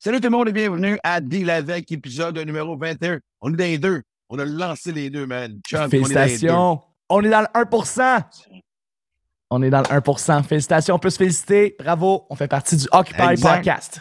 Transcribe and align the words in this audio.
Salut 0.00 0.20
tout 0.20 0.28
le 0.28 0.30
monde 0.30 0.48
et 0.48 0.52
bienvenue 0.52 0.96
à 1.02 1.20
Deal 1.20 1.50
avec 1.50 1.90
épisode 1.90 2.38
numéro 2.38 2.76
21. 2.76 3.18
On 3.40 3.52
est 3.52 3.56
dans 3.56 3.64
les 3.64 3.78
deux. 3.78 4.02
On 4.28 4.38
a 4.38 4.44
lancé 4.44 4.92
les 4.92 5.10
deux, 5.10 5.26
man. 5.26 5.58
Chum, 5.66 5.90
Félicitations. 5.90 6.80
On 7.08 7.20
est 7.24 7.28
dans 7.28 7.40
le 7.40 7.46
1%. 7.46 8.22
On 9.50 9.60
est 9.60 9.70
dans 9.70 9.80
le 9.80 9.86
1%. 9.86 10.44
Félicitations, 10.44 10.94
on 10.94 10.98
peut 11.00 11.10
se 11.10 11.16
féliciter. 11.16 11.74
Bravo, 11.80 12.26
on 12.30 12.36
fait 12.36 12.46
partie 12.46 12.76
du 12.76 12.86
Occupy 12.92 13.20
Exact. 13.22 13.56
Podcast. 13.56 14.00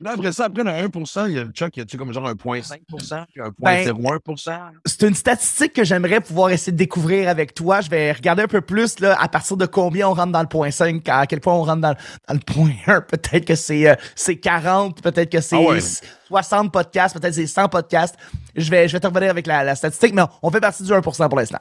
Là, 0.00 0.12
après 0.12 0.30
ça, 0.30 0.44
après, 0.44 0.62
a 0.62 0.86
1%. 0.86 1.28
Il 1.28 1.34
y 1.34 1.38
a 1.40 1.44
Chuck, 1.46 1.76
il 1.76 1.80
y 1.80 1.82
a-tu 1.82 1.98
comme 1.98 2.12
genre 2.12 2.28
1,5%, 2.30 3.24
puis 3.32 3.42
Ben, 3.58 3.84
1,01%? 3.84 4.58
C'est 4.84 5.02
une 5.02 5.14
statistique 5.14 5.72
que 5.72 5.82
j'aimerais 5.82 6.20
pouvoir 6.20 6.50
essayer 6.50 6.70
de 6.70 6.76
découvrir 6.76 7.28
avec 7.28 7.52
toi. 7.52 7.80
Je 7.80 7.90
vais 7.90 8.12
regarder 8.12 8.42
un 8.44 8.46
peu 8.46 8.60
plus 8.60 9.00
là, 9.00 9.20
à 9.20 9.28
partir 9.28 9.56
de 9.56 9.66
combien 9.66 10.08
on 10.08 10.14
rentre 10.14 10.30
dans 10.30 10.40
le 10.42 10.46
point 10.46 10.70
5, 10.70 11.08
à 11.08 11.26
quel 11.26 11.40
point 11.40 11.54
on 11.54 11.64
rentre 11.64 11.80
dans, 11.80 11.96
dans 12.28 12.34
le 12.34 12.38
point 12.38 12.70
1. 12.86 13.00
Peut-être 13.08 13.44
que 13.44 13.56
c'est 13.56 13.88
euh, 13.88 13.94
c'est 14.14 14.36
40, 14.36 15.02
peut-être 15.02 15.32
que 15.32 15.40
c'est 15.40 15.56
Ah 15.56 15.60
ouais. 15.60 15.80
60 16.28 16.72
podcasts, 16.72 17.18
peut-être 17.18 17.34
que 17.34 17.40
c'est 17.40 17.46
100 17.48 17.68
podcasts. 17.68 18.14
Je 18.54 18.70
vais, 18.70 18.86
je 18.86 18.92
vais 18.92 19.00
te 19.00 19.06
revenir 19.06 19.30
avec 19.30 19.48
la, 19.48 19.64
la 19.64 19.74
statistique, 19.74 20.14
mais 20.14 20.22
on 20.42 20.50
fait 20.50 20.60
partie 20.60 20.84
du 20.84 20.92
1% 20.92 21.28
pour 21.28 21.38
l'instant. 21.38 21.58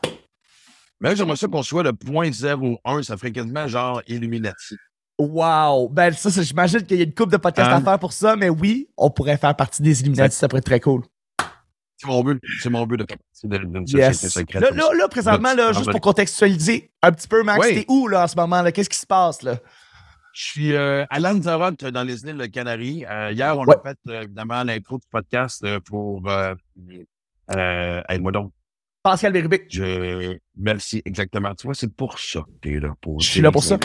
Mais 0.99 1.15
j'aimerais 1.15 1.35
ça 1.35 1.47
qu'on 1.47 1.63
soit 1.63 1.83
le 1.83 1.91
0.01. 1.91 3.03
Ça 3.03 3.17
ferait 3.17 3.31
quasiment 3.31 3.67
genre 3.67 4.01
Illuminati. 4.07 4.75
Wow! 5.19 5.89
Ben, 5.89 6.13
ça, 6.13 6.29
ça, 6.29 6.41
j'imagine 6.43 6.83
qu'il 6.83 6.97
y 6.97 7.01
a 7.01 7.03
une 7.05 7.13
coupe 7.13 7.31
de 7.31 7.37
podcasts 7.37 7.71
Hein? 7.71 7.77
à 7.77 7.81
faire 7.81 7.99
pour 7.99 8.13
ça, 8.13 8.35
mais 8.35 8.49
oui, 8.49 8.87
on 8.97 9.09
pourrait 9.09 9.37
faire 9.37 9.55
partie 9.55 9.81
des 9.81 10.01
Illuminati, 10.01 10.35
ça 10.35 10.47
pourrait 10.47 10.59
être 10.59 10.65
très 10.65 10.79
cool. 10.79 11.03
C'est 11.99 12.07
mon 12.07 12.23
but. 12.23 12.39
C'est 12.61 12.69
mon 12.69 12.85
but 12.85 12.97
de 12.97 13.05
faire 13.09 13.17
partie 13.17 13.47
d'une 13.47 13.87
société 13.87 14.03
Yes. 14.05 14.27
secrète. 14.29 14.61
Là, 14.61 14.69
là, 14.69 14.89
là, 14.95 15.07
présentement, 15.07 15.53
là, 15.55 15.73
juste 15.73 15.87
ben- 15.87 15.93
pour 15.93 16.01
contextualiser 16.01 16.91
un 17.01 17.11
petit 17.11 17.27
peu, 17.27 17.41
Max, 17.41 17.65
Oui. 17.65 17.73
t'es 17.73 17.85
où, 17.87 18.07
là, 18.07 18.25
en 18.25 18.27
ce 18.27 18.35
moment, 18.35 18.61
là? 18.61 18.71
Qu'est-ce 18.71 18.89
qui 18.91 18.99
se 18.99 19.07
passe, 19.07 19.41
là? 19.41 19.57
Je 20.33 20.43
suis 20.43 20.73
euh, 20.75 21.03
à 21.09 21.19
Lanzarote, 21.19 21.83
dans 21.85 22.03
les 22.03 22.21
îles 22.23 22.37
de 22.37 22.45
Canaries. 22.45 23.03
Euh, 23.09 23.31
hier, 23.31 23.57
on 23.57 23.65
Ouais. 23.65 23.75
a 23.75 23.81
fait 23.89 23.97
euh, 24.09 24.21
évidemment 24.21 24.61
l'intro 24.63 24.99
du 24.99 25.07
podcast 25.09 25.63
euh, 25.63 25.79
pour. 25.79 26.29
Euh, 26.29 26.53
euh, 27.55 28.01
Aide-moi 28.09 28.31
donc. 28.31 28.51
Pascal 29.01 29.33
Bérubé. 29.33 29.65
Je... 29.71 30.37
Merci, 30.55 31.01
exactement. 31.05 31.55
Tu 31.55 31.65
vois, 31.65 31.73
c'est 31.73 31.91
pour 31.91 32.19
ça 32.19 32.41
que 32.41 32.51
t'es 32.69 32.79
là. 32.79 32.93
Pour 33.01 33.19
Je 33.21 33.27
suis 33.27 33.41
là 33.41 33.51
pour 33.51 33.63
ça. 33.63 33.79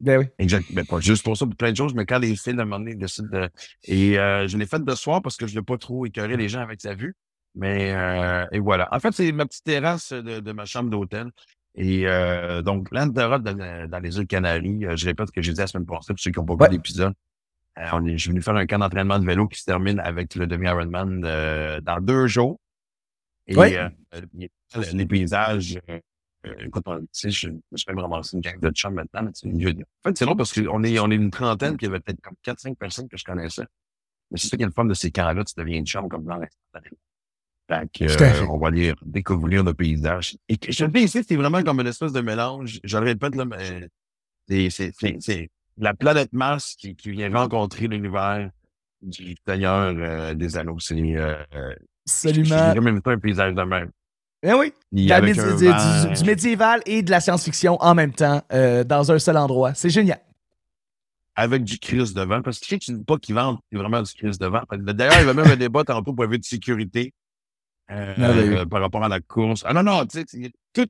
Ben 0.00 0.18
oui. 0.18 0.24
Exact. 0.38 0.66
Mais 0.72 0.84
pas 0.84 1.00
juste 1.00 1.22
pour 1.24 1.36
ça, 1.36 1.44
pour 1.46 1.54
plein 1.56 1.72
de 1.72 1.76
choses, 1.76 1.94
mais 1.94 2.06
quand 2.06 2.18
les 2.18 2.34
films, 2.36 2.58
à 2.58 2.62
un 2.62 2.64
moment 2.64 2.78
donné, 2.78 2.94
décident 2.94 3.28
de. 3.30 3.50
Et 3.84 4.18
euh, 4.18 4.48
je 4.48 4.56
l'ai 4.56 4.66
fait 4.66 4.82
de 4.82 4.94
soir 4.94 5.20
parce 5.22 5.36
que 5.36 5.46
je 5.46 5.52
ne 5.54 5.58
veux 5.58 5.64
pas 5.64 5.76
trop 5.78 6.06
écœurer 6.06 6.36
les 6.36 6.48
gens 6.48 6.60
avec 6.60 6.80
sa 6.80 6.94
vue. 6.94 7.14
Mais 7.54 7.92
euh, 7.92 8.46
et 8.52 8.60
voilà. 8.60 8.88
En 8.92 9.00
fait, 9.00 9.12
c'est 9.12 9.30
ma 9.32 9.44
petite 9.44 9.64
terrasse 9.64 10.12
de, 10.12 10.40
de 10.40 10.52
ma 10.52 10.64
chambre 10.64 10.88
d'hôtel. 10.90 11.30
Et 11.74 12.06
euh, 12.06 12.62
donc, 12.62 12.88
Lanzarote 12.90 13.42
dans, 13.42 13.88
dans 13.88 13.98
les 14.00 14.16
îles 14.18 14.26
Canaries, 14.26 14.86
euh, 14.86 14.96
je 14.96 15.06
répète 15.06 15.28
ce 15.28 15.32
que 15.32 15.42
j'ai 15.42 15.52
dit 15.52 15.60
la 15.60 15.66
semaine 15.66 15.86
passée 15.86 16.12
pour 16.14 16.18
ceux 16.18 16.30
qui 16.30 16.38
n'ont 16.38 16.44
pas 16.46 16.54
Ouais. 16.54 16.68
vu 16.68 16.76
l'épisode. 16.76 17.12
Euh, 17.78 17.86
on 17.92 18.04
est, 18.06 18.12
je 18.12 18.22
suis 18.22 18.30
venu 18.30 18.42
faire 18.42 18.56
un 18.56 18.66
camp 18.66 18.78
d'entraînement 18.78 19.18
de 19.18 19.26
vélo 19.26 19.46
qui 19.48 19.60
se 19.60 19.64
termine 19.66 20.00
avec 20.00 20.34
le 20.34 20.46
demi-Ironman 20.46 21.22
euh, 21.24 21.80
dans 21.80 22.00
deux 22.00 22.26
jours. 22.26 22.58
Et 23.46 23.56
euh, 23.56 23.88
les 24.92 25.06
paysages, 25.06 25.78
écoute, 26.60 26.82
on- 26.86 27.00
tu 27.00 27.06
sais, 27.12 27.30
je 27.30 27.48
me 27.48 27.60
suis 27.76 27.84
même 27.88 27.98
ramassé 27.98 28.36
une 28.36 28.40
gang 28.42 28.58
de 28.60 28.70
chums 28.70 28.94
maintenant. 28.94 29.22
mais 29.22 29.30
sais, 29.34 29.50
je- 29.58 29.68
En 29.68 30.08
fait, 30.08 30.18
c'est 30.18 30.24
long 30.24 30.36
parce 30.36 30.52
qu'on 30.52 30.82
est, 30.84 30.98
on 30.98 31.10
est 31.10 31.16
une 31.16 31.30
trentaine, 31.30 31.76
puis 31.76 31.86
il 31.86 31.90
y 31.90 31.92
avait 31.92 32.00
peut-être 32.00 32.20
comme 32.20 32.34
4-5 32.42 32.76
personnes 32.78 33.08
que 33.08 33.16
je 33.16 33.24
connaissais. 33.24 33.64
Mais 34.30 34.38
c'est 34.38 34.48
ça 34.48 34.56
qui 34.56 34.62
est 34.62 34.66
le 34.66 34.72
fun 34.72 34.84
de 34.84 34.94
ces 34.94 35.10
camps-là, 35.10 35.44
tu 35.44 35.54
deviens 35.56 35.78
une 35.78 35.86
chum 35.86 36.08
comme 36.08 36.24
dans 36.24 36.36
l'instantané. 36.36 36.96
Fait 37.68 37.88
que, 37.92 38.04
euh, 38.42 38.46
on 38.48 38.58
va 38.58 38.68
aller 38.68 38.94
découvrir 39.02 39.62
le 39.64 39.74
paysage. 39.74 40.36
Et 40.48 40.56
que- 40.56 40.72
je 40.72 40.84
te 40.84 40.90
dis 40.90 41.00
ici, 41.04 41.22
c'est 41.26 41.36
vraiment 41.36 41.62
comme 41.62 41.80
une 41.80 41.86
espèce 41.86 42.12
de 42.12 42.20
mélange. 42.20 42.80
Je 42.82 42.98
le 42.98 43.04
répète, 43.04 43.34
là, 43.36 43.44
mais 43.44 43.88
c'est, 44.48 44.70
c'est, 44.70 44.92
c'est, 44.98 45.16
c'est 45.20 45.50
la 45.76 45.94
planète 45.94 46.32
Mars 46.32 46.74
qui, 46.76 46.96
qui 46.96 47.10
vient 47.12 47.32
rencontrer 47.32 47.86
l'univers 47.86 48.50
du 49.02 49.34
Seigneur 49.46 49.94
euh, 49.96 50.34
des 50.34 50.56
Anneaux. 50.56 50.78
C'est, 50.80 50.94
euh, 51.16 51.36
euh, 51.54 51.74
Absolument. 52.06 52.74
même 52.82 53.00
un 53.04 53.18
paysage 53.18 53.54
de 53.54 53.62
même. 53.62 53.90
Ben 54.42 54.54
oui. 54.56 54.72
De 54.92 55.08
la 55.08 55.16
avec 55.16 55.34
du, 55.34 55.40
vent, 55.40 55.56
du- 56.08 56.14
du 56.14 56.24
médiéval 56.24 56.80
et 56.86 57.02
de 57.02 57.10
la 57.10 57.20
science-fiction 57.20 57.76
en 57.80 57.94
même 57.94 58.12
temps, 58.12 58.42
euh, 58.52 58.84
dans 58.84 59.12
un 59.12 59.18
seul 59.18 59.36
endroit. 59.36 59.74
C'est 59.74 59.90
génial. 59.90 60.20
avec 61.36 61.64
du 61.64 61.78
Christ 61.78 62.14
devant. 62.16 62.42
Parce 62.42 62.58
que 62.58 62.64
tu 62.64 62.68
sais 62.70 62.78
que 62.78 62.84
tu 62.84 62.92
dis 62.92 63.04
pas 63.04 63.16
qu'ils 63.18 63.34
vendent, 63.34 63.58
c'est 63.70 63.78
vraiment 63.78 64.02
du 64.02 64.12
Christ 64.12 64.40
devant. 64.40 64.62
D'ailleurs, 64.72 65.14
il 65.20 65.26
y 65.26 65.28
avait 65.28 65.34
même 65.34 65.50
un 65.52 65.56
débat 65.56 65.84
tantôt 65.84 66.12
pour 66.12 66.26
de 66.26 66.38
sécurité 66.42 67.12
euh, 67.90 68.14
Merveilleux. 68.18 68.58
euh, 68.60 68.66
par 68.66 68.80
rapport 68.80 69.02
à 69.04 69.08
la 69.08 69.20
course. 69.20 69.62
Ah 69.66 69.72
non, 69.72 69.82
non, 69.82 70.04
tu 70.06 70.20
sais, 70.26 70.52
tout, 70.72 70.86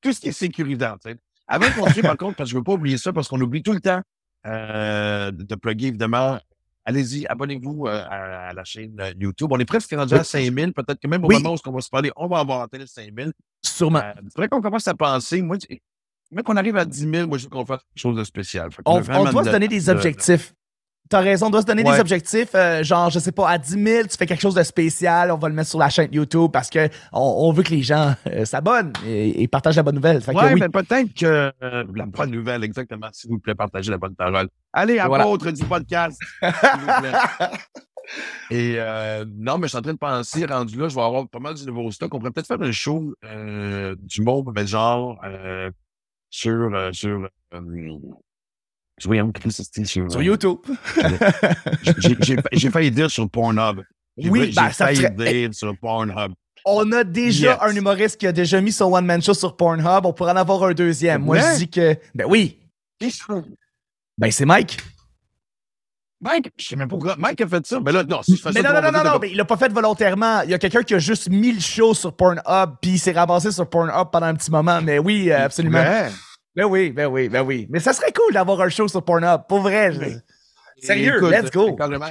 tout 0.00 0.12
ce 0.12 0.20
qui 0.20 0.28
est 0.28 0.32
sécurisant. 0.32 0.96
tu 1.04 1.10
sais. 1.10 1.16
Avant 1.46 1.66
de 1.68 1.72
continuer, 1.74 2.02
par 2.02 2.16
contre, 2.16 2.36
parce 2.36 2.48
que 2.48 2.52
je 2.52 2.58
veux 2.58 2.64
pas 2.64 2.72
oublier 2.72 2.96
ça, 2.98 3.12
parce 3.12 3.28
qu'on 3.28 3.40
oublie 3.40 3.62
tout 3.62 3.72
le 3.72 3.80
temps 3.80 4.00
euh, 4.46 5.30
de 5.30 5.54
plugger, 5.56 5.88
évidemment. 5.88 6.38
Allez-y, 6.86 7.26
abonnez-vous 7.26 7.86
euh, 7.86 8.04
à, 8.08 8.48
à 8.48 8.52
la 8.52 8.64
chaîne 8.64 9.00
euh, 9.00 9.12
YouTube. 9.18 9.48
On 9.50 9.58
est 9.58 9.64
presque 9.64 9.90
rendu 9.92 10.14
à 10.14 10.22
5000. 10.24 10.72
Peut-être 10.74 11.00
que 11.00 11.08
même 11.08 11.24
au 11.24 11.28
Oui. 11.28 11.36
moment 11.36 11.54
où 11.54 11.58
on 11.68 11.72
va 11.72 11.80
se 11.80 11.88
parler, 11.88 12.10
on 12.16 12.26
va 12.26 12.40
avoir 12.40 12.60
atteint 12.62 12.78
les 12.78 12.86
5000. 12.86 13.32
Sûrement. 13.64 14.00
Euh, 14.00 14.12
c'est 14.28 14.36
vrai 14.36 14.48
qu'on 14.48 14.60
commence 14.60 14.86
à 14.86 14.94
penser, 14.94 15.40
moi, 15.40 15.56
mais 16.30 16.42
qu'on 16.42 16.56
arrive 16.56 16.76
à 16.76 16.84
10 16.84 17.08
000, 17.10 17.26
moi, 17.28 17.38
je 17.38 17.44
veux 17.44 17.48
qu'on 17.50 17.64
fasse 17.64 17.80
quelque 17.84 18.00
chose 18.00 18.16
de 18.16 18.24
spécial. 18.24 18.68
On, 18.84 19.00
on 19.08 19.30
doit 19.30 19.44
se 19.44 19.50
donner 19.50 19.68
des 19.68 19.80
de- 19.82 19.90
objectifs. 19.90 20.52
T'as 21.10 21.20
raison, 21.20 21.46
on 21.46 21.50
doit 21.50 21.60
se 21.60 21.66
donner 21.66 21.82
Ouais. 21.84 21.92
des 21.92 22.00
objectifs. 22.00 22.54
euh, 22.54 22.82
genre, 22.82 23.10
je 23.10 23.18
sais 23.18 23.30
pas, 23.30 23.48
à 23.50 23.58
10 23.58 23.70
000, 23.84 24.02
tu 24.08 24.16
fais 24.16 24.24
quelque 24.26 24.40
chose 24.40 24.54
de 24.54 24.62
spécial, 24.62 25.30
on 25.30 25.36
va 25.36 25.48
le 25.50 25.54
mettre 25.54 25.68
sur 25.68 25.78
la 25.78 25.90
chaîne 25.90 26.08
YouTube 26.12 26.50
parce 26.50 26.70
que 26.70 26.88
on, 27.12 27.20
on 27.48 27.52
veut 27.52 27.62
que 27.62 27.70
les 27.70 27.82
gens 27.82 28.14
euh, 28.26 28.44
s'abonnent 28.46 28.92
et, 29.06 29.42
et 29.42 29.46
partagent 29.48 29.76
la 29.76 29.82
bonne 29.82 29.96
nouvelle. 29.96 30.22
Fait 30.22 30.32
que 30.32 30.38
Ouais, 30.38 30.54
oui. 30.54 30.60
mais 30.60 30.68
peut-être 30.70 31.12
que 31.14 31.52
euh, 31.62 31.84
la 31.94 32.06
bonne 32.06 32.30
nouvelle, 32.30 32.64
exactement, 32.64 33.08
s'il 33.12 33.30
vous 33.30 33.38
plaît, 33.38 33.54
partagez 33.54 33.90
la 33.90 33.98
bonne 33.98 34.14
parole. 34.14 34.48
Allez, 34.72 34.98
Voilà. 35.06 35.24
apôtre 35.24 35.50
du 35.50 35.64
podcast, 35.64 36.18
s'il 36.42 36.50
vous 36.80 37.00
plaît. 37.02 37.12
Et 38.50 38.74
euh, 38.78 39.24
non, 39.34 39.56
mais 39.56 39.64
je 39.66 39.68
suis 39.70 39.78
en 39.78 39.82
train 39.82 39.94
de 39.94 39.98
penser, 39.98 40.44
rendu 40.44 40.78
là, 40.78 40.88
je 40.88 40.94
vais 40.94 41.00
avoir 41.00 41.26
pas 41.28 41.38
mal 41.38 41.54
du 41.54 41.64
nouveau 41.66 41.90
stock. 41.90 42.12
On 42.14 42.18
pourrait 42.18 42.32
peut-être 42.32 42.46
faire 42.46 42.60
un 42.60 42.70
show 42.72 43.14
euh, 43.24 43.94
du 43.98 44.20
monde, 44.20 44.52
mais 44.54 44.66
genre 44.66 45.18
euh, 45.24 45.70
sur 46.28 46.52
euh, 46.74 46.92
sur 46.92 47.26
euh, 47.54 47.98
voyons, 49.04 49.32
sur, 49.50 49.86
Sur 49.86 50.20
euh, 50.20 50.22
YouTube. 50.22 50.58
j'ai- 51.98 52.16
j'ai- 52.20 52.36
J'ai 52.52 52.70
failli 52.70 52.90
dire 52.90 53.10
sur 53.10 53.28
Pornhub. 53.28 53.82
J'ai 54.16 54.30
Oui, 54.30 54.46
j'ai 54.50 54.54
ben, 54.54 54.70
ça 54.70 54.86
failli 54.94 55.10
dire 55.10 55.54
sur 55.54 55.76
Pornhub. 55.78 56.32
On 56.64 56.90
a 56.92 57.04
déjà 57.04 57.52
Yes. 57.52 57.58
un 57.60 57.74
humoriste 57.76 58.16
qui 58.18 58.26
a 58.26 58.32
déjà 58.32 58.60
mis 58.60 58.72
son 58.72 58.86
one-man 58.94 59.20
show 59.20 59.34
sur 59.34 59.56
Pornhub. 59.56 60.06
On 60.06 60.12
pourrait 60.12 60.32
en 60.32 60.36
avoir 60.36 60.62
un 60.64 60.72
deuxième. 60.72 61.22
Moi, 61.22 61.38
je 61.38 61.58
dis 61.58 61.68
que. 61.68 61.96
Ben 62.14 62.26
oui. 62.28 62.58
Ben, 64.16 64.30
c'est 64.30 64.46
Mike. 64.46 64.78
Mike, 66.20 66.52
je 66.56 66.64
sais 66.68 66.76
même 66.76 66.88
pas 66.88 66.96
pourquoi. 66.96 67.16
Mike 67.18 67.40
a 67.42 67.48
fait 67.48 67.66
ça. 67.66 67.80
Mais 67.84 67.92
là, 67.92 68.02
non, 68.04 68.22
si 68.22 68.36
je 68.36 68.40
fais 68.40 68.50
Mais 68.54 68.62
ça 68.62 68.72
non, 68.72 68.80
non, 68.80 68.90
non, 68.92 69.04
non, 69.04 69.18
mais 69.20 69.30
il 69.30 69.36
l'a 69.36 69.44
pas 69.44 69.58
fait 69.58 69.70
volontairement. 69.70 70.40
Il 70.42 70.50
y 70.50 70.54
a 70.54 70.58
quelqu'un 70.58 70.82
qui 70.82 70.94
a 70.94 70.98
juste 70.98 71.28
mis 71.28 71.52
le 71.52 71.60
show 71.60 71.92
sur 71.92 72.16
Pornhub, 72.16 72.76
puis 72.80 72.92
il 72.92 72.98
s'est 72.98 73.12
ramassé 73.12 73.50
sur 73.52 73.68
Pornhub 73.68 74.08
pendant 74.10 74.26
un 74.26 74.34
petit 74.34 74.50
moment. 74.50 74.80
Mais 74.80 74.98
oui, 74.98 75.30
euh, 75.30 75.44
absolument. 75.44 75.80
Ouais. 75.82 76.08
Ben 76.56 76.64
oui, 76.64 76.90
ben 76.90 77.06
oui, 77.06 77.28
ben 77.28 77.42
oui. 77.42 77.66
Mais 77.70 77.80
ça 77.80 77.92
serait 77.92 78.12
cool 78.12 78.32
d'avoir 78.32 78.60
un 78.60 78.68
show 78.68 78.86
sur 78.88 79.04
Pornhub. 79.04 79.42
Pour 79.48 79.60
vrai. 79.60 79.92
je- 79.92 80.18
Sérieux, 80.86 81.16
Écoute, 81.16 81.30
let's 81.32 81.50
go. 81.50 81.68
euh, 81.70 81.76
carrément. 81.76 82.06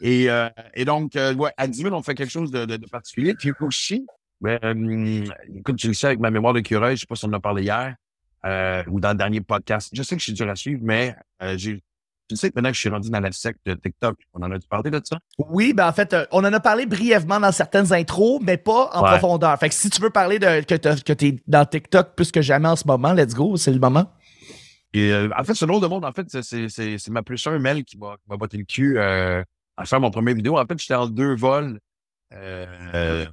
Et, 0.00 0.30
euh, 0.30 0.48
et 0.74 0.84
donc, 0.84 1.16
euh, 1.16 1.34
ouais, 1.34 1.50
à 1.56 1.66
10 1.66 1.82
000, 1.82 1.94
on 1.94 2.02
fait 2.02 2.14
quelque 2.14 2.30
chose 2.30 2.50
de, 2.50 2.64
de, 2.64 2.76
de 2.76 2.86
particulier. 2.86 3.34
Puis 3.34 3.52
aussi, 3.60 4.06
ben, 4.40 4.58
euh, 4.62 5.24
écoute, 5.56 5.80
je 5.80 5.88
le 5.88 5.94
sais 5.94 6.06
avec 6.08 6.20
ma 6.20 6.30
mémoire 6.30 6.52
de 6.54 6.60
curé, 6.60 6.94
je 6.94 7.00
sais 7.00 7.06
pas 7.06 7.16
si 7.16 7.24
on 7.24 7.28
en 7.28 7.32
a 7.34 7.40
parlé 7.40 7.62
hier 7.64 7.94
euh, 8.46 8.84
ou 8.88 9.00
dans 9.00 9.10
le 9.10 9.16
dernier 9.16 9.40
podcast. 9.40 9.90
Je 9.92 10.02
sais 10.02 10.14
que 10.14 10.20
je 10.20 10.24
suis 10.24 10.32
dur 10.34 10.48
à 10.48 10.54
suivre, 10.54 10.80
mais 10.84 11.16
euh, 11.42 11.56
j'ai, 11.58 11.82
tu 12.28 12.36
sais 12.36 12.50
que 12.50 12.54
maintenant 12.56 12.68
que 12.70 12.74
je 12.74 12.80
suis 12.80 12.88
rendu 12.90 13.10
dans 13.10 13.20
la 13.20 13.32
secte 13.32 13.60
de 13.66 13.74
TikTok, 13.74 14.16
on 14.34 14.42
en 14.42 14.50
a 14.52 14.58
parlé 14.68 14.90
de 14.90 15.00
ça? 15.02 15.18
Oui, 15.38 15.72
ben 15.72 15.88
en 15.88 15.92
fait, 15.92 16.12
euh, 16.12 16.26
on 16.30 16.44
en 16.44 16.52
a 16.52 16.60
parlé 16.60 16.86
brièvement 16.86 17.40
dans 17.40 17.52
certaines 17.52 17.92
intros, 17.92 18.40
mais 18.42 18.56
pas 18.58 18.90
en 18.92 19.02
Ouais. 19.02 19.08
profondeur. 19.10 19.58
Fait 19.58 19.68
que 19.68 19.74
si 19.74 19.88
tu 19.90 20.00
veux 20.02 20.10
parler 20.10 20.38
de 20.38 20.60
que 20.64 20.74
que 21.02 21.12
t'es 21.12 21.36
dans 21.46 21.64
TikTok 21.64 22.14
plus 22.14 22.30
que 22.30 22.42
jamais 22.42 22.68
en 22.68 22.76
ce 22.76 22.86
moment, 22.86 23.12
let's 23.12 23.34
go, 23.34 23.56
c'est 23.56 23.72
le 23.72 23.78
moment. 23.80 24.10
Et 24.94 25.12
euh, 25.12 25.28
en 25.38 25.44
fait, 25.44 25.54
ce 25.54 25.64
drôle 25.64 25.82
de 25.82 25.86
monde, 25.86 26.04
en 26.04 26.12
fait, 26.12 26.26
c'est- 26.42 27.08
ma 27.10 27.22
plus 27.22 27.46
un 27.46 27.58
Mel 27.58 27.84
qui 27.84 27.98
m'a 27.98 28.16
botté 28.36 28.56
le 28.56 28.64
cul 28.64 28.98
euh, 28.98 29.42
à 29.76 29.84
faire 29.84 30.00
mon 30.00 30.10
premier 30.10 30.34
vidéo. 30.34 30.58
En 30.58 30.64
fait, 30.66 30.78
j'étais 30.78 30.94
en 30.94 31.06
deux 31.06 31.34
vols 31.36 31.78
euh, 32.34 33.26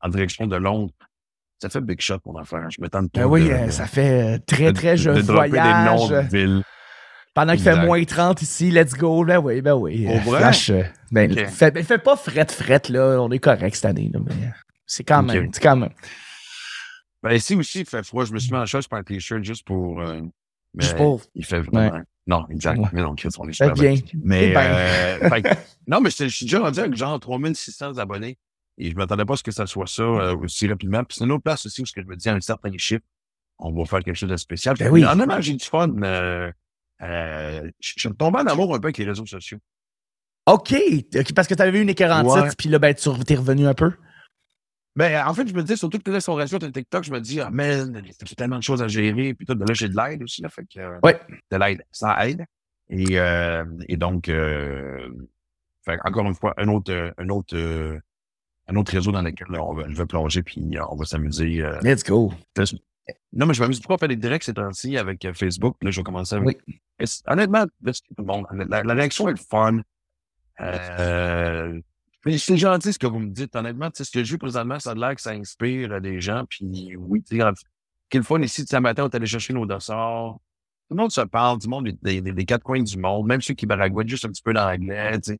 en 0.00 0.08
direction 0.08 0.46
de 0.46 0.56
Londres. 0.56 0.92
Ça 1.60 1.68
fait 1.68 1.80
big 1.80 2.00
shot, 2.00 2.16
mon 2.26 2.36
affaire. 2.38 2.66
Je 2.70 2.80
me 2.80 2.88
tente 2.88 3.10
Ben 3.14 3.24
oui, 3.26 3.44
de- 3.44 3.50
euh, 3.52 3.70
ça 3.70 3.86
fait 3.86 4.40
très, 4.40 4.72
très 4.72 4.92
de 4.92 4.96
jeune 4.96 5.22
dropper 5.22 5.50
des 5.50 5.58
noms 5.58 6.06
voyage. 6.06 6.30
de 6.30 6.36
villes. 6.36 6.62
Pendant 7.34 7.54
qu'il 7.54 7.62
fait 7.62 7.84
moins 7.86 8.04
30 8.04 8.42
ici, 8.42 8.70
let's 8.70 8.92
go. 8.94 9.24
Ben 9.24 9.38
oui, 9.38 9.62
ben 9.62 9.74
oui. 9.74 10.06
Euh, 10.06 10.18
vrai? 10.20 10.38
Flash, 10.40 10.70
euh, 10.70 10.82
ben, 11.10 11.32
Ok. 11.32 11.46
fait, 11.48 11.70
ben, 11.70 11.82
fait 11.84 11.98
pas 11.98 12.16
fret 12.16 12.46
fret, 12.50 12.82
là. 12.90 13.18
On 13.22 13.30
est 13.30 13.38
correct 13.38 13.74
cette 13.74 13.86
année, 13.86 14.10
là, 14.12 14.20
mais 14.24 14.34
c'est 14.86 15.04
quand 15.04 15.22
même, 15.22 15.48
c'est 15.52 15.62
quand 15.62 15.76
même. 15.76 15.92
Ben, 17.22 17.32
ici 17.32 17.54
aussi, 17.54 17.80
il 17.80 17.86
fait 17.86 18.02
froid. 18.04 18.24
Je 18.24 18.32
me 18.32 18.38
suis 18.38 18.50
mis 18.52 18.58
en 18.58 18.66
chasse 18.66 18.86
pour 18.86 18.98
un 18.98 19.02
t-shirt 19.02 19.42
juste 19.44 19.64
pour. 19.64 20.00
euh, 20.00 20.20
mais 20.74 20.82
Juste 20.84 20.96
pour- 20.96 21.22
Il 21.34 21.44
fait 21.44 21.60
vraiment. 21.60 22.00
Non, 22.26 22.46
exact. 22.50 22.78
Ouais. 22.78 22.88
Mais 22.92 23.02
non, 23.02 23.14
on 23.38 23.48
est 23.48 23.52
super 23.52 23.74
bien. 23.74 23.94
Mais, 24.22 24.54
euh, 24.56 25.28
fait 25.28 25.42
que- 25.42 25.48
non, 25.86 26.00
mais 26.00 26.10
je 26.10 26.26
suis 26.28 26.46
déjà 26.46 26.60
rendu 26.60 26.78
avec 26.80 26.94
genre 26.94 27.18
3600 27.18 27.98
abonnés. 27.98 28.38
Et 28.78 28.90
je 28.90 28.96
m'attendais 28.96 29.24
pas 29.24 29.34
à 29.34 29.36
ce 29.36 29.42
que 29.42 29.50
ça 29.50 29.66
soit 29.66 29.86
ça 29.86 30.02
euh, 30.02 30.36
aussi 30.36 30.66
rapidement. 30.68 31.04
Puis 31.04 31.18
c'est 31.18 31.24
une 31.24 31.32
autre 31.32 31.42
place 31.42 31.66
aussi 31.66 31.82
où 31.82 31.86
ce 31.86 31.92
que 31.92 32.00
je 32.02 32.06
me 32.06 32.16
dis 32.16 32.28
à 32.28 32.34
un 32.34 32.40
certain 32.40 32.70
chiffre, 32.78 33.04
on 33.58 33.72
va 33.72 33.84
faire 33.84 34.00
quelque 34.00 34.16
chose 34.16 34.30
de 34.30 34.36
spécial. 34.36 34.76
Ben 34.78 34.88
oui. 34.90 35.04
Honnêtement, 35.04 35.40
j'ai 35.40 35.54
du 35.54 35.64
fun. 35.64 35.90
Euh, 36.02 36.50
euh, 37.02 37.70
je 37.80 37.92
suis 37.98 38.12
tombé 38.14 38.38
en 38.38 38.46
amour 38.46 38.74
un 38.74 38.78
peu 38.80 38.86
avec 38.86 38.98
les 38.98 39.04
réseaux 39.04 39.26
sociaux. 39.26 39.58
OK. 40.46 40.74
Parce 41.34 41.46
que 41.48 41.54
tu 41.54 41.62
avais 41.62 41.78
eu 41.78 41.82
une 41.82 41.88
écœurantite, 41.88 42.42
Ouais. 42.42 42.50
puis 42.56 42.68
là, 42.68 42.78
ben, 42.78 42.94
tu 42.94 43.08
t'es 43.24 43.34
revenu 43.36 43.66
un 43.66 43.74
peu? 43.74 43.92
Ben, 44.94 45.24
en 45.26 45.32
fait, 45.32 45.46
je 45.48 45.54
me 45.54 45.62
dis, 45.62 45.76
surtout 45.76 45.98
que 45.98 46.10
là, 46.10 46.20
son 46.20 46.34
ratio 46.34 46.58
de 46.58 46.68
TikTok, 46.68 47.04
je 47.04 47.12
me 47.12 47.20
dis, 47.20 47.40
ah, 47.40 47.48
man, 47.50 48.02
j'ai 48.24 48.34
tellement 48.34 48.58
de 48.58 48.62
choses 48.62 48.82
à 48.82 48.88
gérer. 48.88 49.32
Puis 49.34 49.46
tout, 49.46 49.54
ben 49.54 49.64
là, 49.66 49.72
j'ai 49.72 49.88
de 49.88 49.96
l'aide 49.96 50.22
aussi, 50.22 50.42
là. 50.42 50.48
Fait 50.50 50.64
que, 50.66 50.80
euh, 50.80 50.98
Ouais. 51.02 51.18
de 51.50 51.56
l'aide, 51.56 51.82
ça 51.90 52.28
aide. 52.28 52.44
Et, 52.90 53.18
euh, 53.18 53.64
et 53.88 53.96
donc, 53.96 54.28
euh, 54.28 55.08
fait, 55.84 55.98
encore 56.04 56.26
une 56.26 56.34
fois, 56.34 56.52
un 56.58 56.68
autre, 56.68 57.14
un 57.16 57.28
autre, 57.30 58.00
un 58.68 58.76
autre 58.76 58.92
réseau 58.92 59.12
dans 59.12 59.22
lequel 59.22 59.46
là, 59.48 59.62
on 59.64 59.72
va, 59.72 59.84
je 59.88 59.94
vais 59.94 60.06
plonger, 60.06 60.42
puis 60.42 60.76
on 60.90 60.96
va 60.96 61.04
s'amuser. 61.06 61.64
Let's 61.82 62.04
go. 62.04 62.32
Non, 63.32 63.46
mais 63.46 63.54
je 63.54 63.62
m'amuse 63.62 63.80
beaucoup 63.80 63.94
à 63.94 63.98
faire 63.98 64.08
des 64.08 64.16
directs 64.16 64.42
ces 64.44 64.54
temps-ci 64.54 64.96
avec 64.96 65.24
euh, 65.24 65.32
Facebook. 65.34 65.76
Là, 65.82 65.90
je 65.90 66.00
vais 66.00 66.04
commencer 66.04 66.34
avec. 66.36 66.60
Oui. 66.66 67.08
Honnêtement, 67.26 67.64
monde. 68.18 68.46
La, 68.68 68.82
la 68.82 68.94
réaction 68.94 69.28
est 69.28 69.32
le 69.32 69.36
fun. 69.38 69.80
Euh, 70.60 71.80
mais 72.24 72.38
c'est 72.38 72.56
gentil 72.56 72.92
ce 72.92 72.98
que 72.98 73.06
vous 73.06 73.18
me 73.18 73.30
dites. 73.30 73.54
Honnêtement, 73.56 73.90
tu 73.90 73.98
sais, 73.98 74.04
ce 74.04 74.10
que 74.10 74.22
je 74.22 74.32
vis 74.32 74.38
présentement, 74.38 74.78
ça 74.78 74.92
a 74.92 74.94
l'air 74.94 75.14
que 75.14 75.22
ça 75.22 75.30
inspire 75.30 75.92
euh, 75.92 76.00
des 76.00 76.20
gens. 76.20 76.44
Puis 76.48 76.94
oui, 76.96 77.22
tu 77.22 77.38
sais, 77.38 77.44
quel 78.08 78.22
fun 78.22 78.40
ici, 78.42 78.64
ce 78.68 78.76
matin, 78.76 79.04
on 79.04 79.08
est 79.08 79.14
allé 79.16 79.26
chercher 79.26 79.52
nos 79.54 79.66
dossards. 79.66 80.34
Tout 80.88 80.96
le 80.96 81.02
monde 81.02 81.10
se 81.10 81.22
parle, 81.22 81.58
du 81.58 81.68
monde 81.68 81.88
des, 82.02 82.20
des- 82.20 82.32
des 82.32 82.44
quatre 82.44 82.62
coins 82.62 82.82
du 82.82 82.98
monde, 82.98 83.26
même 83.26 83.40
ceux 83.40 83.54
qui 83.54 83.66
baragouinent 83.66 84.08
juste 84.08 84.24
un 84.26 84.28
petit 84.28 84.42
peu 84.42 84.52
d'anglais. 84.52 85.18
Tu 85.20 85.32
sais. 85.32 85.38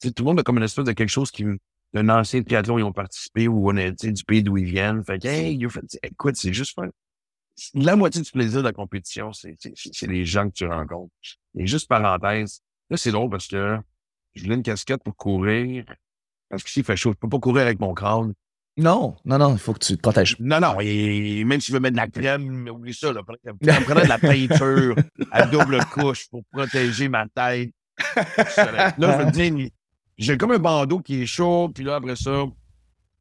Tu 0.00 0.08
sais, 0.08 0.12
tout 0.14 0.24
le 0.24 0.28
monde 0.30 0.40
a 0.40 0.42
comme 0.42 0.56
une 0.58 0.64
espèce 0.64 0.84
de 0.84 0.92
quelque 0.92 1.08
chose 1.10 1.30
qui 1.30 1.44
d'un 1.92 2.08
ancien 2.08 2.42
triathlon, 2.42 2.78
ils 2.78 2.82
ont 2.84 2.92
participé 2.92 3.48
ou 3.48 3.70
on 3.70 3.76
est 3.76 3.94
tu 3.98 4.12
du 4.12 4.24
pays 4.24 4.42
d'où 4.42 4.56
ils 4.56 4.64
viennent. 4.64 5.02
Fait 5.04 5.18
que, 5.18 5.26
hey, 5.28 5.56
you 5.56 5.68
fait- 5.70 5.98
écoute, 6.02 6.36
c'est 6.36 6.52
juste 6.52 6.74
fun. 6.74 6.88
La 7.74 7.96
moitié 7.96 8.22
du 8.22 8.30
plaisir 8.30 8.60
de 8.60 8.66
la 8.66 8.72
compétition, 8.72 9.32
c'est 9.32 9.56
les 10.06 10.24
gens 10.24 10.48
que 10.48 10.54
tu 10.54 10.66
rencontres. 10.66 11.12
Et 11.58 11.66
juste 11.66 11.88
parenthèse, 11.88 12.60
là, 12.88 12.96
c'est 12.96 13.10
drôle 13.10 13.28
parce 13.30 13.48
que 13.48 13.76
je 14.34 14.42
voulais 14.44 14.54
une 14.54 14.62
casquette 14.62 15.02
pour 15.02 15.16
courir. 15.16 15.84
Parce 16.48 16.62
que 16.62 16.70
s'il 16.70 16.84
fait 16.84 16.96
chaud, 16.96 17.12
je 17.12 17.18
peux 17.18 17.28
pas 17.28 17.38
courir 17.38 17.64
avec 17.64 17.78
mon 17.80 17.92
crâne. 17.94 18.32
Non, 18.76 19.16
non, 19.24 19.38
non, 19.38 19.52
il 19.52 19.58
faut 19.58 19.74
que 19.74 19.84
tu 19.84 19.96
te 19.96 20.00
protèges. 20.00 20.36
Non, 20.40 20.58
non, 20.60 20.76
et 20.80 21.44
même 21.44 21.60
si 21.60 21.68
je 21.68 21.72
veux 21.74 21.80
mettre 21.80 21.96
de 21.96 22.00
la 22.00 22.08
crème, 22.08 22.68
oublie 22.72 22.94
ça, 22.94 23.12
là. 23.12 23.22
Prendrait 23.22 24.04
de 24.04 24.08
la 24.08 24.18
peinture 24.18 24.96
à 25.30 25.46
double 25.46 25.84
couche 25.92 26.28
pour 26.30 26.42
protéger 26.52 27.08
ma 27.08 27.28
tête. 27.28 27.70
Là, 28.56 28.94
je 28.98 29.24
veux 29.24 29.26
te 29.26 29.30
dire, 29.32 29.68
j'ai 30.20 30.38
comme 30.38 30.52
un 30.52 30.58
bandeau 30.58 31.00
qui 31.00 31.22
est 31.22 31.26
chaud, 31.26 31.68
puis 31.74 31.82
là, 31.84 31.96
après 31.96 32.14
ça, 32.16 32.44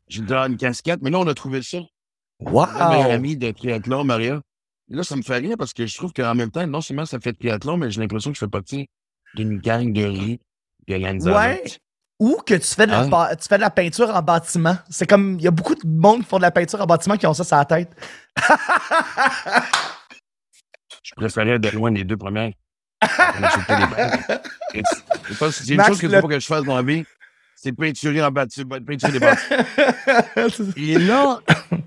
j'ai 0.08 0.22
une 0.22 0.58
casquette, 0.58 1.02
mais 1.02 1.10
là, 1.10 1.20
on 1.20 1.28
a 1.28 1.34
trouvé 1.34 1.62
ça. 1.62 1.80
Wow! 2.40 2.68
Ma 2.78 2.90
meilleure 2.90 3.12
amie 3.12 3.36
de 3.38 3.52
triathlon, 3.52 4.04
Maria. 4.04 4.42
Et 4.92 4.96
là, 4.96 5.04
ça 5.04 5.16
me 5.16 5.22
fait 5.22 5.38
rire 5.38 5.56
parce 5.58 5.74
que 5.74 5.86
je 5.86 5.96
trouve 5.98 6.14
qu'en 6.14 6.34
même 6.36 6.52
temps, 6.52 6.66
non 6.68 6.82
seulement 6.82 7.06
ça 7.06 7.20
fait 7.20 7.34
triathlon, 7.34 7.78
mais 7.78 7.90
j'ai 7.92 8.00
l'impression 8.02 8.32
que 8.32 8.36
je 8.36 8.40
fais 8.40 8.48
partie 8.50 8.88
d'une 9.36 9.58
gang 9.60 9.92
de 9.94 10.04
riz 10.04 10.40
de. 10.88 11.32
Ouais. 11.32 11.64
Ou 12.20 12.38
que 12.46 12.56
tu 12.56 12.68
fais, 12.76 12.86
de 12.86 12.92
la, 12.92 13.02
Hein? 13.02 13.08
ba- 13.08 13.36
tu 13.36 13.48
fais 13.48 13.56
de 13.56 13.62
la 13.62 13.70
peinture 13.70 14.10
en 14.10 14.22
bâtiment. 14.22 14.76
C'est 14.90 15.08
comme, 15.08 15.36
il 15.40 15.44
y 15.44 15.48
a 15.48 15.52
beaucoup 15.52 15.76
de 15.76 15.88
monde 15.88 16.22
qui 16.22 16.26
font 16.28 16.38
de 16.38 16.42
la 16.42 16.52
peinture 16.52 16.82
en 16.82 16.86
bâtiment 16.86 17.16
qui 17.16 17.26
ont 17.28 17.34
ça 17.34 17.44
sur 17.46 17.56
la 17.56 17.64
tête. 17.66 17.96
Je 21.04 21.12
préférais 21.16 21.60
de 21.60 21.70
loin 21.70 21.92
les 21.92 22.04
deux 22.04 22.18
premières. 22.18 22.52
Les 23.02 24.82
je 25.30 25.38
pense 25.38 25.58
que 25.58 25.64
C'est 25.64 25.72
une 25.72 25.78
Max, 25.78 25.90
chose 25.90 26.00
qu'il 26.00 26.20
faut 26.20 26.28
que 26.28 26.40
je 26.40 26.46
fasse 26.46 26.64
dans 26.64 26.76
la 26.76 26.82
vie, 26.84 27.04
c'est 27.56 27.72
peinturer 27.74 28.22
en 28.24 28.32
bâtiment, 28.32 28.78
peinturer 28.82 29.12
des 29.14 29.20
bâtiments. 29.20 29.64
Et 30.78 30.98
là, 30.98 31.40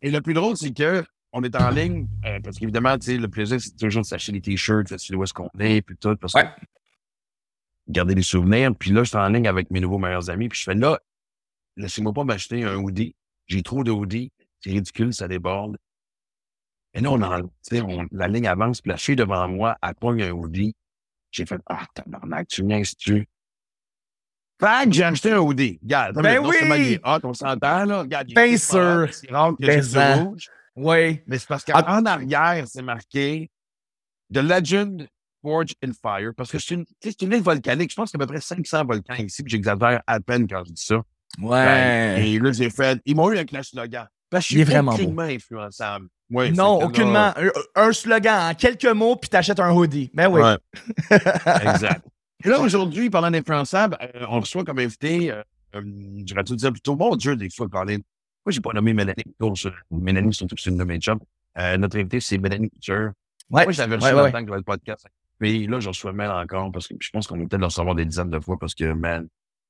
et 0.03 0.11
le 0.11 0.21
plus 0.21 0.35
drôle, 0.35 0.57
c'est 0.57 0.73
que 0.73 1.05
on 1.33 1.43
est 1.45 1.55
en 1.57 1.71
ligne, 1.71 2.07
euh, 2.27 2.41
parce 2.45 2.59
qu'évidemment, 2.59 2.99
tu 2.99 3.07
sais, 3.07 3.17
le 3.17 3.29
plaisir, 3.29 3.59
c'est 3.61 3.75
toujours 3.77 4.03
de 4.03 4.07
s'acheter 4.07 4.33
des 4.33 4.41
t-shirts, 4.43 4.91
de 4.93 4.97
savoir 4.99 5.21
où 5.21 5.25
est-ce 5.25 5.33
qu'on 5.33 5.49
est, 5.59 5.81
puis 5.81 5.97
tout, 5.97 6.15
parce 6.17 6.35
que 6.35 6.41
Ouais. 6.41 6.49
garder 7.89 8.15
des 8.15 8.23
souvenirs. 8.23 8.73
Puis 8.79 8.91
là, 8.91 9.03
je 9.03 9.09
suis 9.09 9.17
en 9.17 9.29
ligne 9.29 9.49
avec 9.49 9.71
mes 9.71 9.81
nouveaux 9.81 9.99
meilleurs 9.99 10.29
amis, 10.29 10.49
puis 10.51 10.59
je 10.59 10.65
fais 10.65 10.75
là, 10.75 10.99
laissez-moi 11.77 12.13
pas 12.13 12.25
m'acheter 12.25 12.65
un 12.65 12.77
hoodie. 12.77 13.15
J'ai 13.47 13.63
trop 13.63 13.83
de 13.83 13.91
hoodies, 13.91 14.31
c'est 14.61 14.71
ridicule, 14.71 15.15
ça 15.15 15.27
déborde. 15.27 15.79
Et 16.95 17.01
là, 17.01 17.11
on 17.11 17.23
en, 17.23 17.41
tu 17.41 17.49
sais, 17.63 17.81
on- 17.81 18.07
la 18.13 18.29
ligne 18.29 18.47
avance, 18.47 18.83
puis 18.83 18.91
la 18.91 18.99
fille 18.99 19.17
devant 19.17 19.49
moi, 19.49 19.79
elle 19.83 19.95
pogne 19.95 20.23
un 20.23 20.33
hoodie. 20.33 20.75
J'ai 21.33 21.47
fait, 21.47 21.61
ah, 21.67 21.85
tabarnak, 21.95 22.47
tu 22.49 22.65
viens, 22.65 22.85
si 22.85 22.95
tu 22.95 23.29
Fait 24.61 24.85
que 24.87 24.93
j'ai 24.93 25.03
acheté 25.03 25.33
un 25.33 25.39
hoodie. 25.39 25.79
Regarde, 25.83 26.23
Ben 26.23 26.39
oui! 26.39 26.57
est 26.93 27.01
hot, 27.05 27.19
on 27.25 27.35
s'entend, 27.35 27.85
là. 27.85 28.01
Regarde, 28.03 28.29
Bien 28.29 28.57
sûr. 28.57 29.09
C'est 29.13 29.31
rare 29.31 29.53
que 29.59 29.67
Ben 29.67 29.73
j'ai 29.73 29.89
du 29.89 29.93
ça. 29.95 30.15
rouge. 30.17 30.49
oui. 30.77 31.21
Mais 31.27 31.39
c'est 31.39 31.49
parce 31.49 31.65
Ah. 31.73 31.83
qu'en 31.83 32.05
arrière, 32.05 32.65
c'est 32.69 32.83
marqué 32.83 33.51
The 34.33 34.39
Legend 34.39 35.09
Forge 35.43 35.75
in 35.83 35.91
Fire. 36.01 36.33
Parce 36.37 36.53
que 36.53 36.59
c'est 36.61 36.75
une, 36.75 36.85
c'est 37.03 37.21
une 37.23 37.33
île 37.33 37.43
volcanique. 37.43 37.91
Je 37.91 37.97
pense 37.97 38.11
qu'il 38.11 38.21
y 38.21 38.23
a 38.23 38.25
à 38.25 38.27
peu 38.29 38.35
près 38.35 38.41
500 38.41 38.85
volcans 38.85 39.15
ici, 39.15 39.43
puis 39.43 39.51
j'exagère 39.51 40.01
à 40.07 40.21
peine 40.21 40.47
quand 40.47 40.63
je 40.65 40.73
dis 40.73 40.85
ça. 40.85 41.03
Ben, 41.39 41.47
Ouais. 41.49 42.29
et 42.29 42.39
là, 42.39 42.53
j'ai 42.53 42.71
fait. 42.71 43.01
Ils 43.07 43.17
m'ont 43.17 43.31
eu 43.33 43.37
avec 43.37 43.51
le 43.53 43.63
slogan. 43.63 44.07
Parce 44.33 44.49
que 44.49 44.55
est 44.55 44.59
je 44.59 44.65
suis 44.65 44.73
vraiment 44.73 44.93
aucunement 44.95 45.23
influençable. 45.23 46.07
Ouais, 46.31 46.51
non, 46.51 46.79
que 46.81 46.85
aucunement. 46.87 47.33
Un, 47.37 47.51
un 47.77 47.93
slogan 47.93 48.51
en 48.51 48.55
quelques 48.55 48.87
mots, 48.87 49.17
puis 49.17 49.29
t'achètes 49.29 49.61
un 49.61 49.71
hoodie. 49.73 50.11
Ben 50.15 50.29
oui. 50.29 50.41
Ouais. 50.41 50.57
exact. 51.63 52.03
Et 52.45 52.49
là, 52.49 52.59
aujourd'hui, 52.59 53.11
parlant 53.11 53.31
d'influençable, 53.31 53.97
euh, 54.01 54.25
on 54.29 54.41
reçoit 54.41 54.65
comme 54.65 54.79
invité, 54.79 55.31
euh, 55.31 55.43
euh, 55.77 55.83
j'aurais 56.27 56.43
dû 56.45 56.57
dire 56.57 56.73
plutôt, 56.73 56.97
mon 56.97 57.15
Dieu, 57.15 57.37
des 57.37 57.51
fois, 57.51 57.69
Colin. 57.69 57.99
Moi, 57.99 58.51
j'ai 58.51 58.61
pas 58.61 58.73
nommé 58.73 58.93
Mélanie 58.95 59.23
Couture. 59.39 59.73
Mélanie, 59.91 60.35
surtout, 60.35 60.57
c'est 60.59 60.71
une 60.71 60.79
de 60.79 60.85
mes 60.85 60.99
chums. 60.99 61.21
Euh, 61.59 61.77
notre 61.77 61.99
invité, 61.99 62.19
c'est 62.19 62.39
Mélanie 62.39 62.71
Couture. 62.71 63.13
Ouais. 63.51 63.65
Moi, 63.65 63.73
je 63.73 63.79
l'avais 63.79 63.97
reçu 63.97 64.07
Ouais, 64.07 64.13
dans 64.13 64.19
ouais, 64.23 64.27
le 64.27 64.33
temps 64.33 64.41
que 64.41 64.47
j'avais 64.47 64.59
le 64.59 64.65
podcast. 64.65 65.07
Mais 65.39 65.67
là, 65.67 65.79
je 65.81 65.89
reçois 65.89 66.13
Mel 66.13 66.31
encore 66.31 66.73
parce 66.73 66.89
que 66.89 66.95
je 66.99 67.11
pense 67.11 67.27
qu'on 67.27 67.37
va 67.37 67.45
peut-être 67.45 67.61
le 67.61 67.67
recevoir 67.67 67.95
des 67.95 68.05
dizaines 68.07 68.31
de 68.31 68.41
fois 68.41 68.57
parce 68.59 68.75
que, 68.75 68.93
man, 68.93 69.29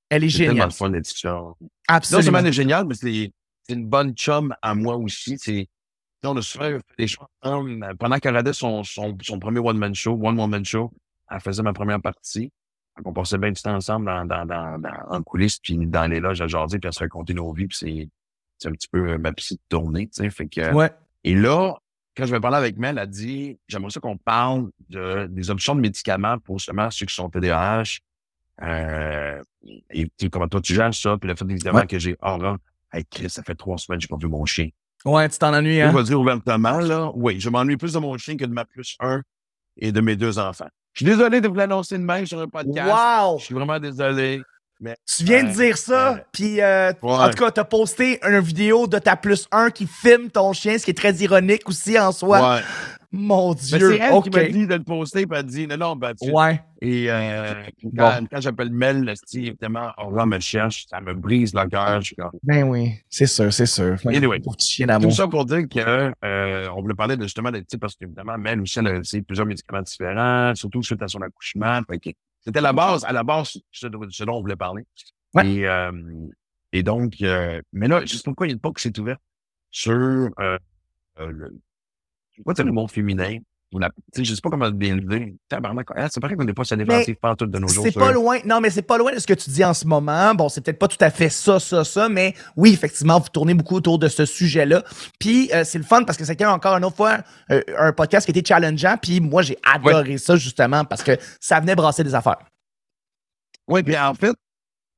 Elle 0.08 0.24
est 0.24 0.30
c'est 0.30 0.38
tellement 0.38 0.52
géniale. 0.52 0.68
le 0.68 0.72
fun 0.74 0.90
d'être 0.90 1.10
ici. 1.10 1.26
Non 1.26 1.56
Absolument. 1.88 2.22
seulement 2.22 2.38
elle 2.38 2.46
est 2.46 2.52
géniale, 2.52 2.86
mais 2.86 2.94
c'est 2.94 3.32
c'est 3.66 3.74
une 3.74 3.86
bonne 3.86 4.12
chum 4.14 4.54
à 4.62 4.74
moi 4.74 4.96
aussi. 4.96 5.36
C'est, 5.38 5.68
on 6.24 6.36
a 6.36 6.42
souvent 6.42 6.64
fait 6.64 6.80
des 6.98 7.06
choses. 7.08 7.26
Pendant 7.42 8.18
qu'elle 8.18 8.30
regardait 8.32 8.52
son, 8.52 8.84
son, 8.84 9.16
son 9.22 9.38
premier 9.38 9.58
one-man 9.60 9.94
show, 9.94 10.12
One 10.22 10.38
Woman 10.38 10.64
Show, 10.64 10.92
elle 11.30 11.40
faisait 11.40 11.62
ma 11.62 11.72
première 11.72 12.00
partie. 12.00 12.50
Donc, 12.96 13.06
on 13.08 13.12
passait 13.12 13.38
bien 13.38 13.50
du 13.52 13.60
temps 13.62 13.74
ensemble 13.74 14.06
dans, 14.06 14.24
dans, 14.26 14.44
dans, 14.44 14.78
dans- 14.78 14.90
en 15.08 15.22
coulisses, 15.22 15.58
puis 15.58 15.76
dans 15.78 16.06
les 16.10 16.20
loges 16.20 16.40
à 16.42 16.46
jaser, 16.46 16.78
puis 16.78 16.88
à 16.88 16.92
se 16.92 17.00
raconter 17.00 17.32
nos 17.34 17.50
vies, 17.52 17.66
puis 17.66 17.76
c'est, 17.78 18.08
c'est 18.58 18.68
un 18.68 18.72
petit 18.72 18.88
peu 18.88 19.12
euh, 19.12 19.18
ma 19.18 19.32
petite 19.32 19.62
tournée, 19.68 20.06
tu 20.08 20.22
sais. 20.22 20.30
Fait 20.30 20.46
que, 20.46 20.72
Ouais. 20.74 20.90
et 21.24 21.34
là, 21.34 21.74
quand 22.16 22.26
je 22.26 22.30
vais 22.32 22.40
parler 22.40 22.58
avec 22.58 22.76
Mel, 22.76 22.90
elle 22.96 22.98
a 22.98 23.06
dit 23.06 23.58
J'aimerais 23.66 23.90
ça 23.90 23.98
qu'on 24.00 24.18
parle 24.18 24.70
de, 24.90 25.26
des 25.30 25.48
options 25.50 25.74
de 25.74 25.80
médicaments 25.80 26.38
pour 26.38 26.58
justement 26.58 26.90
ceux 26.90 27.06
qui 27.06 27.14
sont 27.14 27.30
TDAH. 27.30 28.00
Euh, 28.62 29.42
et 29.90 30.10
comment 30.30 30.46
toi 30.48 30.60
tu 30.60 30.74
gères 30.74 30.92
ça, 30.94 31.16
puis 31.16 31.28
le 31.28 31.34
fait 31.34 31.46
évidemment 31.48 31.78
Ouais. 31.78 31.86
que 31.86 31.98
j'ai 31.98 32.16
Aura. 32.20 32.58
Hey 32.92 33.04
Chris, 33.10 33.30
ça 33.30 33.42
fait 33.42 33.54
trois 33.54 33.78
semaines 33.78 33.98
que 33.98 34.02
j'ai 34.02 34.08
pas 34.08 34.16
vu 34.16 34.28
mon 34.28 34.44
chien. 34.44 34.68
Ouais, 35.04 35.28
tu 35.28 35.38
t'en 35.38 35.52
ennuies, 35.54 35.82
On 35.82 35.86
hein? 35.86 35.92
va 35.92 36.02
dire 36.02 36.20
ouvertement, 36.20 36.78
là, 36.78 37.10
oui, 37.14 37.40
je 37.40 37.48
m'ennuie 37.48 37.76
plus 37.76 37.92
de 37.94 37.98
mon 37.98 38.16
chien 38.18 38.36
que 38.36 38.44
de 38.44 38.52
ma 38.52 38.64
plus 38.64 38.96
un 39.00 39.22
et 39.76 39.90
de 39.92 40.00
mes 40.00 40.14
deux 40.16 40.38
enfants. 40.38 40.68
Je 40.92 40.98
suis 41.04 41.06
désolé 41.06 41.40
de 41.40 41.48
vous 41.48 41.54
l'annoncer 41.54 41.96
de 41.98 42.02
même 42.04 42.26
sur 42.26 42.38
un 42.40 42.46
podcast. 42.48 42.88
Wow! 42.92 43.38
Je 43.38 43.44
suis 43.46 43.54
vraiment 43.54 43.78
désolé. 43.80 44.42
Tu 45.16 45.22
viens 45.24 45.44
de 45.44 45.50
dire 45.52 45.78
ça, 45.78 46.14
ouais. 46.14 46.24
puis 46.32 46.60
euh, 46.60 46.92
Ouais. 47.02 47.12
en 47.12 47.30
tout 47.30 47.38
cas, 47.38 47.50
t'as 47.52 47.64
posté 47.64 48.18
une 48.26 48.40
vidéo 48.40 48.88
de 48.88 48.98
ta 48.98 49.14
plus 49.16 49.46
1 49.52 49.70
qui 49.70 49.86
filme 49.86 50.28
ton 50.28 50.52
chien, 50.52 50.76
ce 50.76 50.84
qui 50.84 50.90
est 50.90 50.94
très 50.94 51.14
ironique 51.14 51.68
aussi 51.68 51.96
en 51.98 52.10
soi. 52.10 52.56
Ouais. 52.56 52.60
Mon 53.14 53.50
Mais 53.50 53.60
Dieu, 53.78 53.90
c'est 53.92 53.98
elle 53.98 54.12
ok. 54.14 54.24
qui 54.24 54.30
m'a 54.30 54.44
dit 54.44 54.66
de 54.66 54.74
le 54.74 54.82
poster, 54.82 55.26
puis 55.26 55.38
elle 55.38 55.44
dit 55.44 55.66
non, 55.66 55.76
non, 55.76 55.96
ben, 55.96 56.14
tu 56.14 56.30
Ouais, 56.30 56.62
Et 56.80 57.10
euh, 57.10 57.62
quand, 57.96 58.20
Bon. 58.20 58.26
quand 58.30 58.40
j'appelle 58.40 58.70
Mel, 58.70 59.12
évidemment, 59.34 59.92
Aura 59.98 60.24
me 60.24 60.38
cherche, 60.40 60.86
ça 60.88 60.98
me 61.00 61.12
brise 61.12 61.52
le 61.54 61.68
cœur. 61.68 62.00
Je 62.00 62.06
suis 62.06 62.16
comme- 62.16 62.30
ben 62.42 62.64
oui, 62.64 62.94
c'est 63.10 63.26
sûr, 63.26 63.52
c'est 63.52 63.66
sûr. 63.66 63.96
Anyway. 64.06 64.40
Pour 64.40 64.56
Tout 64.56 65.10
ça 65.10 65.28
pour 65.28 65.44
dire 65.44 65.68
que 65.68 66.12
euh, 66.24 66.68
on 66.74 66.80
voulait 66.80 66.94
parler 66.94 67.16
de, 67.18 67.22
justement 67.24 67.50
de, 67.50 67.58
tu 67.58 67.66
sais, 67.72 67.78
parce 67.78 67.94
qu'évidemment, 67.96 68.38
Mel 68.38 68.60
aussi, 68.62 68.78
elle 68.78 68.86
a 68.88 69.04
sais, 69.04 69.20
plusieurs 69.20 69.46
médicaments 69.46 69.82
différents, 69.82 70.54
surtout 70.54 70.82
suite 70.82 71.02
à 71.02 71.08
son 71.08 71.20
accouchement. 71.20 71.80
C'était 72.40 72.60
la 72.62 72.72
base, 72.72 73.04
à 73.04 73.12
la 73.12 73.22
base, 73.22 73.58
ce, 73.70 73.86
dont- 73.88 74.06
ce 74.10 74.24
dont 74.24 74.36
on 74.36 74.40
voulait 74.40 74.56
parler. 74.56 74.84
Ouais. 75.34 75.46
Et, 75.48 75.66
euh, 75.68 75.92
et 76.72 76.82
donc, 76.82 77.14
euh, 77.20 77.60
mais 77.74 77.88
là, 77.88 78.04
juste 78.06 78.24
pourquoi 78.24 78.46
il 78.46 78.50
y 78.50 78.52
a 78.52 78.54
une 78.54 78.60
porte 78.60 78.76
qui 78.78 78.82
s'est 78.82 78.98
ouverte 78.98 79.20
sur 79.70 79.92
euh, 79.92 80.28
euh, 80.40 80.58
le, 81.30 81.54
quoi 82.44 82.54
c'est 82.56 82.64
le 82.64 82.72
monde 82.72 82.90
féminin? 82.90 83.38
Ou 83.72 83.78
la, 83.78 83.88
je 84.14 84.34
sais 84.34 84.40
pas 84.42 84.50
comment 84.50 84.70
bien 84.70 84.96
le 84.96 85.00
dire. 85.00 85.28
Tabarnak, 85.48 85.86
hein, 85.96 86.06
C'est 86.10 86.20
pareil 86.20 86.36
qu'on 86.36 86.44
n'est 86.44 86.52
pas 86.52 86.64
sur 86.64 86.76
la 86.76 86.84
défensive 86.84 87.14
pas 87.14 87.34
tout 87.34 87.46
de 87.46 87.58
nos 87.58 87.68
jours. 87.68 87.84
C'est 87.84 87.98
pas 87.98 88.12
loin. 88.12 88.38
Non, 88.44 88.60
mais 88.60 88.68
c'est 88.68 88.82
pas 88.82 88.98
loin 88.98 89.14
de 89.14 89.18
ce 89.18 89.26
que 89.26 89.32
tu 89.32 89.48
dis 89.48 89.64
en 89.64 89.72
ce 89.72 89.86
moment. 89.86 90.34
Bon, 90.34 90.50
c'est 90.50 90.60
peut-être 90.60 90.78
pas 90.78 90.88
tout 90.88 91.02
à 91.02 91.08
fait 91.08 91.30
ça, 91.30 91.58
ça, 91.58 91.82
ça, 91.82 92.10
mais 92.10 92.34
oui, 92.54 92.74
effectivement, 92.74 93.18
vous 93.18 93.30
tournez 93.30 93.54
beaucoup 93.54 93.76
autour 93.76 93.98
de 93.98 94.08
ce 94.08 94.26
sujet-là. 94.26 94.82
Puis 95.18 95.50
euh, 95.54 95.64
c'est 95.64 95.78
le 95.78 95.84
fun 95.84 96.04
parce 96.04 96.18
que 96.18 96.26
c'était 96.26 96.44
encore 96.44 96.76
une 96.76 96.84
autre 96.84 96.96
fois 96.96 97.20
euh, 97.50 97.62
un 97.78 97.92
podcast 97.92 98.26
qui 98.26 98.38
était 98.38 98.46
challengeant. 98.46 98.96
Puis 99.00 99.20
moi, 99.20 99.40
j'ai 99.40 99.56
adoré 99.62 100.18
ça 100.18 100.36
justement 100.36 100.84
parce 100.84 101.02
que 101.02 101.16
ça 101.40 101.58
venait 101.58 101.74
brasser 101.74 102.04
des 102.04 102.14
affaires. 102.14 102.44
Oui, 103.68 103.82
puis 103.82 103.96
en 103.96 104.12
fait, 104.12 104.34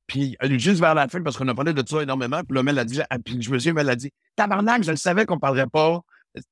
puis 0.05 0.35
juste 0.51 0.81
vers 0.81 0.95
la 0.95 1.07
fin, 1.07 1.21
parce 1.21 1.37
qu'on 1.37 1.47
a 1.47 1.55
parlé 1.55 1.73
de 1.73 1.83
ça 1.87 2.03
énormément, 2.03 2.41
puis 2.43 2.55
là, 2.55 2.63
Mel 2.63 2.77
a 2.77 2.83
dit, 2.83 2.99
ah, 3.09 3.17
puis 3.23 3.41
je 3.41 3.49
me 3.49 3.57
suis 3.57 3.71
Mel 3.71 3.89
a 3.89 3.95
dit, 3.95 4.11
tabarnak, 4.35 4.83
je 4.83 4.91
le 4.91 4.97
savais 4.97 5.25
qu'on 5.25 5.39
parlerait 5.39 5.67
pas 5.67 6.01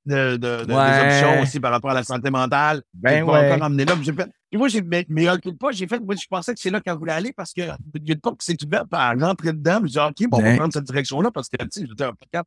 de, 0.05 0.37
de, 0.37 0.65
de- 0.65 0.73
Ouais. 0.73 0.91
des 1.09 1.23
options 1.25 1.41
aussi 1.41 1.59
par 1.59 1.71
rapport 1.71 1.91
à 1.91 1.95
la 1.95 2.03
santé 2.03 2.29
mentale. 2.29 2.81
Ben 2.93 3.19
Je 3.19 3.23
ouais. 3.31 3.51
encore 3.53 3.65
emmener 3.67 3.85
là. 3.85 3.95
puis 3.95 4.03
j'ai 4.05 4.13
fait- 4.13 4.29
moi, 4.53 4.67
j'ai, 4.67 4.81
mais, 4.81 5.05
mais 5.09 5.25
pas, 5.59 5.71
j'ai 5.71 5.87
fait, 5.87 5.99
moi, 5.99 6.15
je 6.15 6.27
pensais 6.29 6.53
que 6.53 6.59
c'est 6.59 6.69
là 6.69 6.79
qu'elle 6.79 6.95
voulait 6.97 7.13
aller 7.13 7.33
parce 7.33 7.53
que 7.53 7.61
il 7.61 8.07
y 8.07 8.11
a 8.11 8.13
une 8.13 8.19
porte 8.21 8.39
qui 8.39 8.45
s'est 8.45 8.57
ouverte, 8.63 8.87
rentrait 8.91 9.53
dedans, 9.53 9.79
j'ai 9.83 9.91
dit, 9.91 9.99
OK, 9.99 10.29
bon, 10.29 10.37
on 10.37 10.41
va 10.41 10.49
Ouais. 10.49 10.57
prendre 10.57 10.73
cette 10.73 10.83
direction-là 10.85 11.31
parce 11.31 11.49
que, 11.49 11.57
tu 11.57 11.67
sais, 11.71 11.85
j'étais 11.87 12.03
un 12.03 12.13
podcast. 12.13 12.45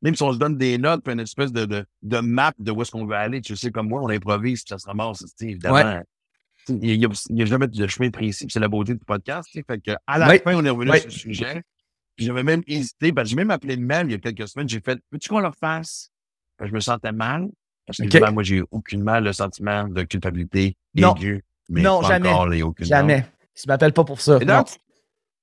Même 0.00 0.14
si 0.14 0.22
on 0.22 0.32
se 0.32 0.38
donne 0.38 0.56
des 0.56 0.78
notes, 0.78 1.02
puis 1.02 1.12
une 1.12 1.18
espèce 1.20 1.50
de, 1.52 1.64
de, 1.64 1.84
de 2.02 2.18
map 2.20 2.52
de 2.60 2.70
où 2.70 2.80
est-ce 2.82 2.92
qu'on 2.92 3.04
veut 3.04 3.16
aller, 3.16 3.40
tu 3.40 3.56
sais, 3.56 3.72
comme 3.72 3.88
moi, 3.88 4.00
on 4.00 4.08
improvise, 4.08 4.62
puis 4.62 4.68
ça 4.68 4.78
se 4.78 4.86
ramasse, 4.86 5.24
évidemment. 5.40 5.74
Ouais. 5.74 6.02
Il 6.68 7.00
n'y 7.30 7.42
a, 7.42 7.44
jamais 7.46 7.66
de 7.66 7.86
chemin 7.88 8.10
précis, 8.10 8.46
c'est 8.48 8.60
la 8.60 8.68
beauté 8.68 8.92
du 8.94 9.00
podcast. 9.04 9.48
Fait 9.52 9.64
que, 9.80 9.90
à 10.06 10.18
la 10.18 10.28
Oui. 10.28 10.38
fin, 10.44 10.54
on 10.54 10.64
est 10.64 10.70
revenu 10.70 10.90
Oui. 10.92 10.98
sur 11.00 11.06
le 11.08 11.12
sujet. 11.14 11.62
J'avais 12.18 12.42
même 12.44 12.62
hésité, 12.66 13.12
parce 13.12 13.24
que 13.26 13.30
j'ai 13.30 13.36
même 13.36 13.50
appelé 13.50 13.76
Mel 13.76 14.06
il 14.08 14.12
y 14.12 14.14
a 14.14 14.18
quelques 14.18 14.46
semaines. 14.48 14.68
J'ai 14.68 14.80
fait, 14.80 14.98
veux-tu 15.10 15.28
qu'on 15.28 15.40
le 15.40 15.50
fasse? 15.58 16.10
Je 16.60 16.72
me 16.72 16.80
sentais 16.80 17.12
mal. 17.12 17.48
Parce 17.86 17.98
que 17.98 18.02
OK. 18.04 18.14
évidemment, 18.14 18.32
moi, 18.34 18.42
j'ai 18.42 18.62
aucunement 18.70 19.18
le 19.20 19.32
sentiment 19.32 19.84
de 19.88 20.02
culpabilité 20.02 20.76
Non. 20.94 21.14
aigu. 21.14 21.44
Mais 21.70 21.82
Non, 21.82 22.00
pas 22.00 22.08
jamais. 22.08 22.28
encore 22.28 22.46
aucunement. 22.46 22.74
Jamais. 22.88 23.26
Tu 23.54 23.66
m'appelles 23.68 23.92
pas 23.92 24.04
pour 24.04 24.20
ça. 24.20 24.38
Et 24.40 24.44
Non. 24.44 24.58
donc, 24.58 24.68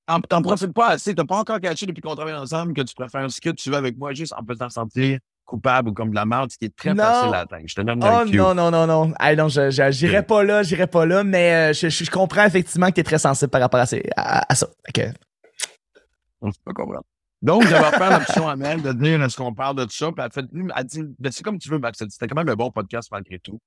en- 0.08 0.20
t'en 0.20 0.42
profites 0.42 0.72
pas 0.72 0.88
assez. 0.90 1.14
T'as 1.14 1.24
pas 1.24 1.36
encore 1.38 1.60
caché 1.60 1.86
depuis 1.86 2.00
qu'on 2.00 2.14
travaille 2.14 2.34
ensemble 2.34 2.72
que 2.74 2.82
tu 2.82 2.94
préfères 2.94 3.28
ce 3.30 3.40
que 3.40 3.50
tu 3.50 3.70
veux 3.70 3.76
avec 3.76 3.96
moi 3.98 4.12
juste 4.12 4.32
en 4.36 4.44
faisant 4.46 4.68
sentir 4.70 5.18
coupable 5.44 5.90
ou 5.90 5.92
comme 5.92 6.10
de 6.10 6.14
la 6.16 6.24
merde, 6.26 6.50
ce 6.50 6.58
qui 6.58 6.64
est 6.66 6.76
très 6.76 6.92
Non. 6.94 7.02
facile 7.04 7.34
à 7.34 7.38
atteindre. 7.40 7.62
Je 7.66 7.74
te 7.74 7.80
donne 7.80 8.02
Oh 8.02 8.24
non, 8.32 8.54
non, 8.54 8.70
non, 8.70 8.86
non. 8.86 9.12
Hey, 9.20 9.36
non, 9.36 9.48
je, 9.48 9.70
je- 9.70 9.90
j'irai 9.92 10.24
pas 10.24 10.42
là, 10.42 10.62
j'irai 10.64 10.86
pas 10.88 11.06
là, 11.06 11.22
mais 11.24 11.70
euh, 11.70 11.72
je, 11.72 11.88
je- 11.88 12.10
comprends 12.10 12.44
effectivement 12.44 12.88
que 12.88 12.94
tu 12.94 13.00
es 13.00 13.04
très 13.04 13.18
sensible 13.18 13.50
par 13.50 13.60
rapport 13.60 13.78
à, 13.80 13.86
ces- 13.86 14.08
à, 14.16 14.50
à 14.50 14.54
ça. 14.56 14.68
Que- 14.92 15.02
On 16.40 16.50
peut 16.50 16.72
comprendre. 16.74 17.04
Donc, 17.42 17.62
j'avais 17.66 17.86
offert 17.86 18.18
l'option 18.18 18.48
à 18.48 18.56
Mel 18.56 18.82
de 18.82 18.92
dire 18.92 19.22
est-ce 19.22 19.36
qu'on 19.36 19.52
parle 19.54 19.76
de 19.76 19.84
tout 19.84 19.90
ça? 19.92 20.10
Puis 20.10 20.24
elle, 20.24 20.32
fait, 20.32 20.46
elle 20.76 20.84
dit 20.84 21.02
ben, 21.18 21.30
c'est 21.30 21.42
comme 21.44 21.58
tu 21.58 21.68
veux, 21.68 21.78
Max. 21.78 21.98
C'était 22.08 22.26
quand 22.26 22.36
même 22.36 22.48
un 22.48 22.54
bon 22.56 22.70
podcast 22.70 23.08
malgré 23.12 23.38
tout. 23.38 23.60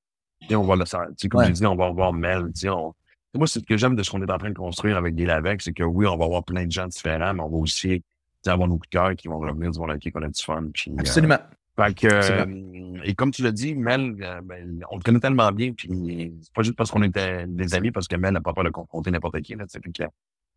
Et 0.49 0.55
on 0.55 0.63
va 0.63 0.75
le 0.75 0.85
faire. 0.85 1.05
Tu 1.09 1.13
sais, 1.17 1.29
comme 1.29 1.41
Ouais. 1.41 1.47
j'ai 1.47 1.53
dit, 1.53 1.65
on 1.65 1.75
va 1.75 1.89
voir 1.91 2.11
Mel. 2.13 2.45
Tu 2.53 2.61
sais, 2.61 2.69
on- 2.69 2.93
Moi, 3.35 3.45
c'est 3.45 3.59
ce 3.59 3.65
que 3.65 3.77
j'aime 3.77 3.95
de 3.95 4.01
ce 4.01 4.09
qu'on 4.09 4.21
est 4.23 4.31
en 4.31 4.37
train 4.39 4.49
de 4.49 4.55
construire 4.55 4.97
avec 4.97 5.13
des 5.13 5.25
Lavec, 5.25 5.61
c'est 5.61 5.73
que 5.73 5.83
oui, 5.83 6.07
on 6.07 6.17
va 6.17 6.25
avoir 6.25 6.43
plein 6.43 6.65
de 6.65 6.71
gens 6.71 6.87
différents, 6.87 7.33
mais 7.35 7.41
on 7.41 7.49
va 7.49 7.57
aussi 7.57 8.01
avoir 8.47 8.67
nos 8.67 8.75
coups 8.77 8.89
de 8.89 8.97
cœur 8.97 9.15
qui 9.15 9.27
vont 9.27 9.37
revenir 9.37 9.69
du 9.69 9.79
monde 9.79 9.91
avec 9.91 10.01
qui 10.01 10.11
on 10.15 10.21
a 10.23 10.27
du 10.29 10.41
fun. 10.43 10.63
Puis, 10.73 10.89
euh, 10.91 10.95
Absolument. 10.99 11.37
Fait 11.75 11.93
que, 11.93 12.07
Absolument. 12.07 12.97
euh, 12.97 13.01
et 13.03 13.13
comme 13.13 13.29
tu 13.31 13.43
l'as 13.43 13.51
dit, 13.51 13.75
Mel, 13.75 14.15
euh, 14.21 14.41
ben, 14.41 14.83
on 14.89 14.97
le 14.97 15.03
connaît 15.03 15.19
tellement 15.19 15.51
bien, 15.51 15.73
puis 15.73 16.33
c'est 16.41 16.53
pas 16.53 16.63
juste 16.63 16.75
parce 16.75 16.89
qu'on 16.89 17.03
était 17.03 17.45
des 17.47 17.75
amis, 17.75 17.91
parce 17.91 18.07
que 18.07 18.15
Mel 18.15 18.33
n'a 18.33 18.41
pas 18.41 18.53
peur 18.53 18.63
de 18.63 18.69
confronter 18.71 19.11
n'importe 19.11 19.39
qui, 19.41 19.53
là, 19.55 19.65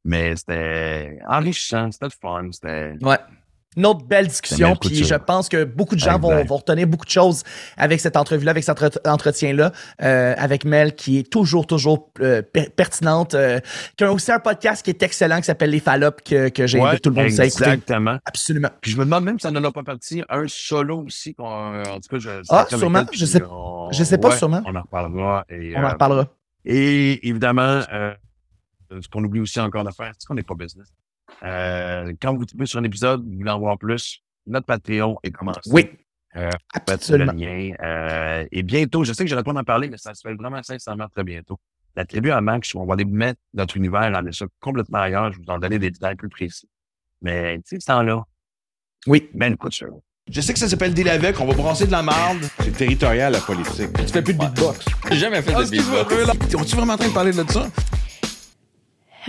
mais 0.04 0.36
c'était 0.36 1.18
enrichissant, 1.28 1.90
c'était 1.92 2.06
le 2.06 2.10
fun, 2.20 2.48
c'était... 2.52 2.94
Ouais. 3.02 3.18
Une 3.74 3.86
autre 3.86 4.04
belle 4.04 4.26
discussion, 4.26 4.76
puis 4.76 5.02
je 5.02 5.14
pense 5.14 5.48
que 5.48 5.64
beaucoup 5.64 5.94
de 5.94 6.00
gens 6.00 6.18
vont, 6.18 6.44
vont 6.44 6.56
retenir 6.58 6.86
beaucoup 6.86 7.06
de 7.06 7.10
choses 7.10 7.42
avec 7.78 8.00
cette 8.00 8.18
entrevue-là, 8.18 8.50
avec 8.50 8.64
cet 8.64 8.82
entre- 8.82 9.00
entretien-là, 9.06 9.72
euh, 10.02 10.34
avec 10.36 10.66
Mel, 10.66 10.94
qui 10.94 11.20
est 11.20 11.22
toujours, 11.32 11.66
toujours 11.66 12.10
euh, 12.20 12.42
per- 12.42 12.68
pertinente, 12.68 13.32
euh, 13.32 13.60
qui 13.96 14.04
a 14.04 14.12
aussi 14.12 14.30
un 14.30 14.40
podcast 14.40 14.84
qui 14.84 14.90
est 14.90 15.02
excellent, 15.02 15.38
qui 15.38 15.44
s'appelle 15.44 15.70
Les 15.70 15.80
Fallops, 15.80 16.20
que, 16.22 16.50
que 16.50 16.66
j'invite 16.66 16.86
Ouais, 16.86 16.98
tout 16.98 17.08
le 17.08 17.14
monde 17.16 17.24
à 17.24 17.46
écouter. 17.46 17.64
Exactement. 17.64 18.18
Absolument. 18.26 18.68
Puis 18.82 18.90
je 18.90 18.98
me 18.98 19.04
demande 19.06 19.24
même 19.24 19.38
si 19.38 19.44
ça 19.44 19.50
n'en 19.50 19.64
a 19.64 19.72
pas 19.72 19.82
parti 19.82 20.22
un 20.28 20.44
solo 20.48 21.04
aussi, 21.06 21.34
qu'on, 21.34 21.46
en 21.82 21.98
tout 21.98 22.10
cas, 22.10 22.18
je... 22.18 22.28
Ah, 22.50 22.66
sûrement, 22.68 23.04
je 23.10 23.24
sais- 23.24 23.42
on- 23.50 23.90
je 23.90 24.04
sais 24.04 24.18
pas, 24.18 24.28
ouais, 24.28 24.36
sûrement. 24.36 24.60
On 24.66 24.76
en 24.76 24.82
reparlera. 24.82 25.46
Et, 25.48 25.72
On 25.74 25.80
en 25.80 25.84
euh, 25.86 25.92
reparlera. 25.92 26.26
Et 26.66 27.26
évidemment, 27.26 27.80
ce 29.00 29.08
qu'on 29.08 29.22
oublie 29.24 29.40
aussi 29.40 29.60
encore 29.60 29.84
de 29.84 29.90
faire, 29.90 30.12
c'est 30.18 30.26
qu'on 30.26 30.34
n'est 30.34 30.42
pas 30.42 30.54
business. 30.54 30.88
Euh, 31.42 32.12
quand 32.20 32.34
vous 32.34 32.44
tombez 32.44 32.66
sur 32.66 32.78
un 32.78 32.84
épisode, 32.84 33.24
vous 33.24 33.38
voulez 33.38 33.50
en 33.50 33.58
voir 33.58 33.78
plus, 33.78 34.20
notre 34.46 34.66
Patreon 34.66 35.18
est 35.22 35.30
commencé. 35.30 35.70
Oui. 35.72 35.88
Euh, 36.36 36.48
faites 36.72 36.88
le 36.88 36.92
Absolument. 36.94 37.32
lien. 37.32 37.72
Euh, 37.82 38.46
et 38.50 38.62
bientôt, 38.62 39.04
je 39.04 39.12
sais 39.12 39.24
que 39.24 39.30
j'aurais 39.30 39.42
pas 39.44 39.52
d'en 39.52 39.64
parler, 39.64 39.88
mais 39.88 39.98
ça 39.98 40.14
se 40.14 40.20
fait 40.26 40.34
vraiment 40.34 40.62
sincèrement 40.62 41.08
très 41.08 41.24
bientôt. 41.24 41.58
La 41.94 42.06
tribu 42.06 42.30
à 42.30 42.40
Max, 42.40 42.74
on 42.74 42.86
va 42.86 42.94
aller 42.94 43.04
mettre 43.04 43.38
notre 43.52 43.76
univers, 43.76 44.00
aller 44.14 44.32
ça 44.32 44.46
complètement 44.60 44.98
ailleurs. 45.00 45.30
Je 45.32 45.38
vais 45.38 45.44
vous 45.46 45.52
en 45.52 45.58
donner 45.58 45.78
des 45.78 45.90
détails 45.90 46.16
plus 46.16 46.30
précis. 46.30 46.66
Mais, 47.20 47.56
tu 47.58 47.62
sais, 47.76 47.80
ce 47.80 47.86
temps-là, 47.86 48.22
Oui. 49.06 49.28
ben, 49.34 49.52
écoute 49.52 49.74
ça. 49.74 49.86
Je 50.30 50.40
sais 50.40 50.52
que 50.54 50.58
ça 50.58 50.68
s'appelle 50.68 50.94
Deal 50.94 51.08
avec, 51.08 51.38
on 51.40 51.46
va 51.46 51.52
brasser 51.52 51.86
de 51.86 51.92
la 51.92 52.02
marde. 52.02 52.38
C'est 52.60 52.72
territorial, 52.72 53.32
la 53.32 53.40
politique. 53.40 53.92
Tu 53.98 54.06
fais 54.06 54.22
plus 54.22 54.32
de 54.34 54.38
beatbox. 54.38 54.86
J'ai 55.10 55.16
jamais 55.18 55.42
fait 55.42 55.52
de 55.52 55.70
beatbox. 55.70 56.54
On-tu 56.54 56.76
vraiment 56.76 56.94
en 56.94 56.96
train 56.96 57.08
de 57.08 57.12
parler 57.12 57.32
de 57.32 57.44
ça? 57.50 57.68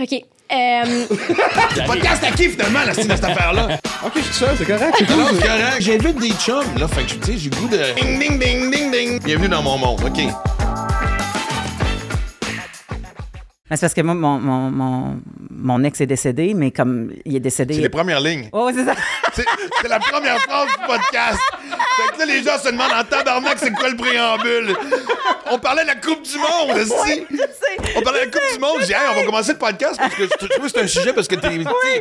OK. 0.00 0.12
Euh, 0.52 1.06
Podcast 1.86 2.24
à 2.24 2.30
qui, 2.32 2.48
finalement, 2.48 2.80
la 2.84 2.92
style 2.92 3.06
de 3.08 3.14
cette 3.14 3.24
affaire-là? 3.24 3.78
Ok, 4.04 4.12
je 4.16 4.20
suis 4.22 4.34
seul, 4.34 4.56
c'est 4.58 4.64
correct. 4.64 4.94
c'est 4.98 5.06
cool. 5.06 5.24
c'est 5.30 5.46
correct. 5.46 5.76
J'invite 5.80 6.18
des 6.20 6.30
chums, 6.32 6.78
là. 6.78 6.88
Fait 6.88 7.04
que, 7.04 7.12
tu 7.24 7.32
sais, 7.32 7.38
j'ai 7.38 7.50
le 7.50 7.56
goût 7.56 7.68
de... 7.68 7.78
Ding, 7.94 8.18
ding, 8.18 8.38
ding, 8.40 8.70
ding, 8.72 8.90
ding. 8.90 9.22
Bienvenue 9.22 9.48
dans 9.48 9.62
mon 9.62 9.78
monde, 9.78 10.00
OK. 10.04 10.16
Ben, 13.70 13.76
C'est 13.76 13.80
parce 13.82 13.94
que 13.94 14.00
moi, 14.00 14.14
mon, 14.14 14.38
mon, 14.38 14.70
mon, 14.70 15.20
mon 15.50 15.84
ex 15.84 16.00
est 16.00 16.06
décédé, 16.06 16.54
mais 16.54 16.72
comme 16.72 17.12
il 17.24 17.36
est 17.36 17.40
décédé. 17.40 17.74
C'est 17.74 17.80
les 17.80 17.88
premières 17.88 18.20
lignes. 18.20 18.48
Oh, 18.52 18.70
c'est 18.74 18.84
ça. 18.84 18.94
C'est 19.36 19.88
la 19.88 19.98
première 19.98 20.38
phrase 20.40 20.68
du 20.68 20.86
podcast. 20.86 21.38
Fait 21.60 22.12
que 22.14 22.18
là, 22.20 22.26
les 22.26 22.42
gens 22.42 22.58
se 22.58 22.68
demandent 22.70 22.92
en 22.92 23.04
tabarnak, 23.04 23.58
c'est 23.58 23.72
quoi 23.72 23.88
le 23.88 23.96
préambule? 23.96 24.76
On 25.50 25.58
parlait 25.58 25.82
de 25.82 25.88
la 25.88 25.94
Coupe 25.96 26.22
du 26.22 26.36
Monde, 26.38 26.76
aussi. 26.78 27.26
On 27.96 28.02
parlait 28.02 28.20
de 28.20 28.24
la 28.26 28.30
Coupe 28.30 28.52
du 28.54 28.58
Monde. 28.60 28.76
J'ai 28.80 28.86
dit, 28.86 28.92
hey, 28.92 28.98
on 29.12 29.14
va 29.20 29.24
commencer 29.24 29.52
le 29.52 29.58
podcast 29.58 29.96
parce 29.98 30.14
que 30.14 30.24
je 30.24 30.28
trouve 30.48 30.66
que 30.66 30.68
c'est 30.68 30.82
un 30.82 30.86
sujet 30.86 31.12
parce 31.12 31.28
que 31.28 31.34
t'es. 31.36 31.48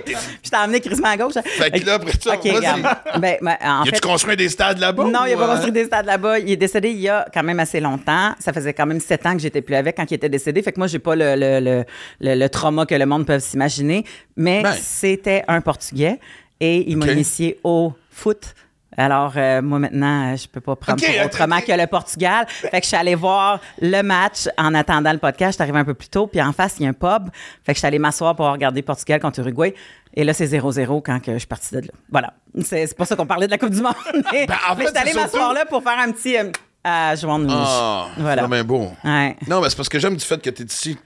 t'es- 0.06 0.16
Je 0.44 0.50
t'ai 0.50 0.58
emmené 0.58 0.80
crissement 0.82 1.10
à 1.10 1.18
gauche. 1.18 1.34
Fait 1.44 1.72
que 1.72 1.86
là, 1.86 1.96
après 1.96 2.12
ça, 2.22 2.36
OK, 2.36 2.44
vas-y. 2.46 2.56
regarde. 2.56 2.82
Ben, 3.20 3.38
ben, 3.42 3.58
en 3.62 3.84
Y 3.84 3.90
a-tu 3.90 3.96
fait, 3.96 4.02
construit 4.02 4.36
des 4.38 4.50
stades 4.50 4.80
là-bas? 4.80 5.04
non, 5.06 5.26
il 5.26 5.32
n'a 5.32 5.36
ou, 5.36 5.40
pas 5.40 5.46
euh, 5.46 5.52
construit 5.54 5.72
des 5.72 5.86
stades 5.86 6.06
là-bas. 6.06 6.40
Il 6.40 6.52
est 6.52 6.56
décédé 6.58 6.90
il 6.90 7.00
y 7.00 7.10
a 7.10 7.26
quand 7.34 7.44
même 7.44 7.60
assez 7.60 7.80
longtemps. 7.80 8.34
Ça 8.40 8.54
faisait 8.54 8.74
quand 8.74 8.86
même 8.86 9.00
sept 9.00 9.26
ans 9.26 9.34
que 9.34 9.42
j'étais 9.42 9.62
plus 9.62 9.76
avec 9.76 9.98
quand 9.98 10.10
il 10.10 10.14
était 10.16 10.30
décédé. 10.30 10.62
Fait 10.62 10.72
que 10.72 10.80
moi, 10.80 10.88
j'ai 10.88 11.00
pas 11.00 11.16
le, 11.16 11.36
le, 11.36 11.60
le, 11.60 11.84
le- 12.22 12.36
le 12.36 12.50
trauma 12.50 12.86
que 12.86 12.96
le 12.96 13.06
monde 13.06 13.26
peut 13.26 13.40
s'imaginer. 13.40 14.06
Mais 14.36 14.64
Ben. 14.64 14.74
c'était 14.82 15.44
un 15.48 15.62
Portugais 15.62 16.20
et 16.64 16.90
il 16.90 16.96
m'a 16.96 17.06
OK. 17.08 17.12
initié 17.12 17.60
au 17.66 17.92
foot. 18.10 18.56
Alors, 18.96 19.34
euh, 19.36 19.62
moi, 19.62 19.80
maintenant, 19.80 20.32
euh, 20.32 20.38
je 20.38 20.48
peux 20.48 20.62
pas 20.62 20.78
prendre 20.78 21.04
pour 21.04 21.26
autrement 21.26 21.60
que 21.60 21.74
le 21.74 21.88
Portugal. 21.88 22.46
Fait 22.48 22.70
que 22.70 22.84
je 22.84 22.88
suis 22.88 22.96
allée 22.96 23.16
voir 23.16 23.60
le 23.82 24.02
match 24.02 24.48
en 24.58 24.74
attendant 24.74 25.12
le 25.12 25.18
podcast. 25.18 25.52
Je 25.52 25.56
suis 25.56 25.64
arrivée 25.64 25.80
un 25.80 25.84
peu 25.84 25.94
plus 25.96 26.08
tôt. 26.08 26.28
Puis 26.28 26.42
en 26.42 26.54
face, 26.54 26.76
il 26.80 26.84
y 26.84 26.86
a 26.86 26.90
un 26.90 26.94
pub. 26.94 27.30
Fait 27.64 27.74
que 27.74 27.74
je 27.74 27.80
suis 27.80 27.88
allée 27.88 28.00
m'asseoir 28.00 28.34
pour 28.36 28.46
regarder 28.46 28.82
Portugal 28.82 29.20
contre 29.20 29.40
Uruguay. 29.40 29.74
Et 30.14 30.24
là, 30.24 30.34
c'est 30.34 30.46
0-0 30.46 31.02
quand 31.04 31.20
que 31.20 31.34
je 31.34 31.40
suis 31.40 31.48
partie 31.48 31.76
de 31.76 31.82
là. 31.82 31.94
Voilà. 32.10 32.34
C'est 32.64 32.96
pour 32.96 33.08
ça 33.08 33.16
qu'on 33.18 33.26
parlait 33.26 33.48
de 33.48 33.52
la 33.52 33.58
Coupe 33.58 33.72
du 33.72 33.82
Monde. 33.82 33.94
Mais, 34.32 34.46
Ben, 34.48 34.56
en 34.70 34.76
mais 34.76 34.86
fait, 34.86 34.92
je 34.94 35.00
suis 35.00 35.10
allée 35.10 35.14
m'asseoir 35.14 35.54
là 35.54 35.66
pour 35.66 35.84
faire 35.84 36.00
un 36.00 36.12
petit... 36.12 36.38
Euh, 36.38 36.52
à 36.84 37.16
joindre. 37.16 37.48
Ah, 37.56 38.08
Voilà. 38.18 38.42
c'est 38.44 38.50
bien 38.50 38.64
beau. 38.64 38.92
Ouais. 39.04 39.36
Non, 39.48 39.62
mais 39.62 39.70
c'est 39.70 39.76
parce 39.78 39.90
que 39.90 40.00
j'aime 40.00 40.16
du 40.18 40.24
fait 40.26 40.42
que 40.42 40.50
tu 40.50 40.64
es 40.64 40.66
ici. 40.66 40.98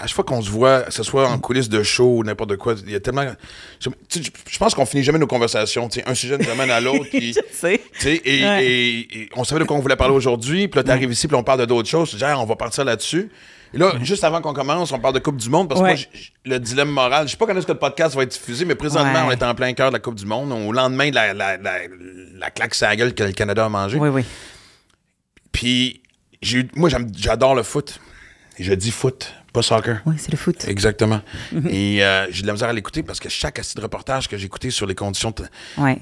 À 0.00 0.06
chaque 0.06 0.14
fois 0.16 0.24
qu'on 0.24 0.42
se 0.42 0.50
voit, 0.50 0.82
que 0.82 0.92
ce 0.92 1.02
soit 1.02 1.28
en 1.28 1.38
coulisses 1.38 1.68
de 1.68 1.82
show 1.82 2.18
ou 2.18 2.24
n'importe 2.24 2.56
quoi, 2.56 2.74
il 2.84 2.92
y 2.92 2.96
a 2.96 3.00
tellement. 3.00 3.24
Je, 3.80 3.88
tu 4.08 4.58
pense 4.58 4.74
qu'on 4.74 4.86
finit 4.86 5.02
jamais 5.04 5.18
nos 5.18 5.26
conversations. 5.26 5.88
tu 5.88 6.00
sais, 6.00 6.08
Un 6.08 6.14
sujet 6.14 6.36
nous 6.36 6.50
amène 6.50 6.70
à 6.70 6.80
l'autre. 6.80 7.04
puis- 7.10 7.34
sais. 7.52 7.80
Tu 7.98 8.00
sais, 8.00 8.20
et, 8.24 8.44
Ouais. 8.44 8.64
et- 8.66 9.18
et 9.20 9.28
on 9.36 9.44
savait 9.44 9.60
de 9.60 9.64
quoi 9.66 9.76
on 9.76 9.80
voulait 9.80 9.96
parler 9.96 10.14
aujourd'hui, 10.14 10.68
puis 10.68 10.78
là, 10.78 10.84
t'arrives 10.84 11.12
ici, 11.12 11.28
puis 11.28 11.36
on 11.36 11.44
parle 11.44 11.60
de 11.60 11.64
d'autres 11.66 11.88
choses. 11.88 12.16
Tu 12.16 12.24
Ah, 12.24 12.38
on 12.38 12.44
va 12.44 12.56
partir 12.56 12.84
là-dessus. 12.84 13.30
Et 13.72 13.78
là, 13.78 13.92
juste 14.02 14.22
avant 14.22 14.40
qu'on 14.40 14.52
commence, 14.54 14.92
on 14.92 15.00
parle 15.00 15.14
de 15.14 15.18
Coupe 15.18 15.36
du 15.36 15.48
Monde, 15.50 15.68
parce 15.68 15.80
que 15.80 15.86
moi, 15.86 15.94
le 16.44 16.58
dilemme 16.60 16.90
moral, 16.90 17.26
je 17.26 17.32
sais 17.32 17.36
pas 17.36 17.46
quand 17.46 17.56
est-ce 17.56 17.66
que 17.66 17.72
le 17.72 17.78
podcast 17.78 18.14
va 18.14 18.22
être 18.22 18.30
diffusé, 18.30 18.64
mais 18.64 18.74
présentement, 18.76 19.24
on 19.26 19.30
est 19.32 19.42
en 19.42 19.52
plein 19.54 19.72
cœur 19.72 19.88
de 19.88 19.94
la 19.94 19.98
Coupe 20.00 20.14
du 20.14 20.26
Monde, 20.26 20.52
au 20.52 20.70
lendemain 20.72 21.10
de 21.10 21.14
la, 21.16 21.34
la, 21.34 21.56
la, 21.56 21.72
la 22.38 22.50
claque 22.50 22.72
sur 22.74 22.86
la 22.86 22.94
gueule 22.94 23.14
que 23.14 23.24
le 23.24 23.32
Canada 23.32 23.64
a 23.64 23.68
mangé. 23.68 23.98
Oui, 23.98 24.10
oui. 24.10 24.24
Puis, 25.54 26.02
moi, 26.76 26.90
j'adore 27.16 27.54
le 27.54 27.62
foot. 27.62 27.98
Et 28.58 28.62
je 28.62 28.72
dis 28.74 28.90
foot, 28.92 29.32
pas 29.52 29.62
soccer. 29.62 30.00
Oui, 30.06 30.14
c'est 30.16 30.30
le 30.30 30.36
foot. 30.36 30.64
Exactement. 30.68 31.20
Et 31.68 32.04
euh, 32.04 32.26
j'ai 32.30 32.42
de 32.42 32.46
la 32.46 32.52
misère 32.52 32.68
à 32.68 32.72
l'écouter 32.72 33.02
parce 33.02 33.18
que 33.18 33.28
chaque 33.28 33.58
assis 33.58 33.74
de 33.74 33.80
reportage 33.80 34.28
que 34.28 34.36
j'ai 34.36 34.46
écouté 34.46 34.70
sur 34.70 34.86
les 34.86 34.94
conditions. 34.94 35.32
de- 35.32 35.82
Ouais. 35.82 35.98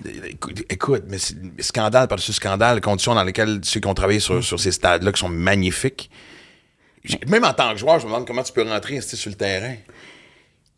Écoute, 0.69 1.05
mais 1.09 1.17
c'est 1.19 1.37
scandale 1.61 2.09
par-dessus 2.09 2.35
scandale, 2.35 2.75
les 2.75 2.81
conditions 2.83 3.15
dans 3.15 3.25
lesquelles 3.25 3.61
ceux 3.63 3.81
qui 3.81 3.87
ont 3.89 3.95
travaillé 3.95 4.21
sur, 4.21 4.45
sur 4.45 4.61
ces 4.61 4.73
stades-là 4.73 5.13
qui 5.13 5.21
sont 5.21 5.31
magnifiques. 5.31 6.11
Même 7.27 7.45
en 7.45 7.55
tant 7.55 7.73
que 7.73 7.79
joueur, 7.79 7.99
je 8.01 8.05
me 8.05 8.11
demande 8.13 8.27
comment 8.27 8.43
tu 8.43 8.53
peux 8.53 8.69
rentrer 8.69 9.01
sur 9.01 9.31
le 9.31 9.37
terrain. 9.37 9.75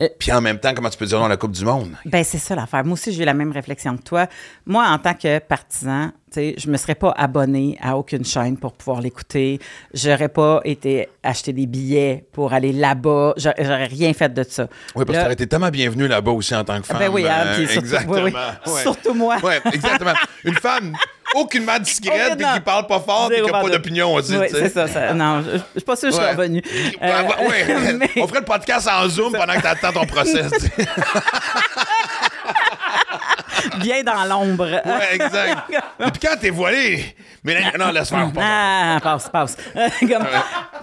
Euh, 0.03 0.09
Puis 0.19 0.33
en 0.33 0.41
même 0.41 0.59
temps, 0.59 0.75
comment 0.75 0.91
tu 0.91 0.99
peux 0.99 1.07
dire 1.07 1.21
non 1.21 1.27
à 1.27 1.29
la 1.29 1.37
Coupe 1.37 1.53
du 1.53 1.65
Monde? 1.65 1.93
Ben 2.05 2.25
c'est 2.25 2.39
ça 2.39 2.57
l'affaire. 2.57 2.85
Moi 2.85 2.95
aussi, 2.95 3.13
j'ai 3.13 3.23
eu 3.23 3.27
la 3.27 3.33
même 3.35 3.53
réflexion 3.53 3.97
que 3.97 4.03
toi. 4.03 4.27
Moi, 4.67 4.85
en 4.89 4.99
tant 4.99 5.15
que 5.15 5.39
partisan, 5.39 6.09
tu 6.33 6.35
sais, 6.35 6.55
je 6.59 6.69
me 6.69 6.77
serais 6.77 6.97
pas 6.97 7.13
abonné 7.17 7.79
à 7.81 7.97
aucune 7.97 8.25
chaîne 8.25 8.57
pour 8.57 8.73
pouvoir 8.73 9.01
l'écouter. 9.01 9.61
J'aurais 9.93 10.29
pas 10.29 10.61
été 10.65 11.09
acheter 11.23 11.53
des 11.53 11.67
billets 11.67 12.25
pour 12.33 12.53
aller 12.53 12.73
là-bas. 12.73 13.35
J'a- 13.37 13.55
J'aurais 13.57 13.87
rien 13.87 14.13
fait 14.15 14.35
de 14.35 14.43
ça. 14.43 14.67
Oui, 14.97 15.05
parce 15.05 15.17
que 15.17 15.23
t'aurais 15.23 15.35
été 15.35 15.47
tellement 15.47 15.71
bienvenue 15.71 16.09
là-bas 16.09 16.33
aussi 16.33 16.57
en 16.57 16.65
tant 16.65 16.81
que 16.81 16.87
femme. 16.87 16.99
Ben 16.99 17.09
oui, 17.13 17.29
hein, 17.29 17.45
euh, 17.47 17.67
surtout- 17.69 17.79
exactement. 17.79 18.15
oui, 18.25 18.33
oui. 18.67 18.73
Ouais. 18.73 18.83
Surtout 18.83 19.15
moi. 19.15 19.37
Oui, 19.45 19.55
exactement. 19.73 20.15
Une 20.45 20.55
femme 20.57 20.97
aucunement 21.35 21.79
discrète 21.79 22.15
et 22.17 22.33
Aucunement. 22.33 22.55
qui 22.55 22.61
parle 22.61 22.87
pas 22.87 23.01
fort 23.01 23.31
et 23.33 23.41
qui 23.43 23.51
n'a 23.51 23.61
pas 23.61 23.69
d'opinion 23.69 24.15
aussi. 24.15 24.37
Oui, 24.37 24.47
c'est 24.51 24.69
ça, 24.69 24.87
ça. 24.89 25.13
Non, 25.15 25.43
je, 25.43 25.51
je 25.53 25.59
suis 25.79 25.81
pas 25.85 25.97
sûre 25.97 26.11
que 26.11 26.15
je 26.17 26.21
suis 26.21 26.31
revenue. 26.31 26.63
Ah, 27.01 27.07
Euh, 27.07 27.23
ouais, 27.49 27.75
ouais. 27.75 27.93
mais- 27.99 28.11
On 28.23 28.27
ferait 28.29 28.41
le 28.41 28.45
podcast 28.45 28.89
en 28.89 29.09
Zoom 29.09 29.33
pendant 29.33 29.55
que 29.55 29.61
tu 29.61 29.67
attends 29.67 29.93
ton 29.93 30.07
procès. 30.07 30.43
bien 33.81 34.03
dans 34.03 34.25
l'ombre. 34.25 34.65
ouais, 34.85 35.15
exact. 35.15 35.57
Et 36.01 36.11
puis 36.11 36.21
quand 36.23 36.37
t'es 36.41 36.51
voilé, 36.51 37.05
Mais 37.45 37.55
là, 37.55 37.73
non, 37.79 37.91
laisse 37.93 38.09
faire. 38.09 38.31
Ah, 38.41 38.99
passe, 39.03 39.29
passe. 39.29 39.57
Comme- 40.01 40.27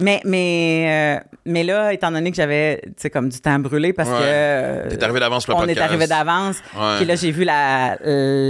mais, 0.00 0.20
mais, 0.24 1.18
euh, 1.18 1.24
mais 1.44 1.64
là, 1.64 1.92
étant 1.92 2.10
donné 2.10 2.30
que 2.30 2.36
j'avais, 2.36 2.80
tu 2.84 2.92
sais, 2.98 3.10
comme 3.10 3.28
du 3.28 3.40
temps 3.40 3.58
brûlé 3.58 3.92
parce 3.92 4.08
Ouais. 4.08 4.16
que. 4.16 4.22
euh, 4.24 4.88
T'es 4.90 5.02
arrivé 5.02 5.20
d'avance 5.20 5.46
le 5.48 5.54
On 5.54 5.66
est 5.66 5.78
arrivé 5.80 6.06
d'avance. 6.06 6.56
Ouais. 6.76 6.96
Puis 6.98 7.04
là, 7.04 7.14
j'ai 7.16 7.30
vu 7.30 7.44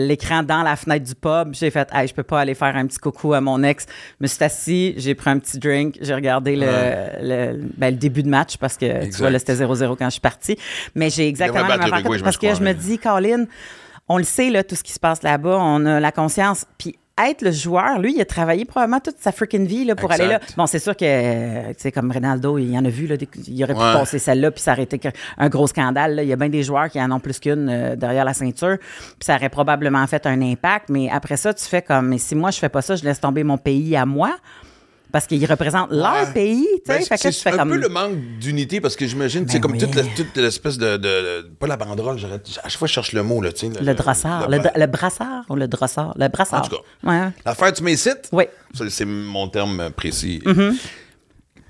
l'écran 0.06 0.42
dans 0.42 0.62
la 0.62 0.76
fenêtre 0.76 1.04
du 1.06 1.14
pub. 1.14 1.54
J'ai 1.54 1.70
fait, 1.70 1.88
hey, 1.92 2.06
je 2.08 2.14
peux 2.14 2.22
pas 2.22 2.40
aller 2.40 2.54
faire 2.54 2.76
un 2.76 2.86
petit 2.86 2.98
coucou 2.98 3.34
à 3.34 3.40
mon 3.40 3.62
ex. 3.62 3.86
Je 4.20 4.24
me 4.24 4.26
suis 4.26 4.42
assis, 4.44 4.94
j'ai 4.96 5.14
pris 5.14 5.30
un 5.30 5.38
petit 5.38 5.58
drink, 5.58 5.96
j'ai 6.00 6.14
regardé 6.14 6.56
le, 6.56 6.66
le, 7.22 7.60
ben, 7.76 7.90
le 7.90 7.96
début 7.96 8.22
de 8.22 8.28
match 8.28 8.56
parce 8.56 8.76
que, 8.76 9.04
tu 9.06 9.16
vois, 9.18 9.30
là, 9.30 9.38
c'était 9.38 9.54
0-0 9.54 9.96
quand 9.96 10.06
je 10.06 10.10
suis 10.10 10.20
partie. 10.20 10.56
Mais 10.94 11.10
j'ai 11.10 11.26
exactement 11.28 11.66
la 11.66 11.78
même 11.78 11.92
affaire 11.92 12.22
parce 12.22 12.36
que 12.36 12.54
je 12.54 12.60
me 12.60 12.72
dis, 12.72 12.98
Colin, 12.98 13.44
on 14.12 14.18
le 14.18 14.24
sait, 14.24 14.50
là, 14.50 14.62
tout 14.64 14.74
ce 14.76 14.82
qui 14.82 14.92
se 14.92 15.00
passe 15.00 15.22
là-bas, 15.22 15.56
on 15.60 15.84
a 15.86 16.00
la 16.00 16.12
conscience. 16.12 16.66
Puis 16.78 16.96
être 17.22 17.42
le 17.42 17.50
joueur, 17.50 17.98
lui, 17.98 18.14
il 18.14 18.20
a 18.20 18.24
travaillé 18.24 18.64
probablement 18.64 18.98
toute 19.00 19.18
sa 19.20 19.32
freaking 19.32 19.66
vie 19.66 19.84
là, 19.84 19.94
pour 19.94 20.10
Exact. 20.10 20.24
aller 20.24 20.32
là. 20.34 20.40
Bon, 20.56 20.66
c'est 20.66 20.78
sûr 20.78 20.96
que, 20.96 21.68
tu 21.68 21.74
sais, 21.78 21.92
comme 21.92 22.10
Ronaldo, 22.10 22.56
il 22.58 22.70
y 22.70 22.78
en 22.78 22.84
a 22.84 22.88
vu, 22.88 23.06
là, 23.06 23.16
des- 23.16 23.28
il 23.48 23.62
aurait 23.62 23.74
pu 23.74 23.80
Ouais. 23.80 23.92
passer 23.92 24.18
celle-là, 24.18 24.50
puis 24.50 24.62
ça 24.62 24.72
aurait 24.72 24.84
été 24.84 24.98
un 25.38 25.48
gros 25.48 25.66
scandale. 25.66 26.14
là. 26.16 26.22
Il 26.22 26.28
y 26.28 26.32
a 26.32 26.36
bien 26.36 26.48
des 26.48 26.62
joueurs 26.62 26.88
qui 26.88 27.00
en 27.00 27.10
ont 27.10 27.20
plus 27.20 27.38
qu'une 27.38 27.68
euh, 27.68 27.96
derrière 27.96 28.24
la 28.24 28.34
ceinture, 28.34 28.78
puis 28.78 29.24
ça 29.26 29.36
aurait 29.36 29.50
probablement 29.50 30.06
fait 30.06 30.26
un 30.26 30.40
impact. 30.40 30.88
Mais 30.88 31.10
après 31.10 31.36
ça, 31.36 31.52
tu 31.54 31.64
fais 31.64 31.82
comme, 31.82 32.08
mais 32.08 32.18
si 32.18 32.34
moi, 32.34 32.50
je 32.50 32.58
fais 32.58 32.70
pas 32.70 32.82
ça, 32.82 32.96
je 32.96 33.04
laisse 33.04 33.20
tomber 33.20 33.44
mon 33.44 33.58
pays 33.58 33.94
à 33.94 34.06
moi, 34.06 34.34
parce 35.12 35.26
qu'ils 35.26 35.44
représentent 35.46 35.90
leur 35.92 36.12
Ouais. 36.28 36.32
pays, 36.32 36.66
tu 36.86 36.92
sais. 36.92 37.06
Ben, 37.08 37.16
tu 37.18 37.32
c'est 37.32 37.50
un 37.50 37.56
comme... 37.58 37.68
peu 37.68 37.76
le 37.76 37.88
manque 37.88 38.16
d'unité 38.40 38.80
parce 38.80 38.96
que 38.96 39.06
j'imagine, 39.06 39.44
tu 39.46 39.52
sais, 39.52 39.58
Ben 39.58 39.62
comme 39.62 39.72
oui. 39.72 39.78
toute, 39.78 39.94
la- 39.94 40.02
toute 40.02 40.36
l'espèce 40.36 40.78
de, 40.78 40.96
de- 40.96 41.42
Pas 41.60 41.66
la 41.66 41.76
banderole, 41.76 42.18
j'arrête. 42.18 42.48
À 42.64 42.68
chaque 42.68 42.78
fois, 42.78 42.88
je 42.88 42.92
cherche 42.94 43.12
le 43.12 43.22
mot, 43.22 43.40
là, 43.40 43.52
tu 43.52 43.66
sais. 43.70 43.80
Le 43.82 43.94
drossard, 43.94 44.48
le, 44.48 44.58
le- 44.58 44.70
le 44.74 44.86
brassard 44.86 45.44
ou 45.48 45.54
le 45.56 45.68
drossard? 45.68 46.14
Le 46.18 46.28
brassard. 46.28 46.60
En 46.64 46.68
tout 46.68 46.76
cas. 46.76 47.08
Ouais. 47.26 47.30
L'affaire 47.44 47.72
du 47.72 47.82
Maysite, 47.82 48.28
Oui. 48.32 48.44
Mm-hmm. 48.44 48.78
ça, 48.78 48.84
c'est 48.90 49.04
mon 49.04 49.48
terme 49.48 49.90
précis. 49.94 50.42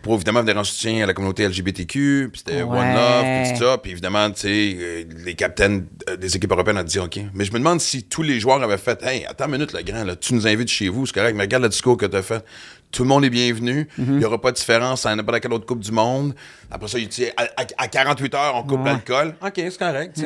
Pour 0.03 0.15
évidemment 0.17 0.41
venir 0.41 0.57
en 0.57 0.65
soutien 0.65 1.05
à 1.05 1.07
la 1.07 1.15
communauté 1.15 1.47
LGBTQ, 1.47 2.31
puis 2.33 2.43
c'était 2.45 2.63
One. 2.63 2.75
Love, 2.75 3.23
puis 3.45 3.53
tout 3.53 3.65
ça. 3.65 3.79
Puis 3.79 3.93
évidemment, 3.93 4.29
tu 4.33 4.41
sais, 4.41 4.77
euh, 4.77 5.05
les 5.25 5.35
capitaines 5.35 5.87
euh, 6.11 6.17
des 6.17 6.35
équipes 6.35 6.51
européennes 6.51 6.79
ont 6.79 6.83
dit 6.83 6.99
OK. 6.99 7.21
Mais 7.35 7.45
je 7.45 7.53
me 7.53 7.59
demande 7.59 7.81
si 7.81 8.03
tous 8.03 8.23
les 8.23 8.41
joueurs 8.41 8.61
avaient 8.65 8.79
fait 8.79 9.01
Hey, 9.05 9.25
attends 9.27 9.45
une 9.45 9.53
minute, 9.53 9.73
le 9.73 9.83
grand, 9.85 10.03
là, 10.03 10.17
tu 10.17 10.35
nous 10.35 10.45
invites 10.49 10.71
chez 10.71 10.89
vous, 10.89 11.07
c'est 11.07 11.15
correct, 11.15 11.37
mais 11.37 11.45
regarde 11.45 11.63
le 11.63 11.69
discours 11.69 11.97
que 11.97 12.07
tu 12.07 12.17
as 12.17 12.23
fait. 12.23 12.45
Tout 12.93 13.03
le 13.05 13.09
monde 13.09 13.25
est 13.25 13.31
bienvenu. 13.31 13.89
Il 13.99 14.05
Mm-hmm. 14.05 14.19
n'y 14.19 14.25
aura 14.25 14.41
pas 14.41 14.51
de 14.53 14.57
différence 14.57 15.05
à 15.07 15.15
n'importe 15.17 15.41
quelle 15.41 15.53
autre 15.53 15.67
Coupe 15.67 15.81
du 15.81 15.91
Monde. 15.93 16.35
Après 16.71 16.89
ça, 16.89 16.99
il 16.99 17.09
dit, 17.09 17.25
à, 17.37 17.43
à- 17.57 17.67
à 17.85 17.89
48 17.89 18.35
heures, 18.35 18.55
on 18.55 18.63
coupe 18.63 18.81
Ouais. 18.81 18.91
l'alcool. 18.93 19.35
OK, 19.45 19.53
c'est 19.57 19.79
correct. 19.79 20.21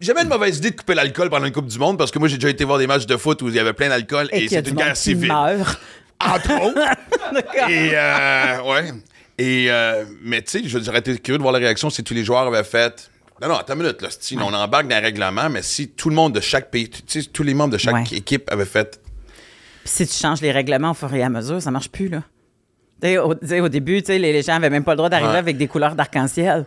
jamais 0.00 0.22
une 0.22 0.28
mauvaise 0.28 0.56
idée 0.58 0.70
de 0.70 0.76
couper 0.76 0.94
l'alcool 0.94 1.28
pendant 1.30 1.44
une 1.46 1.52
Coupe 1.52 1.66
du 1.66 1.78
Monde 1.78 1.98
parce 1.98 2.10
que 2.10 2.18
moi, 2.18 2.26
j'ai 2.28 2.36
déjà 2.38 2.48
été 2.48 2.64
voir 2.64 2.78
des 2.78 2.86
matchs 2.86 3.06
de 3.06 3.16
foot 3.16 3.42
où 3.42 3.48
il 3.48 3.54
y 3.54 3.58
avait 3.58 3.74
plein 3.74 3.88
d'alcool 3.90 4.28
et, 4.32 4.48
c'est 4.48 4.66
une 4.66 4.74
guerre 4.76 4.96
civile. 4.96 5.30
Entre 5.32 6.52
autres. 6.62 6.80
Et, 7.70 7.90
euh, 7.94 8.62
ouais. 8.62 8.92
Et, 9.38 9.70
euh, 9.70 10.04
mais 10.22 10.42
tu 10.42 10.50
sais, 10.62 10.68
je 10.68 10.78
j'aurais 10.78 10.98
été 10.98 11.16
curieux 11.18 11.38
de 11.38 11.42
voir 11.42 11.52
la 11.52 11.58
réaction 11.60 11.88
si 11.88 12.04
tous 12.04 12.12
les 12.12 12.24
joueurs 12.24 12.46
avaient 12.46 12.62
fait. 12.64 13.10
Non, 13.40 13.48
non, 13.48 13.54
attends 13.56 13.72
une 13.74 13.80
minute, 13.82 14.02
là. 14.02 14.08
si 14.18 14.36
On 14.38 14.52
embarque 14.52 14.86
dans 14.88 14.96
un 14.96 15.00
règlement, 15.00 15.48
mais 15.48 15.62
si 15.62 15.88
tout 15.88 16.10
le 16.10 16.14
monde 16.14 16.34
de 16.34 16.40
chaque 16.40 16.70
pays, 16.70 16.90
tous 16.90 17.42
les 17.42 17.54
membres 17.54 17.72
de 17.72 17.78
chaque 17.78 17.94
Ouais. 17.94 18.04
équipe 18.12 18.50
avaient 18.52 18.66
fait. 18.66 19.00
Puis 19.96 20.06
si 20.06 20.06
tu 20.06 20.14
changes 20.20 20.40
les 20.40 20.52
règlements 20.52 20.92
au 20.92 20.94
fur 20.94 21.12
et 21.14 21.22
à 21.22 21.28
mesure, 21.28 21.60
ça 21.60 21.70
marche 21.72 21.88
plus, 21.90 22.08
là. 22.08 22.22
Tu 23.02 23.08
sais, 23.08 23.18
au, 23.18 23.34
au 23.64 23.68
début, 23.68 24.00
les, 24.06 24.18
les 24.20 24.42
gens 24.42 24.54
avaient 24.54 24.70
même 24.70 24.84
pas 24.84 24.92
le 24.92 24.98
droit 24.98 25.08
d'arriver 25.08 25.32
Ouais. 25.32 25.38
avec 25.38 25.56
des 25.56 25.66
couleurs 25.66 25.94
d'arc-en-ciel. 25.96 26.64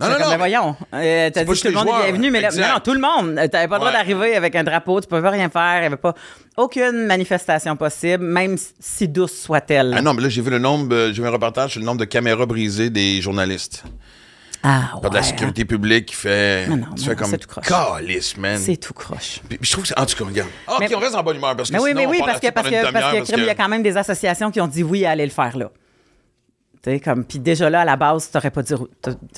Non, 0.00 0.06
C'est 0.06 0.12
non, 0.12 0.12
comme, 0.18 0.24
non. 0.24 0.30
ben 0.30 0.36
voyons, 0.38 0.76
euh, 0.94 1.30
t'as 1.32 1.44
dit 1.44 1.52
que 1.52 1.58
tout 1.60 1.66
le 1.68 1.72
monde 1.74 1.86
joueurs, 1.88 2.00
est 2.04 2.12
bienvenu, 2.12 2.30
mais 2.30 2.40
là, 2.40 2.50
non, 2.52 2.80
tout 2.82 2.92
le 2.92 3.00
monde. 3.00 3.38
Euh, 3.38 3.46
T'avais 3.48 3.66
pas 3.68 3.76
le 3.76 3.80
droit 3.80 3.86
Ouais. 3.92 3.92
d'arriver 3.92 4.34
avec 4.36 4.54
un 4.56 4.64
drapeau, 4.64 5.00
tu 5.00 5.06
pouvais 5.08 5.28
rien 5.28 5.48
faire, 5.48 5.78
il 5.80 5.82
y 5.82 5.86
avait 5.86 5.96
pas 5.96 6.14
aucune 6.56 7.06
manifestation 7.06 7.76
possible, 7.76 8.24
même 8.24 8.56
si 8.80 9.08
douce 9.08 9.32
soit-elle. 9.40 9.94
Ah 9.96 10.02
non, 10.02 10.14
mais 10.14 10.22
là, 10.22 10.28
j'ai 10.28 10.42
vu 10.42 10.50
le 10.50 10.58
nombre, 10.58 10.94
euh, 10.94 11.12
j'ai 11.12 11.22
vu 11.22 11.28
un 11.28 11.30
reportage 11.32 11.72
sur 11.72 11.80
le 11.80 11.86
nombre 11.86 11.98
de 12.00 12.04
caméras 12.04 12.46
brisées 12.46 12.90
des 12.90 13.20
journalistes. 13.20 13.84
Ah, 14.64 14.90
Par 15.02 15.10
de 15.10 15.16
la 15.16 15.22
sécurité 15.22 15.64
publique 15.64 16.06
qui 16.06 16.14
fait. 16.14 16.68
Mais 16.68 16.76
non, 16.76 16.86
tu 16.86 16.90
mais 16.92 17.00
fais 17.02 17.10
non, 17.10 17.16
comme. 17.16 17.30
c'est 17.30 17.38
tout 17.38 17.48
croche. 17.48 17.66
Calice, 17.66 18.36
man. 18.36 18.58
C'est 18.58 18.76
tout 18.76 18.94
croche. 18.94 19.40
Puis, 19.48 19.58
je 19.60 19.72
trouve 19.72 19.82
que 19.82 19.88
c'est. 19.88 19.98
En 19.98 20.06
tout 20.06 20.16
cas, 20.16 20.24
regarde. 20.24 20.50
Ah, 20.68 20.76
Mais- 20.78 20.86
OK, 20.86 20.92
on 20.96 21.00
reste 21.00 21.14
en 21.16 21.22
bonne 21.24 21.36
humeur 21.36 21.56
parce 21.56 21.68
que 21.68 21.74
Mais 21.74 21.82
oui, 21.82 21.90
sinon, 21.90 22.00
mais 22.02 22.06
oui, 22.06 22.18
parce 22.24 22.38
que, 22.40 22.50
parce 22.50 22.68
que, 22.68 22.92
parce 22.92 23.30
que, 23.30 23.38
il 23.40 23.44
y 23.44 23.50
a 23.50 23.54
quand 23.56 23.68
même 23.68 23.82
des 23.82 23.96
associations 23.96 24.50
qui 24.52 24.60
ont 24.60 24.68
dit 24.68 24.82
oui 24.84 25.04
à 25.04 25.10
aller 25.10 25.24
le 25.24 25.32
faire 25.32 25.56
là. 25.56 25.70
Tu 26.84 26.90
sais, 26.90 26.98
comme, 26.98 27.24
puis 27.24 27.38
déjà 27.38 27.70
là, 27.70 27.82
à 27.82 27.84
la 27.84 27.94
base, 27.94 28.28
tu 28.28 28.36
n'aurais 28.36 28.50
pas 28.50 28.62
dit. 28.62 28.74
Ouais, 28.74 28.80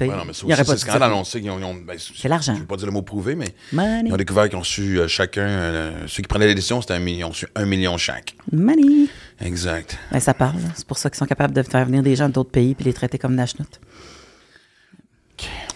non, 0.01 0.25
mais 0.27 0.33
ça 0.33 0.45
il 0.45 0.49
y 0.49 0.53
aurait 0.55 0.63
aussi, 0.63 0.71
pas 0.71 0.77
c'est 0.77 1.25
sait 1.31 1.41
qu'ils 1.43 1.51
ont. 1.51 1.63
ont- 1.63 1.75
ben, 1.75 1.99
C'est 1.99 2.27
l'argent. 2.29 2.53
Je 2.55 2.57
ne 2.59 2.63
veux 2.63 2.67
pas 2.67 2.77
dire 2.77 2.87
le 2.87 2.93
mot 2.93 3.03
prouvé, 3.03 3.35
mais. 3.35 3.49
Money. 3.71 4.05
Ils 4.07 4.13
ont 4.15 4.17
découvert 4.17 4.49
qu'ils 4.49 4.57
ont 4.59 4.63
su 4.65 4.99
euh, 4.99 5.09
chacun. 5.09 5.43
euh, 5.43 5.93
ceux 6.07 6.23
qui 6.23 6.29
prenaient 6.29 6.47
les 6.47 6.55
décisions, 6.55 6.81
c'était 6.81 6.95
un 6.95 7.01
million. 7.01 7.27
Ils 7.29 7.31
ont 7.31 7.33
su 7.35 7.47
un 7.55 7.67
million 7.67 7.99
chaque. 7.99 8.35
Money. 8.51 9.09
Exact. 9.43 9.99
Ben, 10.11 10.21
ça 10.21 10.33
parle. 10.33 10.57
C'est 10.75 10.87
pour 10.87 10.97
ça 10.97 11.11
qu'ils 11.11 11.19
sont 11.19 11.27
capables 11.27 11.53
de 11.53 11.63
faire 11.63 11.85
venir 11.85 12.03
des 12.03 12.17
gens 12.17 12.31
d'autres 12.31 12.51
pays 12.51 12.75
puis 12.75 12.87
les 12.87 12.95
traiter 12.95 13.19
comme 13.19 13.35
Nashnout. 13.35 13.79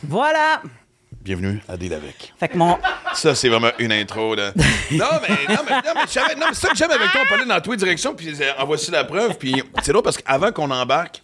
Voilà. 0.06 0.62
Bienvenue 1.22 1.60
à 1.68 1.76
Deal 1.76 1.92
avec. 1.92 2.32
Fait 2.38 2.48
que 2.48 2.56
mon. 2.56 2.78
Ça, 3.14 3.34
c'est 3.34 3.48
vraiment 3.48 3.70
une 3.78 3.92
intro. 3.92 4.34
Là. 4.34 4.52
non, 4.56 4.64
mais, 4.90 5.54
non, 5.54 5.60
mais, 5.66 5.72
non, 5.76 5.92
mais, 5.94 6.00
j'avais- 6.10 6.34
non, 6.36 6.46
mais 6.48 6.54
ça 6.54 6.68
que 6.68 6.76
j'aime 6.76 6.90
avec 6.90 7.10
toi. 7.10 7.20
On 7.24 7.28
parlait 7.28 7.44
dans 7.46 7.60
toutes 7.60 7.72
les 7.72 7.76
directions, 7.78 8.14
puis 8.14 8.28
euh, 8.40 8.52
en 8.58 8.64
voici 8.66 8.90
la 8.90 9.04
preuve. 9.04 9.36
Puis 9.36 9.62
c'est 9.82 9.92
drôle 9.92 10.04
parce 10.04 10.16
qu'avant 10.18 10.52
qu'on 10.52 10.70
embarque, 10.70 11.22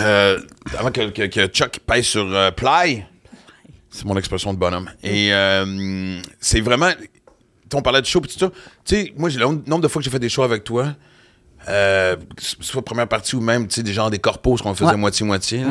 euh, 0.00 0.40
avant 0.78 0.90
que, 0.90 1.10
que- 1.10 1.26
que 1.26 1.46
Chuck 1.48 1.78
pèse 1.86 2.06
sur 2.06 2.26
euh, 2.34 2.50
play, 2.50 3.06
c'est 3.90 4.04
mon 4.04 4.16
expression 4.16 4.52
de 4.52 4.58
bonhomme. 4.58 4.90
Et 5.02 5.32
euh, 5.32 6.20
c'est 6.40 6.60
vraiment. 6.60 6.90
On 7.74 7.82
parlait 7.82 8.00
de 8.00 8.06
show, 8.06 8.20
puis 8.20 8.32
tout 8.32 8.38
ça. 8.38 8.50
Tu 8.84 8.94
sais, 8.94 9.12
moi, 9.16 9.28
j'ai 9.28 9.38
le 9.38 9.44
nombre 9.46 9.80
de 9.80 9.88
fois 9.88 10.00
que 10.00 10.04
j'ai 10.04 10.10
fait 10.10 10.18
des 10.18 10.28
shows 10.28 10.42
avec 10.44 10.64
toi. 10.64 10.94
Euh, 11.68 12.16
soit 12.60 12.84
première 12.84 13.08
partie 13.08 13.34
ou 13.36 13.40
même, 13.40 13.66
tu 13.66 13.74
sais, 13.76 13.82
des 13.82 13.92
genres 13.92 14.10
des 14.10 14.18
corpos, 14.20 14.56
qu'on 14.62 14.74
faisait 14.74 14.90
Ouais. 14.92 14.96
moitié-moitié. 14.96 15.64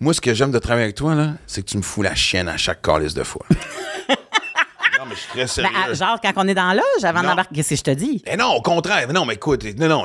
Moi, 0.00 0.14
ce 0.14 0.20
que 0.20 0.32
j'aime 0.34 0.50
de 0.50 0.58
travailler 0.58 0.84
avec 0.84 0.96
toi, 0.96 1.14
là, 1.14 1.32
c'est 1.46 1.62
que 1.62 1.68
tu 1.70 1.76
me 1.76 1.82
fous 1.82 2.02
la 2.02 2.14
chienne 2.14 2.48
à 2.48 2.56
chaque 2.56 2.80
calice 2.82 3.14
de 3.14 3.22
fois. 3.22 3.44
non, 4.08 5.04
mais 5.08 5.14
je 5.14 5.20
suis 5.20 5.28
très 5.28 5.40
Ben, 5.42 5.46
sérieux. 5.46 5.76
à- 5.90 5.94
genre, 5.94 6.18
quand 6.22 6.32
on 6.36 6.48
est 6.48 6.54
dans 6.54 6.72
l'âge, 6.72 7.04
avant 7.04 7.22
d'embarquer, 7.22 7.54
qu'est-ce 7.56 7.70
que 7.70 7.76
je 7.76 7.82
te 7.82 7.90
dis? 7.90 8.22
Eh 8.26 8.36
non, 8.36 8.52
au 8.54 8.62
contraire. 8.62 9.12
Non, 9.12 9.24
mais 9.26 9.34
écoute, 9.34 9.64
non, 9.78 9.88
non. 9.88 10.04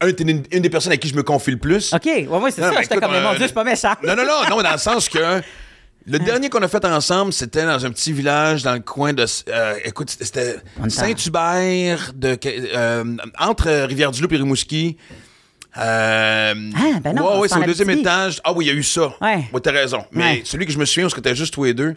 Un, 0.00 0.12
t'es 0.12 0.22
une, 0.24 0.42
une 0.50 0.62
des 0.62 0.70
personnes 0.70 0.92
à 0.92 0.96
qui 0.96 1.08
je 1.08 1.14
me 1.14 1.22
confie 1.22 1.50
le 1.50 1.58
plus. 1.58 1.92
OK, 1.92 2.04
ouais, 2.06 2.26
ouais, 2.26 2.50
c'est 2.50 2.60
ça. 2.62 2.72
J'étais 2.80 2.96
comme, 2.98 3.12
mais 3.12 3.20
mon 3.20 3.28
euh, 3.28 3.32
Dieu, 3.32 3.40
je 3.42 3.44
suis 3.46 3.54
pas 3.54 3.64
méchant. 3.64 3.92
Non, 4.06 4.16
non, 4.16 4.24
non, 4.24 4.48
non, 4.56 4.62
dans 4.62 4.72
le 4.72 4.78
sens 4.78 5.08
que 5.08 5.40
le 6.06 6.18
dernier 6.18 6.48
qu'on 6.50 6.62
a 6.62 6.68
fait 6.68 6.84
ensemble, 6.84 7.32
c'était 7.32 7.64
dans 7.64 7.84
un 7.86 7.90
petit 7.90 8.12
village 8.12 8.62
dans 8.62 8.74
le 8.74 8.80
coin 8.80 9.12
de. 9.12 9.24
euh, 9.48 9.74
écoute, 9.84 10.10
c'était 10.20 10.56
Saint-Hubert, 10.88 12.12
de, 12.14 12.38
euh, 12.46 13.16
entre 13.38 13.70
Rivière-du-Loup 13.86 14.32
et 14.32 14.36
Rimouski. 14.36 14.96
Euh, 15.78 16.54
Ah, 16.76 17.00
ben 17.02 17.14
non, 17.14 17.34
Ouais, 17.34 17.38
ouais, 17.40 17.48
c'est 17.48 17.58
au 17.58 17.64
deuxième 17.64 17.90
étage. 17.90 18.40
Ah 18.44 18.52
oui, 18.52 18.66
il 18.66 18.68
y 18.68 18.70
a 18.70 18.74
eu 18.74 18.82
ça. 18.82 19.14
Ouais. 19.20 19.48
t'as 19.62 19.72
raison. 19.72 20.04
Mais 20.12 20.22
Ouais. 20.24 20.42
celui 20.44 20.66
que 20.66 20.72
je 20.72 20.78
me 20.78 20.84
souviens, 20.84 21.04
parce 21.04 21.14
que 21.14 21.20
t'étais 21.20 21.36
juste 21.36 21.54
tous 21.54 21.64
les 21.64 21.74
deux, 21.74 21.94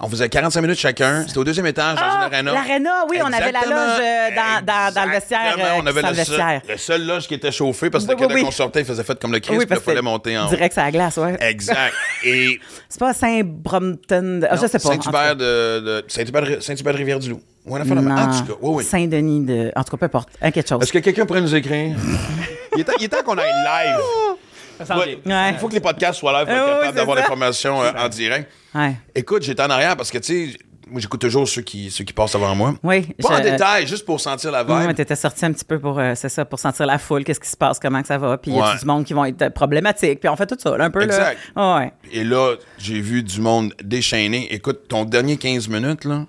on 0.00 0.08
faisait 0.08 0.28
45 0.28 0.60
minutes 0.60 0.78
chacun. 0.78 1.24
C'était 1.26 1.38
au 1.38 1.44
deuxième 1.44 1.66
étage, 1.66 1.96
dans 1.96 2.02
Ah, 2.04 2.26
une 2.28 2.34
arena. 2.34 2.52
l'aréna, 2.52 2.90
oui, 3.08 3.18
on 3.22 3.32
avait 3.32 3.52
la 3.52 3.60
loge, 3.60 4.00
euh, 4.00 4.28
dans- 4.34 4.64
dans- 4.66 4.94
dans 4.94 5.04
le 5.04 5.10
vestiaire, 5.12 5.56
euh, 5.58 5.62
on 5.78 5.86
avait 5.86 6.02
le, 6.02 6.08
le 6.08 6.14
seul, 6.24 6.60
le 6.68 6.76
seul 6.76 7.06
loge 7.06 7.28
qui 7.28 7.34
était 7.34 7.52
chauffé 7.52 7.90
parce 7.90 8.04
que 8.04 8.12
Oui, 8.14 8.26
oui, 8.28 8.34
oui. 8.34 8.42
qu'on 8.44 8.50
sortait, 8.50 8.80
il 8.80 8.86
faisait 8.86 9.04
fait 9.04 9.18
comme 9.20 9.32
le 9.32 9.38
Christ, 9.40 9.56
Oui, 9.58 9.66
il 9.70 9.76
fallait 9.76 10.02
monter 10.02 10.36
en 10.36 10.48
direct 10.48 10.76
à 10.78 10.84
la 10.84 10.90
glace, 10.90 11.16
ouais. 11.16 11.36
Exact. 11.40 11.92
Et 12.24 12.58
C'est 12.88 12.98
pas 12.98 13.12
Saint-Brompton. 13.14 14.40
de- 14.42 14.46
Ah, 14.50 14.56
je 14.56 14.66
sais 14.66 14.78
pas. 14.78 14.88
Saint-Hubert 14.90 15.36
de, 15.36 15.80
de 15.80 16.04
Saint-Hubert 16.08 16.62
Saint-Hubert 16.62 16.94
Rivière-du-Loup. 16.94 17.40
Ouais. 17.66 17.80
En 17.80 17.84
tout 17.84 17.94
cas, 17.94 18.52
oui, 18.60 18.74
oui. 18.76 18.84
Saint-Denis 18.84 19.46
de. 19.46 19.72
En 19.74 19.82
tout 19.84 19.92
cas, 19.92 19.96
peu 19.96 20.06
importe. 20.06 20.28
Quelque 20.40 20.68
chose. 20.68 20.82
Est-ce 20.82 20.92
que 20.92 20.98
quelqu'un 20.98 21.24
pourrait 21.24 21.40
nous 21.40 21.54
écrire? 21.54 21.96
il 22.74 22.80
est 22.80 22.84
temps, 22.84 22.92
temps 23.18 23.24
qu'on 23.24 23.38
aille 23.38 23.46
live. 23.46 23.96
Ouais. 24.80 25.18
Ouais. 25.24 25.50
Il 25.52 25.58
faut 25.58 25.68
que 25.68 25.74
les 25.74 25.80
podcasts 25.80 26.18
soient 26.18 26.32
live 26.32 26.46
pour 26.46 26.54
Ah 26.54 26.58
être 26.58 26.66
oui, 26.74 26.80
capable 26.80 26.96
d'avoir 26.96 27.16
l'information 27.16 27.82
euh, 27.82 27.90
en 27.96 28.08
direct. 28.08 28.50
Ouais. 28.74 28.94
Écoute, 29.14 29.42
j'étais 29.42 29.62
en 29.62 29.70
arrière 29.70 29.96
parce 29.96 30.10
que, 30.10 30.18
tu 30.18 30.52
sais, 30.52 30.58
moi, 30.90 31.00
j'écoute 31.00 31.20
toujours 31.22 31.48
ceux 31.48 31.62
qui, 31.62 31.90
ceux 31.90 32.04
qui 32.04 32.12
passent 32.12 32.34
avant 32.34 32.54
moi. 32.54 32.74
Oui. 32.82 33.06
Pas 33.22 33.34
en 33.34 33.36
je- 33.38 33.42
détail, 33.50 33.86
juste 33.86 34.04
pour 34.04 34.20
sentir 34.20 34.50
la 34.50 34.64
Oui, 34.64 34.76
vibe. 34.78 34.86
mais 34.88 34.94
t'étais 34.94 35.16
sorti 35.16 35.44
un 35.46 35.52
petit 35.52 35.64
peu 35.64 35.78
pour, 35.78 35.98
euh, 35.98 36.12
c'est 36.14 36.28
ça, 36.28 36.44
pour 36.44 36.58
sentir 36.58 36.84
la 36.86 36.98
foule, 36.98 37.24
qu'est-ce 37.24 37.40
qui 37.40 37.48
se 37.48 37.56
passe, 37.56 37.78
comment 37.78 38.02
que 38.02 38.08
ça 38.08 38.18
va, 38.18 38.36
puis 38.36 38.50
il 38.50 38.56
y 38.58 38.60
a 38.60 38.76
du 38.76 38.84
monde 38.84 39.04
qui 39.04 39.14
vont 39.14 39.24
être 39.24 39.48
problématiques, 39.50 40.20
puis 40.20 40.28
on 40.28 40.36
fait 40.36 40.46
tout 40.46 40.58
ça, 40.58 40.76
là, 40.76 40.84
un 40.84 40.90
peu, 40.90 41.02
Exact. 41.02 41.38
là. 41.56 41.76
Ouais. 41.78 41.92
Et 42.12 42.22
là, 42.22 42.54
j'ai 42.78 43.00
vu 43.00 43.22
du 43.22 43.40
monde 43.40 43.72
déchaîné. 43.82 44.52
Écoute, 44.52 44.86
ton 44.88 45.04
dernier 45.06 45.38
15 45.38 45.68
minutes, 45.68 46.04
là, 46.04 46.26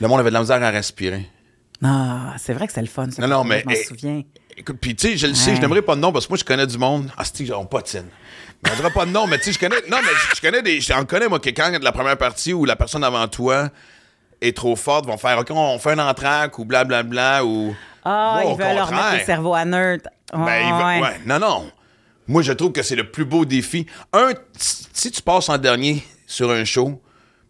le 0.00 0.08
monde 0.08 0.20
avait 0.20 0.30
de 0.30 0.34
la 0.34 0.40
misère 0.40 0.62
à 0.62 0.70
respirer. 0.70 1.28
Ah, 1.84 2.34
c'est 2.38 2.52
vrai 2.52 2.68
que 2.68 2.72
c'est 2.72 2.80
le 2.80 2.86
fun, 2.86 3.10
ça. 3.10 3.20
Non, 3.22 3.28
non, 3.38 3.44
mais- 3.44 3.62
Je 3.62 3.68
m'en 3.68 3.74
souviens. 3.88 4.22
Écoute, 4.56 4.76
puis 4.80 4.94
tu 4.94 5.08
sais, 5.08 5.16
je 5.16 5.26
le 5.26 5.34
sais, 5.34 5.50
Ouais. 5.50 5.56
je 5.56 5.60
n'aimerais 5.60 5.82
pas 5.82 5.94
de 5.94 6.00
nom 6.00 6.12
parce 6.12 6.26
que 6.26 6.32
moi, 6.32 6.38
je 6.38 6.44
connais 6.44 6.66
du 6.66 6.78
monde. 6.78 7.10
Ah, 7.16 7.24
c'est 7.24 7.50
on 7.52 7.64
patine. 7.64 8.06
Mais 8.62 8.70
on 8.84 8.90
pas 8.90 9.06
de 9.06 9.10
nom, 9.10 9.26
mais 9.26 9.38
tu 9.38 9.44
sais, 9.44 9.52
je 9.52 9.58
connais. 9.58 9.80
Non, 9.90 9.98
mais 10.02 10.10
je- 10.34 10.40
connais 10.40 10.62
des. 10.62 10.80
J'en 10.80 11.04
connais, 11.04 11.26
moi, 11.28 11.40
quelqu'un 11.40 11.76
de 11.78 11.82
la 11.84 11.90
première 11.92 12.16
partie 12.16 12.52
où 12.52 12.64
la 12.64 12.76
personne 12.76 13.02
avant 13.02 13.26
toi 13.28 13.70
est 14.40 14.56
trop 14.56 14.76
forte, 14.76 15.06
vont 15.06 15.16
faire 15.16 15.38
OK, 15.38 15.50
on 15.50 15.78
fait 15.78 15.92
un 15.92 15.98
entraque 16.08 16.58
ou 16.58 16.64
blablabla 16.64 17.44
ou. 17.44 17.74
Ah, 18.04 18.40
ils 18.44 18.56
veulent 18.56 18.74
leur 18.76 18.90
mettre 18.90 19.14
le 19.14 19.24
cerveau 19.24 19.54
à 19.54 19.64
neutre. 19.64 20.08
Ben, 20.32 20.60
il 20.64 20.72
va- 20.72 20.86
Ouais. 20.86 21.00
ouais. 21.00 21.20
Non, 21.26 21.38
non. 21.38 21.70
Moi, 22.28 22.42
je 22.42 22.52
trouve 22.52 22.72
que 22.72 22.82
c'est 22.82 22.96
le 22.96 23.10
plus 23.10 23.24
beau 23.24 23.44
défi. 23.44 23.86
Un, 24.12 24.30
si 24.56 25.10
tu 25.10 25.22
passes 25.22 25.48
en 25.48 25.58
dernier 25.58 26.04
sur 26.26 26.50
un 26.50 26.64
show, 26.64 27.00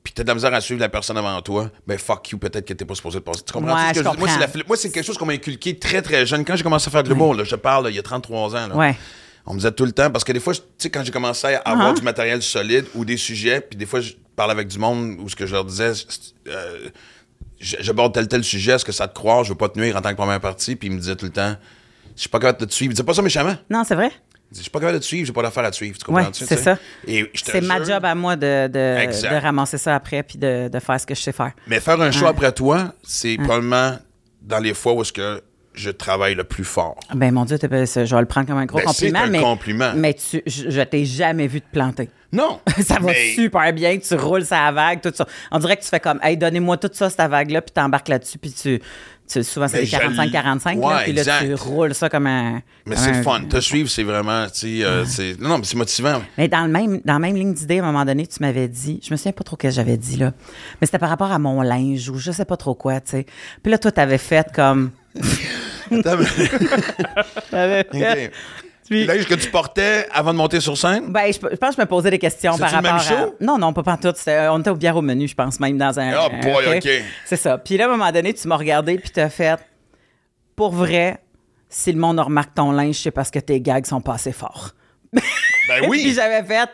puis 0.02 0.12
t'as 0.12 0.22
de 0.24 0.28
la 0.28 0.34
misère 0.34 0.52
à 0.52 0.60
suivre 0.60 0.80
la 0.80 0.88
personne 0.88 1.16
avant 1.16 1.40
toi, 1.42 1.70
ben 1.86 1.98
fuck 1.98 2.30
you, 2.30 2.38
peut-être 2.38 2.66
que 2.66 2.74
t'es 2.74 2.84
pas 2.84 2.94
supposé 2.94 3.18
de 3.18 3.24
passer. 3.24 3.42
Tu 3.46 3.52
comprends? 3.52 3.74
Moi, 3.74 4.76
c'est 4.76 4.90
quelque 4.90 5.04
chose 5.04 5.16
qu'on 5.16 5.26
m'a 5.26 5.34
inculqué 5.34 5.78
très, 5.78 6.02
très 6.02 6.26
jeune. 6.26 6.44
Quand 6.44 6.56
j'ai 6.56 6.64
commencé 6.64 6.88
à 6.88 6.90
faire 6.90 7.02
de 7.02 7.08
l'humour, 7.08 7.44
je 7.44 7.56
parle 7.56 7.88
il 7.90 7.96
y 7.96 7.98
a 7.98 8.02
33 8.02 8.56
ans, 8.56 8.70
ouais. 8.76 8.96
on 9.46 9.54
me 9.54 9.58
disait 9.58 9.72
tout 9.72 9.84
le 9.84 9.92
temps, 9.92 10.10
parce 10.10 10.24
que 10.24 10.32
des 10.32 10.40
fois, 10.40 10.54
tu 10.54 10.60
sais, 10.78 10.90
quand 10.90 11.04
j'ai 11.04 11.12
commencé 11.12 11.54
à 11.54 11.58
avoir 11.60 11.92
uh-huh. 11.92 11.98
du 11.98 12.02
matériel 12.02 12.42
solide 12.42 12.86
ou 12.94 13.04
des 13.04 13.16
sujets, 13.16 13.60
puis 13.60 13.76
des 13.76 13.86
fois, 13.86 14.00
je 14.00 14.14
parlais 14.34 14.52
avec 14.52 14.68
du 14.68 14.78
monde 14.78 15.16
où 15.20 15.28
ce 15.28 15.36
que 15.36 15.46
je 15.46 15.52
leur 15.52 15.64
disais, 15.64 15.92
j'aborde 17.60 18.16
euh, 18.16 18.20
tel 18.20 18.28
tel 18.28 18.44
sujet, 18.44 18.72
est-ce 18.72 18.84
que 18.84 18.92
ça 18.92 19.06
te 19.06 19.14
croit, 19.14 19.44
je 19.44 19.50
veux 19.50 19.58
pas 19.58 19.68
te 19.68 19.78
nuire 19.78 19.96
en 19.96 20.00
tant 20.00 20.10
que 20.10 20.16
première 20.16 20.40
partie, 20.40 20.74
puis 20.74 20.88
ils 20.88 20.92
me 20.92 20.98
disaient 20.98 21.16
tout 21.16 21.26
le 21.26 21.32
temps, 21.32 21.54
je 22.16 22.20
suis 22.20 22.28
pas 22.28 22.38
capable 22.38 22.60
de 22.60 22.64
te 22.66 22.72
suivre. 22.74 22.90
Ils 22.90 22.94
disaient 22.94 23.04
pas 23.04 23.14
ça 23.14 23.22
méchamment. 23.22 23.54
Non, 23.70 23.84
c'est 23.84 23.94
vrai. 23.94 24.10
Je 24.54 24.60
suis 24.60 24.70
pas 24.70 24.80
capable 24.80 24.98
de 24.98 25.02
te 25.02 25.06
suivre, 25.06 25.26
j'ai 25.26 25.32
pas 25.32 25.42
à 25.46 25.72
suivre. 25.72 25.98
Tu 25.98 26.04
comprends? 26.04 26.28
C'est 26.32 26.58
ça. 26.58 26.78
C'est 27.06 27.60
ma 27.62 27.82
job 27.82 28.04
à 28.04 28.14
moi 28.14 28.36
de, 28.36 28.68
de, 28.68 29.40
ramasser 29.40 29.78
ça 29.78 29.94
après 29.94 30.22
puis 30.22 30.38
de, 30.38 30.68
de, 30.68 30.78
faire 30.78 31.00
ce 31.00 31.06
que 31.06 31.14
je 31.14 31.20
sais 31.20 31.32
faire. 31.32 31.52
Mais 31.66 31.80
faire 31.80 32.00
un 32.00 32.10
show 32.10 32.26
hein. 32.26 32.30
après 32.30 32.52
toi, 32.52 32.92
c'est 33.02 33.36
probablement 33.36 33.98
dans 34.42 34.58
les 34.58 34.74
fois 34.74 34.92
où 34.94 35.02
est-ce 35.02 35.12
que 35.12 35.42
je 35.74 35.90
travaille 35.90 36.34
le 36.34 36.44
plus 36.44 36.64
fort. 36.64 36.98
Ben 37.14 37.32
mon 37.32 37.44
Dieu, 37.44 37.56
je 37.60 37.66
vais 37.66 38.20
le 38.20 38.26
prendre 38.26 38.46
comme 38.46 38.58
un 38.58 38.66
gros 38.66 38.78
ben, 38.78 38.84
compliment, 38.84 39.20
un 39.20 39.26
mais, 39.28 39.40
compliment. 39.40 39.92
Mais 39.96 40.14
tu, 40.14 40.42
je, 40.46 40.82
t'ai 40.82 41.04
jamais 41.04 41.46
vu 41.46 41.60
te 41.60 41.70
planter. 41.72 42.10
Non. 42.30 42.60
ça 42.82 42.98
va 43.00 43.12
super 43.34 43.72
bien, 43.72 43.98
tu 43.98 44.14
roules 44.14 44.44
sa 44.44 44.70
vague, 44.72 45.00
tout 45.00 45.12
ça. 45.14 45.26
On 45.50 45.58
dirait 45.58 45.76
que 45.76 45.82
tu 45.82 45.88
fais 45.88 46.00
comme, 46.00 46.18
hey, 46.22 46.36
donnez-moi 46.36 46.76
tout 46.76 46.90
ça, 46.92 47.10
cette 47.10 47.20
vague-là, 47.30 47.62
puis 47.62 47.72
t'embarques 47.72 48.08
là-dessus, 48.08 48.38
puis 48.38 48.52
tu, 48.52 48.80
tu, 49.32 49.44
souvent, 49.44 49.68
c'est 49.68 49.84
45-45. 49.84 50.76
Ouais, 50.76 51.04
puis 51.04 51.12
là, 51.12 51.22
exact. 51.22 51.46
tu 51.46 51.54
roules 51.54 51.94
ça 51.94 52.08
comme 52.08 52.26
un. 52.26 52.60
Mais 52.86 52.96
c'est 52.96 53.22
fun. 53.22 53.42
Te 53.48 53.60
suivre, 53.60 53.88
c'est 53.88 54.02
vraiment. 54.02 54.46
Tu. 54.48 54.84
Euh, 54.84 55.04
non, 55.40 55.50
non, 55.50 55.58
mais 55.58 55.64
c'est 55.64 55.76
motivant. 55.76 56.22
Mais 56.36 56.48
dans, 56.48 56.62
le 56.62 56.68
même, 56.70 57.00
dans 57.04 57.14
la 57.14 57.18
même 57.18 57.36
ligne 57.36 57.54
d'idée, 57.54 57.78
à 57.78 57.82
un 57.82 57.86
moment 57.86 58.04
donné, 58.04 58.26
tu 58.26 58.40
m'avais 58.40 58.68
dit, 58.68 59.00
je 59.02 59.12
me 59.12 59.16
souviens 59.16 59.32
pas 59.32 59.44
trop 59.44 59.56
ce 59.56 59.68
que 59.68 59.70
j'avais 59.70 59.96
dit, 59.96 60.16
là, 60.16 60.32
mais 60.80 60.86
c'était 60.86 60.98
par 60.98 61.08
rapport 61.08 61.32
à 61.32 61.38
mon 61.38 61.62
linge 61.62 62.08
ou 62.08 62.18
je 62.18 62.32
sais 62.32 62.44
pas 62.44 62.56
trop 62.56 62.74
quoi, 62.74 63.00
tu 63.00 63.12
sais. 63.12 63.26
Puis 63.62 63.70
là, 63.70 63.78
toi, 63.78 63.92
t'avais 63.92 64.18
fait 64.18 64.46
comme. 64.54 64.90
t'avais 66.02 66.24
fait. 67.90 68.32
Puis, 68.88 69.04
L'œil 69.04 69.24
que 69.24 69.34
tu 69.34 69.50
portais 69.50 70.08
avant 70.12 70.32
de 70.32 70.38
monter 70.38 70.60
sur 70.60 70.76
scène? 70.76 71.12
Ben, 71.12 71.32
je, 71.32 71.38
pense 71.38 71.70
que 71.70 71.76
je 71.76 71.80
me 71.80 71.86
posais 71.86 72.10
des 72.10 72.18
questions 72.18 72.58
par 72.58 72.70
rapport 72.70 72.92
le 72.92 72.98
même 72.98 73.00
show? 73.00 73.36
Non, 73.40 73.56
non, 73.58 73.72
pas 73.72 73.82
pantoute. 73.82 74.16
C'était, 74.16 74.32
euh, 74.32 74.52
on 74.52 74.60
était 74.60 74.70
au 74.70 74.76
bière 74.76 74.96
au 74.96 75.02
menu, 75.02 75.28
je 75.28 75.34
pense, 75.34 75.60
même 75.60 75.78
dans 75.78 75.98
un. 75.98 76.12
Oh 76.18 76.28
boy, 76.42 76.78
OK. 76.78 76.88
C'est 77.24 77.36
ça. 77.36 77.58
Puis 77.58 77.76
là, 77.76 77.84
à 77.84 77.88
un 77.88 77.90
moment 77.90 78.10
donné, 78.10 78.34
tu 78.34 78.46
m'as 78.48 78.56
regardé, 78.56 78.98
puis 78.98 79.10
t'as 79.10 79.28
fait. 79.28 79.58
Pour 80.56 80.72
vrai, 80.72 81.18
si 81.68 81.92
le 81.92 81.98
monde 81.98 82.20
remarque 82.20 82.54
ton 82.54 82.72
linge, 82.72 82.96
c'est 82.96 83.10
parce 83.10 83.30
que 83.30 83.38
tes 83.38 83.60
gags 83.60 83.86
sont 83.86 84.00
pas 84.00 84.14
assez 84.14 84.32
forts. 84.32 84.72
Ben 85.68 85.88
oui. 85.88 86.00
puis 86.02 86.14
j'avais 86.14 86.42
fait. 86.42 86.68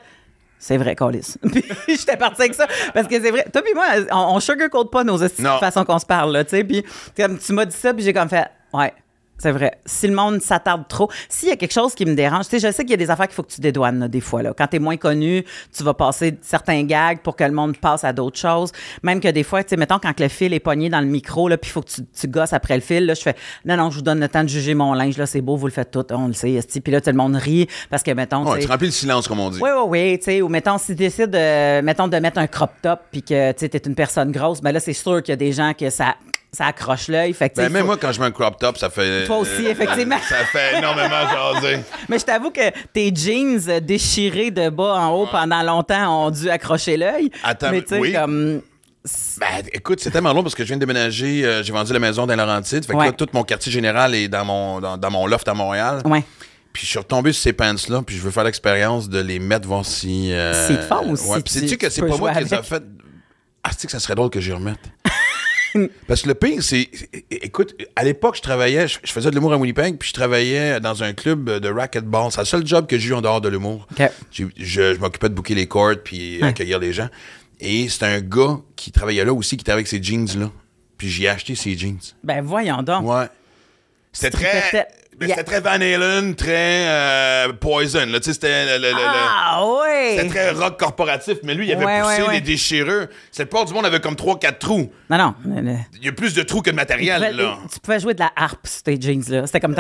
C'est 0.59 0.79
vrai, 0.79 0.97
Colis. 0.97 1.37
puis 1.53 1.63
j'étais 1.87 2.17
partie 2.17 2.41
avec 2.41 2.55
ça. 2.55 2.67
Parce 2.95 3.07
que 3.07 3.21
c'est 3.21 3.31
vrai. 3.31 3.45
Toi, 3.53 3.61
puis 3.61 3.75
moi, 3.75 3.85
on, 4.11 4.37
on 4.37 4.41
sugarcoat 4.41 4.87
pas 4.91 5.05
nos 5.05 5.19
façons 5.19 5.85
qu'on 5.85 5.99
se 5.99 6.07
parle, 6.07 6.33
là, 6.33 6.43
tu 6.43 6.51
sais. 6.51 6.65
Puis 6.65 6.83
tu 7.15 7.53
m'as 7.53 7.67
dit 7.67 7.77
ça, 7.77 7.93
puis 7.93 8.03
j'ai 8.03 8.15
comme 8.15 8.31
fait. 8.31 8.49
Ouais. 8.73 8.95
C'est 9.39 9.53
vrai. 9.53 9.79
Si 9.87 10.09
le 10.09 10.15
monde 10.15 10.41
s'attarde 10.43 10.89
trop, 10.89 11.09
s'il 11.29 11.49
y 11.49 11.53
a 11.53 11.57
quelque 11.57 11.73
chose 11.73 11.95
qui 11.95 12.05
me 12.05 12.15
dérange, 12.15 12.49
tu 12.49 12.59
sais, 12.59 12.69
je 12.69 12.73
sais 12.73 12.83
qu'il 12.83 12.91
y 12.91 12.95
a 12.95 12.97
des 12.97 13.11
affaires 13.11 13.29
qu'il 13.29 13.37
faut 13.37 13.45
que 13.45 13.53
tu 13.53 13.61
dédouanes, 13.61 14.01
là, 14.01 14.09
des 14.09 14.21
fois, 14.21 14.43
là. 14.43 14.53
Quand 14.57 14.67
t'es 14.67 14.81
moins 14.81 14.97
connu, 14.97 15.45
tu 15.77 15.85
vas 15.85 15.95
passer 15.95 16.37
certains 16.43 16.83
gags 16.83 17.21
pour 17.21 17.37
que 17.37 17.45
le 17.45 17.53
monde 17.53 17.77
passe 17.77 18.03
à 18.03 18.13
d'autres 18.13 18.39
choses. 18.39 18.73
Même 19.05 19.21
que 19.21 19.29
des 19.29 19.45
fois, 19.45 19.63
tu 19.63 19.71
sais, 19.71 19.77
mettons, 19.77 20.01
quand 20.01 20.19
le 20.19 20.29
fil 20.29 20.53
est 20.53 20.61
pogné 20.61 20.91
dans 20.91 21.01
le 21.01 21.07
micro, 21.07 21.49
là, 21.49 21.57
puis 21.57 21.71
il 21.71 21.73
faut 21.73 21.83
que 21.83 21.89
tu, 21.89 22.29
gosses 22.29 22.53
après 22.53 22.75
le 22.75 22.81
fil, 22.81 23.07
là, 23.07 23.15
je 23.15 23.23
fais, 23.23 23.37
non, 23.65 23.77
non, 23.77 23.91
je 23.91 23.97
vous 23.97 24.03
donne 24.03 24.21
le 24.21 24.29
temps 24.29 24.43
de 24.43 24.49
juger 24.49 24.75
mon 24.75 24.93
linge, 24.93 25.17
là, 25.17 25.27
c'est 25.27 25.41
beau, 25.41 25.57
vous 25.57 25.67
le 25.67 25.73
faites 25.73 25.93
tout, 25.93 26.05
on 26.11 26.27
le 26.27 26.33
sait, 26.33 26.59
Puis 26.83 26.93
là, 26.93 27.01
tout 27.01 27.11
le 27.11 27.17
monde 27.17 27.37
rit 27.37 27.69
parce 27.91 28.03
que, 28.03 28.11
mettons. 28.11 28.45
Ouais, 28.45 28.59
tu 28.59 28.67
remplis 28.67 28.89
le 28.89 28.93
silence, 28.93 29.29
comme 29.29 29.39
on 29.39 29.51
dit. 29.51 29.61
Oui, 29.63 29.71
oui, 29.73 29.85
oui, 29.87 30.19
tu 30.19 30.25
sais. 30.25 30.43
Ou 30.43 30.49
mettons, 30.49 30.79
si 30.79 30.87
tu 30.87 30.95
décides, 30.97 31.33
mettons, 31.85 32.09
de 32.09 32.17
mettre 32.17 32.39
un 32.39 32.49
crop 32.49 32.71
top, 32.83 33.01
puis 33.13 33.23
que, 33.23 33.53
tu 33.53 33.59
sais, 33.61 33.69
t'es 33.69 33.79
une 33.87 33.95
personne 33.95 34.33
grosse, 34.33 34.61
ben 34.61 34.73
là, 34.73 34.81
c'est 34.81 34.93
sûr 34.93 35.23
qu'il 35.23 35.33
y 35.33 35.35
a 35.35 35.37
des 35.37 35.53
gens 35.53 35.75
que 35.75 35.91
ça 35.91 36.17
ça 36.53 36.67
accroche 36.67 37.09
l'œil. 37.09 37.33
Fait 37.35 37.55
même 37.57 37.73
ben, 37.73 37.85
moi, 37.85 37.97
quand 37.97 38.13
je 38.13 38.21
mets 38.21 38.27
un 38.27 38.31
crop 38.31 38.59
top, 38.59 38.79
ça 38.79 38.91
fait. 38.91 39.27
Toi 39.27 39.39
aussi, 39.39 39.67
euh, 39.67 39.71
effectivement. 39.71 40.19
ça 40.29 40.45
fait 40.47 40.79
énormément 40.79 41.29
jaser. 41.29 41.81
Mais 42.09 42.19
je 42.19 42.25
t'avoue 42.25 42.51
que 42.51 42.71
tes 42.93 43.15
jeans 43.15 43.81
déchirés 43.81 44.51
de 44.51 44.71
bas 44.71 44.95
en 44.95 45.11
haut 45.11 45.27
pendant 45.27 45.63
longtemps 45.63 46.27
ont 46.27 46.31
dû 46.31 46.49
accrocher 46.49 46.97
l'œil. 46.97 47.31
Attends, 47.43 47.71
mais 47.71 47.83
tu 47.83 47.89
sais, 47.89 47.99
oui. 47.99 48.13
comme. 48.13 48.63
Ben, 49.39 49.47
écoute, 49.73 50.01
c'est 50.01 50.11
tellement 50.11 50.33
long 50.33 50.43
parce 50.43 50.55
que 50.55 50.65
je 50.65 50.69
viens 50.69 50.77
de 50.77 50.81
déménager, 50.81 51.45
euh, 51.45 51.63
j'ai 51.63 51.73
vendu 51.73 51.93
la 51.93 51.99
maison 51.99 52.27
dans 52.27 52.37
Laurentide. 52.37 52.85
Fait 52.85 52.93
que 52.93 52.99
là, 52.99 53.13
tout 53.13 53.29
mon 53.33 53.43
quartier 53.43 53.73
général 53.73 54.15
est 54.15 54.29
dans 54.29 54.45
mon, 54.45 54.81
dans, 54.81 55.11
mon 55.11 55.27
loft 55.27 55.49
à 55.49 55.55
Montréal. 55.55 56.03
Ouais. 56.05 56.25
Puis 56.73 56.85
je 56.85 56.91
suis 56.91 56.99
retombé 56.99 57.33
sur 57.33 57.43
ces 57.43 57.53
pants-là, 57.53 58.03
puis 58.03 58.17
je 58.17 58.23
veux 58.23 58.31
faire 58.31 58.45
l'expérience 58.45 59.09
de 59.09 59.21
les 59.21 59.39
mettre, 59.39 59.67
voir 59.67 59.85
si. 59.85 60.33
Euh, 60.33 60.53
c'est 60.67 60.83
fun 60.83 61.03
aussi. 61.11 61.29
Ouais, 61.29 61.41
puis 61.41 61.55
sais-tu 61.55 61.77
que 61.77 61.89
c'est 61.89 62.03
pas 62.03 62.17
moi 62.17 62.33
qui 62.33 62.45
les 62.45 62.55
a 62.55 62.63
fait. 62.63 62.83
Ah, 63.63 63.71
tu 63.71 63.81
sais 63.81 63.87
que 63.87 63.93
ça 63.93 64.01
serait 64.01 64.15
drôle 64.15 64.31
que 64.31 64.41
j'y 64.41 64.53
remette. 64.53 64.79
Parce 66.07 66.23
que 66.23 66.29
le 66.29 66.35
pire, 66.35 66.63
c'est. 66.63 66.89
Écoute, 67.31 67.75
à 67.97 68.05
l'époque, 68.05 68.37
je 68.37 68.43
travaillais, 68.43 68.89
je, 68.89 68.99
faisais 69.05 69.31
de 69.31 69.35
l'humour 69.35 69.53
à 69.53 69.57
Winnipeg, 69.57 69.97
puis 69.99 70.09
je 70.09 70.15
travaillais 70.15 70.81
dans 70.81 71.03
un 71.03 71.13
club 71.13 71.51
de 71.51 71.69
racquetball. 71.69 72.31
C'est 72.31 72.41
le 72.41 72.47
seul 72.47 72.67
job 72.67 72.87
que 72.87 72.99
j'ai 72.99 73.11
eu 73.11 73.15
en 73.15 73.21
dehors 73.21 73.41
de 73.41 73.49
l'humour. 73.49 73.87
Je, 74.33 74.97
m'occupais 74.99 75.29
de 75.29 75.35
bouquer 75.35 75.55
les 75.55 75.67
cordes 75.67 76.01
puis 76.05 76.39
hein. 76.43 76.49
accueillir 76.49 76.79
les 76.79 76.93
gens. 76.93 77.09
Et 77.61 77.89
c'est 77.89 78.05
un 78.05 78.21
gars 78.21 78.59
qui 78.77 78.93
travaillait 78.93 79.25
là 79.25 79.33
aussi, 79.33 79.57
qui 79.57 79.63
était 79.63 79.73
avec 79.73 79.89
ses 79.89 80.03
jeans-là. 80.03 80.51
Puis 80.97 81.09
j'ai 81.09 81.29
acheté 81.29 81.55
ces 81.55 81.77
jeans. 81.77 81.99
Ben 82.23 82.43
voyons 82.43 82.83
donc. 82.83 83.05
Ouais. 83.05 83.27
C'était 84.13 84.31
très. 84.31 84.89
Ben, 85.19 85.29
c'était 85.29 85.43
très 85.43 85.61
Van 85.61 85.71
Halen, 85.71 86.37
très 86.37 86.87
euh, 86.87 87.53
Poison. 87.55 88.07
C'était, 88.23 88.79
le, 88.79 88.83
le, 88.83 88.93
ah, 88.95 89.59
le... 89.61 89.67
oui! 89.67 90.17
C'était 90.17 90.29
très 90.29 90.51
rock 90.51 90.79
corporatif, 90.79 91.39
mais 91.43 91.55
lui, 91.55 91.67
il 91.67 91.73
avait 91.73 92.01
poussé 92.03 92.23
les 92.31 92.41
déchireux. 92.41 93.09
cette 93.33 93.51
porte 93.51 93.69
du 93.69 93.75
monde 93.75 93.87
avait 93.87 93.99
comme 93.99 94.15
3-4 94.15 94.59
trous. 94.59 94.93
Non, 95.11 95.19
non. 95.19 95.35
Il 96.01 96.05
y 96.05 96.09
a 96.09 96.13
plus 96.13 96.35
de 96.35 96.43
trous 96.43 96.63
que 96.63 96.71
de 96.71 96.77
matériel. 96.77 97.35
Là. 97.37 97.59
Tu 97.73 97.81
pouvais 97.81 97.99
jouer 97.99 98.15
de 98.15 98.21
la 98.21 98.31
harpe 98.37 98.67
sur 98.67 98.83
tes 98.85 99.01
jeans. 99.01 99.25
là. 99.29 99.47
C'était 99.47 99.61
comme 99.61 99.75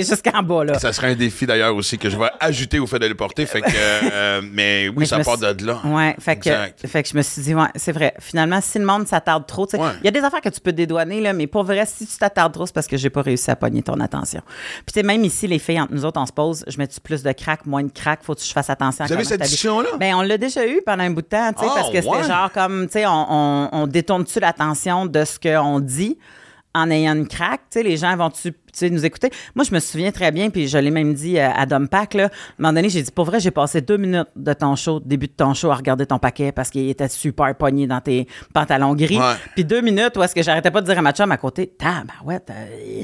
jusqu'en 0.00 0.42
bas. 0.42 0.64
Là. 0.64 0.78
Ça 0.78 0.92
serait 0.92 1.12
un 1.12 1.14
défi 1.14 1.46
d'ailleurs 1.46 1.74
aussi 1.74 1.96
que 1.96 2.10
je 2.10 2.18
vais 2.18 2.30
ajouter 2.40 2.78
au 2.78 2.86
fait 2.86 2.98
de 2.98 3.06
le 3.06 3.14
porter. 3.14 3.46
Fait 3.46 3.62
que, 3.62 4.40
mais 4.52 4.90
oui, 4.94 5.06
ça 5.06 5.20
part 5.20 5.38
de 5.38 5.66
là. 5.66 5.80
Ouais, 5.84 6.14
fait, 6.20 6.36
que, 6.36 6.50
fait 6.86 7.02
que 7.02 7.08
je 7.08 7.16
me 7.16 7.22
suis 7.22 7.42
dit, 7.42 7.54
ouais, 7.54 7.68
c'est 7.76 7.92
vrai. 7.92 8.14
Finalement, 8.18 8.60
si 8.60 8.78
le 8.78 8.84
monde 8.84 9.06
s'attarde 9.06 9.46
trop, 9.46 9.66
il 9.72 10.04
y 10.04 10.08
a 10.08 10.10
des 10.10 10.20
affaires 10.20 10.40
que 10.42 10.50
tu 10.50 10.60
peux 10.60 10.72
dédouaner, 10.72 11.20
là, 11.20 11.32
mais 11.32 11.46
pour 11.46 11.64
vrai, 11.64 11.84
si 11.86 12.06
tu 12.06 12.16
t'attardes 12.18 12.52
trop, 12.52 12.66
c'est 12.66 12.74
parce 12.74 12.86
que 12.86 12.96
j'ai 12.96 13.10
pas 13.10 13.22
réussi 13.22 13.50
à 13.50 13.56
pogner 13.56 13.82
ton 13.82 14.01
attention. 14.02 14.40
Puis, 14.84 14.92
tu 14.92 15.00
sais, 15.00 15.02
même 15.02 15.24
ici, 15.24 15.46
les 15.46 15.58
filles, 15.58 15.80
entre 15.80 15.92
nous 15.94 16.04
autres, 16.04 16.20
on 16.20 16.26
se 16.26 16.32
pose, 16.32 16.64
je 16.66 16.76
mets-tu 16.78 17.00
plus 17.00 17.22
de 17.22 17.32
crack, 17.32 17.66
moins 17.66 17.82
de 17.84 17.92
crack, 17.92 18.20
faut 18.22 18.34
que 18.34 18.42
je 18.42 18.52
fasse 18.52 18.70
attention 18.70 19.04
à 19.04 19.08
Vous 19.08 19.14
avez 19.14 19.24
cette 19.24 19.40
discussion-là? 19.42 19.90
Ben, 19.98 20.14
on 20.14 20.22
l'a 20.22 20.38
déjà 20.38 20.66
eu 20.66 20.80
pendant 20.84 21.04
un 21.04 21.10
bout 21.10 21.22
de 21.22 21.26
temps, 21.28 21.52
tu 21.52 21.60
sais, 21.64 21.70
Ah, 21.70 21.74
parce 21.76 21.90
que 21.90 22.00
c'était 22.00 22.08
ouais? 22.08 22.24
genre 22.24 22.50
comme, 22.52 22.86
tu 22.86 22.92
sais, 22.92 23.06
on, 23.06 23.26
on, 23.30 23.68
on 23.72 23.86
détourne-tu 23.86 24.40
l'attention 24.40 25.06
de 25.06 25.24
ce 25.24 25.38
qu'on 25.38 25.80
dit 25.80 26.18
en 26.74 26.90
ayant 26.90 27.14
une 27.14 27.28
craque, 27.28 27.60
tu 27.70 27.78
sais, 27.78 27.82
les 27.82 27.98
gens 27.98 28.16
vont-tu 28.16 28.52
tu 28.52 28.58
sais, 28.72 28.88
nous 28.88 29.04
écouter? 29.04 29.30
Moi, 29.54 29.66
je 29.68 29.74
me 29.74 29.78
souviens 29.78 30.10
très 30.10 30.32
bien, 30.32 30.48
puis 30.48 30.66
je 30.66 30.78
l'ai 30.78 30.90
même 30.90 31.12
dit 31.12 31.38
euh, 31.38 31.50
à 31.54 31.66
Dom 31.66 31.86
Pack, 31.86 32.14
là, 32.14 32.22
à 32.24 32.26
un 32.26 32.30
moment 32.58 32.72
donné, 32.72 32.88
j'ai 32.88 33.02
dit, 33.02 33.10
pour 33.10 33.26
vrai, 33.26 33.38
j'ai 33.40 33.50
passé 33.50 33.82
deux 33.82 33.98
minutes 33.98 34.28
de 34.34 34.54
ton 34.54 34.74
show, 34.74 34.98
début 34.98 35.26
de 35.26 35.32
ton 35.32 35.52
show, 35.52 35.70
à 35.70 35.74
regarder 35.74 36.06
ton 36.06 36.18
paquet 36.18 36.50
parce 36.52 36.70
qu'il 36.70 36.88
était 36.88 37.08
super 37.08 37.54
pogné 37.54 37.86
dans 37.86 38.00
tes 38.00 38.26
pantalons 38.54 38.94
gris. 38.94 39.18
Ouais. 39.18 39.34
Puis 39.54 39.66
deux 39.66 39.82
minutes 39.82 40.16
où 40.16 40.22
est-ce 40.22 40.34
que 40.34 40.42
j'arrêtais 40.42 40.70
pas 40.70 40.80
de 40.80 40.86
dire 40.86 40.98
à 40.98 41.02
ma 41.02 41.12
chum 41.12 41.30
à 41.30 41.36
côté, 41.36 41.74
euh, 41.84 43.02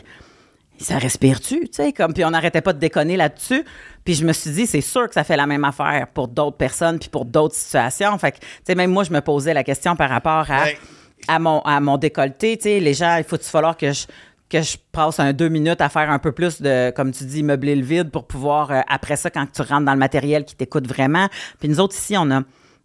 ça 0.78 0.98
respire-tu, 0.98 1.60
tu 1.60 1.68
sais, 1.72 1.92
comme, 1.92 2.12
puis 2.12 2.24
on 2.24 2.30
n'arrêtait 2.30 2.60
pas 2.60 2.72
de 2.72 2.78
déconner 2.78 3.16
là-dessus. 3.16 3.64
Puis 4.04 4.14
je 4.14 4.24
me 4.24 4.32
suis 4.32 4.50
dit, 4.50 4.66
c'est 4.66 4.80
sûr 4.80 5.06
que 5.08 5.14
ça 5.14 5.24
fait 5.24 5.36
la 5.36 5.46
même 5.46 5.64
affaire 5.64 6.06
pour 6.14 6.28
d'autres 6.28 6.56
personnes 6.56 6.98
puis 6.98 7.08
pour 7.08 7.24
d'autres 7.24 7.54
situations. 7.54 8.16
Fait 8.18 8.32
que, 8.32 8.38
tu 8.38 8.46
sais, 8.66 8.74
même 8.74 8.90
moi, 8.90 9.04
je 9.04 9.12
me 9.12 9.20
posais 9.20 9.54
la 9.54 9.64
question 9.64 9.96
par 9.96 10.08
rapport 10.10 10.50
à, 10.50 10.62
Ouais. 10.64 10.78
à, 11.26 11.38
mon, 11.38 11.60
à 11.62 11.80
mon 11.80 11.96
décolleté, 11.98 12.56
tu 12.56 12.64
sais, 12.64 12.80
les 12.80 12.94
gens, 12.94 13.16
il 13.16 13.24
faut-il 13.24 13.44
falloir 13.44 13.76
que 13.76 13.92
je 13.92 14.06
que 14.50 14.62
je 14.62 14.78
passe 14.92 15.20
un 15.20 15.34
deux 15.34 15.50
minutes 15.50 15.82
à 15.82 15.90
faire 15.90 16.10
un 16.10 16.18
peu 16.18 16.32
plus 16.32 16.62
de, 16.62 16.90
comme 16.96 17.12
tu 17.12 17.24
dis, 17.24 17.42
meubler 17.42 17.76
le 17.76 17.84
vide 17.84 18.10
pour 18.10 18.26
pouvoir, 18.26 18.70
euh, 18.70 18.80
après 18.88 19.16
ça, 19.16 19.28
quand 19.28 19.44
tu 19.52 19.60
rentres 19.60 19.84
dans 19.84 19.92
le 19.92 19.98
matériel 19.98 20.46
qui 20.46 20.56
t'écoute 20.56 20.86
vraiment? 20.88 21.28
Puis 21.60 21.68
nous 21.68 21.80
autres, 21.80 21.94
ici, 21.94 22.16
on 22.16 22.30
a, 22.30 22.40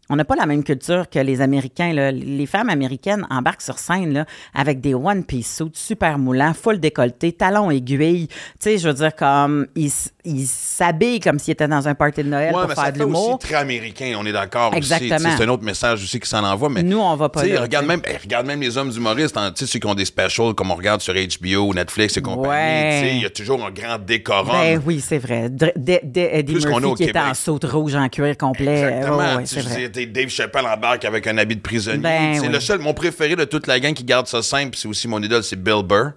on 0.10 0.16
n'a 0.18 0.26
pas 0.26 0.36
la 0.36 0.46
même 0.46 0.64
culture 0.64 1.10
que 1.10 1.20
les 1.20 1.42
Américains. 1.42 1.94
Là. 1.94 2.12
Les 2.12 2.46
femmes 2.46 2.70
américaines 2.70 3.26
embarquent 3.30 3.62
sur 3.62 3.80
scène 3.80 4.14
là, 4.14 4.26
avec 4.54 4.82
des 4.82 4.94
one-piece 4.94 5.56
suits 5.56 5.72
super 5.74 6.18
moulants, 6.20 6.54
full 6.54 6.80
décolleté, 6.80 7.32
talons 7.32 7.72
aiguilles. 7.72 8.28
Tu 8.28 8.36
sais, 8.60 8.78
je 8.78 8.88
veux 8.90 8.94
dire, 8.94 9.16
comme 9.16 9.68
ils 9.76 10.46
s'habillent 10.46 11.20
comme 11.20 11.40
s'ils 11.40 11.54
étaient 11.54 11.68
dans 11.68 11.88
un 11.88 11.96
party 11.96 12.24
de 12.24 12.30
Noël 12.30 12.54
Ouais, 12.54 12.60
pour 12.62 12.70
mais 12.70 12.76
faire 12.76 12.86
ça 12.86 12.92
de 12.92 13.00
l'humour. 13.00 13.40
très 13.40 13.56
américain, 13.56 14.14
on 14.18 14.26
est 14.26 14.32
d'accord. 14.32 14.74
Exactement. 14.76 15.30
C'est 15.38 15.44
un 15.44 15.50
autre 15.50 15.64
message 15.64 16.04
aussi 16.04 16.20
qui 16.20 16.30
s'en 16.30 16.44
envoie. 16.44 16.70
Mais, 16.70 16.84
Nous, 16.84 17.00
on 17.00 17.16
va 17.16 17.30
pas 17.30 17.46
là, 17.46 17.62
Regarde 17.62 17.86
même, 17.86 18.02
regarde 18.22 18.46
même 18.46 18.62
les 18.62 18.78
hommes 18.78 18.90
d'humoristes, 18.90 19.38
hein, 19.38 19.52
sais, 19.56 19.66
ceux 19.66 19.80
qui 19.80 19.88
ont 19.88 19.96
des 19.96 20.06
specials 20.06 20.54
comme 20.54 20.72
on 20.72 20.76
regarde 20.76 21.02
sur 21.02 21.14
HBO 21.14 21.70
ou 21.70 21.74
Netflix 21.74 22.18
et 22.18 22.22
compagnie. 22.22 22.48
Ouais. 22.50 23.12
Il 23.16 23.22
y 23.22 23.26
a 23.26 23.30
toujours 23.30 23.64
un 23.66 23.72
grand 23.72 23.98
décorum. 24.00 24.52
Ben 24.52 24.82
oui, 24.86 25.02
c'est 25.02 25.18
vrai. 25.18 25.50
Dr- 25.50 25.72
Eddie 26.16 26.54
Plus 26.54 26.66
qu'on 26.66 26.78
a 26.78 26.80
Murphy 26.82 26.96
qui 26.96 27.04
était 27.04 27.14
Québec. 27.14 27.32
en 27.32 27.34
saute 27.34 27.64
rouge 27.66 27.96
en 27.96 28.10
cuir 28.10 28.38
complet. 28.38 28.82
Exactement. 28.82 29.18
Ouais, 29.38 29.46
c'est 29.46 29.62
vrai. 29.62 29.90
Dave 29.94 30.30
Chappelle 30.30 30.66
embarque 30.66 31.06
avec 31.06 31.28
un 31.28 31.38
habit 31.38 31.56
de 31.56 31.62
prisonnier. 31.62 32.00
Ben 32.00 32.34
c'est 32.36 32.48
oui. 32.48 32.54
le 32.54 32.60
seul, 32.60 32.80
mon 32.80 32.94
préféré 32.94 33.36
de 33.36 33.46
toute 33.46 33.68
la 33.68 33.80
gang 33.80 33.94
qui 33.94 34.04
garde 34.04 34.28
ça 34.28 34.42
simple, 34.42 34.76
c'est 34.78 34.88
aussi 34.88 35.08
mon 35.08 35.22
idole, 35.22 35.44
c'est 35.44 35.62
Bill 35.62 35.84
Burr. 35.84 36.12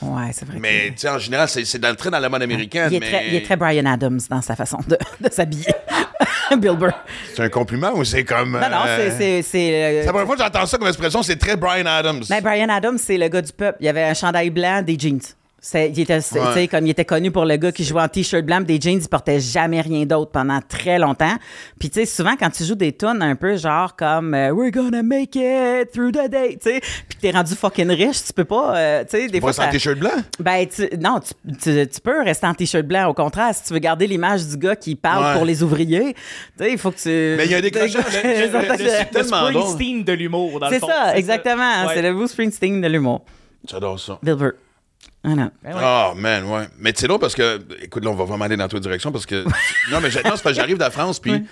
Ouais, 0.00 0.30
c'est 0.32 0.44
vrai. 0.46 0.58
Mais 0.60 0.92
sais, 0.96 1.08
en 1.08 1.18
général, 1.18 1.48
c'est 1.48 1.64
c'est 1.64 1.78
dans 1.78 1.90
le 1.90 1.96
trait 1.96 2.10
dans 2.10 2.18
la 2.18 2.28
mode 2.28 2.42
américaine. 2.42 2.88
il 2.90 2.96
est, 2.96 3.00
mais... 3.00 3.06
très, 3.06 3.28
il 3.28 3.34
est 3.34 3.44
très 3.44 3.56
Brian 3.56 3.86
Adams 3.86 4.20
dans 4.30 4.42
sa 4.42 4.54
façon 4.56 4.78
de, 4.86 4.96
de 5.20 5.32
s'habiller. 5.32 5.66
Bill 6.58 6.76
Burr. 6.76 6.92
C'est 7.34 7.42
un 7.42 7.48
compliment 7.48 7.92
ou 7.94 8.04
c'est 8.04 8.24
comme. 8.24 8.52
Non, 8.52 8.70
non, 8.70 8.84
euh, 8.86 9.10
c'est- 9.10 9.18
c'est. 9.18 9.42
C'est 9.42 9.74
euh, 9.74 10.00
C'est 10.00 10.06
la 10.06 10.12
première 10.12 10.26
fois 10.26 10.36
que 10.36 10.42
j'entends 10.42 10.66
ça 10.66 10.78
comme 10.78 10.88
expression, 10.88 11.22
c'est 11.22 11.36
très 11.36 11.56
Brian 11.56 11.86
Adams. 11.86 12.22
Ben, 12.28 12.40
Brian 12.42 12.68
Adams, 12.70 12.98
c'est 12.98 13.18
le 13.18 13.28
gars 13.28 13.42
du 13.42 13.52
peuple. 13.52 13.76
Il 13.80 13.88
avait 13.88 14.04
un 14.04 14.14
chandail 14.14 14.50
blanc, 14.50 14.82
des 14.82 14.98
jeans. 14.98 15.20
Il, 15.74 15.98
était, 16.00 16.20
Ouais. 16.38 16.68
comme 16.68 16.86
il 16.86 16.90
était 16.90 17.04
connu 17.04 17.32
pour 17.32 17.44
le 17.44 17.56
gars 17.56 17.72
qui 17.72 17.82
jouait 17.82 18.00
en 18.00 18.06
t-shirt 18.08 18.44
blanc, 18.44 18.60
des 18.60 18.80
jeans, 18.80 19.00
il 19.02 19.08
portait 19.08 19.40
jamais 19.40 19.80
rien 19.80 20.06
d'autre 20.06 20.30
pendant 20.30 20.60
très 20.66 21.00
longtemps. 21.00 21.34
Puis 21.80 21.90
tu 21.90 21.98
sais, 21.98 22.06
souvent 22.06 22.36
quand 22.38 22.48
tu 22.50 22.62
joues 22.62 22.76
des 22.76 22.92
tunes 22.92 23.20
un 23.22 23.34
peu 23.34 23.56
genre 23.56 23.96
comme 23.96 24.34
euh, 24.34 24.52
We're 24.52 24.70
gonna 24.70 25.02
make 25.02 25.34
it 25.34 25.90
through 25.92 26.12
the 26.12 26.30
day, 26.30 26.58
tu 26.62 26.70
sais, 26.70 26.80
puis 27.08 27.18
t'es 27.20 27.32
rendu 27.32 27.56
fucking 27.56 27.90
riche, 27.90 28.22
tu 28.24 28.32
peux 28.32 28.44
pas, 28.44 28.76
euh, 28.76 29.02
tu 29.02 29.10
sais, 29.18 29.26
des 29.26 29.40
fois 29.40 29.52
ça- 29.52 29.66
t-shirt 29.66 29.98
blanc? 29.98 30.12
ben, 30.38 30.64
tu- 30.68 30.88
non, 30.96 31.18
tu, 31.18 31.52
tu- 31.56 31.88
tu 31.88 32.00
peux 32.00 32.22
rester 32.22 32.46
en 32.46 32.54
t-shirt 32.54 32.86
blanc. 32.86 33.08
Au 33.08 33.14
contraire, 33.14 33.52
si 33.52 33.64
tu 33.64 33.72
veux 33.72 33.80
garder 33.80 34.06
l'image 34.06 34.46
du 34.46 34.56
gars 34.58 34.76
qui 34.76 34.94
parle 34.94 35.24
Ouais. 35.24 35.34
pour 35.34 35.44
les 35.44 35.60
ouvriers, 35.64 36.14
tu 36.56 36.64
sais, 36.64 36.70
il 36.72 36.78
faut 36.78 36.92
que 36.92 36.98
tu. 36.98 37.08
Mais 37.36 37.46
il 37.46 37.50
y 37.50 37.54
a 37.54 37.58
un 37.58 37.60
décrochage. 37.62 38.04
C'est 38.10 38.46
Le 38.46 39.10
tellement. 39.12 39.48
Springsteen 39.48 40.04
de 40.04 40.12
l'humour, 40.12 40.60
dans 40.60 40.70
le 40.70 40.74
C'est 40.78 40.86
ça, 40.86 41.16
exactement. 41.16 41.88
C'est 41.92 42.02
le 42.02 42.14
Bruce 42.14 42.30
Springsteen 42.30 42.80
de 42.80 42.86
l'humour. 42.86 43.24
J'adore 43.68 43.98
ça. 43.98 44.20
Voilà. 45.24 45.50
Ah, 45.64 46.12
man, 46.16 46.44
ouais. 46.44 46.68
Mais 46.78 46.92
c'est 46.94 47.06
drôle 47.08 47.18
parce 47.20 47.34
que, 47.34 47.60
écoute, 47.82 48.04
là, 48.04 48.10
on 48.10 48.14
va 48.14 48.24
vraiment 48.24 48.44
aller 48.44 48.56
dans 48.56 48.68
toute 48.68 48.82
direction 48.82 49.10
parce 49.12 49.26
que. 49.26 49.44
non, 49.90 50.00
mais 50.00 50.08
non, 50.08 50.10
c'est 50.10 50.22
parce 50.22 50.42
que 50.42 50.52
j'arrive 50.54 50.76
de 50.76 50.82
la 50.82 50.90
France, 50.90 51.18
puis 51.18 51.44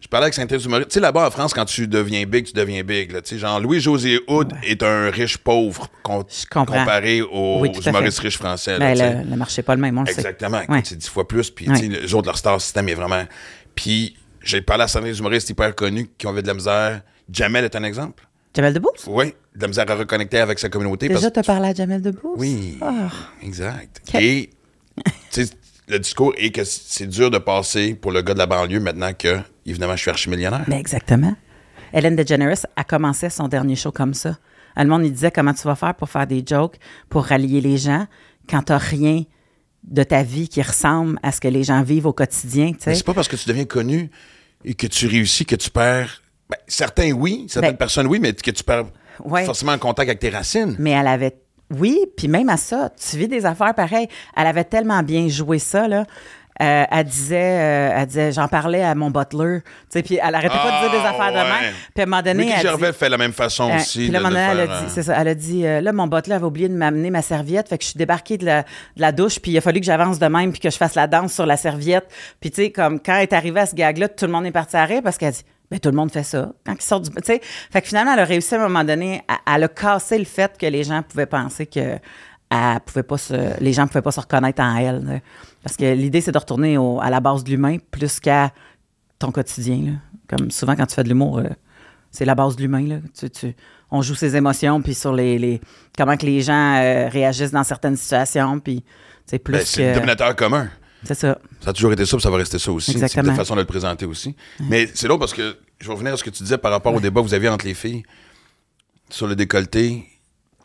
je 0.00 0.08
parlais 0.08 0.24
avec 0.26 0.34
Saint-Exupéry. 0.34 0.84
Tu 0.84 0.92
sais, 0.94 1.00
là-bas 1.00 1.26
en 1.26 1.30
France, 1.30 1.52
quand 1.52 1.64
tu 1.66 1.86
deviens 1.88 2.24
big, 2.24 2.46
tu 2.46 2.52
deviens 2.52 2.82
big. 2.82 3.12
Là. 3.12 3.20
Tu 3.20 3.30
sais, 3.30 3.38
genre, 3.38 3.60
Louis-José 3.60 4.20
Hood 4.28 4.52
est 4.62 4.82
un 4.82 5.10
riche 5.10 5.38
pauvre 5.38 5.88
comparé 6.50 7.20
aux, 7.22 7.60
Oui, 7.60 7.70
humoristes 7.84 8.20
riches 8.20 8.38
français. 8.38 8.78
là, 8.78 8.94
Ben, 8.94 9.24
le, 9.24 9.30
le 9.30 9.36
marché 9.36 9.60
n'est 9.60 9.64
pas 9.66 9.74
le 9.74 9.80
même, 9.82 9.98
on 9.98 10.02
le 10.02 10.06
sait. 10.06 10.12
Exactement. 10.14 10.62
Ouais. 10.68 10.80
C'est 10.84 10.96
dix 10.96 11.08
fois 11.08 11.26
plus. 11.28 11.50
Puis, 11.50 11.68
Ouais. 11.68 11.78
tu 11.78 11.92
sais, 11.92 12.00
les 12.00 12.14
autres, 12.14 12.26
leur 12.26 12.38
star 12.38 12.60
system 12.60 12.88
est 12.88 12.94
vraiment. 12.94 13.24
Puis, 13.74 14.16
j'ai 14.42 14.62
parlé 14.62 14.84
à 14.84 14.88
certains 14.88 15.12
humoristes 15.12 15.50
hyper 15.50 15.74
connus 15.74 16.08
qui 16.16 16.26
ont 16.26 16.36
eu 16.36 16.42
de 16.42 16.46
la 16.46 16.54
misère. 16.54 17.02
Jamel 17.30 17.64
est 17.64 17.76
un 17.76 17.82
exemple. 17.84 18.24
Jamel 18.54 18.74
Debbouze? 18.74 19.04
Oui, 19.06 19.34
de 19.54 19.60
la 19.62 19.68
misère 19.68 19.90
à 19.90 19.94
reconnecter 19.94 20.38
avec 20.38 20.58
sa 20.58 20.68
communauté. 20.68 21.08
Déjà, 21.08 21.20
parce 21.20 21.32
t'as 21.32 21.42
parlé 21.42 21.68
à 21.68 21.74
Jamel 21.74 22.02
Debbouze? 22.02 22.36
Oui, 22.36 22.78
Ah. 22.80 23.08
exact. 23.42 24.02
Et 24.14 24.50
tu 25.30 25.44
sais, 25.44 25.50
le 25.88 25.98
discours 25.98 26.32
est 26.36 26.50
que 26.50 26.64
c'est 26.64 27.06
dur 27.06 27.30
de 27.30 27.38
passer 27.38 27.94
pour 27.94 28.12
le 28.12 28.22
gars 28.22 28.34
de 28.34 28.38
la 28.38 28.46
banlieue 28.46 28.80
maintenant 28.80 29.12
que, 29.12 29.38
évidemment, 29.66 29.96
je 29.96 30.02
suis 30.02 30.10
archimillionnaire. 30.10 30.64
Ben, 30.68 30.78
exactement. 30.78 31.34
Hélène 31.92 32.16
DeGeneres 32.16 32.66
a 32.76 32.84
commencé 32.84 33.30
son 33.30 33.48
dernier 33.48 33.76
show 33.76 33.90
comme 33.92 34.14
ça. 34.14 34.38
Le 34.76 34.86
monde, 34.86 35.04
il 35.04 35.12
disait 35.12 35.30
comment 35.32 35.52
tu 35.52 35.62
vas 35.64 35.74
faire 35.74 35.94
pour 35.94 36.08
faire 36.08 36.26
des 36.26 36.42
jokes, 36.46 36.76
pour 37.08 37.24
rallier 37.24 37.60
les 37.60 37.76
gens, 37.76 38.06
quand 38.48 38.62
t'as 38.62 38.78
rien 38.78 39.24
de 39.84 40.02
ta 40.02 40.22
vie 40.22 40.48
qui 40.48 40.62
ressemble 40.62 41.18
à 41.22 41.32
ce 41.32 41.40
que 41.40 41.48
les 41.48 41.64
gens 41.64 41.82
vivent 41.82 42.06
au 42.06 42.12
quotidien, 42.12 42.72
tu 42.72 42.78
Mais 42.88 42.94
c'est 42.94 43.04
pas 43.04 43.14
parce 43.14 43.28
que 43.28 43.36
tu 43.36 43.48
deviens 43.48 43.64
connu 43.64 44.10
et 44.64 44.74
que 44.74 44.86
tu 44.86 45.06
réussis 45.06 45.44
que 45.46 45.56
tu 45.56 45.70
perds. 45.70 46.22
Ben, 46.50 46.56
certains, 46.66 47.12
oui. 47.12 47.46
Certaines 47.48 47.72
Ben, 47.72 47.76
personnes, 47.78 48.06
oui, 48.06 48.18
mais 48.20 48.32
que 48.32 48.50
tu 48.50 48.64
perds 48.64 48.84
Ouais. 49.24 49.44
forcément 49.44 49.72
en 49.72 49.78
contact 49.78 50.08
avec 50.08 50.18
tes 50.20 50.30
racines. 50.30 50.76
Mais 50.78 50.90
elle 50.92 51.06
avait. 51.06 51.36
Oui, 51.70 52.00
puis 52.16 52.26
même 52.26 52.48
à 52.48 52.56
ça, 52.56 52.90
tu 52.98 53.16
vis 53.16 53.28
des 53.28 53.46
affaires 53.46 53.74
pareilles. 53.74 54.08
Elle 54.36 54.46
avait 54.46 54.64
tellement 54.64 55.02
bien 55.02 55.28
joué 55.28 55.58
ça, 55.58 55.86
là. 55.86 56.04
Euh, 56.62 56.84
elle 56.90 57.04
disait, 57.04 57.36
euh, 57.58 57.90
elle 57.96 58.06
disait, 58.06 58.32
j'en 58.32 58.46
parlais 58.46 58.82
à 58.82 58.94
mon 58.94 59.10
butler, 59.10 59.60
tu 59.62 59.68
sais, 59.88 60.02
puis 60.02 60.18
elle 60.22 60.34
arrêtait 60.34 60.58
pas 60.58 60.82
de 60.82 60.88
dire 60.90 60.90
des 60.90 61.06
Ah, 61.06 61.10
affaires 61.10 61.32
de 61.32 61.36
ouais. 61.38 61.60
même. 61.62 61.74
Puis 61.94 62.00
à 62.00 62.02
un 62.02 62.06
moment 62.06 62.20
donné, 62.22 62.44
Mickey 62.44 62.54
elle 62.56 62.62
Gervais 62.62 62.90
dit, 62.92 62.98
fait 62.98 63.08
la 63.08 63.16
même 63.16 63.32
façon 63.32 63.70
Euh, 63.70 63.76
aussi. 63.76 64.08
puis 64.08 64.14
à 64.14 64.18
un 64.18 64.22
moment 64.22 64.34
donné, 64.34 64.46
elle 64.50 64.60
a 64.70 64.80
dit, 64.80 64.84
c'est 64.88 65.02
ça, 65.04 65.16
elle 65.18 65.28
a 65.28 65.34
dit, 65.34 65.62
là, 65.62 65.92
mon 65.92 66.06
butler 66.06 66.34
avait 66.34 66.44
oublié 66.44 66.68
de 66.68 66.74
m'amener 66.74 67.08
ma 67.08 67.22
serviette, 67.22 67.68
fait 67.70 67.78
que 67.78 67.84
je 67.84 67.90
suis 67.90 67.98
débarquée 67.98 68.36
de 68.36 68.44
la, 68.44 68.62
de 68.62 68.66
la 69.00 69.12
douche, 69.12 69.38
puis 69.38 69.52
il 69.52 69.58
a 69.58 69.62
fallu 69.62 69.80
que 69.80 69.86
j'avance 69.86 70.18
de 70.18 70.26
même, 70.26 70.50
puis 70.52 70.60
que 70.60 70.68
je 70.68 70.76
fasse 70.76 70.96
la 70.96 71.06
danse 71.06 71.32
sur 71.32 71.46
la 71.46 71.56
serviette. 71.56 72.06
Puis 72.40 72.50
tu 72.50 72.56
sais, 72.62 72.70
comme 72.72 73.00
quand 73.00 73.14
elle 73.16 73.22
est 73.22 73.32
arrivée 73.32 73.60
à 73.60 73.66
ce 73.66 73.74
gag-là, 73.74 74.08
tout 74.08 74.26
le 74.26 74.32
monde 74.32 74.44
est 74.44 74.50
parti 74.52 74.76
à 74.76 74.84
rire 74.84 75.00
parce 75.02 75.16
qu'elle 75.16 75.28
a 75.28 75.32
dit, 75.32 75.44
ben 75.70 75.78
tout 75.78 75.88
le 75.90 75.96
monde 75.96 76.10
fait 76.10 76.22
ça 76.24 76.52
quand 76.66 76.74
ils 76.74 76.82
sortent 76.82 77.04
du, 77.04 77.10
tu 77.10 77.22
sais. 77.24 77.40
Fait 77.70 77.80
que 77.80 77.86
finalement, 77.88 78.12
elle 78.14 78.20
a 78.20 78.24
réussi 78.24 78.54
à 78.54 78.58
un 78.60 78.68
moment 78.68 78.84
donné, 78.84 79.22
à- 79.28 79.54
elle 79.54 79.64
a 79.64 79.68
cassé 79.68 80.18
le 80.18 80.24
fait 80.24 80.56
que 80.58 80.66
les 80.66 80.82
gens 80.84 81.02
pouvaient 81.02 81.26
penser 81.26 81.66
que 81.66 81.98
elle 82.52 82.80
pouvait 82.84 83.04
pas 83.04 83.16
se, 83.18 83.60
les 83.62 83.72
gens 83.72 83.86
pouvaient 83.86 84.02
pas 84.02 84.10
se 84.10 84.18
reconnaître 84.20 84.60
en 84.60 84.74
elle. 84.76 85.04
là. 85.04 85.18
Parce 85.62 85.76
que 85.76 85.84
l'idée, 85.94 86.20
c'est 86.20 86.32
de 86.32 86.38
retourner 86.38 86.76
au- 86.78 87.00
à 87.00 87.08
la 87.10 87.20
base 87.20 87.44
de 87.44 87.50
l'humain 87.50 87.76
plus 87.92 88.18
qu'à 88.18 88.50
ton 89.20 89.30
quotidien. 89.30 89.76
là. 89.92 90.36
Comme 90.36 90.50
souvent, 90.50 90.74
quand 90.74 90.86
tu 90.86 90.94
fais 90.96 91.04
de 91.04 91.08
l'humour, 91.08 91.38
euh, 91.38 91.44
c'est 92.10 92.24
la 92.24 92.34
base 92.34 92.56
de 92.56 92.62
l'humain. 92.62 93.00
Tu, 93.16 93.30
tu- 93.30 93.54
on 93.92 94.02
joue 94.02 94.14
ses 94.16 94.34
émotions, 94.36 94.80
puis 94.82 94.94
sur 94.94 95.12
les, 95.12 95.38
les- 95.38 95.60
comment 95.96 96.16
que 96.16 96.26
les 96.26 96.40
gens 96.42 96.76
euh, 96.80 97.08
réagissent 97.08 97.50
dans 97.52 97.62
certaines 97.64 97.96
situations, 97.96 98.58
puis 98.58 98.82
c'est 99.26 99.38
plus 99.38 99.52
ben, 99.54 99.62
c'est 99.64 99.82
le 99.86 99.88
que... 99.90 99.94
dominateur 99.94 100.34
commun. 100.34 100.68
C'est 101.04 101.14
ça. 101.14 101.38
Ça 101.62 101.70
a 101.70 101.72
toujours 101.72 101.92
été 101.92 102.04
ça, 102.06 102.16
puis 102.16 102.22
ça 102.22 102.30
va 102.30 102.36
rester 102.36 102.58
ça 102.58 102.70
aussi. 102.72 102.92
C'est 102.92 102.98
Exactement. 102.98 103.30
une 103.30 103.36
façon 103.36 103.54
de 103.54 103.60
le 103.60 103.66
présenter 103.66 104.04
aussi. 104.06 104.34
Mais 104.60 104.88
c'est 104.94 105.06
drôle 105.08 105.18
parce 105.20 105.32
que 105.34 105.56
je 105.80 105.86
vais 105.86 105.92
revenir 105.94 106.12
à 106.12 106.16
ce 106.16 106.24
que 106.24 106.30
tu 106.30 106.42
disais 106.42 106.58
par 106.58 106.70
rapport 106.70 106.94
au 106.94 107.00
débat 107.00 107.20
que 107.22 107.26
vous 107.26 107.34
aviez 107.34 107.48
entre 107.48 107.64
les 107.66 107.74
filles 107.74 108.02
sur 109.08 109.26
le 109.26 109.34
décolleté. 109.34 110.04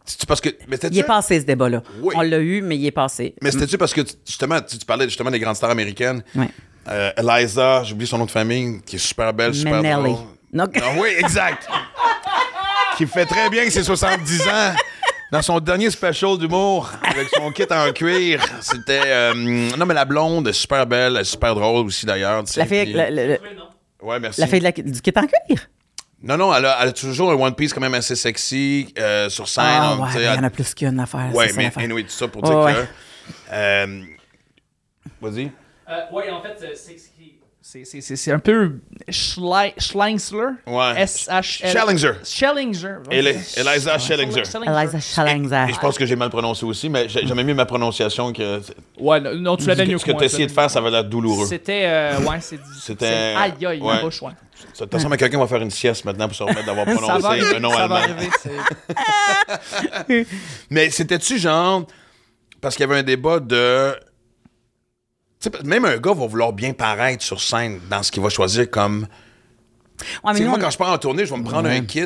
C'est-tu 0.04 0.26
parce 0.26 0.42
que. 0.42 0.50
Mais 0.68 0.78
Il 0.92 1.00
est 1.00 1.04
passé, 1.04 1.40
ce 1.40 1.46
débat-là. 1.46 1.82
Oui. 2.02 2.14
On 2.18 2.22
l'a 2.22 2.40
eu, 2.40 2.62
mais 2.62 2.78
il 2.78 2.86
est 2.86 2.92
passé. 2.92 3.34
Mais 3.42 3.50
c'était-tu 3.52 3.78
parce 3.78 3.94
que, 3.94 4.02
justement, 4.26 4.62
tu, 4.62 4.78
tu 4.78 4.86
parlais 4.86 5.06
justement 5.06 5.32
des 5.32 5.40
grandes 5.40 5.56
stars 5.56 5.72
américaines? 5.72 6.24
Ouais. 6.36 6.50
Euh, 6.88 7.12
Eliza, 7.18 7.84
j'ai 7.84 7.94
oublié 7.94 8.08
son 8.08 8.20
nom 8.20 8.26
de 8.26 8.32
famille, 8.32 8.82
qui 8.86 8.98
est 8.98 9.00
super 9.00 9.34
belle, 9.34 9.56
super 9.56 9.82
Minnelli. 9.82 10.14
drôle. 10.14 10.26
Non. 10.54 10.66
Ah 10.76 10.92
oui, 11.00 11.10
exact. 11.18 11.68
qui 12.98 13.08
fait 13.08 13.26
très 13.26 13.50
bien 13.50 13.68
ses 13.70 13.84
70 13.84 14.42
ans. 14.44 14.74
Dans 15.32 15.42
son 15.42 15.60
dernier 15.60 15.90
special 15.90 16.38
d'humour, 16.38 16.90
avec 17.04 17.28
son 17.30 17.52
kit 17.52 17.66
en 17.72 17.92
cuir, 17.92 18.44
c'était... 18.62 19.02
euh, 19.06 19.34
non, 19.34 19.86
mais 19.86 19.94
la 19.96 20.06
blonde, 20.06 20.52
super 20.52 20.86
belle, 20.86 21.26
super 21.26 21.56
drôle 21.56 21.88
aussi, 21.88 22.06
d'ailleurs. 22.06 22.44
tu 22.44 22.54
sais, 22.54 22.60
La 22.62 22.66
fille, 22.68 22.84
puis- 22.84 22.94
la, 22.94 23.10
la- 23.10 23.28
la- 23.28 23.38
Ouais, 24.02 24.20
merci. 24.20 24.40
la 24.40 24.48
fille 24.48 24.60
de 24.60 24.64
la- 24.66 24.72
du 24.72 25.02
kit 25.02 25.12
en 25.16 25.26
cuir? 25.26 25.68
Non, 26.22 26.38
non, 26.38 26.54
elle 26.56 26.66
a, 26.66 26.78
elle 26.82 26.90
a 26.90 26.94
toujours 26.94 27.32
un 27.32 27.36
One 27.36 27.56
Piece 27.56 27.74
quand 27.74 27.82
même 27.82 27.94
assez 27.96 28.16
sexy 28.16 28.94
euh, 28.98 29.30
sur 29.30 29.48
scène. 29.48 29.64
Ah, 29.68 29.92
hein, 29.94 30.00
ouais, 30.00 30.10
il 30.16 30.24
y 30.24 30.28
en 30.30 30.44
a 30.44 30.50
plus 30.50 30.74
qu'une 30.74 31.00
affaire. 31.00 31.30
Ouais, 31.34 31.52
mais 31.56 31.72
anyway, 31.76 32.04
tout 32.04 32.10
ça 32.10 32.28
pour 32.28 32.42
dire 32.44 32.58
ouais. 32.60 32.74
que... 32.74 32.86
euh, 33.52 34.02
Vas-y. 35.22 35.52
oui, 36.12 36.24
en 36.32 36.42
fait, 36.42 36.56
c'est. 36.76 36.98
C'est- 37.68 37.84
C'est 37.84 38.00
c'est- 38.00 38.16
c'est 38.16 38.32
un 38.32 38.38
peu 38.38 38.74
Schle- 39.10 39.74
Schleinsler. 39.80 40.50
Ouais. 40.68 41.06
Schellinger. 41.42 42.12
Schellinger. 42.24 42.98
Eli- 43.10 43.30
Eliza 43.58 43.98
Schellinger. 43.98 44.44
Eliza 44.68 45.00
Schellinger. 45.00 45.66
Et 45.70 45.74
je 45.74 45.80
pense 45.80 45.98
que 45.98 46.06
j'ai 46.06 46.16
mal 46.16 46.30
prononcé 46.30 46.64
aussi, 46.64 46.90
mais 46.90 47.10
j'ai- 47.10 47.26
j'aimais 47.26 47.44
mieux 47.44 47.56
ma 47.56 47.66
prononciation 47.66 48.32
que. 48.34 48.62
Ouais, 49.00 49.20
non, 49.20 49.34
non, 49.34 49.58
tu 49.58 49.66
l'avais 49.66 49.84
mieux 49.88 49.98
Ce 49.98 50.06
que 50.06 50.12
tu 50.12 50.22
as 50.22 50.26
essayé 50.26 50.46
de 50.46 50.52
faire, 50.52 50.70
ça 50.70 50.78
avait 50.78 50.92
l'air 50.92 51.04
douloureux. 51.06 51.48
C'était. 51.48 51.86
euh, 51.88 52.20
ouais, 52.20 52.38
c'est. 52.40 52.60
C'était- 52.80 53.34
Aïe, 53.36 53.54
aïe, 53.66 53.82
ouais. 53.82 54.00
bouche, 54.02 54.22
ouais. 54.22 54.32
Ça 54.76 54.86
te 54.86 54.96
ressemble 54.96 55.18
quelqu'un 55.18 55.40
va 55.40 55.48
faire 55.48 55.62
une 55.62 55.72
sieste 55.72 56.06
maintenant 56.06 56.28
pour 56.28 56.38
se 56.38 56.44
remettre 56.44 56.66
d'avoir 56.68 56.86
prononcé 57.20 57.56
un 57.56 57.60
nom 57.60 57.72
ça 57.72 57.88
va 57.88 57.96
allemand. 57.96 58.14
arriver. 58.16 58.30
c'est- 60.08 60.28
Mais 60.70 60.92
c'était-tu 60.92 61.40
genre. 61.40 61.84
Parce 62.62 62.76
qu'il 62.76 62.86
y 62.86 62.90
avait 62.90 63.00
un 63.00 63.04
débat 63.04 63.40
de. 63.40 63.96
Même 65.64 65.86
un 65.86 65.98
gars 65.98 66.14
va 66.14 66.28
vouloir 66.28 66.54
bien 66.54 66.74
paraître 66.74 67.24
sur 67.24 67.42
scène 67.42 67.80
dans 67.90 68.04
ce 68.04 68.12
qu'il 68.12 68.22
va 68.24 68.30
choisir 68.30 68.70
comme. 68.70 69.08
Ouais, 70.24 70.34
mais 70.34 70.40
nous, 70.42 70.48
moi, 70.50 70.58
on- 70.58 70.62
quand 70.62 70.70
je 70.72 70.78
pars 70.78 70.92
en 70.92 70.98
tournée, 70.98 71.26
je 71.26 71.34
vais 71.34 71.40
me 71.40 71.44
prendre 71.46 71.70
Ouais. 71.70 71.78
un 71.78 71.86
kit 71.86 72.02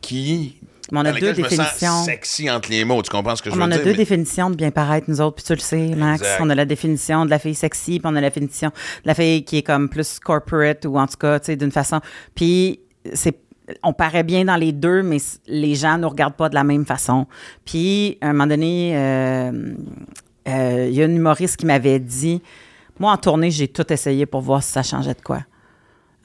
qui. 0.00 0.56
Mais 0.92 0.98
on 0.98 1.04
a 1.04 1.12
dans 1.12 1.18
deux 1.20 1.34
je 1.34 1.40
me 1.42 1.48
sens 1.48 1.56
définitions. 1.58 2.02
sexy 2.04 2.50
entre 2.50 2.68
les 2.68 2.84
mots. 2.84 3.00
Tu 3.02 3.10
comprends 3.10 3.36
ce 3.36 3.42
que 3.42 3.50
je 3.50 3.54
on 3.54 3.58
veux 3.58 3.62
en 3.62 3.70
a 3.70 3.76
dire? 3.76 3.84
deux 3.84 3.90
mais- 3.92 3.96
définitions 3.98 4.50
de 4.50 4.56
bien 4.56 4.72
paraître, 4.72 5.08
nous 5.08 5.20
autres, 5.20 5.36
puis 5.36 5.44
tu 5.44 5.52
le 5.54 5.60
sais, 5.60 5.94
Max. 5.94 6.22
Exact. 6.22 6.38
On 6.40 6.50
a 6.50 6.54
la 6.56 6.64
définition 6.64 7.24
de 7.24 7.30
la 7.30 7.38
fille 7.38 7.54
sexy, 7.54 8.00
puis 8.00 8.10
on 8.12 8.16
a 8.16 8.20
la 8.20 8.28
définition 8.30 8.70
de 8.70 8.74
la 9.06 9.14
fille 9.14 9.44
qui 9.44 9.58
est 9.58 9.62
comme 9.62 9.88
plus 9.88 10.18
corporate, 10.18 10.84
ou 10.86 10.98
en 10.98 11.06
tout 11.06 11.16
cas, 11.16 11.38
tu 11.38 11.46
sais, 11.46 11.56
d'une 11.56 11.70
façon. 11.70 12.00
Puis, 12.34 12.80
c'est. 13.14 13.38
On 13.84 13.92
paraît 13.92 14.24
bien 14.24 14.44
dans 14.44 14.56
les 14.56 14.72
deux, 14.72 15.04
mais 15.04 15.18
les 15.46 15.76
gens 15.76 15.96
ne 15.96 16.02
nous 16.02 16.08
regardent 16.08 16.34
pas 16.34 16.48
de 16.48 16.56
la 16.56 16.64
même 16.64 16.84
façon. 16.84 17.28
Puis, 17.64 18.18
à 18.20 18.30
un 18.30 18.32
moment 18.32 18.48
donné, 18.48 18.96
euh, 18.96 19.52
euh, 20.48 20.86
il 20.90 20.94
y 20.96 21.00
a 21.02 21.04
une 21.04 21.14
humoriste 21.16 21.56
qui 21.56 21.66
m'avait 21.66 22.00
dit 22.00 22.42
Moi, 23.00 23.10
en 23.10 23.16
tournée, 23.16 23.50
j'ai 23.50 23.66
tout 23.66 23.90
essayé 23.92 24.26
pour 24.26 24.42
voir 24.42 24.62
si 24.62 24.70
ça 24.70 24.82
changeait 24.82 25.14
de 25.14 25.22
quoi. 25.22 25.40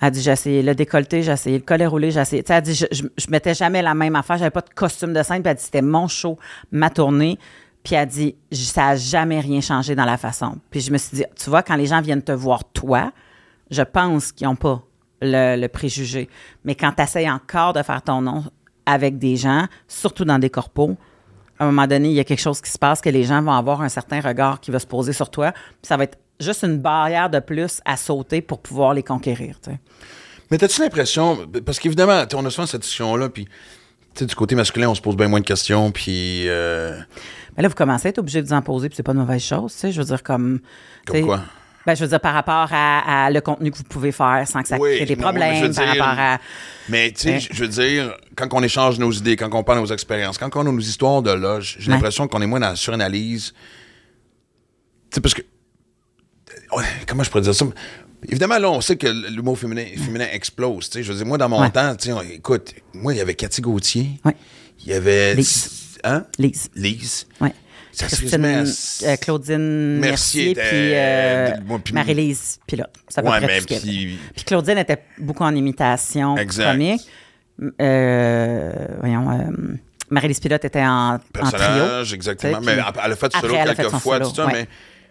Elle 0.01 0.11
dit, 0.11 0.21
j'ai 0.21 0.31
essayé 0.31 0.61
le 0.61 0.75
décolleté, 0.75 1.23
j'ai 1.23 1.31
essayé 1.31 1.57
le 1.57 1.63
collet 1.63 1.85
roulé, 1.85 2.11
j'ai 2.11 2.19
essayé. 2.19 2.43
Tu 2.43 2.49
sais, 2.49 2.53
elle 2.53 2.63
dit, 2.63 2.75
je, 2.75 2.85
je, 2.91 3.29
mettais 3.29 3.53
jamais 3.53 3.81
la 3.81 3.93
même 3.93 4.15
affaire, 4.17 4.37
j'avais 4.37 4.51
pas 4.51 4.59
de 4.61 4.69
costume 4.75 5.13
de 5.13 5.23
scène. 5.23 5.41
Puis 5.41 5.49
elle 5.49 5.55
dit, 5.57 5.63
c'était 5.63 5.81
mon 5.81 6.09
show, 6.09 6.37
ma 6.71 6.89
tournée. 6.89 7.39
Puis 7.81 7.95
elle 7.95 8.07
dit, 8.09 8.35
j- 8.51 8.65
ça 8.65 8.89
a 8.89 8.95
jamais 8.97 9.39
rien 9.39 9.61
changé 9.61 9.95
dans 9.95 10.03
la 10.03 10.17
façon. 10.17 10.57
Puis 10.69 10.81
je 10.81 10.91
me 10.91 10.97
suis 10.97 11.15
dit, 11.15 11.23
tu 11.41 11.49
vois, 11.49 11.63
quand 11.63 11.77
les 11.77 11.85
gens 11.85 12.01
viennent 12.01 12.21
te 12.21 12.33
voir, 12.33 12.65
toi, 12.65 13.13
je 13.71 13.83
pense 13.83 14.33
qu'ils 14.33 14.47
n'ont 14.47 14.57
pas 14.57 14.83
le, 15.21 15.55
le 15.55 15.67
préjugé. 15.69 16.27
Mais 16.65 16.75
quand 16.75 16.91
tu 16.91 17.01
essayes 17.01 17.31
encore 17.31 17.71
de 17.71 17.81
faire 17.81 18.01
ton 18.01 18.21
nom 18.21 18.43
avec 18.85 19.17
des 19.17 19.37
gens, 19.37 19.65
surtout 19.87 20.25
dans 20.25 20.39
des 20.39 20.49
corpos, 20.49 20.97
à 21.57 21.63
un 21.63 21.67
moment 21.67 21.87
donné, 21.87 22.09
il 22.09 22.15
y 22.15 22.19
a 22.19 22.25
quelque 22.25 22.41
chose 22.41 22.59
qui 22.59 22.69
se 22.69 22.77
passe 22.77 22.99
que 22.99 23.09
les 23.09 23.23
gens 23.23 23.41
vont 23.41 23.53
avoir 23.53 23.81
un 23.81 23.87
certain 23.87 24.19
regard 24.19 24.59
qui 24.59 24.71
va 24.71 24.79
se 24.79 24.87
poser 24.87 25.13
sur 25.13 25.29
toi. 25.29 25.53
Puis 25.53 25.83
ça 25.83 25.95
va 25.95 26.03
être 26.03 26.17
juste 26.39 26.63
une 26.63 26.77
barrière 26.79 27.29
de 27.29 27.39
plus 27.39 27.81
à 27.85 27.97
sauter 27.97 28.41
pour 28.41 28.59
pouvoir 28.61 28.93
les 28.93 29.03
conquérir. 29.03 29.57
Mais 30.51 30.57
t'as-tu 30.57 30.81
l'impression, 30.81 31.47
parce 31.65 31.79
qu'évidemment, 31.79 32.23
on 32.35 32.45
a 32.45 32.49
souvent 32.49 32.67
cette 32.67 32.81
discussion-là, 32.81 33.29
puis 33.29 33.47
du 34.19 34.35
côté 34.35 34.55
masculin, 34.55 34.89
on 34.89 34.95
se 34.95 35.01
pose 35.01 35.15
bien 35.17 35.27
moins 35.27 35.39
de 35.41 35.45
questions, 35.45 35.91
puis 35.91 36.47
euh, 36.47 36.97
Mais 37.57 37.63
là, 37.63 37.69
vous 37.69 37.75
commencez 37.75 38.07
à 38.07 38.09
être 38.09 38.19
obligé 38.19 38.41
de 38.41 38.47
vous 38.47 38.53
en 38.53 38.61
poser, 38.61 38.87
puis 38.89 38.95
c'est 38.95 39.03
pas 39.03 39.11
une 39.13 39.19
mauvaise 39.19 39.43
chose, 39.43 39.73
tu 39.73 39.79
sais. 39.79 39.91
Je 39.91 39.99
veux 40.01 40.05
dire, 40.07 40.23
comme. 40.23 40.59
comme 41.05 41.21
quoi? 41.21 41.41
Ben, 41.85 41.95
je 41.95 42.01
veux 42.03 42.07
dire, 42.09 42.19
par 42.19 42.33
rapport 42.33 42.67
à, 42.71 43.25
à 43.25 43.29
le 43.29 43.41
contenu 43.41 43.69
que 43.69 43.77
vous 43.77 43.83
pouvez 43.83 44.11
faire 44.11 44.43
sans 44.47 44.63
que 44.63 44.67
ça 44.67 44.77
Oui, 44.79 44.95
crée 44.95 45.05
des 45.05 45.15
non, 45.15 45.21
problèmes, 45.21 45.61
par 45.61 45.69
dire- 45.85 45.87
rapport 46.03 46.19
à. 46.19 46.39
Mais 46.89 47.11
tu 47.11 47.21
sais, 47.21 47.39
je- 47.39 47.49
je 47.53 47.59
veux 47.61 47.67
dire, 47.67 48.15
quand 48.35 48.51
on 48.53 48.63
échange 48.63 48.97
nos 48.97 49.11
idées, 49.11 49.35
quand 49.35 49.53
on 49.53 49.63
parle 49.63 49.79
de 49.79 49.83
nos 49.85 49.93
expériences, 49.93 50.37
quand 50.39 50.55
on 50.55 50.61
a 50.61 50.71
nos 50.71 50.79
histoires 50.79 51.21
de 51.21 51.31
loge, 51.31 51.75
j'ai 51.79 51.89
Ouais. 51.89 51.93
l'impression 51.95 52.27
qu'on 52.27 52.41
est 52.41 52.47
moins 52.47 52.59
dans 52.59 52.69
la 52.69 52.75
suranalyse. 52.75 53.53
Tu 55.11 55.15
sais, 55.15 55.21
parce 55.21 55.33
que. 55.35 55.41
Comment 57.07 57.23
je 57.23 57.29
pourrais 57.29 57.43
dire 57.43 57.55
ça? 57.55 57.65
Évidemment, 58.27 58.57
là, 58.57 58.71
on 58.71 58.81
sait 58.81 58.95
que 58.95 59.07
l'humour 59.29 59.57
féminin, 59.57 59.85
féminin 60.03 60.25
explose. 60.31 60.89
Je 60.95 61.01
veux 61.01 61.15
dire, 61.17 61.25
moi, 61.25 61.37
dans 61.37 61.49
mon 61.49 61.61
Ouais. 61.61 61.69
temps, 61.69 61.95
on- 62.09 62.21
écoute, 62.21 62.73
moi, 62.93 63.13
il 63.13 63.17
y 63.17 63.21
avait 63.21 63.35
Cathy 63.35 63.61
Gauthier. 63.61 64.09
Ouais. 64.23 64.35
Il 64.83 64.91
y 64.91 64.93
avait. 64.93 65.35
Lise. 65.35 65.97
Hein? 66.03 66.25
Lise. 66.39 66.69
Lise. 66.75 67.27
Ouais. 67.39 67.53
Ça 67.91 68.07
Christine, 68.07 68.43
à- 68.45 68.63
euh, 69.07 69.15
Claudine 69.15 69.99
Mercier 69.99 70.47
Mercier, 70.47 70.51
était- 70.51 70.61
puis 70.69 70.93
euh, 71.71 71.77
puis- 71.83 71.93
Marie-Lise 71.93 72.59
Pilote. 72.67 72.89
Peu 73.15 73.21
Ouais, 73.21 73.39
mais 73.39 73.61
puis. 73.61 74.17
Puis 74.35 74.43
Claudine 74.45 74.77
était 74.79 75.01
beaucoup 75.17 75.43
en 75.43 75.55
imitation 75.55 76.35
Exact. 76.35 76.71
comique. 76.73 77.01
Euh, 77.81 78.71
voyons, 78.99 79.49
Marie-Lise 80.09 80.39
Pilote 80.39 80.65
était 80.65 80.81
en, 80.83 81.15
en 81.15 81.19
trio. 81.19 81.49
personnage, 81.51 82.13
exactement. 82.13 82.59
Mais 82.61 82.73
elle 82.73 83.11
a 83.11 83.15
fait 83.15 83.31
solo 83.39 83.53
quelques 83.53 83.89
fois, 83.97 84.19
tout 84.19 84.33
ça, 84.35 84.47
mais, 84.51 84.67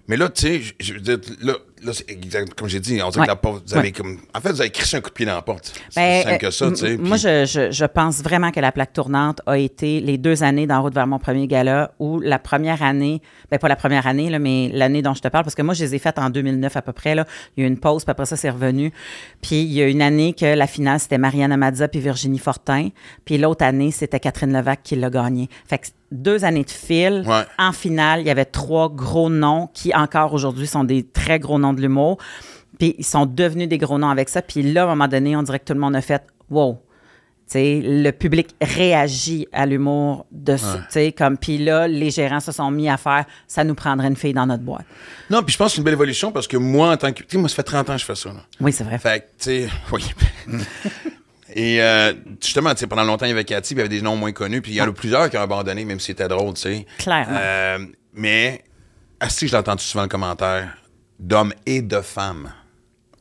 mais 0.08 0.16
là, 0.16 0.28
tu 0.28 0.42
sais, 0.42 0.60
je- 0.80 0.94
veux 0.94 1.00
dire, 1.00 1.18
là, 1.40 1.54
là 1.84 1.92
c'est 1.92 2.10
exact, 2.10 2.54
comme 2.54 2.68
j'ai 2.68 2.80
dit, 2.80 3.00
on 3.02 3.10
dirait 3.10 3.20
Ouais. 3.20 3.26
que 3.26 3.30
la 3.32 3.36
porte, 3.36 3.62
vous 3.66 3.74
avez 3.74 3.88
Ouais. 3.88 3.92
comme. 3.92 4.18
En 4.34 4.40
fait, 4.40 4.50
vous 4.52 4.60
avez 4.60 4.70
crissé 4.70 4.96
un 4.96 5.00
coup 5.00 5.10
de 5.10 5.14
pied 5.14 5.26
dans 5.26 5.34
la 5.34 5.42
porte. 5.42 5.72
C'est 5.90 6.00
Ben, 6.00 6.22
simple 6.24 6.38
que 6.38 6.50
ça, 6.50 6.64
euh, 6.66 6.70
tu 6.70 6.76
sais. 6.76 6.92
m- 6.94 7.00
Moi, 7.02 7.16
puis- 7.16 7.22
je, 7.22 7.44
je, 7.46 7.70
je 7.70 7.84
pense 7.84 8.22
vraiment 8.22 8.50
que 8.50 8.60
la 8.60 8.72
plaque 8.72 8.92
tournante 8.92 9.40
a 9.46 9.58
été 9.58 10.00
les 10.00 10.18
deux 10.18 10.42
années 10.42 10.66
d'En 10.66 10.82
route 10.82 10.94
vers 10.94 11.06
mon 11.06 11.18
premier 11.18 11.46
gala 11.46 11.92
où 11.98 12.20
la 12.20 12.38
première 12.38 12.82
année, 12.82 13.20
ben 13.50 13.58
pas 13.58 13.68
la 13.68 13.76
première 13.76 14.06
année, 14.06 14.30
là, 14.30 14.38
mais 14.38 14.70
l'année 14.72 15.02
dont 15.02 15.14
je 15.14 15.20
te 15.20 15.28
parle, 15.28 15.44
parce 15.44 15.54
que 15.54 15.62
moi, 15.62 15.74
je 15.74 15.84
les 15.84 15.94
ai 15.94 15.98
faites 15.98 16.18
en 16.18 16.30
2009 16.30 16.76
à 16.76 16.82
peu 16.82 16.92
près. 16.92 17.14
Là. 17.14 17.26
Il 17.56 17.60
y 17.60 17.64
a 17.64 17.68
eu 17.68 17.70
une 17.70 17.78
pause, 17.78 18.04
puis 18.04 18.10
après 18.12 18.26
ça, 18.26 18.36
c'est 18.36 18.50
revenu. 18.50 18.92
Puis 19.42 19.56
il 19.62 19.72
y 19.72 19.82
a 19.82 19.86
une 19.86 20.02
année 20.02 20.32
que 20.32 20.46
la 20.46 20.66
finale, 20.66 21.00
c'était 21.00 21.18
Marianne 21.18 21.52
Amadza 21.52 21.88
puis 21.88 22.00
Virginie 22.00 22.38
Fortin. 22.38 22.88
Puis 23.24 23.38
l'autre 23.38 23.64
année, 23.64 23.90
c'était 23.90 24.20
Catherine 24.20 24.52
Levac 24.52 24.80
qui 24.82 24.96
l'a 24.96 25.10
gagné. 25.10 25.48
Fait 25.68 25.78
que 25.78 25.86
deux 26.12 26.44
années 26.44 26.62
de 26.64 26.70
fil. 26.70 27.24
Ouais. 27.26 27.42
En 27.58 27.72
finale, 27.72 28.20
il 28.20 28.26
y 28.26 28.30
avait 28.30 28.44
trois 28.44 28.88
gros 28.88 29.28
noms 29.28 29.68
qui, 29.74 29.92
encore 29.94 30.32
aujourd'hui, 30.32 30.66
sont 30.68 30.84
des 30.84 31.02
très 31.02 31.40
gros 31.40 31.58
noms 31.58 31.72
de 31.74 31.80
l'humour. 31.80 32.18
Puis 32.78 32.94
ils 32.98 33.04
sont 33.04 33.26
devenus 33.26 33.68
des 33.68 33.78
gros 33.78 33.98
noms 33.98 34.10
avec 34.10 34.28
ça. 34.28 34.42
Puis 34.42 34.62
là, 34.62 34.82
à 34.82 34.84
un 34.84 34.88
moment 34.88 35.08
donné, 35.08 35.36
on 35.36 35.42
dirait 35.42 35.58
que 35.58 35.64
tout 35.64 35.74
le 35.74 35.80
monde 35.80 35.96
a 35.96 36.00
fait 36.00 36.22
Wow! 36.50 36.80
Tu 37.46 37.52
sais, 37.52 37.82
le 37.84 38.10
public 38.10 38.54
réagit 38.60 39.46
à 39.52 39.66
l'humour 39.66 40.24
de 40.32 40.56
ça. 40.56 40.78
tu 40.78 40.92
sais, 40.92 41.12
Comme, 41.12 41.36
puis 41.36 41.58
là, 41.58 41.86
les 41.86 42.10
gérants 42.10 42.40
se 42.40 42.52
sont 42.52 42.70
mis 42.70 42.88
à 42.88 42.96
faire 42.96 43.26
ça 43.46 43.64
nous 43.64 43.74
prendrait 43.74 44.08
une 44.08 44.16
fille 44.16 44.32
dans 44.32 44.46
notre 44.46 44.62
boîte. 44.62 44.86
Non, 45.28 45.42
puis 45.42 45.52
je 45.52 45.58
pense 45.58 45.68
que 45.68 45.72
c'est 45.72 45.78
une 45.78 45.84
belle 45.84 45.92
évolution 45.92 46.32
parce 46.32 46.48
que 46.48 46.56
moi, 46.56 46.92
en 46.92 46.96
tant 46.96 47.12
que. 47.12 47.22
Tu 47.22 47.26
sais, 47.32 47.38
moi, 47.38 47.50
ça 47.50 47.56
fait 47.56 47.62
30 47.64 47.90
ans 47.90 47.92
que 47.94 48.00
je 48.00 48.04
fais 48.06 48.14
ça. 48.14 48.30
Là. 48.30 48.40
Oui, 48.60 48.72
c'est 48.72 48.84
vrai. 48.84 48.98
Fait 48.98 49.20
que, 49.20 49.24
tu 49.38 49.68
sais, 49.68 49.68
oui. 49.92 50.04
Et 51.54 51.82
euh, 51.82 52.14
justement, 52.42 52.70
tu 52.72 52.80
sais, 52.80 52.86
pendant 52.86 53.04
longtemps, 53.04 53.26
il 53.26 53.30
y 53.30 53.32
avait 53.32 53.44
Cathy, 53.44 53.74
puis 53.74 53.82
il 53.82 53.84
y 53.84 53.86
avait 53.86 53.96
des 53.96 54.02
noms 54.02 54.16
moins 54.16 54.32
connus, 54.32 54.60
puis 54.60 54.72
il 54.72 54.76
y 54.76 54.82
en 54.82 54.88
a 54.88 54.92
plusieurs 54.92 55.30
qui 55.30 55.36
ont 55.36 55.42
abandonné, 55.42 55.84
même 55.84 56.00
si 56.00 56.06
c'était 56.06 56.26
drôle, 56.26 56.54
tu 56.54 56.62
sais. 56.62 56.86
Clairement. 56.98 57.36
Euh, 57.38 57.78
mais, 58.14 58.64
ah, 59.20 59.28
si, 59.28 59.46
je 59.46 59.52
l'ai 59.52 59.58
entendu 59.58 59.84
souvent 59.84 60.02
le 60.02 60.08
commentaire? 60.08 60.76
D'hommes 61.18 61.52
et 61.66 61.82
de 61.82 62.00
femmes. 62.00 62.52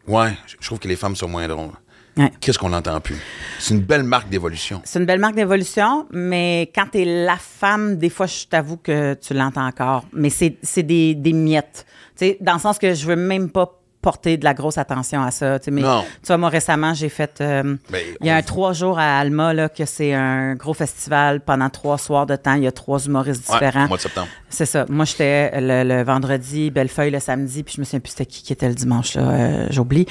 Ouais, 0.07 0.33
je- 0.47 0.65
trouve 0.65 0.79
que 0.79 0.87
les 0.87 0.95
femmes 0.95 1.15
sont 1.15 1.27
moins 1.29 1.47
drôles. 1.47 1.71
Ouais. 2.17 2.31
Qu'est-ce 2.41 2.59
qu'on 2.59 2.69
n'entend 2.69 2.99
plus? 3.01 3.17
C'est 3.59 3.73
une 3.73 3.79
belle 3.81 4.03
marque 4.03 4.29
d'évolution. 4.29 4.81
C'est 4.85 4.99
une 4.99 5.05
belle 5.05 5.19
marque 5.19 5.33
d'évolution, 5.35 6.05
mais 6.11 6.71
quand 6.75 6.85
tu 6.91 6.99
es 7.01 7.25
la 7.25 7.37
femme, 7.37 7.97
des 7.97 8.09
fois, 8.09 8.27
je 8.27 8.45
t'avoue 8.45 8.77
que 8.77 9.15
tu 9.15 9.33
l'entends 9.33 9.65
encore. 9.65 10.05
Mais 10.13 10.29
c'est 10.29 10.83
des, 10.83 11.15
des 11.15 11.33
miettes. 11.33 11.85
Tu 12.15 12.25
sais, 12.25 12.37
dans 12.39 12.53
le 12.53 12.59
sens 12.59 12.77
que 12.77 12.93
je 12.93 13.07
veux 13.07 13.15
même 13.15 13.49
pas 13.49 13.79
porter 14.03 14.37
de 14.37 14.43
la 14.43 14.53
grosse 14.53 14.77
attention 14.77 15.23
à 15.23 15.31
ça. 15.31 15.57
tu 15.57 15.65
sais, 15.65 15.71
Mais, 15.71 15.81
Non. 15.81 16.03
Tu 16.21 16.27
vois, 16.27 16.37
moi, 16.37 16.49
récemment, 16.49 16.93
j'ai 16.93 17.09
fait... 17.09 17.39
euh, 17.41 17.75
Ben, 17.89 18.01
il 18.21 18.27
y 18.27 18.29
a 18.29 18.35
on- 18.35 18.37
un 18.37 18.41
trois 18.43 18.73
jours 18.73 18.99
à 18.99 19.17
Alma, 19.17 19.53
là, 19.55 19.67
que 19.69 19.85
c'est 19.85 20.13
un 20.13 20.53
gros 20.53 20.75
festival 20.75 21.39
pendant 21.41 21.69
trois 21.71 21.97
soirs 21.97 22.27
de 22.27 22.35
temps. 22.35 22.53
Il 22.53 22.63
y 22.63 22.67
a 22.67 22.71
trois 22.71 22.99
humoristes 22.99 23.49
Ouais, 23.49 23.55
différents. 23.55 23.87
mois 23.87 23.97
de 23.97 24.01
septembre. 24.03 24.27
C'est 24.49 24.67
ça. 24.67 24.85
Moi, 24.89 25.05
j'étais 25.05 25.59
le, 25.59 25.83
le 25.83 26.03
vendredi, 26.03 26.69
Bellefeuille 26.69 27.09
le 27.11 27.19
samedi, 27.19 27.63
puis 27.63 27.73
je 27.75 27.81
me 27.81 27.85
souviens 27.85 27.99
plus 28.01 28.11
c'était 28.11 28.25
qui 28.27 28.43
qui 28.43 28.53
était 28.53 28.67
le 28.69 28.75
dimanche, 28.75 29.15
là. 29.15 29.21
euh, 29.31 29.67
J'oublie. 29.71 30.05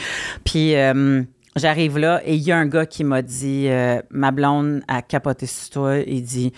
Puis 0.44 0.74
euh, 0.74 1.22
j'arrive 1.54 1.98
là 1.98 2.20
et 2.24 2.34
il 2.34 2.42
y 2.42 2.50
a 2.50 2.56
un 2.56 2.66
gars 2.66 2.86
qui 2.86 3.04
m'a 3.04 3.22
dit 3.22 3.68
Ma 4.10 4.30
blonde 4.32 4.82
a 4.88 5.02
capoté 5.02 5.46
sur 5.46 5.70
toi. 5.70 5.98
Il 5.98 6.22
dit 6.24 6.52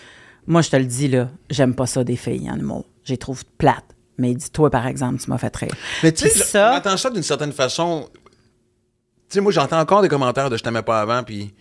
Moi, 0.46 0.62
je 0.62 0.70
te 0.70 0.76
le 0.76 0.84
dis, 0.84 1.08
là, 1.08 1.28
j'aime 1.50 1.74
pas 1.74 1.86
ça 1.86 2.04
des 2.04 2.16
filles 2.16 2.48
en 2.50 2.56
humour. 2.58 2.84
Je 3.04 3.12
les 3.12 3.18
trouve 3.18 3.44
plates. 3.58 3.84
Mais 4.18 4.30
il 4.30 4.36
dit 4.36 4.50
Toi, 4.50 4.70
par 4.70 4.86
exemple, 4.86 5.20
tu 5.22 5.28
m'as 5.30 5.38
fait 5.38 5.54
rire. 5.56 5.74
Mais 6.02 6.12
tu 6.12 6.22
sais, 6.22 6.30
ça- 6.30 6.44
ça 6.44 7.10
d'une 7.10 7.22
certaine 7.22 7.52
façon. 7.52 8.08
Tu 9.28 9.34
sais, 9.36 9.40
moi, 9.40 9.52
j'entends 9.52 9.80
encore 9.80 10.02
des 10.02 10.08
commentaires 10.08 10.50
de 10.50 10.56
je 10.56 10.62
t'aimais 10.62 10.82
pas 10.82 11.00
avant, 11.00 11.22
puis. 11.22 11.54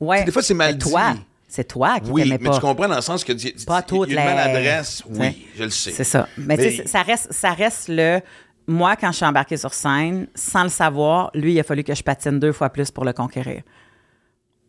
Ouais. 0.00 0.24
des 0.24 0.32
fois, 0.32 0.42
c'est 0.42 0.54
mal 0.54 0.72
Mais 0.74 0.78
toi, 0.78 1.12
dit. 1.14 1.20
c'est 1.48 1.64
toi 1.64 1.98
qui 2.00 2.10
Oui, 2.10 2.22
t'aimais 2.24 2.38
mais 2.40 2.48
pas. 2.50 2.54
tu 2.56 2.60
comprends 2.60 2.88
dans 2.88 2.96
le 2.96 3.00
sens 3.00 3.24
que 3.24 3.32
a- 3.32 3.64
Pas 3.66 3.78
a 3.78 3.84
une 4.06 4.14
maladresse. 4.14 5.02
Tu. 5.06 5.20
Oui, 5.20 5.46
je 5.56 5.64
le 5.64 5.70
sais. 5.70 5.92
C'est 5.92 6.04
ça. 6.04 6.28
Mais, 6.36 6.56
Mais- 6.56 6.70
tu 6.70 6.76
sais, 6.76 6.86
ça 6.86 7.02
reste, 7.02 7.32
ça 7.32 7.52
reste 7.52 7.88
le. 7.88 8.20
Moi, 8.66 8.96
quand 8.96 9.10
je 9.12 9.16
suis 9.16 9.26
embarquée 9.26 9.56
sur 9.56 9.74
scène, 9.74 10.26
sans 10.34 10.62
le 10.64 10.68
savoir, 10.70 11.30
lui, 11.34 11.52
il 11.54 11.60
a 11.60 11.62
fallu 11.62 11.84
que 11.84 11.94
je 11.94 12.02
patine 12.02 12.38
deux 12.40 12.52
fois 12.52 12.70
plus 12.70 12.90
pour 12.90 13.04
le 13.04 13.12
conquérir. 13.12 13.62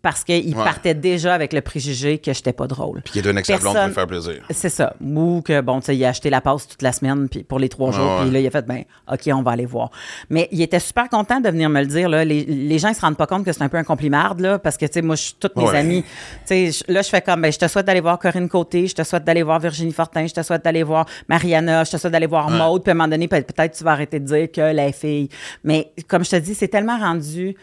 Parce 0.05 0.23
qu'il 0.23 0.55
Ouais. 0.55 0.63
partait 0.63 0.93
déjà 0.93 1.33
avec 1.33 1.51
le 1.51 1.61
préjugé 1.61 2.19
que 2.19 2.31
j'étais 2.31 2.53
pas 2.53 2.67
drôle. 2.67 3.01
Puis 3.01 3.13
qu'il 3.13 3.25
y 3.25 3.27
a 3.27 3.31
un 3.31 3.37
excellent 3.37 3.59
blonde 3.59 3.73
pour 3.75 3.87
me 3.87 3.91
faire 3.91 4.05
plaisir. 4.05 4.35
C'est 4.51 4.69
ça. 4.69 4.93
Ou 5.03 5.41
que, 5.43 5.61
bon, 5.61 5.79
tu 5.79 5.87
sais, 5.87 5.97
il 5.97 6.05
a 6.05 6.09
acheté 6.09 6.29
la 6.29 6.41
passe 6.41 6.67
toute 6.67 6.83
la 6.83 6.91
semaine 6.91 7.27
puis 7.27 7.41
pour 7.43 7.57
les 7.57 7.69
trois 7.69 7.91
jours. 7.91 8.19
Puis 8.21 8.29
là, 8.29 8.39
il 8.39 8.45
a 8.45 8.51
fait, 8.51 8.67
ben, 8.67 8.83
OK, 9.11 9.21
on 9.33 9.41
va 9.41 9.49
aller 9.53 9.65
voir. 9.65 9.89
Mais 10.29 10.47
il 10.51 10.61
était 10.61 10.79
super 10.79 11.09
content 11.09 11.39
de 11.39 11.49
venir 11.49 11.71
me 11.71 11.79
le 11.81 11.87
dire. 11.87 12.07
Là. 12.07 12.23
Les, 12.23 12.43
les 12.45 12.77
gens, 12.77 12.89
ils 12.89 12.93
se 12.95 13.01
rendent 13.01 13.17
pas 13.17 13.25
compte 13.25 13.43
que 13.45 13.51
c'est 13.51 13.63
un 13.63 13.67
peu 13.67 13.77
un 13.77 13.83
compliment, 13.83 14.35
là, 14.37 14.59
parce 14.59 14.77
que, 14.77 14.85
tu 14.85 14.93
sais, 14.93 15.01
moi, 15.01 15.15
je 15.15 15.23
suis 15.23 15.35
toutes 15.39 15.55
mes 15.55 15.67
amies. 15.69 16.03
Tu 16.45 16.71
sais, 16.71 16.83
là, 16.87 17.01
je 17.01 17.09
fais 17.09 17.21
comme, 17.21 17.41
ben, 17.41 17.51
je 17.51 17.57
te 17.57 17.67
souhaite 17.67 17.87
d'aller 17.87 17.99
voir 18.01 18.19
Corinne 18.19 18.47
Côté, 18.47 18.85
je 18.85 18.93
te 18.93 19.01
souhaite 19.01 19.23
d'aller 19.23 19.41
voir 19.41 19.59
Virginie 19.59 19.91
Fortin, 19.91 20.27
je 20.27 20.33
te 20.35 20.43
souhaite 20.43 20.63
d'aller 20.63 20.83
voir 20.83 21.07
Mariana, 21.27 21.83
je 21.83 21.89
te 21.93 21.97
souhaite 21.97 22.13
d'aller 22.13 22.27
voir 22.27 22.51
Maude. 22.51 22.83
Puis 22.83 22.91
à 22.91 22.93
un 22.93 22.95
moment 22.95 23.07
donné, 23.07 23.27
peut- 23.27 23.41
peut-être 23.41 23.75
tu 23.75 23.83
vas 23.83 23.93
arrêter 23.93 24.19
de 24.19 24.25
dire 24.25 24.51
que 24.51 24.61
la 24.71 24.91
fille. 24.91 25.29
Mais 25.63 25.91
comme 26.07 26.23
je 26.23 26.29
te 26.29 26.35
dis, 26.35 26.53
c'est 26.53 26.67
tellement 26.67 26.99
rendu. 26.99 27.55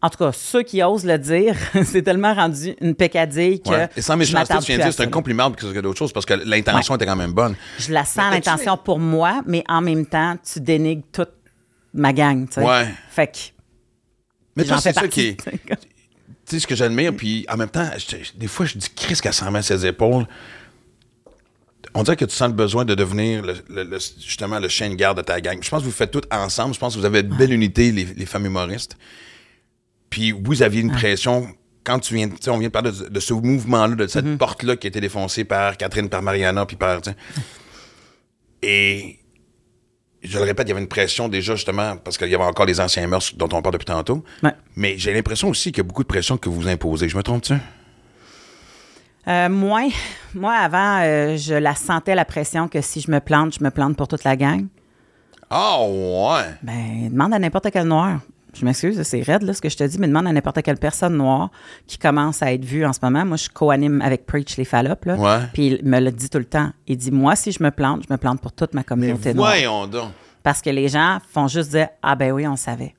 En 0.00 0.10
tout 0.10 0.18
cas, 0.18 0.30
ceux 0.32 0.62
qui 0.62 0.80
osent 0.82 1.04
le 1.04 1.18
dire, 1.18 1.56
c'est 1.84 2.02
tellement 2.02 2.32
rendu 2.32 2.76
une 2.80 2.94
pécadille 2.94 3.60
que. 3.60 3.70
Ouais. 3.70 3.88
Et 3.96 4.00
sans 4.02 4.12
je 4.14 4.18
méchanceté, 4.18 4.54
tu 4.58 4.64
viens 4.66 4.76
de 4.76 4.82
plus 4.82 4.88
dire, 4.90 4.92
c'est 4.96 5.02
un 5.02 5.10
compliment 5.10 5.50
plutôt 5.50 5.72
que 5.72 5.80
d'autres 5.80 5.98
choses 5.98 6.12
parce 6.12 6.24
que 6.26 6.34
l'intention 6.34 6.94
était 6.94 7.06
quand 7.06 7.16
même 7.16 7.32
bonne. 7.32 7.56
Je 7.80 7.92
la 7.92 8.04
sens 8.04 8.30
l'intention 8.30 8.76
pour 8.76 9.00
moi, 9.00 9.42
mais 9.46 9.64
en 9.68 9.80
même 9.80 10.06
temps, 10.06 10.36
tu 10.50 10.60
dénigres 10.60 11.02
toute 11.10 11.30
ma 11.94 12.12
gang, 12.12 12.46
tu 12.46 12.54
sais. 12.54 12.62
Ouais. 12.64 12.86
Fait 13.10 13.26
que. 13.26 13.38
Mais 14.54 14.64
toi, 14.64 14.78
c'est 14.80 14.92
ça 14.92 15.08
qui 15.08 15.20
est. 15.28 15.36
Tu 15.36 15.46
sais, 16.56 16.60
ce 16.60 16.66
que 16.66 16.74
j'admire, 16.76 17.12
puis 17.14 17.44
en 17.50 17.56
même 17.56 17.68
temps, 17.68 17.88
je- 17.98 18.38
des 18.38 18.46
fois, 18.48 18.66
je 18.66 18.78
dis 18.78 18.88
Chris 18.94 19.16
qu'elle 19.20 19.34
s'en 19.34 19.50
met 19.50 19.58
à 19.58 19.62
ses 19.62 19.84
épaules. 19.84 20.26
On 21.94 22.02
dirait 22.02 22.16
que 22.16 22.24
tu 22.24 22.34
sens 22.34 22.48
le 22.48 22.54
besoin 22.54 22.84
de 22.84 22.94
devenir 22.94 23.42
le- 23.42 23.54
le- 23.68 23.82
le- 23.84 23.98
justement 24.20 24.58
le 24.58 24.68
chien 24.68 24.88
de 24.90 24.94
garde 24.94 25.16
de 25.18 25.22
ta 25.22 25.40
gang. 25.40 25.58
Je 25.62 25.68
pense 25.68 25.80
que 25.80 25.86
vous 25.86 25.90
faites 25.92 26.10
tout 26.10 26.22
ensemble. 26.30 26.74
Je 26.74 26.78
pense 26.78 26.94
que 26.94 27.00
vous 27.00 27.04
avez 27.06 27.20
une 27.20 27.36
belle 27.36 27.52
unité, 27.52 27.90
les, 27.92 28.04
les 28.04 28.26
femmes 28.26 28.46
humoristes. 28.46 28.96
Puis 30.10 30.32
vous 30.32 30.62
aviez 30.62 30.80
une 30.80 30.92
pression. 30.92 31.48
Quand 31.84 31.98
tu 32.00 32.14
viens, 32.14 32.28
on 32.48 32.58
vient 32.58 32.68
de 32.68 32.72
parler 32.72 32.90
de, 32.92 33.08
de 33.08 33.20
ce 33.20 33.32
mouvement-là, 33.32 33.94
de 33.94 34.06
cette 34.06 34.24
Mm-hmm. 34.26 34.36
porte-là 34.36 34.76
qui 34.76 34.86
a 34.86 34.88
été 34.88 35.00
défoncée 35.00 35.44
par 35.44 35.76
Catherine, 35.76 36.08
par 36.08 36.22
Mariana, 36.22 36.66
puis 36.66 36.76
par. 36.76 37.00
tu 37.00 37.10
sais. 37.10 37.16
Et 38.62 39.18
je 40.22 40.36
le 40.38 40.44
répète, 40.44 40.66
il 40.66 40.70
y 40.70 40.72
avait 40.72 40.80
une 40.82 40.88
pression 40.88 41.28
déjà, 41.28 41.54
justement, 41.54 41.96
parce 41.96 42.18
qu'il 42.18 42.28
y 42.28 42.34
avait 42.34 42.44
encore 42.44 42.66
les 42.66 42.80
anciens 42.80 43.06
mœurs 43.06 43.34
dont 43.36 43.48
on 43.52 43.62
parle 43.62 43.74
depuis 43.74 43.84
tantôt. 43.86 44.24
Ouais. 44.42 44.52
Mais 44.76 44.98
j'ai 44.98 45.14
l'impression 45.14 45.48
aussi 45.48 45.70
qu'il 45.72 45.78
y 45.78 45.86
a 45.86 45.88
beaucoup 45.88 46.02
de 46.02 46.08
pression 46.08 46.36
que 46.36 46.48
vous 46.48 46.66
imposez. 46.68 47.08
Je 47.08 47.16
me 47.16 47.22
trompe-tu? 47.22 47.54
Euh, 49.28 49.48
moi, 49.48 49.88
moi, 50.34 50.54
avant, 50.54 51.00
euh, 51.02 51.36
je 51.36 51.54
la 51.54 51.74
sentais 51.74 52.14
la 52.14 52.24
pression 52.24 52.66
que 52.68 52.80
si 52.80 53.00
je 53.00 53.10
me 53.10 53.20
plante, 53.20 53.56
je 53.58 53.62
me 53.64 53.70
plante 53.70 53.96
pour 53.96 54.08
toute 54.08 54.24
la 54.24 54.36
gang. 54.36 54.66
Ah, 55.50 55.78
ouais! 55.82 56.44
Ben, 56.62 57.08
demande 57.10 57.34
à 57.34 57.38
n'importe 57.38 57.68
quel 57.72 57.86
noir. 57.86 58.20
Je 58.58 58.64
m'excuse, 58.64 59.00
c'est 59.02 59.22
raide 59.22 59.42
là, 59.42 59.54
ce 59.54 59.60
que 59.60 59.68
je 59.68 59.76
te 59.76 59.84
dis, 59.84 59.98
mais 59.98 60.08
demande 60.08 60.26
à 60.26 60.32
n'importe 60.32 60.62
quelle 60.62 60.78
personne 60.78 61.16
noire 61.16 61.50
qui 61.86 61.96
commence 61.98 62.42
à 62.42 62.52
être 62.52 62.64
vue 62.64 62.84
en 62.84 62.92
ce 62.92 62.98
moment. 63.02 63.24
Moi, 63.24 63.36
je 63.36 63.48
co-anime 63.48 64.00
avec 64.02 64.26
Preach 64.26 64.56
les 64.56 64.64
Fallop, 64.64 64.96
là. 65.04 65.14
Ouais. 65.16 65.46
Puis 65.52 65.78
il 65.80 65.84
me 65.88 66.00
le 66.00 66.10
dit 66.10 66.28
tout 66.28 66.38
le 66.38 66.44
temps. 66.44 66.70
Il 66.86 66.96
dit, 66.96 67.10
moi, 67.12 67.36
si 67.36 67.52
je 67.52 67.62
me 67.62 67.70
plante, 67.70 68.02
je 68.08 68.12
me 68.12 68.18
plante 68.18 68.40
pour 68.40 68.52
toute 68.52 68.74
ma 68.74 68.80
Mais 68.80 68.84
communauté 68.84 69.32
noire. 69.34 69.50
voyons 69.52 69.86
donc! 69.86 70.10
Parce 70.42 70.60
que 70.62 70.70
les 70.70 70.88
gens 70.88 71.18
font 71.30 71.46
juste 71.48 71.70
dire 71.70 71.88
Ah 72.02 72.14
ben 72.16 72.32
oui, 72.32 72.46
on 72.46 72.56
savait. 72.56 72.94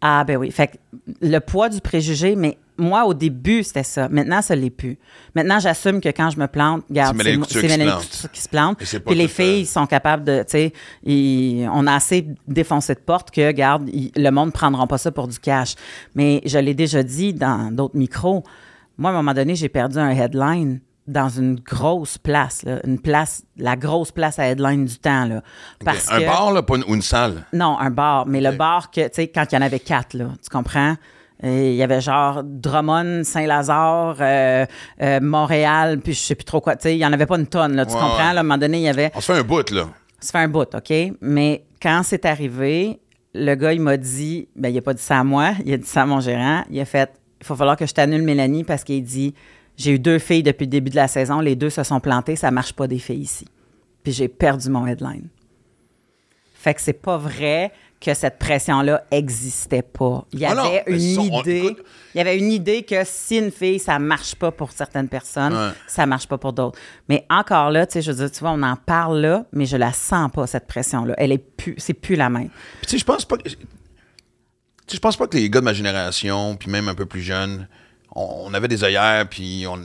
Ah 0.00 0.24
ben 0.24 0.36
oui. 0.36 0.50
Fait 0.50 0.68
que 0.68 0.76
le 1.20 1.38
poids 1.38 1.68
du 1.68 1.80
préjugé, 1.80 2.36
mais 2.36 2.58
moi, 2.78 3.04
au 3.06 3.14
début, 3.14 3.62
c'était 3.62 3.82
ça. 3.82 4.08
Maintenant, 4.08 4.42
ça 4.42 4.54
l'est 4.56 4.70
plus. 4.70 4.98
Maintenant, 5.34 5.58
j'assume 5.60 6.00
que 6.00 6.08
quand 6.10 6.30
je 6.30 6.38
me 6.38 6.46
plante, 6.46 6.84
regarde, 6.90 7.16
C'est 7.48 7.68
Mélanie 7.68 7.90
Couture 7.98 8.30
qui 8.30 8.40
se 8.40 8.48
plante. 8.48 8.78
Puis 8.78 9.14
les 9.14 9.28
filles 9.28 9.62
euh, 9.62 9.66
sont 9.66 9.86
capables 9.86 10.24
de, 10.24 10.42
tu 10.48 10.72
sais, 11.04 11.66
on 11.72 11.86
a 11.86 11.94
assez 11.94 12.26
défoncé 12.46 12.94
de 12.94 13.00
porte 13.00 13.30
que, 13.30 13.46
regarde, 13.46 13.88
ils- 13.88 14.10
le 14.16 14.30
monde 14.30 14.48
ne 14.48 14.52
prendra 14.52 14.86
pas 14.86 14.98
ça 14.98 15.10
pour 15.10 15.28
du 15.28 15.38
cash. 15.38 15.74
Mais 16.14 16.40
je 16.44 16.58
l'ai 16.58 16.74
déjà 16.74 17.02
dit 17.02 17.32
dans 17.34 17.70
d'autres 17.72 17.96
micros. 17.96 18.44
Moi, 18.98 19.10
à 19.10 19.12
un 19.14 19.16
moment 19.16 19.34
donné, 19.34 19.54
j'ai 19.54 19.68
perdu 19.68 19.98
un 19.98 20.10
headline 20.10 20.80
dans 21.06 21.28
une 21.28 21.54
grosse 21.60 22.18
place, 22.18 22.64
là, 22.64 22.80
une 22.84 22.98
place, 22.98 23.44
la 23.56 23.76
grosse 23.76 24.10
place 24.10 24.40
à 24.40 24.48
headline 24.48 24.86
du 24.86 24.98
temps, 24.98 25.24
là. 25.24 25.40
Parce 25.84 26.10
un 26.10 26.18
que, 26.18 26.26
bar, 26.26 26.52
là, 26.52 26.62
pas 26.62 26.76
une, 26.76 26.84
ou 26.88 26.94
une 26.96 27.02
salle? 27.02 27.44
Non, 27.52 27.78
un 27.78 27.90
bar, 27.90 28.26
mais 28.26 28.40
le 28.40 28.50
bar 28.56 28.90
que, 28.90 29.02
tu 29.02 29.10
sais, 29.12 29.28
quand 29.28 29.44
il 29.52 29.54
y 29.54 29.58
en 29.58 29.62
avait 29.62 29.78
quatre, 29.78 30.14
là, 30.14 30.30
tu 30.42 30.50
comprends? 30.50 30.96
Il 31.42 31.74
y 31.74 31.82
avait 31.82 32.00
genre 32.00 32.42
Drummond, 32.44 33.22
Saint-Lazare, 33.24 34.16
euh, 34.20 34.66
euh, 35.02 35.20
Montréal, 35.20 36.00
puis 36.02 36.14
je 36.14 36.18
sais 36.20 36.34
plus 36.34 36.44
trop 36.44 36.60
quoi. 36.60 36.76
Tu 36.76 36.84
sais, 36.84 36.94
il 36.96 36.98
y 36.98 37.04
en 37.06 37.12
avait 37.12 37.26
pas 37.26 37.36
une 37.38 37.46
tonne, 37.46 37.76
là, 37.76 37.84
tu 37.84 37.92
Ouais, 37.94 38.00
comprends? 38.00 38.32
là, 38.32 38.38
à 38.38 38.40
un 38.40 38.42
moment 38.42 38.56
donné, 38.58 38.78
il 38.78 38.84
y 38.84 38.88
avait 38.88 39.10
On 39.14 39.20
se 39.20 39.32
fait 39.32 39.38
un 39.38 39.42
bout, 39.42 39.70
là. 39.70 39.88
ça 40.18 40.32
fait 40.32 40.38
un 40.44 40.48
bout, 40.48 40.74
OK? 40.74 40.92
Mais 41.20 41.64
quand 41.82 42.00
c'est 42.04 42.24
arrivé, 42.24 43.00
le 43.34 43.54
gars, 43.54 43.74
il 43.74 43.80
m'a 43.82 43.98
dit, 43.98 44.48
ben, 44.56 44.70
il 44.70 44.78
a 44.78 44.82
pas 44.82 44.94
dit 44.94 45.02
ça 45.02 45.18
à 45.20 45.24
moi, 45.24 45.52
il 45.66 45.72
a 45.74 45.76
dit 45.76 45.86
ça 45.86 46.02
à 46.02 46.06
mon 46.06 46.20
gérant. 46.20 46.62
Il 46.70 46.80
a 46.80 46.86
fait, 46.86 47.10
il 47.42 47.46
va 47.46 47.54
falloir 47.54 47.76
que 47.76 47.84
je 47.86 47.92
t'annule 47.92 48.22
Mélanie 48.22 48.64
parce 48.64 48.82
qu'il 48.82 49.02
dit, 49.04 49.34
j'ai 49.76 49.92
eu 49.92 49.98
deux 49.98 50.18
filles 50.18 50.42
depuis 50.42 50.64
le 50.64 50.70
début 50.70 50.88
de 50.90 50.96
la 50.96 51.06
saison, 51.08 51.40
les 51.40 51.54
deux 51.54 51.68
se 51.68 51.82
sont 51.82 52.00
plantées, 52.00 52.34
ça 52.36 52.50
marche 52.50 52.72
pas 52.72 52.86
des 52.86 52.98
filles 52.98 53.20
ici. 53.20 53.46
Puis 54.02 54.12
j'ai 54.14 54.28
perdu 54.28 54.70
mon 54.70 54.86
headline. 54.86 55.28
Fait 56.54 56.72
que 56.74 56.80
c'est 56.80 56.94
pas 56.94 57.18
vrai 57.18 57.72
que 58.00 58.12
cette 58.14 58.38
pression-là 58.38 59.04
existait 59.10 59.82
pas. 59.82 60.24
Il 60.32 60.40
y 60.40 60.44
Ah 60.44 60.50
avait 60.52 60.84
une 60.86 61.00
idée. 61.22 61.76
il 62.14 62.18
y 62.18 62.20
avait 62.20 62.38
une 62.38 62.52
idée 62.52 62.82
que 62.82 62.96
si 63.04 63.38
une 63.38 63.50
fille, 63.50 63.78
ça 63.78 63.98
marche 63.98 64.34
pas 64.34 64.50
pour 64.52 64.70
certaines 64.72 65.08
personnes, 65.08 65.54
Ouais. 65.54 65.70
ça 65.86 66.04
marche 66.06 66.28
pas 66.28 66.36
pour 66.38 66.52
d'autres. 66.52 66.78
Mais 67.08 67.24
encore 67.30 67.70
là, 67.70 67.86
tu 67.86 67.94
sais, 67.94 68.02
je 68.02 68.12
veux 68.12 68.18
dire, 68.18 68.30
tu 68.30 68.40
vois, 68.40 68.50
on 68.52 68.62
en 68.62 68.76
parle 68.76 69.20
là, 69.20 69.46
mais 69.52 69.64
je 69.64 69.76
la 69.78 69.92
sens 69.92 70.30
pas, 70.30 70.46
cette 70.46 70.66
pression-là. 70.66 71.14
Elle 71.16 71.32
est 71.32 71.38
plus, 71.38 71.74
c'est 71.78 71.94
plus 71.94 72.16
la 72.16 72.28
même. 72.28 72.50
Puis, 72.80 72.86
tu 72.86 72.90
sais, 72.90 72.98
je 72.98 73.04
pense 73.04 73.24
pas 73.24 73.38
que. 73.38 73.48
Tu 73.48 73.56
sais, 74.86 74.96
je 74.96 75.00
pense 75.00 75.16
pas 75.16 75.26
que 75.26 75.36
les 75.36 75.48
gars 75.50 75.60
de 75.60 75.64
ma 75.64 75.72
génération, 75.72 76.54
puis 76.56 76.70
même 76.70 76.88
un 76.88 76.94
peu 76.94 77.06
plus 77.06 77.22
jeunes, 77.22 77.66
on, 78.14 78.44
on 78.46 78.54
avait 78.54 78.68
des 78.68 78.84
œillères, 78.84 79.26
puis 79.28 79.64
on. 79.66 79.78
Tu 79.78 79.82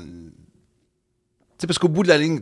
sais, 1.60 1.68
parce 1.68 1.80
qu'au 1.80 1.88
bout 1.90 2.04
de 2.04 2.10
la 2.10 2.18
ligne, 2.18 2.42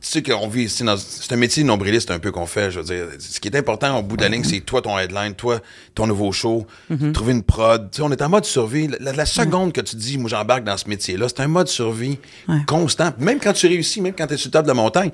tu 0.00 0.08
sais 0.08 0.22
qu'on 0.22 0.48
vit 0.48 0.62
ici 0.64 0.82
dans. 0.82 0.96
C'est 0.96 1.32
un 1.32 1.36
métier 1.36 1.62
nombriliste 1.62 2.10
un 2.10 2.18
peu 2.18 2.30
qu'on 2.32 2.46
fait, 2.46 2.70
je 2.70 2.80
veux 2.80 2.84
dire. 2.86 3.06
Ce 3.18 3.38
qui 3.38 3.48
est 3.48 3.56
important 3.56 3.98
au 3.98 4.02
bout 4.02 4.16
de 4.16 4.22
la 4.22 4.28
ligne, 4.28 4.44
c'est 4.44 4.60
toi, 4.60 4.80
ton 4.82 4.98
headline, 4.98 5.34
toi, 5.34 5.60
ton 5.94 6.06
nouveau 6.06 6.32
show, 6.32 6.66
trouver 7.12 7.32
une 7.32 7.42
prod. 7.42 7.90
Tu 7.90 7.96
sais, 7.98 8.02
on 8.02 8.10
est 8.10 8.22
en 8.22 8.28
mode 8.28 8.44
survie. 8.44 8.88
La, 9.00 9.12
la 9.12 9.26
seconde 9.26 9.72
que 9.72 9.80
tu 9.80 9.96
dis, 9.96 10.16
moi, 10.18 10.30
j'embarque 10.30 10.64
dans 10.64 10.76
ce 10.76 10.88
métier-là, 10.88 11.28
c'est 11.28 11.40
un 11.40 11.48
mode 11.48 11.68
survie 11.68 12.18
constant. 12.66 13.12
Même 13.18 13.38
quand 13.40 13.52
tu 13.52 13.66
réussis, 13.66 14.00
même 14.00 14.14
quand 14.16 14.26
tu 14.26 14.34
es 14.34 14.36
sur 14.36 14.48
le 14.48 14.52
top 14.52 14.62
de 14.62 14.68
la 14.68 14.74
montagne. 14.74 15.10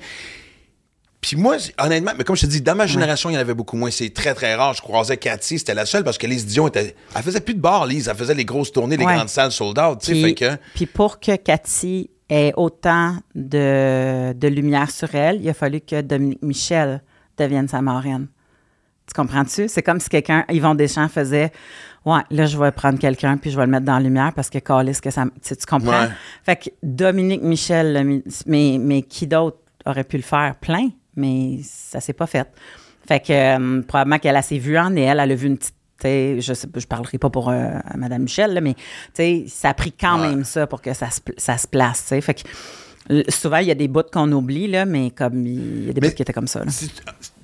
Puis 1.19 1.35
moi, 1.35 1.57
honnêtement, 1.79 2.11
mais 2.17 2.23
comme 2.23 2.35
je 2.35 2.41
te 2.41 2.45
dis, 2.45 2.61
dans 2.61 2.75
ma 2.75 2.85
génération, 2.85 3.29
il 3.29 3.33
y 3.33 3.37
en 3.37 3.41
avait 3.41 3.55
beaucoup 3.55 3.75
moins. 3.75 3.89
C'est 3.89 4.13
très, 4.13 4.33
très 4.35 4.53
rare. 4.55 4.73
Je 4.75 4.81
croisais 4.81 5.17
Cathy, 5.17 5.57
c'était 5.57 5.73
la 5.73 5.85
seule 5.87 6.03
parce 6.03 6.17
que 6.17 6.27
Lise 6.27 6.45
Dion 6.45 6.67
était. 6.67 6.95
Elle 7.15 7.23
faisait 7.23 7.41
plus 7.41 7.55
de 7.55 7.59
bars, 7.59 7.87
Lise. 7.87 8.07
Elle 8.07 8.15
faisait 8.15 8.35
les 8.35 8.45
grosses 8.45 8.71
tournées, 8.71 8.97
les 8.97 9.03
Ouais. 9.05 9.15
grandes 9.15 9.27
salles 9.29 9.51
sold 9.51 9.77
out. 9.79 9.99
Puis, 10.03 10.35
que. 10.35 10.55
puis 10.75 10.85
pour 10.85 11.19
que 11.19 11.35
Cathy 11.35 12.11
ait 12.29 12.53
autant 12.55 13.15
de, 13.35 14.33
de 14.33 14.47
lumière 14.47 14.91
sur 14.91 15.13
elle, 15.15 15.41
il 15.41 15.49
a 15.49 15.53
fallu 15.53 15.81
que 15.81 16.01
Dominique 16.01 16.41
Michel 16.41 17.01
devienne 17.37 17.67
sa 17.67 17.81
marraine. 17.81 18.27
Tu 19.07 19.13
comprends-tu? 19.13 19.69
C'est 19.69 19.83
comme 19.83 19.99
si 19.99 20.09
quelqu'un, 20.09 20.43
Yvon 20.49 20.75
Deschamps 20.75 21.07
faisait 21.07 21.51
Ouais, 22.05 22.21
là, 22.31 22.45
je 22.45 22.57
vais 22.57 22.71
prendre 22.71 22.97
quelqu'un 22.99 23.35
puis 23.35 23.51
je 23.51 23.57
vais 23.57 23.65
le 23.65 23.71
mettre 23.71 23.85
dans 23.85 23.95
la 23.95 23.99
lumière 23.99 24.31
parce 24.33 24.49
que 24.49 24.59
Calis, 24.59 24.99
que 25.01 25.09
ça. 25.09 25.25
Tu, 25.43 25.57
tu 25.57 25.65
comprends? 25.65 26.03
Ouais. 26.03 26.09
Fait 26.43 26.55
que 26.55 26.69
Dominique 26.81 27.41
Michel, 27.41 28.21
mais, 28.45 28.77
mais 28.79 29.01
qui 29.01 29.27
d'autre 29.27 29.57
aurait 29.85 30.05
pu 30.05 30.15
le 30.15 30.23
faire? 30.23 30.55
Plein, 30.55 30.89
mais 31.17 31.59
ça 31.63 31.99
s'est 31.99 32.13
pas 32.13 32.27
fait. 32.27 32.47
Fait 33.05 33.19
que 33.19 33.33
euh, 33.33 33.81
probablement 33.81 34.19
qu'elle 34.19 34.37
a 34.37 34.41
ses 34.41 34.57
vues 34.57 34.77
en 34.77 34.95
elle, 34.95 35.19
elle 35.19 35.31
a 35.31 35.35
vu 35.35 35.47
une 35.47 35.57
petite. 35.57 35.75
Je 36.03 36.65
pas, 36.67 36.79
je 36.79 36.85
parlerai 36.87 37.17
pas 37.17 37.29
pour 37.29 37.49
euh, 37.49 37.69
Mme 37.95 38.23
Michel, 38.23 38.53
là, 38.53 38.61
mais 38.61 38.75
ça 39.47 39.69
a 39.69 39.73
pris 39.73 39.91
quand 39.91 40.19
Ouais. 40.21 40.29
même 40.29 40.43
ça 40.43 40.67
pour 40.67 40.81
que 40.81 40.93
ça 40.93 41.09
se, 41.09 41.19
ça 41.37 41.57
se 41.57 41.67
place. 41.67 42.13
Fait 42.21 42.33
que 42.33 42.41
souvent, 43.31 43.57
il 43.57 43.67
y 43.67 43.71
a 43.71 43.75
des 43.75 43.87
bouts 43.87 44.03
qu'on 44.11 44.31
oublie, 44.31 44.67
là, 44.67 44.85
mais 44.85 45.11
comme 45.11 45.45
il 45.45 45.85
y 45.87 45.89
a 45.89 45.93
des 45.93 46.01
bouts 46.01 46.13
qui 46.13 46.21
étaient 46.21 46.33
comme 46.33 46.47
ça. 46.47 46.61
Tu 46.65 46.87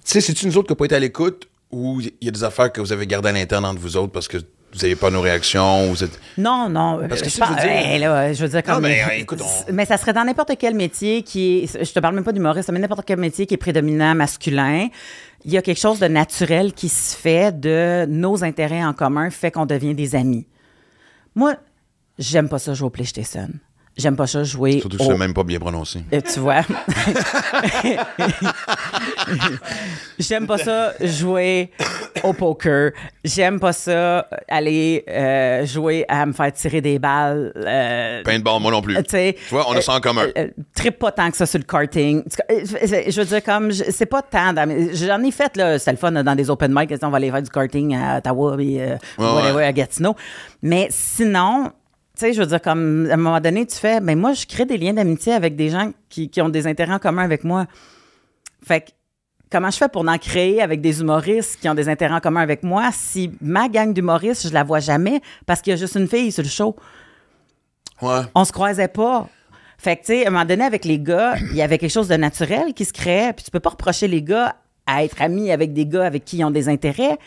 sais, 0.03 0.21
c'est-tu 0.21 0.45
nous 0.47 0.57
autres 0.57 0.67
qui 0.67 0.73
n'avons 0.73 0.79
pas 0.79 0.85
été 0.85 0.95
à 0.95 0.99
l'écoute 0.99 1.47
ou 1.71 2.01
il 2.01 2.11
y 2.21 2.27
a 2.27 2.31
des 2.31 2.43
affaires 2.43 2.71
que 2.71 2.81
vous 2.81 2.91
avez 2.91 3.07
gardées 3.07 3.29
à 3.29 3.31
l'interne 3.31 3.65
entre 3.65 3.79
vous 3.79 3.95
autres 3.97 4.11
parce 4.11 4.27
que 4.27 4.37
vous 4.37 4.79
n'avez 4.81 4.95
pas 4.95 5.09
nos 5.09 5.21
réactions? 5.21 5.87
Vous 5.91 6.03
êtes... 6.03 6.19
Non, 6.37 6.67
non. 6.67 6.99
Parce 7.07 7.21
que 7.21 7.27
euh, 7.27 7.29
je 7.29 7.35
je 7.37 7.49
veux 7.49 7.55
dire- 7.55 7.65
hey, 7.71 7.99
là, 7.99 8.33
je 8.33 8.41
veux 8.43 8.49
dire 8.49 8.61
Non, 8.67 8.73
comme. 8.75 8.83
mais, 8.83 9.01
euh, 9.03 9.13
écoute, 9.19 9.39
on- 9.41 9.71
Mais 9.71 9.85
ça 9.85 9.97
serait 9.97 10.13
dans 10.13 10.23
n'importe 10.25 10.51
quel 10.59 10.73
métier 10.75 11.21
qui 11.23 11.59
est. 11.63 11.83
Je 11.85 11.91
te 11.93 11.99
parle 11.99 12.15
même 12.15 12.23
pas 12.23 12.31
d'humoriste, 12.33 12.69
mais 12.71 12.79
n'importe 12.79 13.03
quel 13.05 13.19
métier 13.19 13.45
qui 13.45 13.53
est 13.53 13.57
prédominant 13.57 14.13
masculin. 14.15 14.87
Il 15.45 15.51
y 15.51 15.57
a 15.57 15.61
quelque 15.61 15.79
chose 15.79 15.99
de 15.99 16.07
naturel 16.07 16.73
qui 16.73 16.87
se 16.89 17.15
fait 17.15 17.57
de 17.57 18.05
nos 18.07 18.43
intérêts 18.43 18.83
en 18.83 18.93
commun, 18.93 19.29
fait 19.29 19.51
qu'on 19.51 19.65
devient 19.65 19.93
des 19.93 20.15
amis. 20.15 20.47
Moi, 21.35 21.55
j'aime 22.17 22.47
pas 22.47 22.59
ça 22.59 22.73
jouer 22.73 22.87
au 22.87 22.89
PlayStation. 22.89 23.49
J'aime 23.95 24.15
pas 24.15 24.25
ça 24.27 24.43
jouer. 24.43 24.79
Surtout 24.79 24.97
que 24.97 25.03
au... 25.03 25.11
sais 25.11 25.17
même 25.17 25.33
pas 25.35 25.43
bien 25.43 25.59
prononcer. 25.59 26.03
Euh, 26.11 26.19
tu 26.21 26.39
vois. 26.39 26.61
J'aime 30.19 30.47
pas 30.47 30.57
ça 30.57 30.93
jouer 31.01 31.71
au 32.23 32.33
poker. 32.33 32.91
J'aime 33.23 33.59
pas 33.59 33.73
ça 33.73 34.27
aller 34.47 35.03
euh, 35.07 35.65
jouer 35.65 36.05
à 36.07 36.25
me 36.25 36.33
faire 36.33 36.51
tirer 36.53 36.81
des 36.81 36.99
balles. 36.99 37.51
euh, 37.55 38.23
Paintball, 38.23 38.61
moi 38.61 38.71
non 38.71 38.81
plus. 38.81 38.97
tu 39.03 39.33
vois, 39.51 39.65
on 39.69 39.73
a 39.75 39.81
ça 39.81 39.93
en 39.95 39.99
commun. 39.99 40.23
euh, 40.23 40.31
euh, 40.37 40.47
trippe 40.75 40.99
pas 40.99 41.11
tant 41.11 41.29
que 41.29 41.37
ça 41.37 41.45
sur 41.45 41.59
le 41.59 41.65
karting. 41.65 42.23
Euh, 42.51 42.61
Je 43.09 43.19
veux 43.19 43.25
dire, 43.25 43.43
comme, 43.43 43.71
c'est 43.71 44.05
pas 44.05 44.21
tant. 44.21 44.53
J'en 44.93 45.21
ai 45.23 45.31
fait, 45.31 45.55
là, 45.57 45.77
c'était 45.79 45.91
le 45.91 45.97
fun 45.97 46.11
dans 46.11 46.35
des 46.35 46.49
open 46.49 46.73
mic. 46.73 46.91
On 47.01 47.09
va 47.09 47.17
aller 47.17 47.31
faire 47.31 47.41
du 47.41 47.49
karting 47.49 47.95
à 47.95 48.17
Ottawa 48.17 48.55
et 48.59 48.81
euh, 48.81 48.95
Ouais, 49.17 49.25
whatever, 49.25 49.55
ouais. 49.57 49.65
à 49.65 49.71
Gatineau. 49.73 50.15
Mais 50.61 50.87
sinon, 50.89 51.71
tu 52.15 52.19
sais, 52.19 52.33
je 52.33 52.41
veux 52.41 52.47
dire, 52.47 52.61
comme, 52.61 53.07
à 53.09 53.13
un 53.13 53.17
moment 53.17 53.39
donné, 53.39 53.65
tu 53.65 53.75
fais, 53.75 53.99
ben 53.99 54.17
moi, 54.17 54.33
je 54.33 54.45
crée 54.45 54.65
des 54.65 54.77
liens 54.77 54.93
d'amitié 54.93 55.33
avec 55.33 55.55
des 55.55 55.69
gens 55.69 55.91
qui, 56.09 56.29
qui 56.29 56.41
ont 56.41 56.49
des 56.49 56.67
intérêts 56.67 56.93
en 56.93 56.99
commun 56.99 57.23
avec 57.23 57.43
moi. 57.43 57.65
Fait 58.63 58.81
que, 58.81 58.91
comment 59.51 59.71
je 59.71 59.77
fais 59.77 59.89
pour 59.89 60.07
en 60.07 60.17
créer 60.17 60.61
avec 60.61 60.79
des 60.81 61.01
humoristes 61.01 61.59
qui 61.59 61.67
ont 61.69 61.73
des 61.73 61.89
intérêts 61.89 62.13
en 62.13 62.19
commun 62.19 62.41
avec 62.41 62.63
moi 62.63 62.89
si 62.91 63.31
ma 63.41 63.67
gang 63.67 63.93
d'humoristes, 63.93 64.47
je 64.47 64.53
la 64.53 64.63
vois 64.63 64.79
jamais 64.79 65.21
parce 65.45 65.61
qu'il 65.61 65.71
y 65.71 65.73
a 65.73 65.77
juste 65.77 65.95
une 65.95 66.07
fille 66.07 66.31
sur 66.31 66.43
le 66.43 66.49
show? 66.49 66.75
Ouais. 68.01 68.21
on 68.35 68.43
se 68.43 68.51
croisait 68.51 68.87
pas. 68.87 69.29
Fait 69.77 69.95
que, 69.95 70.01
tu 70.01 70.07
sais, 70.07 70.25
à 70.25 70.29
un 70.29 70.31
moment 70.31 70.45
donné, 70.45 70.63
avec 70.63 70.85
les 70.85 70.99
gars, 70.99 71.35
il 71.51 71.55
y 71.55 71.61
avait 71.61 71.77
quelque 71.77 71.91
chose 71.91 72.07
de 72.07 72.15
naturel 72.15 72.73
qui 72.73 72.85
se 72.85 72.93
créait. 72.93 73.33
Puis 73.33 73.45
tu 73.45 73.51
peux 73.51 73.59
pas 73.59 73.71
reprocher 73.71 74.07
les 74.07 74.21
gars 74.21 74.55
à 74.85 75.03
être 75.03 75.21
amis 75.21 75.51
avec 75.51 75.73
des 75.73 75.85
gars 75.85 76.05
avec 76.05 76.25
qui 76.25 76.37
ils 76.37 76.43
ont 76.43 76.51
des 76.51 76.69
intérêts, 76.69 77.17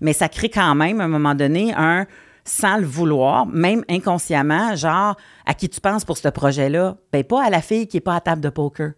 mais 0.00 0.12
ça 0.12 0.28
crée 0.28 0.48
quand 0.48 0.74
même, 0.74 1.00
à 1.00 1.04
un 1.04 1.08
moment 1.08 1.34
donné, 1.34 1.74
un 1.76 2.06
sans 2.44 2.76
le 2.78 2.86
vouloir, 2.86 3.46
même 3.46 3.84
inconsciemment, 3.88 4.74
genre, 4.76 5.16
à 5.46 5.54
qui 5.54 5.68
tu 5.68 5.80
penses 5.80 6.04
pour 6.04 6.16
ce 6.18 6.28
projet-là? 6.28 6.96
Ben, 7.12 7.22
pas 7.24 7.44
à 7.44 7.50
la 7.50 7.60
fille 7.62 7.86
qui 7.86 7.98
est 7.98 8.00
pas 8.00 8.14
à 8.14 8.20
table 8.20 8.40
de 8.40 8.48
poker. 8.50 8.92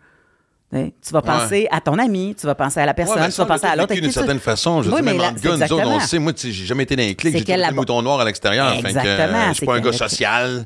Tu 0.73 0.91
Tu 1.07 1.13
vas 1.13 1.21
penser 1.21 1.69
à 1.71 1.83
ton 1.83 1.99
ami, 1.99 2.35
tu 2.39 2.47
vas 2.47 2.55
penser 2.55 2.81
à 2.81 2.87
la 2.87 2.95
personne, 2.95 3.21
Ouais, 3.21 3.29
tu 3.29 3.37
vas 3.37 3.45
penser 3.45 3.67
à 3.67 3.77
l'autre. 3.77 3.93
d'une 3.93 4.05
tu- 4.07 4.11
certaine 4.13 4.39
façon. 4.39 4.83
Je 4.83 4.91
Oui, 4.91 5.01
mais 5.03 5.13
même 5.13 5.35
c'est 5.37 5.45
gars, 5.47 5.57
nous 5.67 5.73
autres, 5.75 5.87
on 5.87 6.01
sait. 6.01 6.19
Moi, 6.19 6.33
tu 6.33 6.51
j'ai 6.51 6.65
jamais 6.65 6.85
été 6.85 6.97
dans 6.97 7.03
les 7.03 7.15
clics. 7.15 7.37
J'ai 7.37 7.45
toujours 7.45 7.63
été 7.65 7.75
mouton 7.75 8.01
noir 8.01 8.21
à 8.21 8.25
l'extérieur. 8.25 8.73
Exactement, 8.73 9.39
euh, 9.39 9.49
Je 9.49 9.53
suis 9.55 9.67
pas 9.67 9.75
un 9.75 9.81
gars 9.81 9.93
social. 9.93 10.65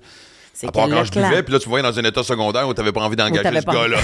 C'est 0.53 0.69
À 0.69 0.71
part 0.73 0.85
qu'elle 0.87 0.95
quand 0.95 1.05
je 1.05 1.11
buvais, 1.11 1.43
puis 1.43 1.53
là, 1.53 1.59
tu 1.59 1.69
voyais 1.69 1.83
dans 1.83 1.99
un 1.99 2.05
état 2.05 2.23
secondaire 2.23 2.67
où 2.69 2.73
t'avais 2.73 2.93
pas 2.93 3.01
envie 3.03 3.17
d'engager 3.17 3.61
ce 3.61 3.67
gars-là. 3.67 3.99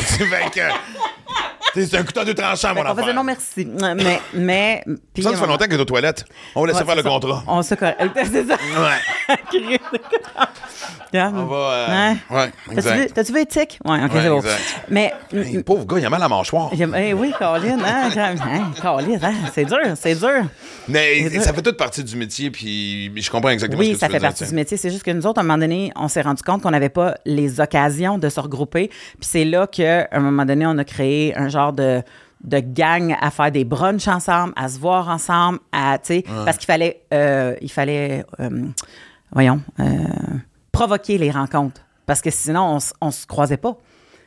Fait 1.74 1.86
C'est 1.86 1.96
un 1.98 2.02
couteau 2.04 2.20
à 2.20 2.24
deux 2.24 2.34
tranchants, 2.34 2.74
mon 2.74 2.82
Fait 2.82 2.88
faisait 2.90 3.00
affaire. 3.02 3.14
non 3.14 3.24
merci. 3.24 3.66
Mais, 3.96 4.20
mais, 4.34 4.84
puis, 5.14 5.22
Ça, 5.22 5.30
ça 5.30 5.36
fait 5.36 5.46
longtemps 5.46 5.64
que 5.64 5.70
t'es 5.74 5.80
aux 5.80 5.84
toilettes. 5.84 6.24
On 6.54 6.60
va 6.62 6.66
laisser 6.68 6.80
Ouais, 6.80 6.86
faire 6.86 6.96
le 6.96 7.02
ça. 7.02 7.08
contrat. 7.08 7.44
On 7.46 7.62
se 7.62 7.74
correct. 7.74 7.98
C'est 8.24 8.46
ça. 8.46 8.54
Ouais. 8.54 9.78
On 11.14 11.44
va. 11.44 11.56
euh, 11.56 12.14
Ouais. 12.30 12.36
Ouais, 12.38 12.50
T'as-tu 12.74 12.88
vu, 12.88 12.94
exact. 12.94 13.14
t'as-tu 13.14 13.32
vu 13.32 13.40
éthique? 13.40 13.78
Oui, 13.84 13.98
OK, 14.02 14.12
Ouais, 14.14 14.20
c'est 14.22 14.28
bon. 14.30 14.36
exact. 14.38 14.60
Mais, 14.88 15.12
Hey, 15.32 15.62
pauvre 15.62 15.84
gars, 15.86 15.98
il 15.98 16.06
a 16.06 16.10
mal 16.10 16.20
à 16.22 16.24
la 16.24 16.28
mâchoire. 16.28 16.70
eh 16.72 17.12
oui, 17.12 17.32
Colin, 17.38 17.78
hein, 17.84 18.10
hein, 18.16 18.70
Colin, 18.80 19.18
hein, 19.22 19.32
c'est 19.52 19.64
dur, 19.66 19.78
c'est 19.94 20.14
dur. 20.14 20.44
Mais 20.88 21.28
ça 21.40 21.52
fait 21.52 21.60
toute 21.62 21.76
partie 21.76 22.02
du 22.02 22.16
métier, 22.16 22.50
puis 22.50 23.12
je 23.14 23.30
comprends 23.30 23.50
exactement 23.50 23.82
ce 23.82 23.86
Oui, 23.86 23.92
que 23.92 23.98
ça 23.98 24.06
tu 24.06 24.12
fait 24.12 24.18
veux 24.18 24.20
dire, 24.20 24.28
partie 24.28 24.38
tiens. 24.44 24.48
du 24.48 24.54
métier. 24.54 24.76
C'est 24.78 24.90
juste 24.90 25.02
que 25.04 25.10
nous 25.10 25.26
autres, 25.26 25.38
à 25.38 25.42
un 25.42 25.44
moment 25.44 25.58
donné, 25.58 25.92
on 25.96 26.08
s'est 26.08 26.22
rendu 26.22 26.42
compte 26.42 26.62
qu'on 26.62 26.70
n'avait 26.70 26.88
pas 26.88 27.14
les 27.26 27.60
occasions 27.60 28.16
de 28.18 28.28
se 28.28 28.40
regrouper. 28.40 28.88
Puis 28.88 29.28
c'est 29.28 29.44
là 29.44 29.66
qu'à 29.66 30.08
un 30.12 30.20
moment 30.20 30.44
donné, 30.46 30.66
on 30.66 30.78
a 30.78 30.84
créé 30.84 31.36
un 31.36 31.48
genre 31.48 31.61
de, 31.70 32.02
de 32.42 32.58
gang 32.58 33.14
à 33.20 33.30
faire 33.30 33.52
des 33.52 33.64
brunchs 33.64 34.08
ensemble, 34.08 34.52
à 34.56 34.68
se 34.68 34.78
voir 34.78 35.08
ensemble, 35.08 35.60
à, 35.70 35.98
tu 35.98 36.14
sais, 36.14 36.24
parce 36.44 36.56
qu'il 36.56 36.66
fallait, 36.66 37.02
euh, 37.14 37.54
il 37.60 37.70
fallait, 37.70 38.24
euh, 38.40 38.66
voyons, 39.30 39.60
euh, 39.78 39.84
provoquer 40.72 41.18
les 41.18 41.30
rencontres. 41.30 41.82
Parce 42.06 42.20
que 42.20 42.30
sinon, 42.30 42.78
on, 42.78 43.06
on 43.06 43.10
se 43.12 43.26
croisait 43.26 43.56
pas. 43.56 43.76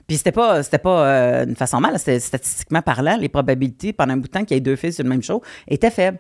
Puis 0.08 0.18
c'était 0.18 0.32
pas, 0.32 0.64
c'était 0.64 0.78
pas 0.78 1.44
une 1.44 1.56
façon 1.56 1.82
mal, 1.82 1.98
c'était 1.98 2.20
statistiquement 2.20 2.82
parlant, 2.82 3.18
les 3.18 3.28
probabilités 3.28 3.92
pendant 3.92 4.14
un 4.14 4.18
bout 4.18 4.28
de 4.28 4.32
temps 4.32 4.46
qu'il 4.46 4.56
y 4.56 4.58
ait 4.58 4.62
deux 4.62 4.76
filles 4.76 4.94
sur 4.94 5.04
le 5.04 5.10
même 5.10 5.24
show 5.24 5.42
étaient 5.68 5.90
faibles. 5.90 6.20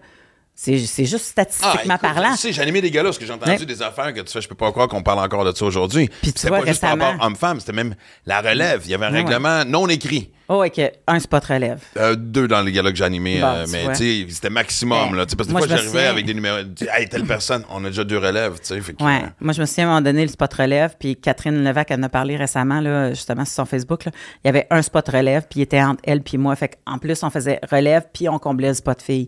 C'est 0.58 0.78
juste 0.78 1.18
statistiquement 1.26 1.96
écoute, 1.96 2.02
parlant. 2.02 2.32
Tu 2.32 2.38
sais, 2.38 2.54
j'ai 2.54 2.62
animé 2.62 2.80
des 2.82 2.90
gars-là 2.90 3.10
parce 3.10 3.18
que 3.18 3.26
j'ai 3.26 3.34
entendu 3.34 3.52
Ouais. 3.52 3.66
des 3.66 3.82
affaires 3.82 4.14
que 4.14 4.22
tu 4.22 4.32
fais, 4.32 4.40
je 4.40 4.48
peux 4.48 4.56
pas 4.56 4.72
croire 4.72 4.88
qu'on 4.88 5.04
parle 5.04 5.20
encore 5.20 5.44
de 5.44 5.54
ça 5.56 5.66
aujourd'hui. 5.66 6.08
Puis 6.22 6.32
tu 6.32 6.40
C'était 6.40 6.50
pas 6.50 6.66
juste 6.66 6.80
par 6.80 6.92
rapport 6.98 7.16
homme-femme, 7.26 7.60
c'était 7.60 7.74
même 7.74 7.94
la 8.26 8.40
relève. 8.42 8.82
Il 8.86 8.92
y 8.92 8.94
avait 8.94 9.06
un 9.06 9.12
Ouais, 9.12 9.18
règlement 9.24 9.66
non 9.66 9.88
écrit. 9.90 10.32
Oh, 10.48 10.64
OK. 10.64 10.80
Un 11.08 11.20
spot 11.20 11.44
relève. 11.44 11.82
Euh, 11.98 12.16
deux 12.16 12.48
dans 12.48 12.62
les 12.62 12.72
gars-là 12.72 12.92
que 12.92 12.98
j'ai 12.98 13.04
animés, 13.04 13.42
Bon, 13.42 13.48
euh, 13.48 13.66
mais 13.72 13.86
tu 13.90 13.96
sais, 13.96 14.26
c'était 14.30 14.50
maximum. 14.52 15.10
Ben, 15.12 15.18
Là, 15.18 15.26
Tu 15.26 15.32
sais, 15.32 15.36
parce 15.36 15.48
que 15.48 15.54
des 15.54 15.60
moi, 15.60 15.68
fois, 15.68 15.76
j'arrivais 15.76 16.06
avec 16.06 16.26
des 16.26 16.34
numéros. 16.36 16.60
Hey, 16.94 17.10
telle 17.10 17.26
personne, 17.26 17.66
on 17.70 17.84
a 17.84 17.90
déjà 17.90 18.04
deux 18.06 18.20
relèves. 18.20 18.54
Tu 18.60 18.68
sais, 18.68 18.80
fait 18.82 18.94
que, 18.94 19.04
Ouais. 19.04 19.24
euh, 19.24 19.28
Moi, 19.42 19.52
je 19.54 19.60
me 19.62 19.66
souviens 19.66 19.86
à 19.86 19.88
un 19.88 19.90
moment 19.96 20.02
donné, 20.04 20.22
le 20.22 20.30
spot 20.32 20.54
relève, 20.54 20.96
puis 20.98 21.16
Catherine 21.18 21.64
Levac 21.64 21.92
en 21.92 22.02
a 22.04 22.10
parlé 22.10 22.38
récemment, 22.38 22.80
là, 22.80 23.10
justement, 23.10 23.44
sur 23.44 23.56
son 23.56 23.66
Facebook. 23.66 24.06
là. 24.06 24.12
Il 24.44 24.48
y 24.48 24.50
avait 24.50 24.68
un 24.70 24.82
spot 24.84 25.06
relève, 25.10 25.48
puis 25.50 25.60
il 25.60 25.64
était 25.64 25.82
entre 25.82 26.00
elle 26.06 26.22
puis 26.22 26.38
moi. 26.38 26.56
Fait 26.56 26.78
en 26.86 26.98
plus, 27.00 27.22
on 27.24 27.30
faisait 27.30 27.60
relève, 27.70 28.04
puis 28.14 28.30
on 28.30 28.38
comblait 28.40 28.70
le 28.70 28.74
spot 28.76 29.02
fille. 29.02 29.28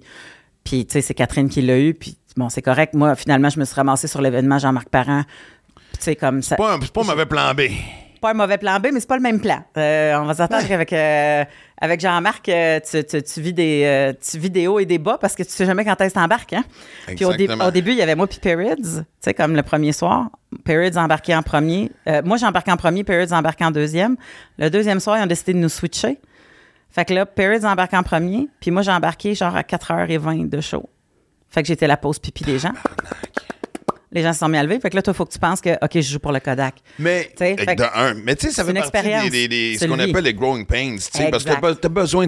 Puis, 0.68 0.86
tu 0.86 0.93
sais, 0.93 1.01
c'est 1.01 1.13
Catherine 1.13 1.47
qui 1.47 1.61
l'a 1.61 1.80
eu, 1.80 1.93
puis 1.93 2.18
bon, 2.36 2.49
c'est 2.49 2.61
correct. 2.61 2.93
Moi, 2.93 3.15
finalement, 3.15 3.49
je 3.49 3.57
me 3.59 3.63
suis 3.65 3.76
ramassée 3.76 4.07
sur 4.07 4.22
l'événement 4.22 4.59
Jean-Marc 4.59 4.89
Parent. 4.89 5.24
Puis, 5.76 5.86
Tu 5.97 6.03
sais, 6.03 6.15
comme 6.18 6.41
ça. 6.41 6.57
pas 6.57 6.74
un- 6.76 6.80
c'est 6.82 6.91
pas 6.91 7.01
un 7.01 7.05
mauvais 7.05 7.26
plan 7.26 7.53
B. 7.53 7.61
pas 8.22 8.32
un 8.32 8.34
mauvais 8.34 8.57
plan 8.57 8.78
B, 8.80 8.88
mais 8.93 8.99
c'est 8.99 9.07
pas 9.07 9.15
le 9.15 9.22
même 9.22 9.39
plan. 9.39 9.63
Euh, 9.78 10.18
on 10.20 10.26
va 10.26 10.34
s'attendre 10.34 10.68
qu'avec 10.68 10.91
euh, 10.91 11.45
avec 11.80 12.01
Jean-Marc, 12.01 12.49
euh, 12.49 12.80
tu, 12.89 13.01
tu, 13.05 13.22
tu 13.24 13.41
vis 13.41 13.53
des, 13.53 14.11
tu 14.30 14.38
vis 14.39 14.49
des 14.49 14.68
hauts 14.68 14.80
et 14.80 14.86
des 14.86 14.97
bas 14.97 15.18
parce 15.22 15.36
que 15.36 15.43
tu 15.43 15.51
sais 15.51 15.65
jamais 15.65 15.86
quand 15.86 15.99
est-ce 16.01 16.13
que 16.15 16.20
t'embarques. 16.20 16.51
Hein? 16.53 16.63
Puis 17.15 17.24
au, 17.24 17.32
dé- 17.34 17.43
Exactement. 17.43 17.68
au 17.70 17.72
début, 17.72 17.91
il 17.91 17.97
y 17.97 18.01
avait 18.01 18.15
moi 18.15 18.28
puis 18.28 18.39
Perrids, 18.41 18.76
tu 18.76 19.03
sais, 19.22 19.34
comme 19.36 19.55
le 19.55 19.61
premier 19.63 19.93
soir. 19.93 20.30
Perrids 20.65 20.97
embarqué 20.97 21.34
en 21.36 21.43
premier. 21.43 21.91
Moi, 22.26 22.38
j'ai 22.38 22.45
embarqué 22.47 22.72
en 22.72 22.78
premier, 22.78 23.03
Perrids 23.05 23.32
embarqué 23.34 23.63
en 23.63 23.72
deuxième. 23.72 24.18
Le 24.57 24.70
deuxième 24.70 24.99
soir, 24.99 25.18
ils 25.20 25.24
ont 25.24 25.28
décidé 25.28 25.53
de 25.53 25.59
nous 25.59 25.70
switcher. 25.70 26.18
Fait 26.89 27.05
que 27.05 27.13
là, 27.13 27.25
Perrids 27.25 27.65
embarqué 27.65 27.95
en 27.97 28.03
premier, 28.03 28.47
puis 28.59 28.71
moi, 28.71 28.81
j'ai 28.81 28.91
embarqué 28.91 29.35
genre 29.35 29.55
à 29.55 29.61
4h20 29.61 30.49
de 30.49 30.61
show. 30.61 30.89
Fait 31.49 31.61
que 31.61 31.67
j'étais 31.67 31.88
la 31.88 31.97
pause 31.97 32.19
pipi 32.19 32.43
des 32.43 32.59
gens. 32.59 32.73
Les 34.11 34.23
gens 34.23 34.31
se 34.33 34.39
sont 34.39 34.47
mis 34.47 34.57
à 34.57 34.63
lever. 34.63 34.79
Fait 34.79 34.89
que 34.89 34.95
là, 34.95 35.01
toi, 35.01 35.13
il 35.13 35.17
faut 35.17 35.25
que 35.25 35.33
tu 35.33 35.38
penses 35.39 35.59
que, 35.61 35.71
OK, 35.83 35.91
je 35.95 36.01
joue 36.01 36.19
pour 36.19 36.31
le 36.31 36.39
Kodak. 36.39 36.75
Mais, 36.97 37.29
fait 37.38 37.55
de 37.75 37.83
un, 37.93 38.13
mais 38.15 38.35
tu 38.35 38.47
sais, 38.47 38.53
ça 38.53 38.63
fait 38.63 38.71
une 38.71 38.77
partie 38.77 38.89
expérience. 38.97 39.23
des, 39.29 39.47
des- 39.47 39.71
des- 39.73 39.77
ce 39.77 39.85
qu'on 39.85 39.99
appelle 39.99 40.23
les 40.23 40.33
growing 40.33 40.65
pains, 40.65 40.95
parce 41.29 41.43
que 41.43 41.49
t'as, 41.73 41.88
as 41.88 41.89
besoin 41.89 42.25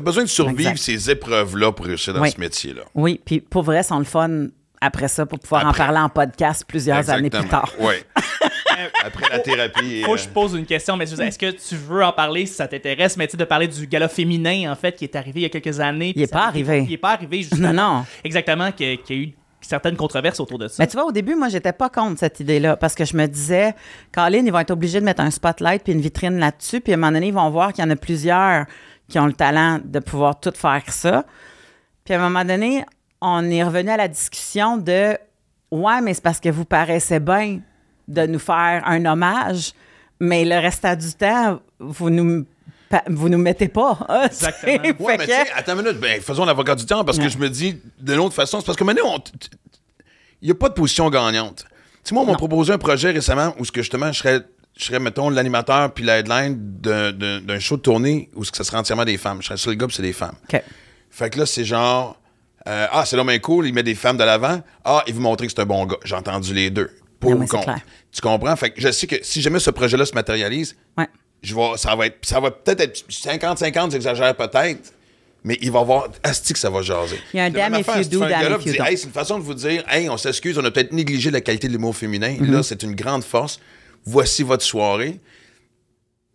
besoin 0.00 0.22
de 0.24 0.28
survivre 0.28 0.70
Exact. 0.70 0.82
ces 0.82 1.10
épreuves-là 1.10 1.72
pour 1.72 1.86
réussir 1.86 2.14
dans 2.14 2.22
Oui. 2.22 2.30
ce 2.30 2.40
métier-là. 2.40 2.82
Oui, 2.94 3.20
puis 3.24 3.40
pour 3.40 3.62
vrai, 3.62 3.82
sont 3.82 3.98
le 3.98 4.04
fun 4.06 4.46
après 4.80 5.08
ça 5.08 5.26
pour 5.26 5.38
pouvoir 5.38 5.66
en 5.66 5.72
parler 5.74 5.98
en 5.98 6.08
podcast 6.08 6.64
plusieurs 6.66 7.08
années 7.10 7.30
plus 7.30 7.46
tard. 7.48 7.70
Oui. 7.78 7.94
Après 9.04 9.28
la 9.30 9.38
thérapie. 9.38 10.02
Faut 10.04 10.12
euh, 10.12 10.16
que 10.16 10.22
je 10.22 10.28
pose 10.28 10.54
une 10.54 10.66
question, 10.66 10.96
mais 10.96 11.04
est-ce 11.04 11.38
que 11.38 11.50
tu 11.50 11.76
veux 11.76 12.04
en 12.04 12.12
parler 12.12 12.46
si 12.46 12.54
ça 12.54 12.68
t'intéresse, 12.68 13.16
mais 13.16 13.26
tu 13.26 13.32
sais, 13.32 13.36
de 13.36 13.44
parler 13.44 13.68
du 13.68 13.86
gala 13.86 14.08
féminin, 14.08 14.70
en 14.70 14.76
fait, 14.76 14.96
qui 14.96 15.04
est 15.04 15.16
arrivé 15.16 15.40
il 15.40 15.42
y 15.42 15.46
a 15.46 15.48
quelques 15.48 15.80
années. 15.80 16.12
puis 16.12 16.22
est 16.22 16.26
ça 16.26 16.38
pas 16.38 16.46
arrivé. 16.46 16.84
Il 16.86 16.92
est 16.92 16.98
pas 16.98 17.12
arrivé, 17.12 17.38
justement. 17.42 17.72
Non, 17.72 17.94
non. 17.96 18.04
Exactement, 18.24 18.72
qu'il 18.72 18.88
y 18.88 18.92
a- 18.92 18.96
qu'il 18.96 19.16
y 19.16 19.18
a 19.18 19.22
eu 19.24 19.34
certaines 19.60 19.96
controverses 19.96 20.40
autour 20.40 20.58
de 20.58 20.68
ça. 20.68 20.76
Mais 20.78 20.86
tu 20.86 20.96
vois, 20.96 21.06
au 21.06 21.12
début, 21.12 21.34
moi, 21.34 21.48
j'étais 21.48 21.72
pas 21.72 21.88
contre 21.88 22.18
cette 22.18 22.40
idée-là 22.40 22.76
parce 22.76 22.94
que 22.94 23.04
je 23.04 23.16
me 23.16 23.26
disais, 23.26 23.74
Colin, 24.12 24.42
ils 24.44 24.52
vont 24.52 24.58
être 24.58 24.70
obligés 24.70 25.00
de 25.00 25.04
mettre 25.04 25.20
un 25.20 25.30
spotlight 25.30 25.82
puis 25.84 25.92
une 25.92 26.00
vitrine 26.00 26.38
là-dessus, 26.38 26.80
puis 26.80 26.92
à 26.92 26.96
un 26.96 26.98
moment 26.98 27.12
donné, 27.12 27.28
ils 27.28 27.34
vont 27.34 27.50
voir 27.50 27.72
qu'il 27.72 27.84
y 27.84 27.86
en 27.86 27.90
a 27.90 27.96
plusieurs 27.96 28.66
qui 29.08 29.18
ont 29.18 29.26
le 29.26 29.32
talent 29.32 29.80
de 29.84 29.98
pouvoir 29.98 30.40
tout 30.40 30.52
faire 30.54 30.82
ça. 30.88 31.24
Puis 32.04 32.14
à 32.14 32.20
un 32.20 32.28
moment 32.28 32.44
donné, 32.44 32.84
on 33.20 33.44
est 33.50 33.62
revenu 33.62 33.90
à 33.90 33.96
la 33.96 34.08
discussion 34.08 34.76
de 34.76 35.16
Ouais, 35.70 36.00
mais 36.00 36.14
c'est 36.14 36.22
parce 36.22 36.40
que 36.40 36.48
vous 36.48 36.64
paraissez 36.64 37.20
bien 37.20 37.60
de 38.10 38.26
nous 38.26 38.38
faire 38.38 38.82
un 38.86 39.04
hommage, 39.06 39.72
mais 40.18 40.44
le 40.44 40.56
restant 40.58 40.94
du 40.96 41.12
temps, 41.14 41.60
vous 41.78 42.10
nous, 42.10 42.44
vous 43.08 43.28
nous 43.28 43.38
mettez 43.38 43.68
pas. 43.68 43.98
Exactement. 44.26 44.82
Ouais, 44.98 45.16
mais 45.16 45.26
que- 45.26 45.30
tu 45.30 45.30
sais, 45.46 45.52
attends 45.54 45.72
une 45.78 45.82
minute, 45.84 46.00
ben, 46.00 46.20
faisons 46.20 46.44
l'avocat 46.44 46.74
du 46.74 46.84
temps 46.86 47.04
parce 47.04 47.18
que 47.18 47.28
je 47.28 47.38
me 47.38 47.48
dis 47.48 47.76
d'une 47.98 48.18
autre 48.18 48.34
façon, 48.34 48.60
c'est 48.60 48.66
parce 48.66 48.76
que 48.78 48.84
maintenant, 48.84 49.22
il 50.42 50.46
n'y 50.46 50.50
a 50.50 50.54
pas 50.54 50.68
de 50.68 50.74
position 50.74 51.08
gagnante. 51.08 51.64
Tu 52.02 52.08
sais, 52.08 52.14
moi, 52.14 52.24
on 52.24 52.26
m'a 52.26 52.34
proposé 52.36 52.72
un 52.72 52.78
projet 52.78 53.10
récemment 53.10 53.54
où 53.58 53.64
ce 53.64 53.72
que 53.72 53.82
justement, 53.82 54.10
je 54.12 54.18
serais, 54.18 54.40
je 54.76 54.84
serais 54.84 54.98
mettons, 54.98 55.30
l'animateur 55.30 55.92
puis 55.92 56.04
la 56.04 56.18
headline 56.18 56.56
d'un- 56.80 57.58
show 57.58 57.76
de 57.76 57.82
tournée 57.82 58.30
où 58.34 58.44
ce 58.44 58.50
que 58.50 58.56
ça 58.56 58.64
serait 58.64 58.78
entièrement 58.78 59.04
des 59.04 59.18
femmes. 59.18 59.38
Je 59.40 59.46
serais 59.46 59.54
le 59.54 59.58
seul 59.58 59.76
gars 59.76 59.86
puis 59.86 59.96
c'est 59.96 60.02
des 60.02 60.12
femmes. 60.14 60.34
OK. 60.52 60.62
Fait 61.10 61.28
que 61.30 61.38
là, 61.38 61.46
c'est 61.46 61.64
genre, 61.64 62.18
euh, 62.66 62.86
ah, 62.90 63.04
c'est 63.04 63.16
l'homme 63.16 63.30
est 63.30 63.40
cool, 63.40 63.66
il 63.66 63.74
met 63.74 63.82
des 63.82 63.94
femmes 63.94 64.16
de 64.16 64.24
l'avant. 64.24 64.60
Ah, 64.84 65.02
il 65.06 65.14
veut 65.14 65.20
montrer 65.20 65.46
que 65.46 65.52
c'est 65.54 65.60
un 65.60 65.66
bon 65.66 65.84
gars. 65.86 65.96
J'ai 66.04 66.14
entendu 66.14 66.54
les 66.54 66.70
deux. 66.70 66.90
Pour 67.20 67.30
Non, 67.32 67.42
ou 67.42 67.46
contre. 67.46 67.64
clair. 67.64 67.80
Tu 68.10 68.20
comprends? 68.20 68.56
Fait 68.56 68.70
que 68.70 68.80
je 68.80 68.90
sais 68.90 69.06
que 69.06 69.16
si 69.22 69.40
jamais 69.42 69.60
ce 69.60 69.70
projet-là 69.70 70.04
se 70.06 70.14
matérialise, 70.14 70.74
Ouais. 70.98 71.06
je 71.42 71.54
vais, 71.54 71.76
ça 71.76 71.94
va 71.94 72.06
être, 72.06 72.18
ça 72.24 72.40
va 72.40 72.50
peut-être 72.50 72.80
être 72.80 73.04
50-50, 73.08 73.92
j'exagère 73.92 74.34
peut-être, 74.34 74.92
mais 75.44 75.58
il 75.60 75.70
va 75.70 75.78
y 75.80 75.82
avoir, 75.82 76.08
asti 76.22 76.52
que 76.54 76.58
ça 76.58 76.70
va 76.70 76.82
jaser. 76.82 77.18
Il 77.32 77.36
y 77.36 77.40
a 77.40 77.44
un 77.44 77.50
damn 77.50 77.74
if 77.74 77.86
you 77.86 78.04
do, 78.04 78.20
damn 78.20 78.58
if 78.58 78.66
you. 78.66 78.82
Hey, 78.82 78.96
c'est 78.98 79.06
une 79.06 79.12
façon 79.12 79.38
de 79.38 79.44
vous 79.44 79.54
dire, 79.54 79.84
hey, 79.88 80.08
on 80.08 80.16
s'excuse, 80.16 80.58
on 80.58 80.64
a 80.64 80.70
peut-être 80.70 80.92
négligé 80.92 81.30
la 81.30 81.40
qualité 81.40 81.68
de 81.68 81.72
l'humour 81.74 81.94
féminin. 81.94 82.36
Mm-hmm. 82.40 82.50
Là, 82.50 82.62
c'est 82.62 82.82
une 82.82 82.94
grande 82.94 83.22
force. 83.22 83.60
Voici 84.04 84.42
votre 84.42 84.64
soirée. 84.64 85.20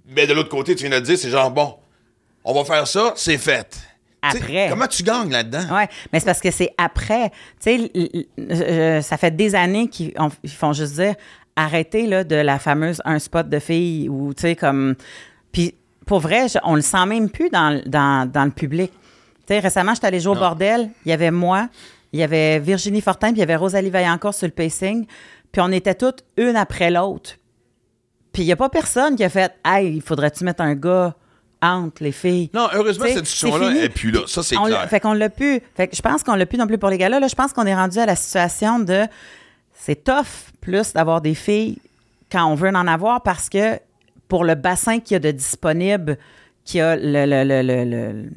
Mais 0.08 0.28
de 0.28 0.34
l'autre 0.34 0.50
côté, 0.50 0.76
tu 0.76 0.82
viens 0.84 0.92
de 0.92 0.96
le 0.96 1.02
dire, 1.02 1.18
c'est 1.18 1.32
genre, 1.32 1.50
bon, 1.50 1.76
on 2.44 2.54
va 2.54 2.64
faire 2.64 2.88
ça, 2.88 3.14
c'est 3.16 3.40
fait. 3.40 3.76
Après. 4.30 4.68
comment 4.70 4.88
tu 4.88 5.04
gagnes 5.04 5.32
là-dedans? 5.32 5.64
Oui, 5.72 5.84
mais 6.12 6.20
c'est 6.20 6.26
parce 6.26 6.40
que 6.42 6.52
c'est 6.52 6.72
après. 6.78 7.32
Tu 7.64 7.90
sais, 8.50 9.02
ça 9.02 9.18
fait 9.18 9.32
des 9.36 9.56
années 9.56 9.88
qu'ils 9.88 10.14
ont- 10.20 10.30
ils 10.44 10.50
font 10.50 10.74
juste 10.74 10.94
dire 10.96 11.16
arrêtez 11.56 12.06
là, 12.08 12.24
de 12.24 12.36
la 12.36 12.60
fameuse 12.60 13.02
un 13.06 13.18
spot 13.20 13.48
de 13.48 13.60
filles 13.60 14.10
ou, 14.10 14.34
tu 14.34 14.42
sais, 14.42 14.56
comme. 14.56 14.96
Puis, 15.52 15.76
pour 16.06 16.20
vrai, 16.20 16.48
je- 16.50 16.60
on 16.64 16.76
le 16.76 16.82
sent 16.82 17.06
même 17.06 17.30
plus 17.30 17.50
dans, 17.50 17.82
dans, 17.86 18.30
dans 18.30 18.44
le 18.46 18.52
public. 18.52 18.92
Tu 18.92 19.54
sais, 19.54 19.60
récemment, 19.60 19.94
j'étais 19.94 20.08
allée 20.08 20.20
jouer 20.20 20.36
au 20.36 20.40
bordel. 20.40 20.90
Il 21.06 21.10
y 21.10 21.14
avait 21.14 21.32
moi, 21.32 21.70
il 22.12 22.20
y 22.20 22.24
avait 22.24 22.60
Virginie 22.60 23.02
Fortin, 23.02 23.28
puis 23.30 23.38
il 23.38 23.40
y 23.40 23.44
avait 23.44 23.56
Rosalie 23.56 23.90
Vaillancourt 23.90 24.34
sur 24.34 24.48
le 24.48 24.54
pacing. 24.54 25.06
Puis 25.52 25.62
on 25.62 25.72
était 25.72 25.96
toutes 25.96 26.24
une 26.38 26.56
après 26.58 26.92
l'autre. 26.92 27.32
Puis 28.34 28.44
il 28.44 28.48
n'y 28.48 28.52
a 28.52 28.58
pas 28.58 28.68
personne 28.70 29.16
qui 29.16 29.24
a 29.24 29.30
fait 29.30 29.54
Hey, 29.64 29.96
il 29.96 30.02
faudrait-tu 30.02 30.44
mettre 30.44 30.62
un 30.62 30.76
gars 30.76 31.16
entre 31.66 32.04
les 32.04 32.12
filles? 32.12 32.50
Non, 32.54 32.68
heureusement, 32.74 33.06
cette 33.08 33.24
discussion-là 33.24 33.76
est 33.84 33.90
plus 33.90 34.12
là. 34.12 34.22
Ça, 34.28 34.44
c'est 34.44 34.56
clair. 34.56 34.88
Fait 34.90 35.00
qu'on 35.00 35.14
l'a 35.14 35.30
pu. 35.30 35.62
Fait 35.76 35.88
que 35.88 35.96
je 35.96 36.02
pense 36.02 36.24
qu'on 36.24 36.36
l'a 36.36 36.46
plus 36.46 36.58
non 36.58 36.68
plus 36.68 36.78
pour 36.78 36.90
les 36.90 36.98
gars-là. 36.98 37.20
Là, 37.20 37.28
je 37.28 37.36
pense 37.36 37.54
qu'on 37.54 37.66
est 37.66 37.76
rendu 37.76 38.00
à 38.00 38.06
la 38.06 38.16
situation 38.16 38.80
de 38.80 39.04
c'est 39.74 40.04
tough 40.04 40.52
plus 40.62 40.94
d'avoir 40.94 41.22
des 41.22 41.36
filles 41.36 41.78
quand 42.32 42.46
on 42.46 42.56
veut 42.56 42.70
en 42.70 42.88
avoir 42.88 43.22
parce 43.22 43.50
que 43.50 43.80
pour 44.28 44.44
le 44.44 44.56
bassin 44.56 45.00
qu'il 45.00 45.14
y 45.14 45.18
a 45.18 45.20
de 45.20 45.32
disponible, 45.32 46.18
qui 46.64 46.80
a 46.82 46.96
le- 46.96 47.26
le- 47.26 47.44
le- 47.44 47.62
le- 47.62 47.86
le- 47.86 48.30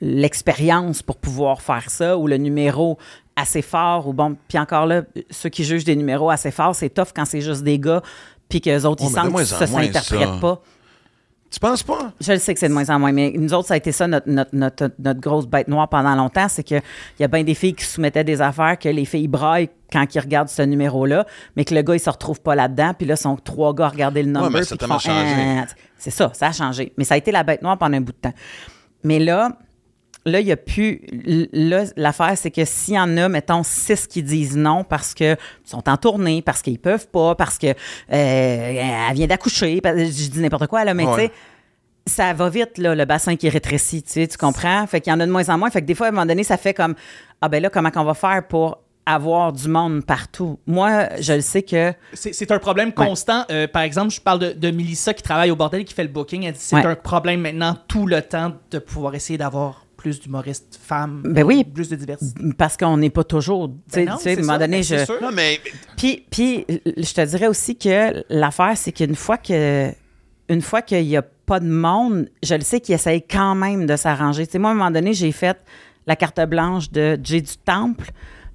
l'expérience 0.00 1.02
pour 1.02 1.16
pouvoir 1.16 1.62
faire 1.62 1.88
ça 1.88 2.16
ou 2.18 2.26
le 2.26 2.36
numéro 2.36 2.98
assez 3.36 3.62
fort 3.62 4.08
ou 4.08 4.12
bon 4.12 4.36
puis 4.48 4.58
encore 4.58 4.84
là 4.86 5.02
ceux 5.30 5.48
qui 5.48 5.64
jugent 5.64 5.84
des 5.84 5.96
numéros 5.96 6.28
assez 6.28 6.50
forts 6.50 6.74
c'est 6.74 6.90
tough 6.90 7.08
quand 7.14 7.24
c'est 7.24 7.40
juste 7.40 7.62
des 7.62 7.78
gars 7.78 8.02
puis 8.48 8.60
qu'eux 8.60 8.82
autres 8.84 9.02
Ouais, 9.04 9.10
ils 9.10 9.14
sentent 9.14 9.32
que 9.34 9.44
ça 9.44 9.66
s'interprète 9.66 10.40
pas 10.40 10.60
Tu 11.52 11.60
penses 11.60 11.82
pas? 11.82 12.12
je 12.18 12.32
le 12.32 12.38
sais 12.38 12.54
que 12.54 12.60
c'est 12.60 12.68
de 12.68 12.72
moins 12.72 12.88
en 12.88 12.98
moins, 12.98 13.12
mais 13.12 13.32
nous 13.36 13.52
autres, 13.52 13.68
ça 13.68 13.74
a 13.74 13.76
été 13.76 13.92
ça 13.92 14.06
notre, 14.06 14.26
notre, 14.26 14.54
notre, 14.54 14.90
notre 14.98 15.20
grosse 15.20 15.46
bête 15.46 15.68
noire 15.68 15.86
pendant 15.86 16.14
longtemps, 16.14 16.48
c'est 16.48 16.62
qu'il 16.62 16.82
y 17.20 17.24
a 17.24 17.28
bien 17.28 17.44
des 17.44 17.54
filles 17.54 17.74
qui 17.74 17.84
soumettaient 17.84 18.24
des 18.24 18.40
affaires 18.40 18.78
que 18.78 18.88
les 18.88 19.04
filles 19.04 19.28
braillent 19.28 19.68
quand 19.92 20.06
ils 20.14 20.18
regardent 20.18 20.48
ce 20.48 20.62
numéro-là, 20.62 21.26
mais 21.54 21.66
que 21.66 21.74
le 21.74 21.82
gars, 21.82 21.94
il 21.94 22.00
se 22.00 22.08
retrouve 22.08 22.40
pas 22.40 22.54
là-dedans, 22.54 22.94
puis 22.96 23.06
là, 23.06 23.16
sont 23.16 23.36
trois 23.36 23.74
gars 23.74 23.86
à 23.86 23.88
regarder 23.90 24.22
le 24.22 24.30
number. 24.30 24.50
mais 24.50 24.60
puis 24.60 24.68
ça 24.68 24.74
a 24.74 24.76
qui 24.76 24.78
tellement 24.78 24.98
font, 24.98 25.10
changé. 25.10 25.58
Ah, 25.58 25.66
c'est 25.98 26.10
ça, 26.10 26.30
ça 26.32 26.46
a 26.46 26.52
changé. 26.52 26.94
Mais 26.96 27.04
ça 27.04 27.14
a 27.14 27.16
été 27.18 27.30
la 27.30 27.42
bête 27.42 27.60
noire 27.60 27.76
pendant 27.76 27.98
un 27.98 28.00
bout 28.00 28.12
de 28.12 28.16
temps. 28.16 28.34
Mais 29.04 29.18
là, 29.18 29.50
là, 30.24 30.40
il 30.40 30.46
n'y 30.46 30.52
a 30.52 30.56
plus. 30.56 31.02
Là, 31.52 31.84
l'affaire, 31.96 32.32
c'est 32.36 32.50
que 32.50 32.64
s'il 32.64 32.94
y 32.94 32.98
en 32.98 33.16
a, 33.16 33.28
mettons, 33.28 33.62
six 33.62 34.06
qui 34.06 34.22
disent 34.22 34.56
non 34.56 34.84
parce 34.84 35.14
qu'ils 35.14 35.36
sont 35.64 35.88
en 35.88 35.96
tournée, 35.96 36.42
parce 36.42 36.62
qu'ils 36.62 36.78
peuvent 36.78 37.08
pas, 37.08 37.34
parce 37.34 37.58
que 37.58 37.66
euh, 37.68 37.74
elle 38.12 39.14
vient 39.14 39.26
d'accoucher, 39.26 39.80
je 39.84 40.28
dis 40.28 40.40
n'importe 40.40 40.66
quoi, 40.66 40.84
là, 40.84 40.94
mais 40.94 41.06
Ouais. 41.06 41.14
tu 41.14 41.20
sais, 41.26 41.32
ça 42.06 42.32
va 42.32 42.48
vite, 42.48 42.78
là, 42.78 42.94
le 42.94 43.04
bassin 43.04 43.36
qui 43.36 43.48
rétrécit, 43.48 44.02
tu 44.02 44.10
sais, 44.12 44.26
tu 44.26 44.36
comprends? 44.36 44.86
Fait 44.86 45.00
qu'il 45.00 45.12
y 45.12 45.14
en 45.14 45.20
a 45.20 45.26
de 45.26 45.30
moins 45.30 45.48
en 45.48 45.58
moins. 45.58 45.70
Fait 45.70 45.80
que 45.82 45.86
des 45.86 45.94
fois, 45.94 46.06
à 46.06 46.08
un 46.08 46.12
moment 46.12 46.26
donné, 46.26 46.42
ça 46.44 46.56
fait 46.56 46.74
comme 46.74 46.94
Ah 47.40 47.48
ben 47.48 47.62
là, 47.62 47.70
comment 47.70 47.90
qu'on 47.90 48.04
va 48.04 48.14
faire 48.14 48.46
pour 48.48 48.78
avoir 49.06 49.52
du 49.52 49.68
monde 49.68 50.04
partout? 50.04 50.58
Moi, 50.66 51.08
je 51.20 51.32
le 51.32 51.40
sais 51.40 51.62
que. 51.62 51.92
C'est 52.12 52.32
c'est 52.32 52.50
un 52.52 52.58
problème 52.58 52.92
constant. 52.92 53.44
Euh, 53.50 53.66
par 53.68 53.82
exemple, 53.82 54.10
je 54.12 54.20
parle 54.20 54.38
de, 54.40 54.52
de 54.52 54.70
Melissa 54.70 55.12
qui 55.14 55.22
travaille 55.22 55.50
au 55.50 55.56
bordel 55.56 55.80
et 55.80 55.84
qui 55.84 55.94
fait 55.94 56.02
le 56.04 56.08
booking. 56.08 56.44
Elle 56.44 56.52
dit 56.54 56.60
c'est 56.60 56.76
Ouais. 56.76 56.86
un 56.86 56.94
problème 56.96 57.40
maintenant 57.40 57.76
tout 57.88 58.06
le 58.06 58.20
temps 58.22 58.52
de 58.70 58.78
pouvoir 58.78 59.14
essayer 59.14 59.38
d'avoir 59.38 59.81
plus 60.02 60.20
d'humoristes 60.20 60.78
femmes, 60.82 61.22
Ben 61.24 61.44
oui. 61.44 61.64
plus 61.64 61.88
de 61.88 61.96
diversité. 61.96 62.40
Parce 62.58 62.76
qu'on 62.76 62.96
n'est 62.96 63.10
pas 63.10 63.24
toujours. 63.24 63.68
Tu 63.68 63.74
sais, 63.94 64.00
Ben 64.00 64.06
non, 64.06 64.12
à 64.12 64.14
un 64.16 64.18
c'est 64.18 64.36
moment 64.40 64.58
donné, 64.58 64.78
ben 64.78 64.82
je. 64.82 65.04
sûr. 65.04 65.22
Non, 65.22 65.30
mais 65.32 65.60
Puis, 65.96 66.24
puis, 66.30 66.66
je 66.68 67.14
te 67.14 67.24
dirais 67.24 67.46
aussi 67.46 67.76
que 67.76 68.24
l'affaire, 68.28 68.72
c'est 68.76 68.92
qu'une 68.92 69.14
fois 69.14 69.38
que 69.38 69.90
une 70.48 70.60
fois 70.60 70.82
qu'il 70.82 71.06
n'y 71.06 71.16
a 71.16 71.22
pas 71.22 71.60
de 71.60 71.68
monde, 71.68 72.28
je 72.42 72.54
le 72.54 72.60
sais 72.62 72.80
qu'ils 72.80 72.94
essayent 72.96 73.22
quand 73.22 73.54
même 73.54 73.86
de 73.86 73.96
s'arranger. 73.96 74.44
Tu 74.46 74.52
sais, 74.52 74.58
moi, 74.58 74.70
à 74.70 74.72
un 74.72 74.76
moment 74.76 74.90
donné, 74.90 75.12
j'ai 75.14 75.32
fait 75.32 75.56
la 76.06 76.16
carte 76.16 76.40
blanche 76.48 76.90
de 76.90 77.18
Jay 77.22 77.40
du 77.40 77.56
Temple, 77.64 78.10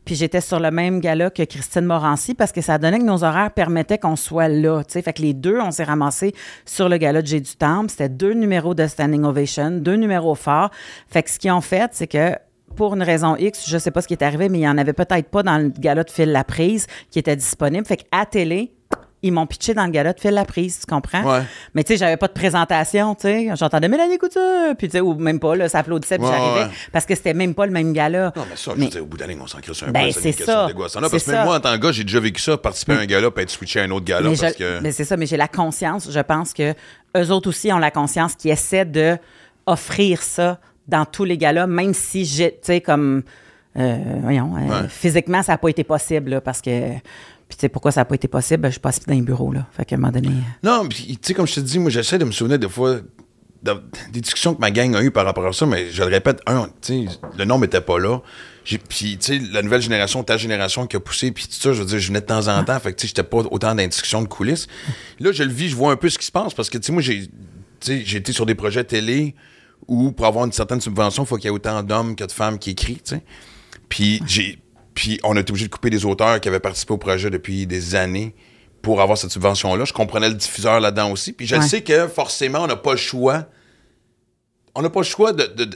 puis 0.08 0.16
j'étais 0.16 0.40
sur 0.40 0.62
le 0.62 0.72
même 0.72 1.02
gala 1.02 1.30
que 1.30 1.44
Christine 1.44 1.84
Morancy 1.84 2.34
parce 2.34 2.54
que 2.54 2.62
ça 2.62 2.78
donnait 2.78 3.00
que 3.00 3.04
nos 3.04 3.26
horaires 3.26 3.52
permettaient 3.52 3.98
qu'on 3.98 4.16
soit 4.16 4.48
là. 4.48 4.82
Fait 4.88 5.12
que 5.12 5.22
les 5.22 5.34
deux, 5.34 5.60
on 5.60 5.70
s'est 5.70 5.84
ramassés 5.84 6.34
sur 6.66 6.88
le 6.88 6.96
gala 6.96 7.22
de 7.22 7.28
Jay 7.28 7.42
du 7.42 7.58
Temple. 7.58 7.90
C'était 7.90 8.08
deux 8.08 8.32
numéros 8.32 8.74
de 8.74 8.88
Standing 8.88 9.26
Ovation, 9.26 9.70
deux 9.72 9.98
numéros 9.98 10.34
forts. 10.34 10.72
Fait 11.10 11.24
que 11.24 11.30
ce 11.30 11.38
qu'ils 11.38 11.52
ont 11.52 11.60
fait, 11.60 11.90
c'est 11.92 12.08
que 12.08 12.38
pour 12.78 12.96
une 12.96 13.04
raison 13.04 13.36
X, 13.36 13.70
je 13.70 13.78
sais 13.78 13.92
pas 13.92 14.02
ce 14.02 14.08
qui 14.08 14.14
est 14.14 14.24
arrivé, 14.24 14.48
mais 14.48 14.60
il 14.60 14.62
y 14.62 14.70
en 14.70 14.78
avait 14.78 14.94
peut-être 14.94 15.28
pas 15.28 15.44
dans 15.44 15.58
le 15.58 15.74
gala 15.78 16.06
de 16.06 16.10
Phil 16.10 16.32
Laprise 16.32 16.88
qui 17.12 17.20
était 17.20 17.36
disponible. 17.36 17.86
Fait 17.86 17.98
qu'à 17.98 18.26
télé, 18.26 18.72
ils 19.24 19.32
m'ont 19.32 19.48
pitché 19.48 19.74
dans 19.74 19.86
le 19.86 19.92
gala 19.92 20.14
de 20.14 20.20
Phil 20.20 20.32
Laprise, 20.32 20.80
tu 20.80 20.86
comprends? 20.86 21.24
Ouais. 21.24 21.42
Mais 21.74 21.84
tu 21.84 21.94
sais, 21.94 21.98
j'avais 21.98 22.18
pas 22.18 22.28
de 22.28 22.34
présentation, 22.34 23.16
tu 23.16 23.24
sais. 23.24 23.50
J'entendais 23.56 23.88
Mélanie, 23.88 24.14
écoute 24.16 24.34
ça. 24.34 24.74
Puis 24.78 24.88
tu 24.90 24.92
sais, 24.94 25.02
ou 25.02 25.16
même 25.16 25.40
pas, 25.40 25.56
là, 25.56 25.68
ça 25.68 25.80
applaudissait, 25.80 26.18
puis 26.20 26.28
Ouais, 26.28 26.34
j'arrivais. 26.34 26.66
ouais. 26.66 26.72
parce 26.92 27.06
que 27.06 27.16
c'était 27.16 27.34
même 27.34 27.56
pas 27.56 27.66
le 27.66 27.72
même 27.72 27.94
gala. 27.94 28.32
Non, 28.36 28.44
mais 28.50 28.56
ça, 28.56 28.72
je 28.76 28.80
Mais- 28.80 28.88
dire, 28.88 29.02
au 29.02 29.06
bout 29.08 29.18
d'un 29.18 29.26
on 29.42 29.48
s'en 29.48 29.60
crée 29.60 29.74
sur 29.74 29.88
un 29.88 29.92
Ben, 29.92 30.06
peu, 30.14 30.20
c'est 30.22 30.32
ça. 30.34 30.68
Là, 30.68 30.74
Parce 31.10 31.24
que 31.24 31.32
même 31.32 31.46
moi, 31.46 31.58
en 31.58 31.60
tant 31.60 31.74
que 31.74 31.78
gars, 31.82 31.92
j'ai 31.92 32.04
déjà 32.04 32.20
vécu 32.20 32.42
ça, 32.42 32.58
participer 32.58 32.94
à 32.94 33.00
un 33.00 33.06
gala, 33.06 33.32
puis 33.32 33.44
être 33.44 33.50
switché 33.50 33.80
à 33.80 33.84
un 33.84 33.92
autre 33.92 34.06
gala. 34.06 34.30
mais, 34.30 34.38
parce 34.38 34.54
je- 34.54 34.58
que... 34.60 34.80
mais 34.82 34.92
c'est 34.92 35.06
ça, 35.06 35.18
mais 35.18 35.26
j'ai 35.26 35.38
la 35.38 35.48
conscience, 35.48 36.10
je 36.12 36.20
pense 36.20 36.54
que 36.54 36.74
eux 37.18 37.32
autres 37.32 37.50
aussi 37.50 37.74
ont 37.74 37.80
la 37.80 37.92
conscience 37.92 38.36
qui 38.36 38.50
essaient 38.50 38.86
de 38.86 39.18
offrir 39.66 40.22
ça 40.22 40.60
dans 40.88 41.06
tous 41.06 41.24
les 41.26 41.38
galas, 41.38 41.68
même 41.68 41.94
si 41.94 42.24
j'ai, 42.24 42.52
tu 42.52 42.58
sais, 42.64 42.82
comme, 42.82 43.24
euh, 43.78 43.98
voyons, 44.22 44.56
euh, 44.58 44.88
physiquement, 44.88 45.44
ça 45.44 45.54
n'a 45.54 45.58
pas 45.58 45.70
été 45.70 45.84
possible, 45.84 46.30
là, 46.32 46.42
parce 46.42 46.62
que, 46.62 46.92
puis 47.48 47.58
tu 47.58 47.62
sais, 47.62 47.70
pourquoi 47.70 47.92
ça 47.92 48.02
n'a 48.02 48.06
pas 48.06 48.16
été 48.16 48.28
possible? 48.28 48.62
Ben, 48.64 48.70
je 48.70 48.74
suis 48.74 48.80
pas 48.82 48.92
dans 49.08 49.14
les 49.14 49.22
bureaux, 49.22 49.52
là. 49.52 49.68
Fait 49.72 49.86
qu'à 49.86 49.96
un 49.96 50.00
moment 50.00 50.12
donné, 50.12 50.30
Non, 50.64 50.86
puis 50.88 51.06
tu 51.06 51.18
sais, 51.22 51.34
comme 51.34 51.48
je 51.48 51.56
te 51.56 51.60
dis, 51.62 51.80
moi, 51.80 51.90
j'essaie 51.90 52.18
de 52.18 52.26
me 52.26 52.32
souvenir 52.32 52.60
des 52.60 52.70
fois 52.70 52.98
de- 53.64 53.82
des 54.12 54.22
discussions 54.22 54.54
que 54.54 54.60
ma 54.62 54.70
gang 54.72 54.96
a 54.96 55.02
eues 55.02 55.12
par 55.12 55.26
rapport 55.26 55.46
à 55.46 55.54
ça, 55.54 55.66
mais 55.66 55.90
je 55.90 56.04
le 56.04 56.10
répète, 56.10 56.42
un, 56.46 56.68
tu 56.82 57.08
sais, 57.08 57.20
le 57.38 57.46
nom 57.46 57.60
n'était 57.60 57.82
pas 57.82 58.00
là. 58.00 58.20
Puis, 58.90 59.18
tu 59.18 59.18
sais, 59.22 59.40
la 59.54 59.62
nouvelle 59.62 59.82
génération, 59.82 60.24
ta 60.24 60.36
génération 60.36 60.88
qui 60.88 60.98
a 60.98 61.00
poussé, 61.00 61.32
puis 61.32 61.46
tout 61.46 61.54
ça, 61.54 61.72
je 61.72 61.80
veux 61.80 61.86
dire, 61.88 62.00
je 62.00 62.08
venais 62.08 62.20
de 62.20 62.26
temps 62.26 62.48
en 62.50 62.64
temps, 62.66 62.80
fait 62.82 62.92
que, 62.92 62.98
tu 62.98 63.04
sais, 63.04 63.08
j'étais 63.08 63.24
pas 63.24 63.38
autant 63.38 63.74
dans 63.74 63.76
de 63.78 64.26
coulisses. 64.28 64.68
Là, 65.22 65.32
je 65.32 65.44
le 65.44 65.52
vis, 65.52 65.70
je 65.70 65.76
vois 65.76 65.94
un 65.94 65.96
peu 65.96 66.10
ce 66.10 66.18
qui 66.18 66.26
se 66.26 66.32
passe, 66.34 66.54
parce 66.54 66.70
que, 66.70 66.78
tu 66.78 66.86
sais, 66.88 66.92
moi, 66.92 67.02
j'ai 67.02 67.30
été 68.18 68.34
sur 68.34 68.46
des 68.46 68.56
projets 68.56 68.84
télé 68.84 69.36
où, 69.88 70.12
pour 70.12 70.26
avoir 70.26 70.46
une 70.46 70.52
certaine 70.52 70.82
subvention, 70.82 71.24
il 71.24 71.28
faut 71.28 71.38
qu'il 71.38 71.46
y 71.46 71.48
ait 71.48 71.52
autant 71.52 71.82
d'hommes 71.82 72.16
que 72.16 72.26
de 72.26 72.32
femmes 72.32 72.60
qui 72.60 72.72
écrivent, 72.72 73.02
tu 73.04 73.16
sais. 73.16 73.24
Puis, 73.88 74.22
j'ai... 74.28 74.60
Puis 74.98 75.20
on 75.24 75.38
a 75.38 75.42
été 75.42 75.52
obligé 75.52 75.68
de 75.68 75.72
couper 75.72 75.92
des 75.92 76.06
auteurs 76.06 76.42
qui 76.42 76.48
avaient 76.48 76.60
participé 76.60 76.92
au 76.92 76.98
projet 76.98 77.30
depuis 77.30 77.68
des 77.68 77.94
années 77.94 78.34
pour 78.82 79.00
avoir 79.00 79.16
cette 79.16 79.30
subvention-là. 79.30 79.86
Je 79.86 79.94
comprenais 79.94 80.28
le 80.28 80.34
diffuseur 80.34 80.80
là-dedans 80.80 81.12
aussi. 81.12 81.34
Puis 81.34 81.46
je 81.46 81.56
Ouais. 81.56 81.62
sais 81.62 81.82
que 81.84 82.08
forcément, 82.08 82.62
on 82.64 82.68
n'a 82.68 82.76
pas 82.78 82.94
le 82.94 82.98
choix. 82.98 83.46
On 84.74 84.82
n'a 84.82 84.90
pas 84.90 85.02
le 85.02 85.06
choix 85.06 85.34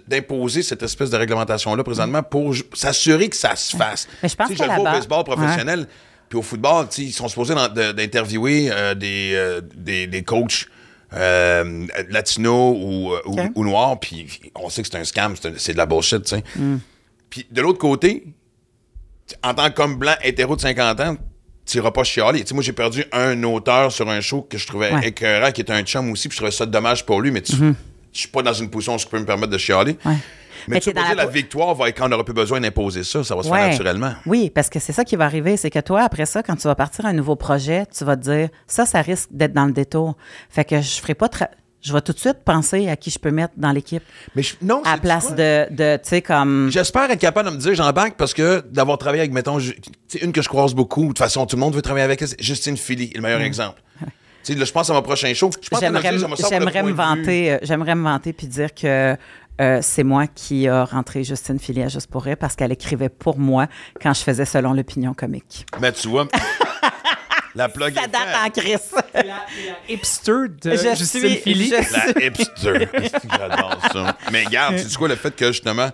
d'imposer 0.07 0.63
cette 0.63 0.81
espèce 0.81 1.11
de 1.11 1.17
réglementation-là 1.17 1.83
présentement 1.83 2.23
pour 2.23 2.55
s'assurer 2.73 3.29
que 3.29 3.35
ça 3.35 3.55
se 3.55 3.77
fasse. 3.77 4.07
Mais 4.23 4.29
je 4.29 4.35
pense 4.35 4.47
Tu 4.49 4.55
sais, 4.55 4.59
que 4.59 4.65
je 4.65 4.69
le 4.75 4.75
vois 4.81 4.89
au 4.89 4.93
baseball 4.95 5.23
professionnel, 5.23 5.87
puis 6.27 6.39
au 6.39 6.41
football, 6.41 6.87
ils 6.97 7.13
sont 7.13 7.27
supposés 7.27 7.53
d'interviewer 7.53 8.69
euh, 8.71 8.95
des, 8.95 9.33
euh, 9.35 9.61
des, 9.75 10.07
des 10.07 10.23
coachs 10.23 10.65
euh, 11.13 11.85
latinos 12.09 12.75
ou, 12.79 13.11
euh, 13.13 13.49
ou- 13.55 13.63
noirs, 13.65 13.99
puis 13.99 14.27
on 14.55 14.69
sait 14.69 14.81
que 14.81 14.87
c'est 14.91 14.97
un 14.97 15.03
scam, 15.03 15.35
c'est 15.57 15.73
de 15.73 15.77
la 15.77 15.85
bullshit. 15.85 16.33
Mm. 16.55 16.77
Puis 17.29 17.45
de 17.51 17.61
l'autre 17.61 17.77
côté, 17.79 18.25
en 19.43 19.53
tant 19.53 19.69
qu'homme 19.71 19.95
blanc 19.97 20.13
hétéro 20.23 20.55
de 20.55 20.61
50 20.61 20.99
ans, 21.01 21.15
tu 21.65 21.77
iras 21.77 21.91
pas 21.91 22.03
chialer. 22.03 22.41
Tu 22.41 22.47
sais, 22.47 22.53
moi, 22.53 22.63
j'ai 22.63 22.73
perdu 22.73 23.03
un 23.11 23.41
auteur 23.43 23.91
sur 23.91 24.09
un 24.09 24.19
show 24.21 24.41
que 24.49 24.57
je 24.57 24.65
trouvais 24.67 24.91
Ouais. 24.93 25.07
écœurant, 25.09 25.51
qui 25.51 25.61
était 25.61 25.73
un 25.73 25.83
chum 25.83 26.11
aussi, 26.11 26.27
puis 26.27 26.35
je 26.35 26.37
trouvais 26.39 26.51
ça 26.51 26.65
dommage 26.65 27.05
pour 27.05 27.21
lui, 27.21 27.31
mais 27.31 27.41
tu- 27.41 27.53
je 27.55 28.19
suis 28.19 28.27
pas 28.29 28.41
dans 28.41 28.53
une 28.53 28.69
position 28.69 28.95
où 28.95 28.99
je 28.99 29.05
peux 29.07 29.19
me 29.19 29.25
permettre 29.25 29.51
de 29.51 29.57
chialer. 29.57 29.97
Ouais. 30.05 30.15
Mais, 30.67 30.75
Mais 30.75 30.79
tu 30.79 30.91
la 30.93 31.15
la 31.15 31.25
victoire 31.25 31.73
va 31.73 31.89
être 31.89 31.97
quand 31.97 32.05
on 32.05 32.09
n'aura 32.09 32.23
plus 32.23 32.35
besoin 32.35 32.59
d'imposer 32.59 33.03
ça, 33.03 33.23
ça 33.23 33.35
va 33.35 33.41
se 33.41 33.49
Ouais. 33.49 33.57
faire 33.57 33.69
naturellement. 33.69 34.13
Oui, 34.27 34.51
parce 34.53 34.69
que 34.69 34.79
c'est 34.79 34.93
ça 34.93 35.03
qui 35.03 35.15
va 35.15 35.25
arriver, 35.25 35.57
c'est 35.57 35.71
que 35.71 35.79
toi, 35.79 36.03
après 36.03 36.27
ça, 36.27 36.43
quand 36.43 36.55
tu 36.55 36.67
vas 36.67 36.75
partir 36.75 37.05
à 37.05 37.09
un 37.09 37.13
nouveau 37.13 37.35
projet, 37.35 37.85
tu 37.97 38.03
vas 38.03 38.15
te 38.15 38.21
dire, 38.21 38.49
ça, 38.67 38.85
ça 38.85 39.01
risque 39.01 39.29
d'être 39.31 39.53
dans 39.53 39.65
le 39.65 39.71
détour. 39.71 40.17
Fait 40.51 40.63
que 40.63 40.79
je 40.79 40.99
ferai 41.01 41.15
pas 41.15 41.27
tra- 41.27 41.49
Je 41.81 41.91
vais 41.93 42.01
tout 42.01 42.13
de 42.13 42.19
suite 42.19 42.43
penser 42.45 42.89
à 42.89 42.95
qui 42.95 43.09
je 43.09 43.17
peux 43.19 43.31
mettre 43.31 43.53
dans 43.57 43.71
l'équipe. 43.71 44.03
Mais 44.35 44.43
je- 44.43 44.55
non, 44.61 44.81
À 44.85 44.97
place 44.97 45.27
quoi? 45.27 45.35
de, 45.35 45.67
de 45.73 45.97
tu 45.97 46.09
sais, 46.09 46.21
comme. 46.21 46.69
J'espère 46.71 47.09
être 47.09 47.19
capable 47.19 47.49
de 47.49 47.55
me 47.55 47.59
dire, 47.59 47.73
j'embarque 47.73 48.13
parce 48.17 48.33
que 48.33 48.63
d'avoir 48.69 48.97
travaillé 48.97 49.21
avec, 49.21 49.31
mettons, 49.33 49.57
une 50.21 50.31
que 50.31 50.41
je 50.41 50.49
croise 50.49 50.73
beaucoup, 50.75 51.01
de 51.03 51.07
toute 51.07 51.17
façon, 51.19 51.45
tout 51.45 51.55
le 51.55 51.59
monde 51.61 51.73
veut 51.75 51.81
travailler 51.81 52.05
avec 52.05 52.21
elle, 52.21 52.27
Justine 52.39 52.77
Philly, 52.77 53.11
le 53.15 53.21
meilleur 53.21 53.41
exemple. 53.41 53.81
Tu 54.43 54.53
sais, 54.53 54.57
là, 54.59 54.65
je 54.65 54.71
pense 54.71 54.89
à 54.89 54.93
mon 54.93 55.03
prochain 55.03 55.31
show. 55.35 55.51
J'aimerais, 55.79 56.11
me- 56.81 56.91
vanter, 56.93 57.51
euh, 57.53 57.57
j'aimerais 57.61 57.93
me 57.93 58.01
vanter 58.03 58.33
puis 58.33 58.47
dire 58.47 58.73
que 58.73 59.15
euh, 59.61 59.79
c'est 59.83 60.03
moi 60.03 60.25
qui 60.25 60.67
a 60.67 60.83
rentré 60.83 61.23
Justine 61.23 61.59
Philly 61.59 61.83
à 61.83 61.89
Juste 61.89 62.07
pour 62.09 62.23
rire 62.23 62.37
parce 62.39 62.55
qu'elle 62.55 62.71
écrivait 62.71 63.09
pour 63.09 63.37
moi 63.37 63.67
quand 64.01 64.13
je 64.15 64.21
faisais 64.21 64.45
selon 64.45 64.73
l'opinion 64.73 65.13
comique. 65.13 65.67
Mais 65.79 65.91
tu 65.91 66.07
vois, 66.07 66.27
la 67.55 67.69
plug 67.69 67.93
Ça 67.93 68.07
date 68.07 68.35
en 68.45 68.49
crise. 68.49 68.91
Hipster 69.89 70.31
de 70.61 70.71
Je 70.75 70.95
Justine 70.95 71.21
suis- 71.21 71.35
Philly. 71.37 71.67
je- 71.69 71.93
La 71.93 72.25
hipster. 72.27 72.87
J'adore 73.29 73.77
ça. 73.91 74.17
Mais 74.31 74.43
regarde, 74.45 74.75
tu 74.77 74.89
sais 74.89 74.95
quoi, 74.97 75.07
le 75.07 75.15
fait 75.15 75.35
que 75.35 75.47
justement, 75.51 75.89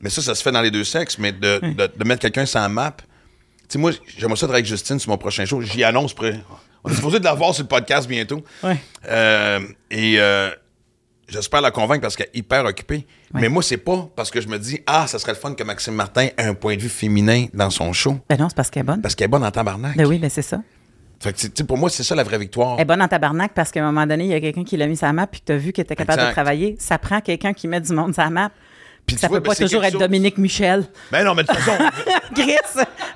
mais 0.00 0.10
ça, 0.10 0.22
ça 0.22 0.34
se 0.34 0.42
fait 0.42 0.52
dans 0.52 0.62
les 0.62 0.70
deux 0.70 0.84
sexes, 0.84 1.18
mais 1.18 1.32
de, 1.32 1.58
de, 1.60 1.90
de 1.96 2.04
mettre 2.04 2.22
quelqu'un 2.22 2.46
sur 2.46 2.60
la 2.60 2.68
map. 2.68 2.92
Tu 2.98 3.04
sais, 3.68 3.78
moi, 3.78 3.92
j'aimerais 4.18 4.36
ça 4.36 4.46
travailler 4.46 4.62
avec 4.62 4.66
Justine 4.66 4.98
sur 4.98 5.10
mon 5.10 5.18
prochain 5.18 5.44
show. 5.44 5.60
J'y 5.60 5.82
annonce 5.84 6.14
près. 6.14 6.38
On 6.84 6.90
est 6.90 6.94
supposé 6.94 7.18
de 7.20 7.24
la 7.24 7.34
voir 7.34 7.54
sur 7.54 7.62
le 7.62 7.68
podcast 7.68 8.08
bientôt. 8.08 8.42
Ouais. 8.62 8.76
Euh, 9.08 9.60
et 9.90 10.16
euh, 10.18 10.50
j'espère 11.28 11.60
la 11.60 11.70
convaincre 11.70 12.02
parce 12.02 12.16
qu'elle 12.16 12.26
est 12.34 12.38
hyper 12.38 12.64
occupée. 12.64 13.06
Ouais. 13.32 13.40
Mais 13.42 13.48
moi, 13.48 13.62
c'est 13.62 13.76
pas 13.76 14.08
parce 14.16 14.30
que 14.30 14.40
je 14.40 14.48
me 14.48 14.58
dis, 14.58 14.80
ah, 14.86 15.06
ça 15.06 15.18
serait 15.20 15.32
le 15.32 15.38
fun 15.38 15.54
que 15.54 15.62
Maxime 15.62 15.94
Martin 15.94 16.22
ait 16.24 16.34
un 16.38 16.54
point 16.54 16.74
de 16.76 16.82
vue 16.82 16.88
féminin 16.88 17.46
dans 17.54 17.70
son 17.70 17.92
show. 17.92 18.18
Ben 18.28 18.36
non, 18.38 18.48
c'est 18.48 18.56
parce 18.56 18.68
qu'elle 18.68 18.80
est 18.82 18.84
bonne. 18.86 19.00
Parce 19.00 19.14
qu'elle 19.14 19.26
est 19.26 19.28
bonne 19.28 19.44
en 19.44 19.50
tabarnak. 19.52 19.96
Ben 19.96 20.06
oui, 20.06 20.18
ben 20.18 20.28
c'est 20.28 20.42
ça. 20.42 20.60
Fait 21.22 21.32
que, 21.32 21.38
tu 21.38 21.50
sais, 21.54 21.64
pour 21.64 21.78
moi, 21.78 21.88
c'est 21.88 22.02
ça 22.02 22.14
la 22.16 22.24
vraie 22.24 22.38
victoire. 22.38 22.74
Elle 22.76 22.82
est 22.82 22.84
bonne 22.84 23.00
en 23.00 23.06
tabarnak 23.08 23.52
parce 23.54 23.70
qu'à 23.70 23.80
un 23.80 23.92
moment 23.92 24.06
donné, 24.06 24.24
il 24.24 24.30
y 24.30 24.34
a 24.34 24.40
quelqu'un 24.40 24.64
qui 24.64 24.76
l'a 24.76 24.86
mis 24.88 24.96
sur 24.96 25.06
la 25.06 25.12
map 25.12 25.26
puis 25.28 25.40
que 25.40 25.46
tu 25.46 25.52
as 25.52 25.56
vu 25.56 25.72
qu'elle 25.72 25.84
était 25.84 25.94
capable 25.94 26.18
Exact. 26.18 26.28
de 26.30 26.34
travailler. 26.34 26.76
Ça 26.80 26.98
prend 26.98 27.20
quelqu'un 27.20 27.52
qui 27.52 27.68
met 27.68 27.80
du 27.80 27.92
monde 27.92 28.12
sur 28.12 28.22
la 28.24 28.30
map. 28.30 28.50
Puis 29.06 29.16
ça 29.16 29.28
vois, 29.28 29.38
peut 29.38 29.44
ben, 29.48 29.54
pas 29.54 29.56
toujours 29.64 29.84
être 29.84 29.92
chose- 29.92 30.00
Dominique 30.00 30.38
Michel. 30.38 30.84
Ben 31.10 31.24
non, 31.24 31.34
mais 31.34 31.42
de 31.42 31.48
toute 31.48 31.56
façon, 31.58 31.76
Chris, 32.34 32.56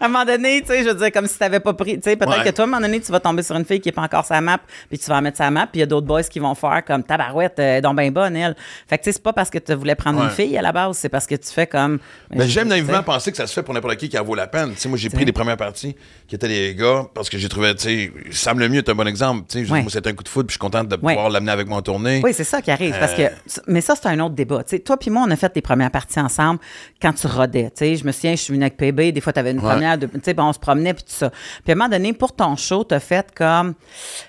à 0.00 0.04
un 0.04 0.08
moment 0.08 0.24
donné, 0.24 0.60
tu 0.60 0.68
sais, 0.68 0.82
je 0.84 0.88
veux 0.88 0.94
dire, 0.94 1.12
comme 1.12 1.26
si 1.26 1.38
t'avais 1.38 1.60
pas 1.60 1.72
pris, 1.74 1.94
tu 1.96 2.02
sais, 2.10 2.16
peut-être 2.16 2.38
Ouais. 2.38 2.44
que 2.44 2.50
toi, 2.50 2.64
à 2.64 2.66
un 2.66 2.70
moment 2.70 2.80
donné, 2.82 3.00
tu 3.00 3.10
vas 3.12 3.20
tomber 3.20 3.42
sur 3.42 3.56
une 3.56 3.64
fille 3.64 3.80
qui 3.80 3.88
est 3.88 3.92
pas 3.92 4.02
encore 4.02 4.24
sa 4.24 4.40
map, 4.40 4.58
puis 4.88 4.98
tu 4.98 5.06
vas 5.06 5.16
en 5.18 5.22
mettre 5.22 5.38
sa 5.38 5.50
map, 5.50 5.66
puis 5.66 5.78
il 5.78 5.80
y 5.80 5.82
a 5.82 5.86
d'autres 5.86 6.06
boys 6.06 6.22
qui 6.24 6.38
vont 6.38 6.54
faire 6.54 6.82
comme 6.86 7.02
tabarouette, 7.02 7.58
euh, 7.58 7.80
donc 7.80 7.96
ben 7.96 8.10
bonne, 8.12 8.36
elle. 8.36 8.54
Fait 8.88 8.98
que, 8.98 9.04
tu 9.04 9.08
sais, 9.08 9.12
c'est 9.14 9.22
pas 9.22 9.32
parce 9.32 9.50
que 9.50 9.58
tu 9.58 9.74
voulais 9.74 9.94
prendre 9.94 10.22
une 10.22 10.30
fille 10.30 10.56
à 10.56 10.62
la 10.62 10.72
base, 10.72 10.96
c'est 10.98 11.08
parce 11.08 11.26
que 11.26 11.34
tu 11.34 11.48
fais 11.50 11.66
comme. 11.66 11.98
Ben, 12.30 12.46
j'aime 12.46 12.64
tu 12.68 12.70
sais. 12.74 12.80
naïvement 12.82 13.02
penser 13.02 13.30
que 13.30 13.36
ça 13.36 13.46
se 13.46 13.52
fait 13.54 13.62
pour 13.62 13.74
n'importe 13.74 13.96
qui 13.96 14.08
qui 14.08 14.18
en 14.18 14.24
vaut 14.24 14.34
la 14.34 14.46
peine. 14.46 14.72
Tu 14.74 14.80
sais, 14.80 14.88
moi, 14.88 14.98
j'ai 14.98 15.08
pris 15.10 15.24
les 15.24 15.32
premières 15.32 15.56
parties 15.56 15.96
qui 16.26 16.34
étaient 16.34 16.48
des 16.48 16.74
gars 16.74 17.04
parce 17.14 17.28
que 17.30 17.38
j'ai 17.38 17.48
trouvé, 17.48 17.74
tu 17.74 17.82
sais, 17.84 18.12
Sam 18.30 18.58
Lemieux 18.58 18.78
est 18.78 18.88
un 18.88 18.94
bon 18.94 19.06
exemple. 19.06 19.44
Tu 19.48 19.64
sais, 19.64 19.72
Ouais. 19.72 19.82
moi, 19.82 19.90
c'était 19.90 20.10
un 20.10 20.14
coup 20.14 20.24
de 20.24 20.28
foot, 20.28 20.46
puis 20.46 20.52
je 20.52 20.54
suis 20.54 20.58
content 20.60 20.84
de 20.84 20.96
pouvoir 20.96 21.30
l'amener 21.30 21.52
avec 21.52 21.66
moi 21.68 21.78
en 21.78 21.82
tournée. 21.82 22.20
Oui, 22.22 22.32
c'est 22.34 22.44
ça 22.44 22.60
qui 22.62 22.70
arrive. 22.70 22.96
Parce 22.98 23.14
que, 23.14 23.22
Euh. 23.22 23.28
mais 23.66 23.80
ça, 23.80 23.94
c'est 24.00 24.08
un 24.08 24.20
autre 24.20 24.34
débat. 24.34 24.62
Tu 24.64 24.76
sais, 24.76 24.78
toi 24.80 24.96
puis 24.96 25.10
moi, 25.10 25.24
on 25.26 25.30
a 25.30 25.36
fait 25.36 25.52
les 25.54 25.62
premières 25.62 25.90
parties 25.90 26.20
ensemble 26.20 26.60
quand 27.00 27.12
tu 27.12 27.26
rodais. 27.26 27.64
Tu 27.64 27.70
sais, 27.76 27.96
je 27.96 28.04
me 28.04 28.12
souviens, 28.12 28.32
je 28.32 28.36
suis 28.42 28.52
venue 28.52 28.64
avec 28.64 28.76
PB, 28.76 29.05
des 29.12 29.20
fois, 29.20 29.32
tu 29.32 29.38
avais 29.40 29.50
une 29.52 29.58
Ouais. 29.60 29.64
première, 29.70 29.98
tu 29.98 30.08
sais, 30.22 30.34
bon, 30.34 30.44
on 30.44 30.52
se 30.52 30.58
promenait 30.58 30.94
puis 30.94 31.02
tout 31.04 31.10
ça. 31.12 31.30
Puis 31.30 31.70
à 31.70 31.72
un 31.72 31.74
moment 31.74 31.88
donné, 31.88 32.12
pour 32.12 32.34
ton 32.34 32.56
show, 32.56 32.84
tu 32.84 32.94
as 32.94 33.00
fait 33.00 33.26
comme, 33.34 33.74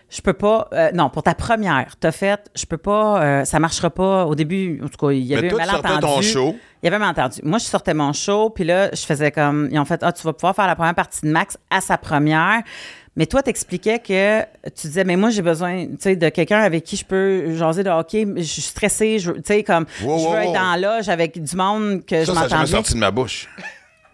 je 0.10 0.22
peux 0.22 0.34
pas, 0.34 0.68
euh, 0.74 0.90
non, 0.94 1.10
pour 1.10 1.24
ta 1.24 1.34
première, 1.36 1.96
tu 2.00 2.08
as 2.08 2.12
fait, 2.12 2.40
je 2.56 2.66
peux 2.66 2.78
pas, 2.78 3.22
euh, 3.22 3.46
ça 3.46 3.60
marchera 3.60 3.90
pas. 3.90 4.26
Au 4.26 4.36
début, 4.36 4.82
en 4.84 4.88
tout 4.88 4.98
cas, 5.08 5.12
il 5.14 5.20
y 5.26 5.30
Mais 5.32 5.38
avait 5.38 5.48
toi, 5.50 5.62
un 5.62 5.66
tu 5.66 5.72
malentendu. 5.84 6.02
ton 6.02 6.22
show. 6.22 6.56
Il 6.82 6.86
y 6.86 6.88
avait 6.88 6.96
un 6.98 7.00
malentendu. 7.00 7.40
Moi, 7.44 7.58
je 7.60 7.66
sortais 7.66 7.94
mon 7.94 8.14
show, 8.14 8.50
puis 8.50 8.64
là, 8.64 8.90
je 8.94 9.02
faisais 9.06 9.32
comme, 9.32 9.68
ils 9.72 9.80
ont 9.80 9.86
fait, 9.86 10.00
ah, 10.04 10.12
tu 10.12 10.24
vas 10.24 10.34
pouvoir 10.34 10.56
faire 10.56 10.68
la 10.68 10.76
première 10.76 10.96
partie 10.96 11.22
de 11.26 11.32
Max 11.32 11.58
à 11.70 11.82
sa 11.82 11.98
première. 11.98 12.62
Mais 13.16 13.26
toi, 13.26 13.42
t'expliquais 13.42 13.98
que 13.98 14.42
tu 14.70 14.86
disais, 14.86 15.04
mais 15.04 15.16
moi, 15.16 15.32
j'ai 15.32 15.42
besoin, 15.42 15.88
tu 15.88 15.96
sais, 16.00 16.16
de 16.16 16.30
quelqu'un 16.30 16.60
avec 16.60 16.84
qui 16.84 16.96
je 16.96 17.04
peux 17.04 17.52
jaser 17.56 17.84
de 17.84 17.90
hockey. 17.90 18.28
Je 18.36 18.44
suis 18.44 18.62
stressée, 18.62 19.18
je 19.18 19.32
veux- 19.32 19.38
tu 19.38 19.42
sais, 19.48 19.64
comme, 19.64 19.88
Wow, 20.04 20.20
je 20.20 20.24
veux 20.26 20.30
wow, 20.30 20.36
être 20.36 20.48
wow. 20.50 20.54
dans 20.54 21.12
avec 21.12 21.42
du 21.44 21.56
monde 21.56 22.06
que 22.06 22.18
Ça, 22.18 22.22
je 22.22 22.26
ça 22.28 22.34
m'entends 22.34 22.48
jamais 22.50 22.64
bien. 22.66 22.72
sorti 22.76 22.94
de 22.94 23.00
ma 23.00 23.10
bouche. 23.10 23.50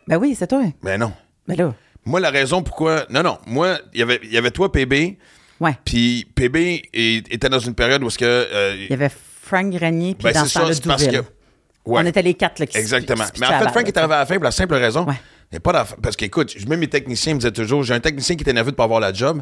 Ben 0.08 0.18
oui, 0.18 0.36
c'est 0.38 0.48
toi. 0.48 0.64
Ben 0.82 1.00
non. 1.00 1.14
Ben 1.48 1.56
là, 1.58 1.74
Moi, 2.06 2.20
la 2.20 2.30
raison 2.30 2.62
pourquoi. 2.64 3.06
Non, 3.10 3.24
non. 3.24 3.38
Moi, 3.48 3.80
il 3.94 4.00
y 4.00 4.04
avait- 4.04 4.20
il 4.24 4.32
y 4.34 4.38
avait 4.38 4.52
toi, 4.52 4.72
PB, 4.72 5.18
ouais. 5.62 5.78
puis 5.86 6.28
PB 6.36 6.82
était 6.94 7.48
dans 7.50 7.60
une 7.60 7.76
période 7.76 8.04
où 8.04 8.08
est-ce 8.08 8.18
que. 8.18 8.26
euh, 8.26 8.76
Il 8.78 8.90
y 8.90 8.94
avait 8.94 9.10
Frank 9.42 9.70
Grenier, 9.72 10.14
puis 10.16 10.24
ben, 10.26 10.34
dans 10.34 10.44
ce 10.46 10.50
ça, 10.50 10.74
c'est 10.74 10.84
parce 10.86 11.08
que. 11.08 11.18
Ouais. 11.86 12.02
On 12.02 12.06
était 12.06 12.22
les 12.22 12.34
quatre 12.34 12.60
là, 12.60 12.66
qui 12.66 12.78
Exactement. 12.78 13.26
qui 13.34 13.42
Mais 13.42 13.48
en 13.48 13.60
fait, 13.60 13.70
Frank 13.70 13.88
est 13.88 13.98
arrivé 13.98 14.14
à 14.14 14.20
la 14.20 14.26
fin 14.26 14.36
pour 14.36 14.44
la 14.46 14.52
simple 14.52 14.74
raison. 14.76 15.06
Ouais. 15.06 15.16
Il 15.52 15.56
y 15.56 15.58
a 15.58 15.60
pas 15.60 15.74
d'affaire- 15.74 15.98
Parce 16.02 16.16
qu'écoute, 16.16 16.56
même 16.68 16.80
mes 16.80 16.88
techniciens 16.88 17.34
me 17.34 17.40
disaient 17.40 17.52
toujours 17.52 17.84
j'ai 17.84 17.94
un 17.94 18.00
technicien 18.00 18.36
qui 18.38 18.42
était 18.42 18.54
nerveux 18.54 18.72
de 18.72 18.76
pas 18.78 18.86
avoir 18.86 19.00
la 19.02 19.12
job. 19.14 19.42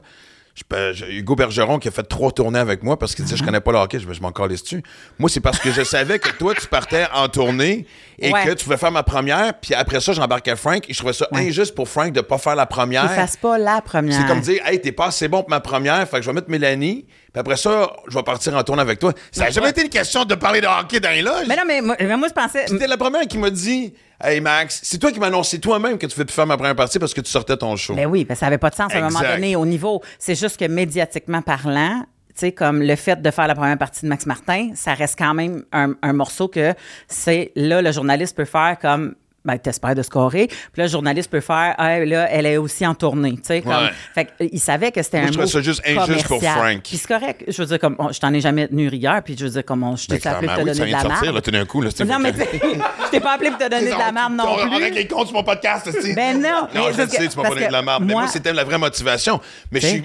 Je 0.53 1.05
Hugo 1.05 1.35
Bergeron 1.35 1.79
qui 1.79 1.87
a 1.87 1.91
fait 1.91 2.03
trois 2.03 2.31
tournées 2.31 2.59
avec 2.59 2.83
moi 2.83 2.99
parce 2.99 3.15
qu'il 3.15 3.23
disait 3.23 3.37
je 3.37 3.43
connais 3.43 3.61
pas 3.61 3.71
le 3.71 3.77
hockey, 3.77 3.99
je, 3.99 4.11
je 4.11 4.21
m'en 4.21 4.31
calais 4.31 4.55
dessus. 4.55 4.83
Moi, 5.17 5.29
c'est 5.29 5.39
parce 5.39 5.59
que 5.59 5.71
je 5.71 5.81
savais 5.81 6.19
que 6.19 6.29
toi, 6.31 6.53
tu 6.53 6.67
partais 6.67 7.07
en 7.13 7.29
tournée 7.29 7.85
et 8.19 8.31
Ouais. 8.33 8.45
que 8.45 8.51
tu 8.51 8.65
pouvais 8.65 8.77
faire 8.77 8.91
ma 8.91 9.03
première, 9.03 9.53
puis 9.59 9.73
après 9.73 9.99
ça, 10.01 10.11
j'embarquais 10.13 10.55
Frank 10.55 10.87
et 10.89 10.93
je 10.93 10.97
trouvais 10.97 11.13
ça 11.13 11.25
Ouais. 11.31 11.47
injuste 11.47 11.73
pour 11.73 11.87
Frank 11.87 12.11
de 12.11 12.21
pas 12.21 12.37
faire 12.37 12.55
la 12.55 12.65
première. 12.65 13.03
Il 13.05 13.09
fasse 13.15 13.37
pas 13.37 13.57
la 13.57 13.81
première. 13.81 14.19
C'est 14.19 14.27
comme 14.27 14.41
dire, 14.41 14.61
hey, 14.67 14.79
t'es 14.81 14.91
pas 14.91 15.05
assez 15.07 15.27
bon 15.29 15.39
pour 15.41 15.49
ma 15.49 15.61
première, 15.61 16.07
fait 16.07 16.17
que 16.17 16.21
je 16.23 16.27
vais 16.29 16.33
mettre 16.33 16.49
Mélanie, 16.49 17.05
puis 17.31 17.39
après 17.39 17.55
ça, 17.57 17.93
je 18.09 18.15
vais 18.17 18.23
partir 18.23 18.55
en 18.55 18.63
tournée 18.63 18.81
avec 18.81 18.99
toi. 18.99 19.13
Ça 19.31 19.45
n'a 19.45 19.49
jamais 19.51 19.69
été 19.69 19.81
une 19.83 19.89
question 19.89 20.25
de 20.25 20.35
parler 20.35 20.59
de 20.61 20.67
hockey 20.67 20.99
dans 20.99 21.11
les 21.11 21.21
loges. 21.21 21.45
Mais 21.47 21.55
non, 21.55 21.63
mais 21.65 21.81
moi, 21.81 21.95
mais 21.99 22.17
moi, 22.17 22.27
je 22.27 22.33
pensais. 22.33 22.65
C'était 22.67 22.87
la 22.87 22.97
première 22.97 23.21
qui 23.21 23.37
m'a 23.37 23.49
dit 23.49 23.93
Hey 24.23 24.39
Max, 24.39 24.81
c'est 24.83 24.99
toi 24.99 25.11
qui 25.11 25.19
m'as 25.19 25.27
annoncé 25.27 25.59
toi-même 25.59 25.97
que 25.97 26.05
tu 26.05 26.15
fais 26.15 26.25
plus 26.25 26.33
faire 26.33 26.45
ma 26.45 26.55
première 26.55 26.75
partie 26.75 26.99
parce 26.99 27.13
que 27.13 27.21
tu 27.21 27.31
sortais 27.31 27.57
ton 27.57 27.75
show. 27.75 27.95
Ben 27.95 28.05
oui, 28.05 28.23
ben 28.23 28.35
ça 28.35 28.45
n'avait 28.45 28.59
pas 28.59 28.69
de 28.69 28.75
sens 28.75 28.93
à 28.93 28.97
un 28.97 29.09
moment 29.09 29.21
donné 29.21 29.55
au 29.55 29.65
niveau. 29.65 30.01
C'est 30.19 30.35
juste 30.35 30.57
que 30.57 30.65
médiatiquement 30.65 31.41
parlant, 31.41 32.05
tu 32.29 32.33
sais, 32.35 32.51
comme 32.51 32.81
le 32.83 32.95
fait 32.95 33.21
de 33.21 33.31
faire 33.31 33.47
la 33.47 33.55
première 33.55 33.77
partie 33.77 34.01
de 34.03 34.07
Max 34.09 34.25
Martin, 34.27 34.71
ça 34.75 34.93
reste 34.93 35.17
quand 35.17 35.33
même 35.33 35.63
un, 35.71 35.95
un 36.03 36.13
morceau 36.13 36.47
que 36.47 36.73
c'est 37.07 37.51
là, 37.55 37.81
le 37.81 37.91
journaliste 37.91 38.37
peut 38.37 38.45
faire 38.45 38.77
comme 38.79 39.15
ben, 39.43 39.57
t'espères 39.57 39.95
de 39.95 40.01
scorer. 40.03 40.47
Puis 40.47 40.57
là, 40.77 40.83
le 40.85 40.89
journaliste 40.89 41.29
peut 41.31 41.39
faire, 41.39 41.75
ah, 41.77 41.99
là, 41.99 42.27
elle 42.31 42.45
est 42.45 42.57
aussi 42.57 42.85
en 42.85 42.93
tournée, 42.95 43.33
tu 43.33 43.39
sais, 43.43 43.61
comme. 43.61 43.71
Ouais. 43.73 43.89
Fait 44.13 44.27
il 44.51 44.59
savait 44.59 44.91
que 44.91 45.01
c'était 45.01 45.19
un 45.19 45.31
je 45.31 45.37
mot 45.39 45.45
ça 45.47 45.61
juste 45.61 45.81
injuste 45.85 46.27
pour 46.27 46.37
commercial. 46.39 46.57
Frank. 46.57 46.81
Puis 46.83 46.97
c'est 46.97 47.07
correct. 47.07 47.43
Je 47.47 47.61
veux 47.61 47.67
dire, 47.67 47.79
comme, 47.79 47.95
on- 47.99 48.11
je 48.11 48.19
t'en 48.19 48.33
ai 48.33 48.39
jamais 48.41 48.67
tenu 48.67 48.87
rigueur, 48.87 49.21
puis 49.23 49.35
je 49.37 49.45
veux 49.45 49.49
dire, 49.51 49.65
comme, 49.65 49.83
on, 49.83 49.95
je 49.95 50.07
t'ai 50.07 50.19
Ben, 50.19 50.31
appelé 50.33 50.47
pour 50.47 50.57
te 50.57 50.63
donner 50.63 50.73
de 50.73 50.91
la 50.91 51.03
merde. 51.03 51.25
là, 51.35 51.41
d'un 51.41 51.65
coup. 51.65 51.81
Là, 51.81 51.89
Non, 52.05 52.19
mais 52.19 52.33
je 52.33 53.09
t'ai 53.09 53.19
pas 53.19 53.33
appelé 53.33 53.49
pour 53.49 53.59
te 53.59 53.69
donner 53.69 53.85
de 53.91 53.97
la 53.97 54.11
merde 54.11 54.33
non 54.35 54.43
on, 54.47 54.53
on 54.65 54.69
plus. 54.69 54.83
règle 54.83 54.95
les 54.95 55.07
comptes 55.07 55.27
sur 55.27 55.35
mon 55.35 55.43
podcast, 55.43 55.87
aussi. 55.87 56.13
Ben 56.13 56.39
non, 56.41 56.67
Non, 56.73 56.91
je 56.91 57.01
le 57.01 57.07
sais, 57.07 57.27
tu 57.27 57.37
m'as 57.37 57.43
pas 57.43 57.49
donné 57.49 57.67
de 57.67 57.71
la 57.71 57.81
merde. 57.81 58.03
Mais 58.05 58.13
moi, 58.13 58.27
c'était 58.27 58.53
la 58.53 58.63
vraie 58.63 58.77
motivation. 58.77 59.39
Mais 59.71 59.79
je 59.79 59.87
suis 59.87 60.03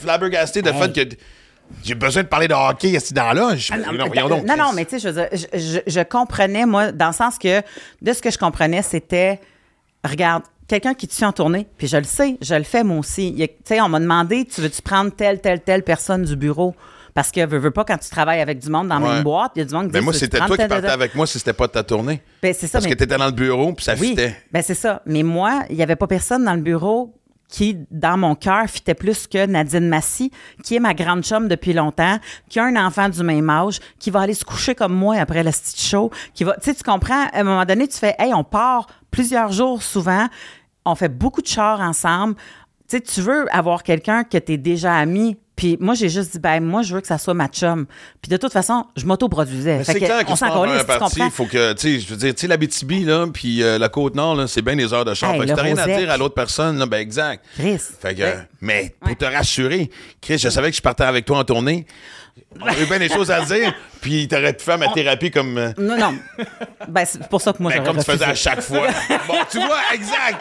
flabbergasté 0.00 0.62
de 0.62 0.72
fait 0.72 0.92
que 0.92 1.16
j'ai 1.82 1.94
besoin 1.94 2.22
de 2.22 2.28
parler 2.28 2.48
de 2.48 2.54
hockey 2.54 2.96
à 2.96 3.00
ce 3.00 3.12
temps-là. 3.14 3.56
Je- 3.56 3.72
Ah 3.72 3.76
non, 3.78 3.92
non, 3.98 4.04
mais- 4.14 4.20
donc, 4.22 4.44
non, 4.46 4.56
non, 4.56 4.72
mais 4.74 4.84
tu 4.84 4.92
sais, 4.92 4.98
je, 5.00 5.08
veux 5.08 5.14
dire, 5.14 5.28
je, 5.32 5.58
je- 5.58 5.80
je 5.92 6.00
comprenais, 6.00 6.66
moi, 6.66 6.92
dans 6.92 7.08
le 7.08 7.12
sens 7.12 7.38
que, 7.38 7.60
de 8.02 8.12
ce 8.12 8.20
que 8.22 8.30
je 8.30 8.38
comprenais, 8.38 8.82
c'était, 8.82 9.40
regarde, 10.04 10.42
quelqu'un 10.68 10.94
qui 10.94 11.06
te 11.08 11.14
suit 11.14 11.24
en 11.24 11.32
tournée, 11.32 11.66
puis 11.76 11.86
je 11.86 11.96
le 11.96 12.04
sais, 12.04 12.36
je 12.40 12.54
le 12.54 12.62
fais 12.64 12.82
moi 12.84 12.98
aussi. 12.98 13.28
Y 13.30 13.48
Tu 13.48 13.54
sais, 13.64 13.80
on 13.80 13.88
m'a 13.88 14.00
demandé, 14.00 14.44
tu 14.44 14.60
veux-tu 14.60 14.80
prendre 14.82 15.10
telle, 15.12 15.40
telle, 15.40 15.60
telle 15.60 15.82
personne 15.82 16.24
du 16.24 16.36
bureau? 16.36 16.74
Parce 17.14 17.30
que, 17.30 17.44
veux, 17.44 17.58
veux 17.58 17.70
pas, 17.70 17.84
quand 17.84 17.98
tu 17.98 18.08
travailles 18.08 18.40
avec 18.40 18.58
du 18.58 18.70
monde 18.70 18.88
dans 18.88 18.98
la 18.98 19.06
Ouais. 19.06 19.14
même 19.16 19.22
boîte, 19.22 19.52
il 19.56 19.58
y 19.58 19.62
a 19.62 19.64
du 19.66 19.74
monde 19.74 19.88
qui 19.88 19.92
Ben 19.92 19.98
dit, 19.98 20.04
moi, 20.06 20.14
tu 20.14 20.20
veux-tu 20.20 20.24
c'était 20.34 20.46
toi 20.46 20.56
qui 20.56 20.66
partais 20.66 20.88
avec 20.88 21.14
moi 21.14 21.26
si 21.26 21.38
c'était 21.38 21.52
pas 21.52 21.66
de 21.66 21.72
ta 21.72 21.82
tournée. 21.82 22.22
Ben, 22.42 22.54
c'est 22.58 22.66
ça, 22.66 22.72
Parce 22.78 22.84
mais- 22.86 22.92
que 22.92 22.96
t'étais 22.96 23.18
dans 23.18 23.26
le 23.26 23.32
bureau, 23.32 23.74
puis 23.74 23.84
ça 23.84 23.92
Oui, 24.00 24.10
fitait. 24.10 24.34
ben 24.50 24.62
c'est 24.62 24.74
ça. 24.74 25.02
Mais 25.04 25.22
moi, 25.22 25.64
il 25.68 25.76
n'y 25.76 25.82
avait 25.82 25.96
pas 25.96 26.06
personne 26.06 26.42
dans 26.42 26.54
le 26.54 26.62
bureau 26.62 27.12
qui, 27.52 27.76
dans 27.90 28.16
mon 28.16 28.34
cœur, 28.34 28.66
fitait 28.66 28.94
plus 28.94 29.26
que 29.26 29.44
Nadine 29.44 29.86
Massy, 29.86 30.32
qui 30.64 30.76
est 30.76 30.80
ma 30.80 30.94
grande 30.94 31.22
chum 31.22 31.48
depuis 31.48 31.74
longtemps, 31.74 32.18
qui 32.48 32.58
a 32.58 32.64
un 32.64 32.76
enfant 32.76 33.10
du 33.10 33.22
même 33.22 33.48
âge, 33.50 33.78
qui 33.98 34.10
va 34.10 34.22
aller 34.22 34.32
se 34.32 34.44
coucher 34.44 34.74
comme 34.74 34.94
moi 34.94 35.16
après 35.16 35.44
le 35.44 35.52
stitch 35.52 35.90
show, 35.90 36.10
qui 36.32 36.44
va, 36.44 36.54
tu 36.54 36.62
sais, 36.62 36.74
tu 36.74 36.82
comprends, 36.82 37.26
à 37.26 37.40
un 37.40 37.44
moment 37.44 37.64
donné, 37.66 37.86
tu 37.86 37.98
fais, 37.98 38.16
hey, 38.18 38.32
on 38.32 38.42
part 38.42 38.86
plusieurs 39.10 39.52
jours 39.52 39.82
souvent, 39.82 40.26
on 40.86 40.94
fait 40.94 41.10
beaucoup 41.10 41.42
de 41.42 41.46
chars 41.46 41.80
ensemble. 41.80 42.36
Tu 42.88 42.96
sais, 42.96 43.00
tu 43.02 43.20
veux 43.20 43.44
avoir 43.54 43.82
quelqu'un 43.82 44.24
que 44.24 44.38
tu 44.38 44.52
es 44.52 44.56
déjà 44.56 44.94
ami. 44.94 45.36
Puis 45.56 45.76
moi, 45.80 45.94
j'ai 45.94 46.08
juste 46.08 46.32
dit, 46.32 46.38
ben 46.38 46.60
moi, 46.60 46.82
je 46.82 46.94
veux 46.94 47.00
que 47.00 47.06
ça 47.06 47.18
soit 47.18 47.34
ma 47.34 47.46
chum. 47.48 47.86
Puis 48.22 48.30
de 48.30 48.36
toute 48.36 48.52
façon, 48.52 48.84
je 48.96 49.04
m'autoproduisais. 49.04 49.84
C'est 49.84 49.94
clair 49.96 50.24
que 50.24 50.30
on 50.30 50.34
tu 50.34 50.38
s'en 50.38 50.62
un 50.64 50.84
parti, 50.84 51.20
il 51.20 51.30
faut 51.30 51.44
que, 51.44 51.72
tu 51.74 51.80
sais, 51.80 52.00
je 52.00 52.08
veux 52.08 52.16
dire, 52.16 52.34
tu 52.34 52.40
sais, 52.42 52.46
la 52.46 52.56
BTB, 52.56 53.04
là, 53.06 53.26
puis 53.32 53.62
euh, 53.62 53.78
la 53.78 53.88
Côte-Nord, 53.88 54.34
là, 54.34 54.46
c'est 54.46 54.62
bien 54.62 54.76
des 54.76 54.92
heures 54.92 55.04
de 55.04 55.14
char. 55.14 55.34
Hey, 55.34 55.40
fait 55.40 55.46
que 55.46 55.52
t'as 55.52 55.62
rien 55.62 55.76
à 55.76 55.86
dire 55.86 56.10
à 56.10 56.16
l'autre 56.16 56.34
personne, 56.34 56.78
là, 56.78 56.86
ben 56.86 56.98
exact. 56.98 57.44
Chris. 57.56 57.78
Fait 58.00 58.14
que, 58.14 58.22
Ouais. 58.22 58.48
mais 58.60 58.94
pour 59.00 59.16
te 59.16 59.24
rassurer, 59.24 59.90
Chris, 60.20 60.38
je 60.38 60.48
savais 60.48 60.70
que 60.70 60.76
je 60.76 60.82
partais 60.82 61.04
avec 61.04 61.24
toi 61.24 61.38
en 61.38 61.44
tournée. 61.44 61.86
On 62.60 62.66
avait 62.66 62.86
bien 62.86 62.98
des 62.98 63.08
choses 63.10 63.30
à 63.30 63.42
dire, 63.44 63.74
puis 64.00 64.26
t'aurais 64.26 64.54
pu 64.54 64.64
faire 64.64 64.78
ma 64.78 64.88
thérapie 64.88 65.30
comme, 65.30 65.58
euh, 65.58 65.72
Non, 65.76 65.98
non. 65.98 66.14
Ben, 66.88 67.04
c'est 67.04 67.28
pour 67.28 67.42
ça 67.42 67.52
que 67.52 67.62
moi, 67.62 67.72
ben, 67.72 67.84
comme 67.84 67.98
tu 67.98 68.04
faisais 68.04 68.24
à 68.24 68.34
chaque 68.34 68.62
fois. 68.62 68.86
bon, 69.28 69.34
tu 69.50 69.58
vois, 69.58 69.80
exact. 69.94 70.40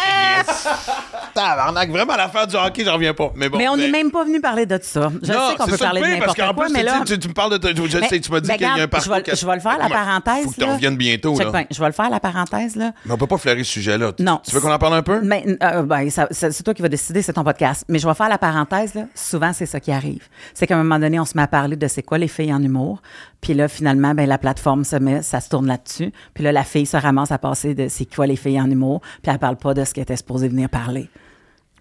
Tabarnak, 1.34 1.90
vraiment 1.90 2.16
l'affaire 2.16 2.46
du 2.46 2.56
hockey, 2.56 2.84
j'en 2.84 2.94
reviens 2.94 3.14
pas. 3.14 3.30
Mais 3.36 3.48
bon. 3.48 3.58
Mais 3.58 3.68
on 3.68 3.76
n'est 3.76 3.84
ben- 3.84 3.92
même 3.92 4.10
pas 4.10 4.24
venu 4.24 4.40
parler 4.40 4.66
de 4.66 4.78
ça. 4.82 5.10
Je 5.22 5.32
non, 5.32 5.50
sais 5.50 5.56
qu'on 5.56 5.64
c'est 5.64 5.70
peut 5.70 5.76
ça 5.76 5.84
parler 5.86 6.00
de 6.02 6.06
n'importe 6.06 6.36
quoi, 6.40 6.54
plus, 6.64 6.72
mais 6.72 6.80
tu, 6.80 6.86
là... 6.86 7.00
tu, 7.06 7.18
tu 7.18 7.28
me 7.28 7.32
parles 7.34 7.58
de. 7.58 7.68
Je, 7.68 7.86
je 7.86 7.98
Mais- 7.98 8.08
sais, 8.08 8.20
tu 8.20 8.30
m'as 8.32 8.40
dit 8.40 8.48
ben, 8.48 8.54
qu'il 8.56 8.66
y 8.66 8.70
a 8.70 8.74
un 8.74 8.88
parcours. 8.88 9.12
je 9.12 9.16
vais- 9.16 9.22
que- 9.22 9.36
je 9.36 9.46
vais 9.46 9.54
le 9.54 9.60
faire, 9.60 9.78
la 9.78 9.88
parenthèse, 9.88 10.44
Faut 10.44 10.50
que 10.50 10.56
tu 10.56 10.64
reviennes 10.64 10.96
bientôt, 10.96 11.38
là. 11.38 11.64
je 11.70 11.80
vais 11.80 11.86
le 11.86 11.92
faire, 11.92 12.10
la 12.10 12.20
parenthèse, 12.20 12.76
là. 12.76 12.92
Mais 13.04 13.12
on 13.12 13.16
peut 13.16 13.26
pas 13.26 13.38
flairer 13.38 13.62
ce 13.64 13.72
sujet-là. 13.72 14.12
Tu- 14.12 14.22
Non. 14.22 14.40
Tu 14.46 14.52
veux 14.54 14.60
qu'on 14.60 14.72
en 14.72 14.78
parle 14.78 14.94
un 14.94 15.02
peu? 15.02 15.20
Mais, 15.22 15.44
euh, 15.62 15.82
ben, 15.82 16.10
ça- 16.10 16.28
ça- 16.30 16.50
c'est 16.50 16.62
toi 16.62 16.74
qui 16.74 16.82
vas 16.82 16.88
décider, 16.88 17.22
c'est 17.22 17.32
ton 17.34 17.44
podcast. 17.44 17.84
Mais 17.88 17.98
je 17.98 18.06
vais 18.08 18.14
faire 18.14 18.28
la 18.28 18.38
parenthèse, 18.38 18.94
là. 18.94 19.02
Souvent, 19.14 19.52
c'est 19.52 19.66
ça 19.66 19.78
qui 19.80 19.92
arrive. 19.92 20.26
C'est 20.54 20.66
qu'à 20.66 20.74
un 20.74 20.82
moment 20.82 20.98
donné, 20.98 21.20
on 21.20 21.24
se 21.24 21.36
met 21.36 21.42
à 21.42 21.48
parler 21.48 21.76
de 21.76 21.86
c'est 21.88 22.02
quoi 22.02 22.18
les 22.18 22.28
filles 22.28 22.52
en 22.52 22.62
humour. 22.62 23.00
Puis 23.40 23.54
là, 23.54 23.68
finalement, 23.68 24.14
ben, 24.14 24.28
la 24.28 24.38
plateforme 24.38 24.84
se 24.84 24.96
met, 24.96 25.22
ça 25.22 25.40
se 25.40 25.48
tourne 25.48 25.66
là-dessus. 25.66 26.12
Puis 26.34 26.44
là, 26.44 26.52
la 26.52 26.64
fille 26.64 26.86
se 26.86 26.96
ramasse 26.96 27.32
à 27.32 27.38
passer 27.38 27.74
de 27.74 27.88
c'est 27.88 28.04
quoi 28.04 28.26
les 28.26 28.36
filles 28.36 28.60
en 28.60 28.70
humour. 28.70 29.00
Puis 29.22 29.32
elle 29.32 29.38
parle 29.38 29.56
pas 29.56 29.72
de 29.74 29.84
ce 29.84 29.94
qu'elle 29.94 30.02
était 30.02 30.16
supposée 30.16 30.48
venir 30.48 30.68
parler. 30.68 31.08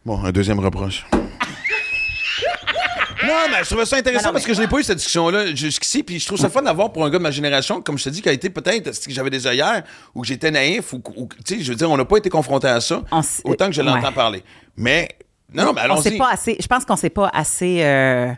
Bon, 0.05 0.23
un 0.23 0.31
deuxième 0.31 0.59
reproche. 0.59 1.05
Non, 3.21 3.35
mais 3.51 3.57
je 3.63 3.69
trouvais 3.69 3.85
ça 3.85 3.97
intéressant 3.97 4.27
Non, 4.27 4.29
non, 4.29 4.33
parce 4.33 4.45
que 4.45 4.53
je 4.53 4.61
n'ai 4.61 4.67
pas 4.67 4.79
eu 4.79 4.83
cette 4.83 4.95
discussion-là 4.97 5.53
jusqu'ici. 5.53 6.03
Puis 6.03 6.19
je 6.19 6.25
trouve 6.25 6.39
ça 6.39 6.49
fun 6.49 6.61
d'avoir 6.61 6.91
pour 6.93 7.03
un 7.03 7.09
gars 7.09 7.17
de 7.17 7.23
ma 7.23 7.31
génération, 7.31 7.81
comme 7.81 7.97
je 7.97 8.05
te 8.05 8.09
dis, 8.09 8.21
qui 8.21 8.29
a 8.29 8.31
été 8.31 8.49
peut-être 8.49 8.93
si 8.95 9.11
j'avais 9.11 9.29
des 9.29 9.45
œillères 9.45 9.83
ou 10.15 10.21
que 10.21 10.27
j'étais 10.27 10.49
naïf 10.51 10.93
ou, 10.93 11.01
ou- 11.17 11.27
tu 11.45 11.57
sais, 11.57 11.61
je 11.61 11.69
veux 11.69 11.75
dire, 11.75 11.91
on 11.91 11.97
n'a 11.97 12.05
pas 12.05 12.15
été 12.17 12.29
confronté 12.29 12.67
à 12.67 12.79
ça 12.79 13.03
autant 13.43 13.67
que 13.67 13.73
je 13.73 13.81
l'entends 13.81 14.07
ouais. 14.07 14.13
parler. 14.13 14.43
Mais, 14.77 15.09
non, 15.53 15.65
non, 15.65 15.73
mais 15.73 15.81
allons-y. 15.81 16.17
pas 16.17 16.31
assez. 16.31 16.55
Je 16.61 16.67
pense 16.67 16.85
qu'on 16.85 16.95
s'est 16.95 17.09
pas 17.09 17.29
assez. 17.33 17.83
euh, 17.83 18.31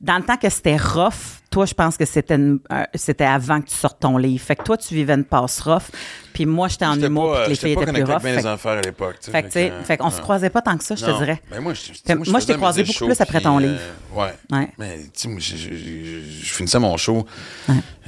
dans 0.00 0.16
le 0.16 0.24
temps 0.24 0.36
que 0.36 0.48
c'était 0.50 0.76
rough, 0.76 1.40
toi, 1.54 1.66
je 1.66 1.74
pense 1.74 1.96
que 1.96 2.04
c'était 2.04 2.36
euh, 2.36 2.58
c'était 2.96 3.24
avant 3.24 3.60
que 3.60 3.68
tu 3.68 3.76
sortes 3.76 4.00
ton 4.00 4.16
livre. 4.18 4.42
Fait 4.44 4.56
que 4.56 4.64
toi, 4.64 4.76
tu 4.76 4.92
vivais 4.92 5.14
une 5.14 5.24
passe 5.24 5.60
rough, 5.60 5.84
puis 6.32 6.46
moi, 6.46 6.66
j'étais 6.66 6.84
en 6.84 7.00
humour, 7.00 7.30
pas, 7.32 7.40
puis 7.42 7.48
les 7.50 7.54
j'étais 7.54 7.66
filles 7.74 7.82
étaient 7.82 7.92
plus 7.92 8.02
rough. 8.02 8.22
Fait, 8.22 8.36
les 8.36 8.46
affaires 8.46 8.72
à 8.72 8.80
l'époque. 8.80 9.16
fait 9.20 9.42
que, 9.42 9.46
tu 9.46 9.52
sais, 9.52 9.70
que, 9.70 9.84
fait 9.86 9.96
qu'on 9.96 10.10
se 10.10 10.20
croisait 10.20 10.50
pas 10.50 10.62
tant 10.62 10.76
que 10.76 10.82
ça, 10.82 10.96
je 10.96 11.04
te 11.04 11.16
dirais. 11.18 11.40
Ben 11.52 11.60
moi, 11.60 11.72
je, 11.74 11.80
Fait- 12.04 12.14
moi, 12.16 12.24
moi, 12.28 12.40
je 12.40 12.46
t'ai 12.46 12.54
croisé 12.54 12.82
beaucoup 12.82 12.92
shows, 12.92 13.06
plus 13.06 13.20
après 13.20 13.40
ton 13.40 13.58
euh, 13.58 13.60
livre. 13.60 13.80
ouais. 14.16 14.34
Ouais. 14.50 14.68
Mais, 14.78 14.98
tu 15.04 15.10
sais, 15.14 15.28
moi, 15.28 15.38
je, 15.38 15.56
je- 15.56 15.74
je- 15.74 16.20
je 16.42 16.52
finissais 16.52 16.80
mon 16.80 16.96
show. 16.96 17.24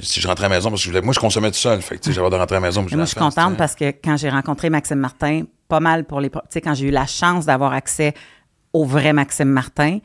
Si 0.01 0.19
je 0.19 0.27
rentrais 0.27 0.45
à 0.45 0.49
la 0.49 0.55
maison, 0.55 0.69
parce 0.69 0.81
que 0.81 0.85
je 0.85 0.91
voulais- 0.91 1.01
moi, 1.01 1.13
je 1.13 1.19
consommais 1.19 1.49
tout 1.49 1.57
seul. 1.57 1.81
Fait 1.81 1.95
que, 1.95 2.01
tu 2.01 2.09
sais, 2.09 2.15
j'avais 2.15 2.29
de 2.29 2.35
rentrer 2.35 2.57
à 2.57 2.59
la 2.59 2.67
maison. 2.67 2.81
moi, 2.81 2.89
la 2.91 3.03
je 3.05 3.09
suis 3.11 3.15
contente 3.17 3.55
parce 3.55 3.75
que 3.75 3.85
quand 3.91 4.17
j'ai 4.17 4.29
rencontré 4.29 4.69
Maxime 4.69 4.99
Martin, 4.99 5.43
pas 5.69 5.79
mal 5.79 6.03
pour 6.03 6.19
les. 6.19 6.29
Tu 6.29 6.37
sais, 6.49 6.59
quand 6.61 6.73
j'ai 6.73 6.87
eu 6.87 6.91
la 6.91 7.05
chance 7.07 7.45
d'avoir 7.45 7.71
accès 7.71 8.13
au 8.73 8.83
vrai 8.83 9.13
Maxime 9.13 9.47
Martin, 9.49 9.99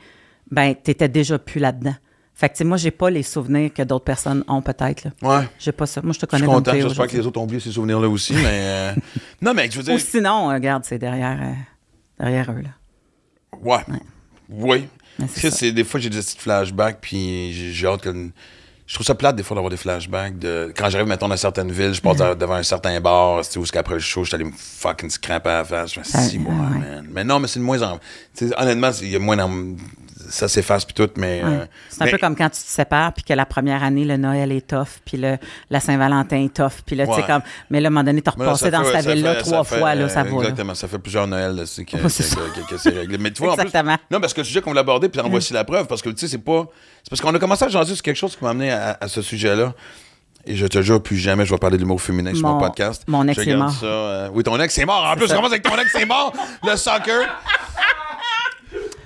ben, 0.49 0.73
t'étais 0.75 1.09
déjà 1.09 1.37
plus 1.37 1.59
là-dedans. 1.59 1.95
Fait 2.43 2.49
que, 2.49 2.55
tu 2.55 2.57
sais, 2.57 2.63
moi, 2.65 2.75
j'ai 2.75 2.91
pas 2.91 3.09
les 3.09 3.23
souvenirs 3.23 3.71
que 3.73 3.83
d'autres 3.83 4.03
personnes 4.03 4.43
ont 4.49 4.61
peut-être. 4.61 5.07
Ouais. 5.21 5.47
J'ai 5.57 5.71
pas 5.71 5.85
ça. 5.85 6.01
Moi, 6.01 6.11
je 6.11 6.19
te 6.19 6.25
Je 6.25 6.29
connais 6.29 6.41
suis 6.41 6.45
comme 6.45 6.55
content. 6.61 6.73
J'espère 6.73 7.07
que 7.07 7.15
les 7.15 7.25
autres 7.25 7.39
ont 7.39 7.43
oublié 7.45 7.61
ces 7.61 7.71
souvenirs-là 7.71 8.09
aussi. 8.09 8.33
mais 8.33 8.43
euh, 8.45 8.93
non, 9.41 9.53
mais 9.53 9.71
je 9.71 9.77
veux 9.77 9.83
dire. 9.83 9.93
Ou 9.93 9.97
sinon, 9.97 10.49
euh, 10.51 10.55
regarde, 10.55 10.83
c'est 10.83 10.97
derrière, 10.97 11.39
euh, 11.41 11.53
derrière 12.19 12.51
eux, 12.51 12.61
là. 12.63 12.69
Ouais. 13.61 13.79
Oui. 14.49 14.89
C'est 15.29 15.71
des 15.71 15.85
fois, 15.85 16.01
j'ai 16.01 16.09
des 16.09 16.19
petits 16.19 16.37
flashbacks, 16.37 16.97
puis 16.99 17.53
j'ai 17.73 17.87
hâte 17.87 18.01
que. 18.01 18.29
Je 18.87 18.93
trouve 18.95 19.07
ça 19.07 19.15
plate 19.15 19.37
des 19.37 19.43
fois 19.43 19.55
d'avoir 19.55 19.71
des 19.71 19.77
flashbacks. 19.77 20.37
De... 20.37 20.73
Quand 20.75 20.89
j'arrive, 20.89 21.07
mettons, 21.07 21.29
dans 21.29 21.37
certaines 21.37 21.71
villes, 21.71 21.93
je 21.93 22.01
passe 22.01 22.17
devant 22.17 22.55
un 22.55 22.63
certain 22.63 22.99
bar, 22.99 23.41
tu 23.45 23.51
sais, 23.53 23.57
où 23.57 23.63
qu'après 23.63 23.93
le 23.93 24.01
show, 24.01 24.25
je 24.25 24.27
suis 24.27 24.35
allé 24.35 24.43
me 24.43 24.51
fucking 24.53 25.09
se 25.09 25.17
cramper 25.17 25.49
à 25.49 25.57
la 25.59 25.63
face. 25.63 25.93
Je 25.93 25.99
me 26.01 26.03
suis 26.03 26.11
dit, 26.11 26.19
Ça- 26.23 26.29
si, 26.29 26.39
moi, 26.39 26.53
ouais. 26.53 26.77
man. 26.79 27.07
Mais 27.09 27.23
non, 27.23 27.39
mais 27.39 27.47
c'est 27.47 27.59
de 27.61 27.63
moins 27.63 27.81
en. 27.81 27.99
Honnêtement, 28.57 28.91
il 29.01 29.07
y 29.11 29.15
a 29.15 29.19
moins 29.19 29.37
dans. 29.37 29.49
Ça 30.33 30.47
s'efface, 30.47 30.83
puis 30.83 30.95
tout, 30.95 31.09
mais. 31.17 31.41
euh, 31.43 31.65
C'est 31.89 32.01
un 32.01 32.05
mais- 32.05 32.11
peu 32.11 32.17
comme 32.17 32.35
quand 32.35 32.49
tu 32.49 32.61
te 32.61 32.67
sépares, 32.67 33.13
puis 33.13 33.23
que 33.23 33.33
la 33.33 33.45
première 33.45 33.83
année, 33.83 34.03
le 34.03 34.17
Noël 34.17 34.51
est 34.51 34.65
tough, 34.67 34.87
puis 35.05 35.17
le, 35.17 35.37
la 35.69 35.79
Saint-Valentin 35.79 36.45
est 36.45 36.53
tough, 36.53 36.81
puis 36.85 36.95
là, 36.95 37.05
tu 37.05 37.13
sais, 37.13 37.21
comme. 37.23 37.43
Mais 37.69 37.79
là, 37.79 37.87
à 37.87 37.89
un 37.89 37.91
moment 37.91 38.03
donné, 38.03 38.21
t'as 38.23 38.31
repassé 38.31 38.71
dans 38.71 38.83
cette 38.83 39.05
ville-là 39.07 39.35
trois 39.35 39.63
fois, 39.63 39.93
là, 39.93 40.09
ça 40.09 40.21
euh, 40.21 40.23
va. 40.23 40.29
là. 40.31 40.37
Exactement, 40.39 40.73
ça 40.73 40.87
fait 40.87 40.97
plusieurs 40.97 41.27
Noëls 41.27 41.55
là, 41.55 41.65
c'est 41.67 41.85
que, 41.85 41.97
c'est 42.09 42.23
que- 42.23 42.29
ça. 42.29 42.35
que- 42.55 42.67
que 42.67 42.77
c'est 42.77 42.89
réglé. 42.89 43.17
Mais 43.19 43.29
tu 43.31 43.43
vois, 43.43 43.51
en 43.53 43.55
plus- 43.55 43.67
Exactement. 43.67 43.95
non, 44.09 44.19
parce 44.19 44.33
que 44.33 44.41
le 44.41 44.45
sujet 44.45 44.61
qu'on 44.61 44.71
voulait 44.71 44.79
aborder, 44.79 45.07
puis 45.07 45.21
en 45.21 45.29
voici 45.29 45.53
la 45.53 45.63
preuve, 45.63 45.85
parce 45.85 46.01
que 46.01 46.09
tu 46.09 46.17
sais, 46.17 46.27
c'est 46.27 46.37
pas. 46.43 46.65
C'est 47.03 47.09
parce 47.11 47.21
qu'on 47.21 47.35
a 47.35 47.39
commencé 47.39 47.65
à 47.65 47.67
jaser 47.69 47.93
sur 47.93 48.03
quelque 48.03 48.17
chose 48.17 48.35
qui 48.35 48.43
m'a 48.43 48.49
amené 48.49 48.71
à, 48.71 48.97
à 48.99 49.07
ce 49.07 49.21
sujet-là. 49.21 49.73
Et 50.45 50.55
je 50.57 50.65
te 50.67 50.81
jure, 50.81 51.01
plus 51.01 51.15
jamais 51.17 51.45
je 51.45 51.51
vais 51.51 51.57
parler 51.57 51.77
de 51.77 51.81
l'humour 51.83 52.01
féminin 52.01 52.33
sur 52.33 52.45
mon 52.47 52.57
podcast. 52.57 53.03
mon 53.07 53.25
ex 53.29 53.37
est 53.47 53.55
mort. 53.55 53.69
ça, 53.71 53.85
euh, 53.85 54.29
oui, 54.33 54.43
ton 54.43 54.59
ex 54.59 54.77
est 54.77 54.85
mort. 54.85 55.05
En 55.05 55.15
plus, 55.15 55.27
je 55.29 55.33
commence 55.35 55.51
avec 55.51 55.61
ton 55.63 55.77
ex 55.77 55.93
est 55.95 56.05
mort, 56.05 56.33
le 56.67 56.75
soccer. 56.75 57.29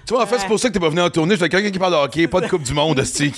Tu 0.08 0.14
vois, 0.14 0.24
en 0.24 0.28
fait, 0.28 0.40
c'est 0.40 0.48
pour 0.48 0.58
ça 0.58 0.70
que 0.70 0.74
t'es 0.74 0.80
pas 0.80 0.88
venu 0.88 1.02
en 1.02 1.10
tournée. 1.10 1.36
Je 1.36 1.40
fais 1.40 1.50
quelqu'un 1.50 1.70
qui 1.70 1.80
parle 1.80 1.92
de 1.92 1.98
hockey, 1.98 2.28
pas 2.28 2.40
de 2.40 2.48
Coupe 2.48 2.64
du 2.64 2.74
Monde, 2.74 3.04
Steve, 3.04 3.34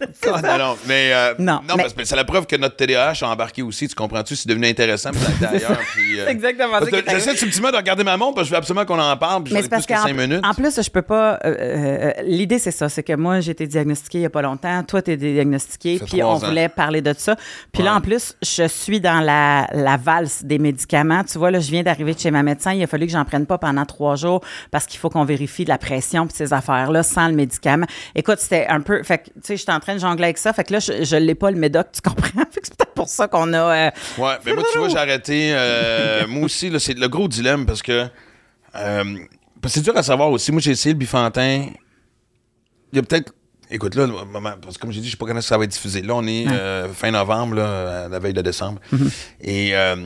Non, 0.26 0.58
non, 0.58 0.76
mais, 0.86 1.10
euh, 1.12 1.34
Non, 1.38 1.60
mais- 1.66 1.82
parce 1.82 1.92
que 1.94 2.04
c'est 2.04 2.16
la 2.16 2.24
preuve 2.24 2.46
que 2.46 2.56
notre 2.56 2.76
TDAH 2.76 3.22
a 3.22 3.28
embarqué 3.28 3.62
aussi, 3.62 3.88
tu 3.88 3.94
comprends-tu? 3.94 4.36
C'est 4.36 4.48
devenu 4.48 4.66
intéressant, 4.66 5.10
puis 5.10 5.20
ça 5.40 5.48
a 5.48 5.54
été 5.54 5.64
ailleurs. 5.66 5.78
puis, 5.94 6.20
euh, 6.20 6.28
exactement 6.28 6.80
ça. 6.80 6.86
J'essaie 7.08 7.36
subtilement 7.36 7.70
de 7.70 7.76
regarder 7.76 8.04
ma 8.04 8.16
montre, 8.16 8.34
parce 8.34 8.46
que 8.46 8.48
je 8.48 8.52
veux 8.52 8.58
absolument 8.58 8.84
qu'on 8.84 8.98
en 9.00 9.16
parle, 9.16 9.44
puis 9.44 9.54
Mais 9.54 9.62
c'est 9.62 9.68
parce 9.68 9.86
plus 9.86 9.94
que 9.94 9.98
qu'en 10.00 10.06
5 10.08 10.14
minutes. 10.16 10.44
en 10.44 10.54
plus, 10.54 10.80
je 10.82 10.90
peux 10.90 11.02
pas. 11.02 11.38
euh, 11.44 11.54
euh, 11.58 12.12
L'idée, 12.24 12.58
c'est 12.58 12.70
ça. 12.70 12.88
C'est 12.88 13.02
que 13.02 13.14
moi, 13.14 13.40
j'ai 13.40 13.52
été 13.52 13.66
diagnostiquée 13.66 14.18
il 14.18 14.22
y 14.22 14.26
a 14.26 14.30
pas 14.30 14.42
longtemps. 14.42 14.82
Toi, 14.84 15.02
tu 15.02 15.12
es 15.12 15.16
diagnostiqué. 15.16 16.00
Puis 16.06 16.22
on 16.22 16.28
ans. 16.32 16.38
voulait 16.38 16.68
parler 16.68 17.00
de 17.00 17.14
ça. 17.16 17.36
Puis 17.72 17.82
là, 17.82 17.94
en 17.94 18.00
plus, 18.00 18.34
je 18.42 18.66
suis 18.68 19.00
dans 19.00 19.20
la, 19.20 19.68
la 19.72 19.96
valse 19.96 20.44
des 20.44 20.58
médicaments. 20.58 21.24
Tu 21.24 21.38
vois, 21.38 21.50
là, 21.50 21.60
je 21.60 21.70
viens 21.70 21.82
d'arriver 21.82 22.14
de 22.14 22.18
chez 22.18 22.30
ma 22.30 22.42
médecin. 22.42 22.72
Il 22.72 22.82
a 22.82 22.86
fallu 22.86 23.06
que 23.06 23.12
j'en 23.12 23.24
prenne 23.24 23.46
pas 23.46 23.58
pendant 23.58 23.84
trois 23.86 24.16
jours 24.16 24.42
parce 24.70 24.86
qu'il 24.86 24.98
faut 25.00 25.08
qu'on 25.10 25.24
vérifie 25.24 25.64
de 25.64 25.68
la 25.70 25.78
pression 25.78 26.26
puis 26.26 26.36
ces 26.36 26.52
affaires-là 26.52 27.02
sans 27.02 27.28
le 27.28 27.34
médicament. 27.34 27.86
Écoute, 28.14 28.38
c'était 28.40 28.66
un 28.68 28.80
peu. 28.80 29.02
Fait 29.02 29.18
que, 29.18 29.24
tu 29.26 29.32
sais, 29.42 29.56
j'étais 29.56 29.72
en 29.72 29.80
train 29.80 29.85
de 29.94 30.00
jongler 30.00 30.24
avec 30.24 30.38
ça. 30.38 30.52
Fait 30.52 30.64
que 30.64 30.72
là, 30.72 30.78
je, 30.80 31.04
je 31.04 31.16
l'ai 31.16 31.34
pas 31.34 31.50
le 31.50 31.56
médoc, 31.58 31.88
tu 31.92 32.00
comprends? 32.00 32.42
Fait 32.50 32.60
que 32.60 32.66
c'est 32.66 32.76
peut-être 32.76 32.94
pour 32.94 33.08
ça 33.08 33.28
qu'on 33.28 33.52
a. 33.52 33.58
euh, 33.58 33.90
Ouais, 34.18 34.34
mais 34.44 34.54
moi, 34.54 34.64
tu 34.72 34.78
vois, 34.78 34.88
j'ai 34.88 34.96
arrêté. 34.98 35.50
euh, 35.54 36.26
moi 36.28 36.44
aussi, 36.44 36.70
là, 36.70 36.78
c'est 36.78 36.98
le 36.98 37.08
gros 37.08 37.28
dilemme 37.28 37.66
parce 37.66 37.82
que. 37.82 38.06
euh, 38.76 39.04
parce 39.62 39.74
que 39.74 39.80
c'est 39.80 39.84
dur 39.84 39.96
à 39.96 40.02
savoir 40.02 40.30
aussi. 40.30 40.52
Moi, 40.52 40.60
j'ai 40.60 40.72
essayé 40.72 40.92
le 40.92 40.98
bifantin. 40.98 41.66
Il 42.92 42.96
y 42.96 42.98
a 42.98 43.02
peut-être. 43.02 43.32
Écoute, 43.70 43.96
là, 43.96 44.06
parce 44.62 44.76
que 44.76 44.80
comme 44.80 44.92
j'ai 44.92 45.00
dit, 45.00 45.06
je 45.06 45.12
sais 45.12 45.16
pas 45.16 45.26
quand 45.26 45.40
ça 45.40 45.58
va 45.58 45.64
être 45.64 45.70
diffusé. 45.70 46.00
Là, 46.02 46.14
on 46.14 46.26
est 46.26 46.46
euh, 46.48 46.88
fin 46.92 47.10
novembre, 47.10 47.56
là, 47.56 48.08
la 48.08 48.18
veille 48.18 48.32
de 48.34 48.42
décembre. 48.42 48.80
Et. 49.40 49.74
euh, 49.76 49.96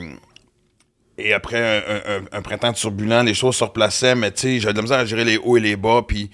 et 1.22 1.34
après 1.34 1.84
un- 2.32 2.38
un 2.38 2.40
printemps 2.40 2.72
turbulent, 2.72 3.22
les 3.22 3.34
choses 3.34 3.54
se 3.56 3.64
replaçaient, 3.64 4.14
mais 4.14 4.30
tu 4.30 4.40
sais, 4.40 4.58
j'avais 4.60 4.72
de 4.72 4.78
la 4.78 4.82
misère 4.82 4.98
à 5.00 5.04
gérer 5.04 5.24
les 5.26 5.36
hauts 5.36 5.58
et 5.58 5.60
les 5.60 5.76
bas, 5.76 6.00
puis 6.08 6.30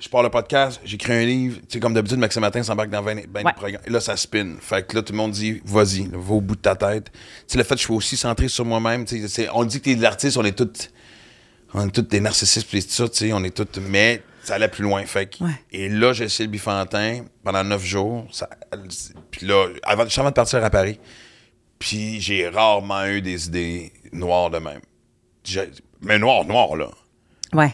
je 0.00 0.08
pars 0.08 0.22
le 0.22 0.30
podcast, 0.30 0.80
j'écris 0.84 1.12
un 1.12 1.24
livre. 1.24 1.58
Tu 1.60 1.74
sais, 1.74 1.80
comme 1.80 1.94
d'habitude, 1.94 2.18
Maxime 2.18 2.40
Matin 2.40 2.62
s'embarque 2.62 2.90
dans 2.90 3.02
20, 3.02 3.26
20 3.32 3.44
Ouais. 3.44 3.52
programmes. 3.52 3.82
Et 3.86 3.90
là, 3.90 4.00
ça 4.00 4.16
spin. 4.16 4.54
Fait 4.60 4.86
que 4.86 4.96
là, 4.96 5.02
tout 5.02 5.12
le 5.12 5.18
monde 5.18 5.32
dit, 5.32 5.60
vas-y, 5.64 6.08
va 6.12 6.32
au 6.34 6.40
bout 6.40 6.56
de 6.56 6.60
ta 6.60 6.74
tête. 6.74 7.10
Tu 7.12 7.18
sais, 7.48 7.58
le 7.58 7.64
fait 7.64 7.74
que 7.74 7.80
je 7.80 7.84
suis 7.84 7.94
aussi 7.94 8.16
centré 8.16 8.48
sur 8.48 8.64
moi-même. 8.64 9.04
tu 9.04 9.28
sais, 9.28 9.48
On 9.52 9.64
dit 9.64 9.78
que 9.78 9.84
t'es 9.84 9.94
de 9.96 10.02
l'artiste, 10.02 10.36
on 10.36 10.44
est 10.44 10.56
tous. 10.56 10.88
On 11.74 11.86
est 11.86 11.90
tous 11.92 12.02
des 12.02 12.18
narcissistes, 12.20 12.66
puis 12.68 12.82
tout 12.82 12.90
ça, 12.90 13.08
tu 13.08 13.16
sais, 13.18 13.32
on 13.32 13.44
est 13.44 13.54
tous. 13.54 13.78
Mais 13.80 14.22
ça 14.42 14.54
allait 14.54 14.68
plus 14.68 14.82
loin. 14.82 15.04
Fait 15.04 15.26
que- 15.26 15.44
Ouais. 15.44 15.50
Et 15.70 15.88
là, 15.88 16.12
j'ai 16.12 16.24
essayé 16.24 16.46
le 16.46 16.50
bifantin 16.50 17.24
pendant 17.44 17.62
neuf 17.62 17.84
jours. 17.84 18.26
Ça- 18.32 18.48
puis 19.30 19.46
là, 19.46 19.68
avant, 19.84 20.04
juste 20.04 20.18
avant 20.18 20.30
de 20.30 20.34
partir 20.34 20.64
à 20.64 20.70
Paris, 20.70 20.98
puis 21.78 22.20
j'ai 22.20 22.48
rarement 22.48 23.04
eu 23.06 23.20
des 23.22 23.46
idées 23.46 23.92
noires 24.12 24.50
de 24.50 24.58
même. 24.58 24.80
Mais 26.02 26.18
noir, 26.18 26.44
noir, 26.44 26.74
là 26.76 26.88
Ouais. 27.52 27.72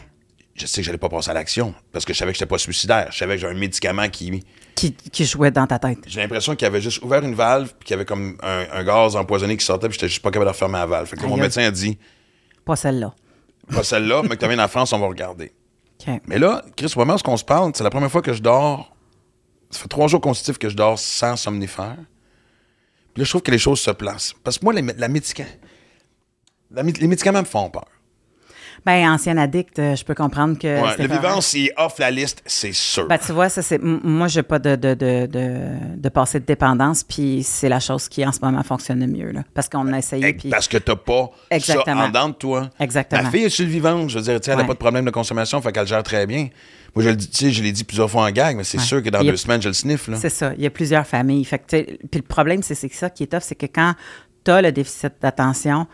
Je 0.57 0.65
sais 0.65 0.81
que 0.81 0.85
j'allais 0.85 0.97
pas 0.97 1.09
passer 1.09 1.29
à 1.29 1.33
l'action 1.33 1.73
parce 1.91 2.03
que 2.05 2.13
je 2.13 2.17
savais 2.17 2.31
que 2.31 2.37
j'étais 2.37 2.49
pas 2.49 2.57
suicidaire. 2.57 3.07
Je 3.11 3.17
savais 3.17 3.35
que 3.35 3.41
j'avais 3.41 3.53
un 3.55 3.57
médicament 3.59 4.09
qui. 4.09 4.43
Qui, 4.75 4.93
qui 4.93 5.25
jouait 5.25 5.49
dans 5.51 5.65
ta 5.65 5.79
tête. 5.79 5.99
J'ai 6.05 6.19
l'impression 6.21 6.55
qu'il 6.55 6.67
avait 6.67 6.81
juste 6.81 7.01
ouvert 7.03 7.23
une 7.23 7.33
valve 7.33 7.69
puis 7.79 7.87
qu'il 7.87 7.91
y 7.91 7.93
avait 7.95 8.05
comme 8.05 8.37
un, 8.43 8.65
un 8.71 8.83
gaz 8.83 9.15
empoisonné 9.15 9.57
qui 9.57 9.65
sortait 9.65 9.87
puis 9.87 9.95
j'étais 9.95 10.07
juste 10.07 10.21
pas 10.21 10.29
capable 10.29 10.45
de 10.45 10.51
refermer 10.53 10.77
la 10.77 10.85
valve. 10.85 11.07
Fait 11.07 11.15
que 11.15 11.21
là, 11.23 11.27
mon 11.27 11.37
médecin 11.37 11.63
a 11.63 11.71
dit 11.71 11.97
Pas 12.65 12.75
celle-là. 12.75 13.13
pas 13.73 13.83
celle-là, 13.83 14.21
mais 14.23 14.35
que 14.37 14.45
tu 14.45 14.47
viens 14.47 14.63
en 14.63 14.67
France, 14.67 14.93
on 14.93 14.99
va 14.99 15.07
regarder. 15.07 15.51
Mais 16.27 16.37
là, 16.37 16.63
Chris, 16.75 16.93
au 16.95 16.99
moment 16.99 17.15
où 17.15 17.29
on 17.29 17.37
se 17.37 17.43
parle, 17.43 17.71
c'est 17.75 17.83
la 17.83 17.89
première 17.89 18.11
fois 18.11 18.21
que 18.21 18.33
je 18.33 18.41
dors. 18.41 18.95
Ça 19.71 19.79
fait 19.81 19.87
trois 19.87 20.07
jours 20.07 20.21
consécutifs 20.21 20.57
que 20.59 20.69
je 20.69 20.75
dors 20.75 20.97
sans 20.99 21.35
somnifère. 21.35 21.97
Puis 23.13 23.21
là, 23.21 23.23
je 23.23 23.29
trouve 23.29 23.41
que 23.41 23.51
les 23.51 23.57
choses 23.57 23.79
se 23.79 23.91
placent. 23.91 24.33
Parce 24.43 24.59
que 24.59 24.63
moi, 24.63 24.73
les, 24.73 24.81
la 24.81 25.07
médica- 25.09 25.43
la 26.71 26.83
les 26.83 27.07
médicaments 27.07 27.41
me 27.41 27.45
font 27.45 27.69
peur. 27.71 27.87
Ben, 28.87 29.09
ancien 29.11 29.37
addict, 29.37 29.79
euh, 29.79 29.97
je 29.97 30.05
peux 30.05 30.15
comprendre 30.15 30.57
que. 30.57 30.81
Ouais, 30.81 30.95
le 30.97 31.07
vivant, 31.13 31.41
s'il 31.41 31.65
est 31.67 31.73
off 31.77 31.99
la 31.99 32.09
liste, 32.09 32.41
c'est 32.45 32.71
sûr. 32.71 33.05
Ben, 33.07 33.17
tu 33.17 33.33
vois, 33.33 33.49
ça, 33.49 33.61
c'est. 33.61 33.79
Moi, 33.83 34.29
j'ai 34.29 34.43
pas 34.43 34.59
de, 34.59 34.77
de, 34.77 34.93
de, 34.93 35.25
de, 35.25 35.57
de 35.97 36.09
passé 36.09 36.39
de 36.39 36.45
dépendance, 36.45 37.03
puis 37.03 37.43
c'est 37.43 37.67
la 37.67 37.81
chose 37.81 38.07
qui, 38.07 38.25
en 38.25 38.31
ce 38.31 38.39
moment, 38.41 38.63
fonctionne 38.63 39.01
le 39.01 39.07
mieux, 39.07 39.31
là. 39.31 39.41
Parce 39.53 39.67
qu'on 39.67 39.91
a 39.91 39.97
essayé. 39.97 40.37
Parce 40.49 40.69
que 40.69 40.77
t'as 40.77 40.95
pas 40.95 41.29
Exactement. 41.51 42.09
ça 42.13 42.23
en 42.23 42.29
de 42.29 42.35
toi. 42.35 42.69
Exactement. 42.79 43.23
Ma 43.23 43.29
fille 43.29 43.43
est 43.43 43.49
sur 43.49 43.65
le 43.65 43.71
vivant. 43.71 44.07
Je 44.07 44.19
veux 44.19 44.23
dire, 44.23 44.39
tu 44.39 44.45
sais, 44.45 44.51
elle 44.51 44.57
n'a 44.57 44.61
Ouais. 44.63 44.67
pas 44.67 44.73
de 44.75 44.79
problème 44.79 45.03
de 45.03 45.11
consommation, 45.11 45.61
fait 45.61 45.73
qu'elle 45.73 45.85
gère 45.85 46.03
très 46.03 46.25
bien. 46.25 46.47
Moi, 46.95 47.03
je 47.03 47.09
le 47.09 47.17
je 47.51 47.61
l'ai 47.61 47.73
dit 47.73 47.83
plusieurs 47.83 48.09
fois 48.09 48.23
en 48.23 48.31
gag, 48.31 48.55
mais 48.55 48.63
c'est 48.63 48.77
Ouais. 48.77 48.83
sûr 48.85 49.03
que 49.03 49.09
dans 49.09 49.19
a- 49.19 49.23
deux 49.25 49.35
semaines, 49.35 49.61
je 49.61 49.67
le 49.67 49.73
sniffe, 49.73 50.07
là. 50.07 50.15
C'est 50.15 50.29
ça. 50.29 50.53
Il 50.57 50.63
y 50.63 50.65
a 50.65 50.69
plusieurs 50.69 51.05
familles. 51.05 51.43
Fait 51.43 51.59
que, 51.59 51.65
puis 52.07 52.07
le 52.15 52.21
problème, 52.21 52.63
c'est 52.63 52.73
c'est 52.73 52.91
ça 52.93 53.09
qui 53.09 53.23
est 53.23 53.27
tough, 53.27 53.41
c'est 53.41 53.55
que 53.55 53.65
quand 53.65 53.95
tu 54.45 54.51
as 54.51 54.61
le 54.61 54.71
déficit 54.71 55.11
d'attention, 55.21 55.87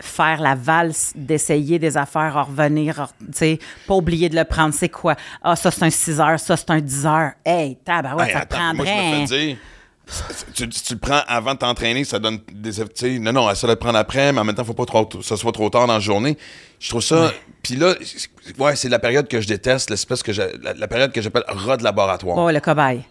faire 0.00 0.40
la 0.40 0.54
valse 0.54 1.12
d'essayer 1.14 1.78
des 1.78 1.96
affaires, 1.96 2.36
en 2.36 2.44
revenir, 2.44 3.00
en- 3.00 3.06
tu 3.06 3.32
sais, 3.32 3.58
pas 3.86 3.94
oublier 3.94 4.28
de 4.28 4.36
le 4.36 4.44
prendre, 4.44 4.74
c'est 4.74 4.88
quoi? 4.88 5.14
Ah, 5.42 5.56
ça, 5.56 5.70
c'est 5.70 5.82
un 5.84 5.90
6 5.90 6.20
heures, 6.20 6.38
ça, 6.40 6.56
c'est 6.56 6.70
un 6.70 6.80
10 6.80 7.06
heures. 7.06 7.32
Hey, 7.44 7.76
tabarouette, 7.84 8.28
Hey, 8.28 8.32
ça 8.34 8.46
te 8.46 8.54
attends, 8.54 8.74
moi, 8.74 8.84
je 8.84 8.90
prendrait... 8.90 9.20
me 9.22 9.26
fais 9.26 9.46
dire, 9.46 9.56
tu, 10.54 10.68
tu 10.68 10.92
le 10.94 10.98
prends 11.00 11.20
avant 11.26 11.54
de 11.54 11.58
t'entraîner, 11.58 12.04
ça 12.04 12.18
donne 12.20 12.38
des. 12.52 13.18
Non, 13.18 13.32
non, 13.32 13.54
ça 13.54 13.66
le 13.66 13.74
prendre 13.76 13.98
après, 13.98 14.32
mais 14.32 14.38
en 14.40 14.44
même 14.44 14.54
temps, 14.54 14.64
faut 14.64 14.72
pas 14.74 14.84
trop, 14.86 15.04
que 15.06 15.20
ça 15.22 15.36
soit 15.36 15.50
trop 15.52 15.68
tard 15.68 15.86
dans 15.88 15.94
la 15.94 15.98
journée. 16.00 16.36
Je 16.78 16.88
trouve 16.90 17.02
ça. 17.02 17.32
Puis 17.62 17.74
là, 17.74 17.94
c'est- 18.02 18.28
ouais, 18.60 18.76
c'est 18.76 18.88
la 18.88 19.00
période 19.00 19.26
que 19.26 19.40
je 19.40 19.48
déteste, 19.48 19.90
l'espèce 19.90 20.22
que 20.22 20.30
la, 20.62 20.74
la 20.74 20.86
période 20.88 21.10
que 21.10 21.20
j'appelle 21.20 21.42
rat 21.48 21.76
de 21.78 21.82
laboratoire. 21.84 22.36
Oh, 22.38 22.50
le 22.50 22.60
cobaye. 22.60 23.02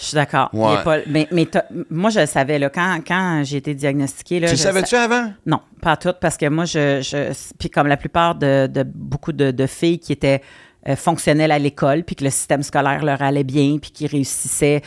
Je 0.00 0.06
suis 0.06 0.14
d'accord. 0.14 0.48
Ouais. 0.54 0.82
pas- 0.82 0.98
mais 1.06 1.28
mais 1.30 1.46
moi, 1.90 2.08
je 2.08 2.20
le 2.20 2.26
savais. 2.26 2.58
Là, 2.58 2.70
quand, 2.70 3.00
quand 3.06 3.42
j'ai 3.44 3.58
été 3.58 3.74
diagnostiquée... 3.74 4.40
Là, 4.40 4.46
tu 4.48 4.54
le 4.54 4.58
savais-tu 4.58 4.94
avant? 4.96 5.30
Non, 5.44 5.60
pas 5.82 5.96
tout, 5.98 6.14
parce 6.18 6.38
que 6.38 6.48
moi, 6.48 6.64
je, 6.64 7.02
je 7.02 7.32
puis 7.58 7.68
comme 7.68 7.86
la 7.86 7.98
plupart 7.98 8.34
de, 8.34 8.66
de 8.66 8.82
beaucoup 8.82 9.32
de, 9.32 9.50
de 9.50 9.66
filles 9.66 9.98
qui 9.98 10.12
étaient 10.12 10.40
euh, 10.88 10.96
fonctionnelles 10.96 11.52
à 11.52 11.58
l'école, 11.58 12.02
puis 12.04 12.16
que 12.16 12.24
le 12.24 12.30
système 12.30 12.62
scolaire 12.62 13.04
leur 13.04 13.20
allait 13.20 13.44
bien, 13.44 13.76
puis 13.76 13.90
qui 13.90 14.06
réussissaient, 14.06 14.80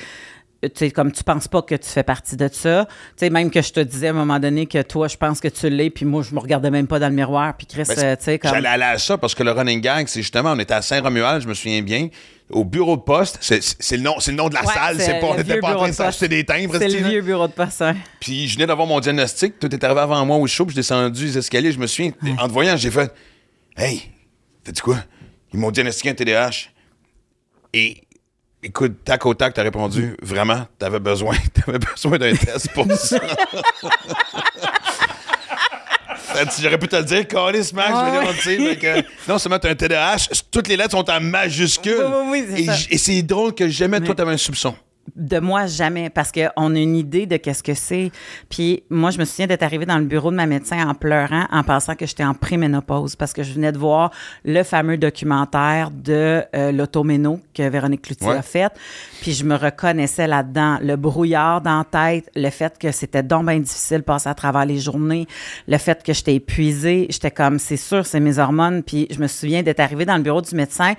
sais, 0.74 0.92
comme 0.92 1.12
tu 1.12 1.24
penses 1.24 1.48
pas 1.48 1.62
que 1.62 1.76
tu 1.76 1.90
fais 1.90 2.04
partie 2.04 2.36
de 2.38 2.50
ça, 2.52 2.86
tu 2.86 2.94
sais, 3.18 3.30
même 3.30 3.50
que 3.52 3.62
je 3.62 3.72
te 3.72 3.80
disais 3.80 4.08
à 4.08 4.10
un 4.12 4.14
moment 4.14 4.40
donné 4.40 4.66
que 4.66 4.82
toi, 4.82 5.08
je 5.08 5.18
pense 5.18 5.40
que 5.40 5.48
tu 5.48 5.70
l'es, 5.70 5.90
puis 5.90 6.06
moi, 6.06 6.24
je 6.24 6.34
me 6.34 6.40
regardais 6.40 6.72
même 6.72 6.88
pas 6.88 7.00
dans 7.00 7.10
le 7.10 7.16
miroir, 7.16 7.56
puis 7.58 7.68
Chris, 7.68 7.84
Ben, 7.88 7.98
euh, 8.00 8.16
tu 8.16 8.24
sais, 8.24 8.40
comme... 8.40 8.52
J'allais 8.52 8.68
aller 8.70 8.84
à 8.84 8.98
ça 8.98 9.18
parce 9.18 9.36
que 9.36 9.44
le 9.44 9.52
running 9.52 9.82
gag, 9.82 10.08
c'est 10.08 10.22
justement, 10.22 10.52
on 10.54 10.60
était 10.60 10.74
à 10.74 10.82
Saint-Romuald, 10.82 11.42
je 11.44 11.48
me 11.48 11.54
souviens 11.54 11.82
bien, 11.82 12.10
au 12.50 12.64
bureau 12.66 12.98
de 12.98 13.02
poste. 13.02 13.38
C'est 13.42 13.98
le, 13.98 14.04
nom- 14.04 14.20
c'est 14.20 14.32
le 14.32 14.38
nom 14.38 14.50
de 14.50 14.54
la 14.54 14.62
Ouais, 14.66 14.74
salle, 14.74 15.00
c'est 15.00 15.20
pas, 15.20 15.28
on 15.28 15.36
n'était 15.36 15.60
pas 15.60 15.74
en 15.74 15.78
train 15.78 15.90
de 15.90 15.94
s'acheter 15.94 16.28
des 16.28 16.44
timbres. 16.44 16.76
C'est 16.78 16.88
le 16.90 17.08
vieux 17.10 17.22
bureau 17.22 17.48
de 17.48 17.54
poste, 17.54 17.82
hein. 17.82 17.96
Puis 18.20 18.48
je 18.48 18.56
venais 18.56 18.68
d'avoir 18.68 18.88
mon 18.88 19.00
diagnostic, 19.00 19.58
tout 19.60 19.74
est 19.74 19.84
arrivé 19.84 20.02
avant 20.02 20.26
moi 20.26 20.38
au 20.38 20.46
show, 20.48 20.66
puis 20.66 20.74
je 20.74 20.80
descendu 20.80 21.26
les 21.26 21.38
escaliers, 21.38 21.72
je 21.72 21.80
me 21.80 21.88
souviens, 21.88 22.12
en 22.40 22.48
te 22.48 22.54
voyant, 22.54 22.76
j'ai 22.78 22.92
fait 22.92 23.12
Hey, 23.76 24.04
t'as 24.64 24.72
dit 24.72 24.82
quoi? 24.82 24.98
Ils 25.54 25.60
m'ont 25.60 25.72
diagnostiqué 25.72 26.10
un 26.10 26.14
TDAH. 26.14 26.70
Et 27.76 28.03
écoute, 28.64 29.04
tac 29.04 29.26
au 29.26 29.34
tac, 29.34 29.54
t'as 29.54 29.64
répondu 29.64 30.16
Vraiment, 30.22 30.66
t'avais 30.80 31.00
besoin, 31.00 31.36
t'avais 31.54 31.80
besoin 31.80 32.18
d'un 32.18 32.36
test 32.36 32.72
pour 32.74 32.92
ça. 32.94 33.20
J'aurais 36.60 36.80
pu 36.80 36.88
te 36.88 36.96
le 36.96 37.04
dire, 37.04 37.28
Calis, 37.28 37.72
Max, 37.74 37.90
je 37.90 38.12
vais 38.12 38.58
Ouais. 38.58 38.58
dire, 38.58 38.70
fait 38.70 39.04
que, 39.04 39.32
non 39.32 39.38
seulement 39.38 39.60
t'as 39.60 39.70
un 39.70 39.76
TDAH, 39.76 40.30
toutes 40.52 40.68
les 40.68 40.76
lettres 40.78 40.92
sont 40.92 41.08
en 41.10 41.20
majuscule. 41.22 42.04
Oui, 42.04 42.12
oui, 42.32 42.46
oui, 42.50 42.56
c'est 42.56 42.62
et 42.62 42.66
ça. 42.66 42.74
j- 42.76 42.88
et 42.92 42.98
c'est 42.98 43.22
drôle 43.22 43.54
que 43.54 43.68
jamais 43.70 44.02
toi 44.02 44.16
t'avais 44.16 44.34
un 44.34 44.38
soupçon. 44.38 44.76
De 45.18 45.40
moi, 45.40 45.66
jamais, 45.68 46.10
parce 46.10 46.32
qu'on 46.32 46.76
a 46.76 46.80
une 46.80 46.96
idée 46.96 47.26
de 47.26 47.36
qu'est-ce 47.36 47.62
que 47.62 47.74
c'est. 47.74 48.10
Puis 48.50 48.84
moi, 48.90 49.12
je 49.12 49.20
me 49.20 49.26
souviens 49.26 49.48
d'être 49.48 49.62
arrivée 49.62 49.86
dans 49.86 49.98
le 49.98 50.06
bureau 50.06 50.32
de 50.32 50.36
ma 50.38 50.46
médecin 50.46 50.88
en 50.88 50.94
pleurant, 50.94 51.46
en 51.52 51.62
pensant 51.64 51.96
que 51.96 52.06
j'étais 52.06 52.24
en 52.24 52.34
préménopause, 52.34 53.18
parce 53.18 53.34
que 53.34 53.44
je 53.44 53.52
venais 53.54 53.74
de 53.74 53.78
voir 53.78 54.12
le 54.46 54.64
fameux 54.64 54.98
documentaire 54.98 55.92
de 55.92 56.44
euh, 56.56 56.72
l'automéno 56.72 57.42
que 57.54 57.68
Véronique 57.68 58.04
Cloutier 58.04 58.28
Ouais. 58.30 58.38
a 58.38 58.42
fait. 58.42 58.72
Puis 59.22 59.34
je 59.34 59.44
me 59.44 59.56
reconnaissais 59.56 60.26
là-dedans. 60.26 60.78
Le 60.82 60.96
brouillard 60.96 61.60
dans 61.62 61.80
la 61.80 61.84
tête, 61.84 62.32
le 62.36 62.50
fait 62.50 62.78
que 62.80 62.92
c'était 62.94 63.24
donc 63.24 63.46
bien 63.48 63.60
difficile 63.60 63.98
de 63.98 64.04
passer 64.04 64.30
à 64.30 64.34
travers 64.34 64.66
les 64.66 64.80
journées, 64.80 65.28
le 65.68 65.78
fait 65.80 66.02
que 66.02 66.14
j'étais 66.14 66.36
épuisée, 66.36 67.08
j'étais 67.10 67.32
comme, 67.32 67.60
c'est 67.60 67.78
sûr, 67.78 68.06
c'est 68.06 68.22
mes 68.22 68.40
hormones. 68.40 68.82
Puis 68.84 69.08
je 69.12 69.20
me 69.20 69.28
souviens 69.28 69.64
d'être 69.64 69.82
arrivée 69.82 70.06
dans 70.06 70.16
le 70.16 70.24
bureau 70.24 70.42
du 70.42 70.56
médecin 70.56 70.94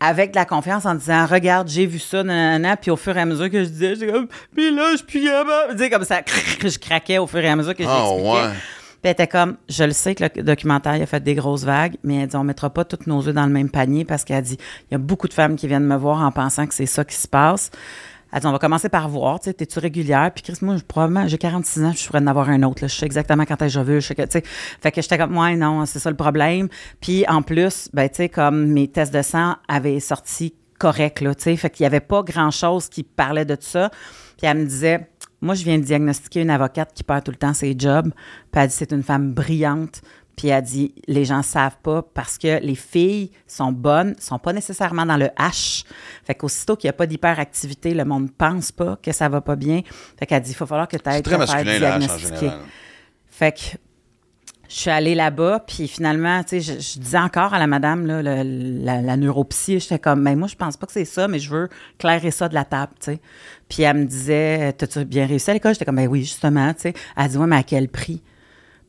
avec 0.00 0.30
de 0.30 0.36
la 0.36 0.46
confiance 0.46 0.86
en 0.86 0.94
disant 0.94 1.26
regarde 1.26 1.68
j'ai 1.68 1.84
vu 1.86 1.98
ça 1.98 2.22
nanana 2.24 2.76
puis 2.76 2.90
au 2.90 2.96
fur 2.96 3.16
et 3.16 3.20
à 3.20 3.26
mesure 3.26 3.50
que 3.50 3.62
je 3.62 3.68
disais 3.68 3.94
j'étais 3.96 4.12
comme 4.12 4.28
puis 4.54 4.74
là 4.74 4.96
je 4.96 5.02
tu 5.04 5.78
sais 5.78 5.90
comme 5.90 6.04
ça 6.04 6.22
je 6.62 6.78
craquais 6.78 7.18
au 7.18 7.26
fur 7.26 7.40
et 7.40 7.48
à 7.48 7.56
mesure 7.56 7.74
que 7.74 7.82
Ah, 7.86 7.96
j'expliquais 8.06 8.32
ouais. 8.32 8.48
puis 8.50 8.98
elle 9.04 9.10
était 9.10 9.26
comme 9.26 9.56
je 9.68 9.84
le 9.84 9.92
sais 9.92 10.14
que 10.14 10.24
le 10.24 10.42
documentaire 10.42 10.96
il 10.96 11.02
a 11.02 11.06
fait 11.06 11.22
des 11.22 11.34
grosses 11.34 11.64
vagues 11.64 11.96
mais 12.02 12.16
elle 12.22 12.28
dit 12.28 12.36
on 12.36 12.44
mettra 12.44 12.70
pas 12.70 12.84
toutes 12.84 13.06
nos 13.06 13.26
œufs 13.28 13.34
dans 13.34 13.44
le 13.46 13.52
même 13.52 13.68
panier 13.68 14.04
parce 14.06 14.24
qu'elle 14.24 14.42
dit 14.42 14.56
il 14.90 14.92
y 14.92 14.94
a 14.94 14.98
beaucoup 14.98 15.28
de 15.28 15.34
femmes 15.34 15.56
qui 15.56 15.68
viennent 15.68 15.84
me 15.86 15.96
voir 15.96 16.20
en 16.22 16.32
pensant 16.32 16.66
que 16.66 16.74
c'est 16.74 16.86
ça 16.86 17.04
qui 17.04 17.16
se 17.16 17.28
passe 17.28 17.70
elle 18.32 18.40
dit, 18.40 18.46
on 18.46 18.52
va 18.52 18.58
commencer 18.58 18.88
par 18.88 19.08
voir, 19.08 19.40
tu 19.40 19.46
sais, 19.46 19.54
t'es-tu 19.54 19.78
régulière? 19.78 20.30
Puis 20.34 20.42
Chris, 20.42 20.58
moi, 20.62 20.76
probablement, 20.86 21.26
j'ai 21.26 21.38
46 21.38 21.84
ans, 21.84 21.92
je 21.92 22.06
pourrais 22.06 22.20
en 22.20 22.26
avoir 22.26 22.48
un 22.48 22.62
autre. 22.62 22.86
Je 22.86 22.94
sais 22.94 23.06
exactement 23.06 23.44
quand 23.44 23.68
je 23.68 23.80
veux, 23.80 24.00
je 24.00 24.08
sais 24.08 24.14
que, 24.14 24.22
tu 24.22 24.30
sais. 24.30 24.42
Fait 24.44 24.92
que 24.92 25.02
j'étais 25.02 25.18
comme, 25.18 25.36
ouais, 25.36 25.56
non, 25.56 25.84
c'est 25.86 25.98
ça 25.98 26.10
le 26.10 26.16
problème. 26.16 26.68
Puis 27.00 27.24
en 27.28 27.42
plus, 27.42 27.88
ben, 27.92 28.08
tu 28.08 28.16
sais, 28.16 28.28
comme 28.28 28.68
mes 28.68 28.88
tests 28.88 29.12
de 29.12 29.22
sang 29.22 29.56
avaient 29.68 30.00
sorti 30.00 30.54
correct, 30.78 31.20
là, 31.20 31.34
tu 31.34 31.42
sais. 31.42 31.56
Fait 31.56 31.70
qu'il 31.70 31.84
y 31.84 31.86
avait 31.86 32.00
pas 32.00 32.22
grand-chose 32.22 32.88
qui 32.88 33.02
parlait 33.02 33.44
de 33.44 33.56
ça. 33.58 33.90
Puis 34.38 34.46
elle 34.46 34.58
me 34.58 34.64
disait, 34.64 35.08
moi, 35.40 35.54
je 35.54 35.64
viens 35.64 35.78
de 35.78 35.84
diagnostiquer 35.84 36.42
une 36.42 36.50
avocate 36.50 36.92
qui 36.94 37.02
perd 37.02 37.24
tout 37.24 37.30
le 37.30 37.36
temps 37.36 37.54
ses 37.54 37.74
jobs. 37.78 38.12
Puis 38.52 38.62
elle 38.62 38.68
dit, 38.68 38.74
c'est 38.74 38.92
une 38.92 39.02
femme 39.02 39.32
brillante. 39.32 40.02
Puis 40.40 40.48
elle 40.48 40.62
dit, 40.62 40.94
les 41.06 41.26
gens 41.26 41.42
savent 41.42 41.76
pas 41.82 42.00
parce 42.14 42.38
que 42.38 42.62
les 42.62 42.74
filles 42.74 43.30
sont 43.46 43.72
bonnes, 43.72 44.14
sont 44.18 44.38
pas 44.38 44.54
nécessairement 44.54 45.04
dans 45.04 45.18
le 45.18 45.26
H. 45.38 45.84
Fait 46.24 46.34
qu'aussitôt 46.34 46.76
qu'il 46.76 46.88
n'y 46.88 46.90
a 46.90 46.94
pas 46.94 47.06
d'hyperactivité, 47.06 47.92
le 47.92 48.06
monde 48.06 48.30
pense 48.32 48.72
pas 48.72 48.96
que 49.02 49.12
ça 49.12 49.28
va 49.28 49.42
pas 49.42 49.56
bien. 49.56 49.82
Fait 50.18 50.24
qu'elle 50.24 50.40
dit, 50.42 50.52
il 50.52 50.56
va 50.56 50.64
falloir 50.64 50.88
que 50.88 50.96
tu 50.96 51.02
ailles 51.10 51.22
te 51.22 51.28
faire 51.46 51.64
diagnostiquer. 51.78 52.46
Fait 53.28 53.52
que 53.52 53.60
je 54.66 54.74
suis 54.76 54.88
allée 54.90 55.14
là-bas, 55.14 55.62
puis 55.66 55.88
finalement, 55.88 56.42
tu 56.42 56.48
sais, 56.48 56.60
je, 56.62 56.72
je 56.80 56.98
disais 57.00 57.18
encore 57.18 57.52
à 57.52 57.58
la 57.58 57.66
madame, 57.66 58.06
là, 58.06 58.22
le- 58.22 58.82
la, 58.82 59.02
la 59.02 59.16
neuropsy, 59.18 59.78
j'étais 59.78 59.98
comme, 59.98 60.22
mais 60.22 60.36
moi, 60.36 60.48
je 60.48 60.54
pense 60.56 60.78
pas 60.78 60.86
que 60.86 60.92
c'est 60.92 61.04
ça, 61.04 61.28
mais 61.28 61.38
je 61.38 61.50
veux 61.50 61.68
clairer 61.98 62.30
ça 62.30 62.48
de 62.48 62.54
la 62.54 62.64
table, 62.64 62.92
tu 62.98 63.12
sais. 63.12 63.20
Puis 63.68 63.82
elle 63.82 63.98
me 63.98 64.04
disait, 64.06 64.72
t'as-tu 64.72 65.04
bien 65.04 65.26
réussi 65.26 65.50
à 65.50 65.52
l'école? 65.52 65.74
J'étais 65.74 65.84
comme, 65.84 65.96
ben 65.96 66.08
oui, 66.08 66.20
justement, 66.20 66.72
tu 66.72 66.80
sais. 66.80 66.94
Elle 67.14 67.28
dit, 67.28 67.36
ouais, 67.36 67.46
mais 67.46 67.56
à 67.56 67.62
quel 67.62 67.88
prix? 67.90 68.22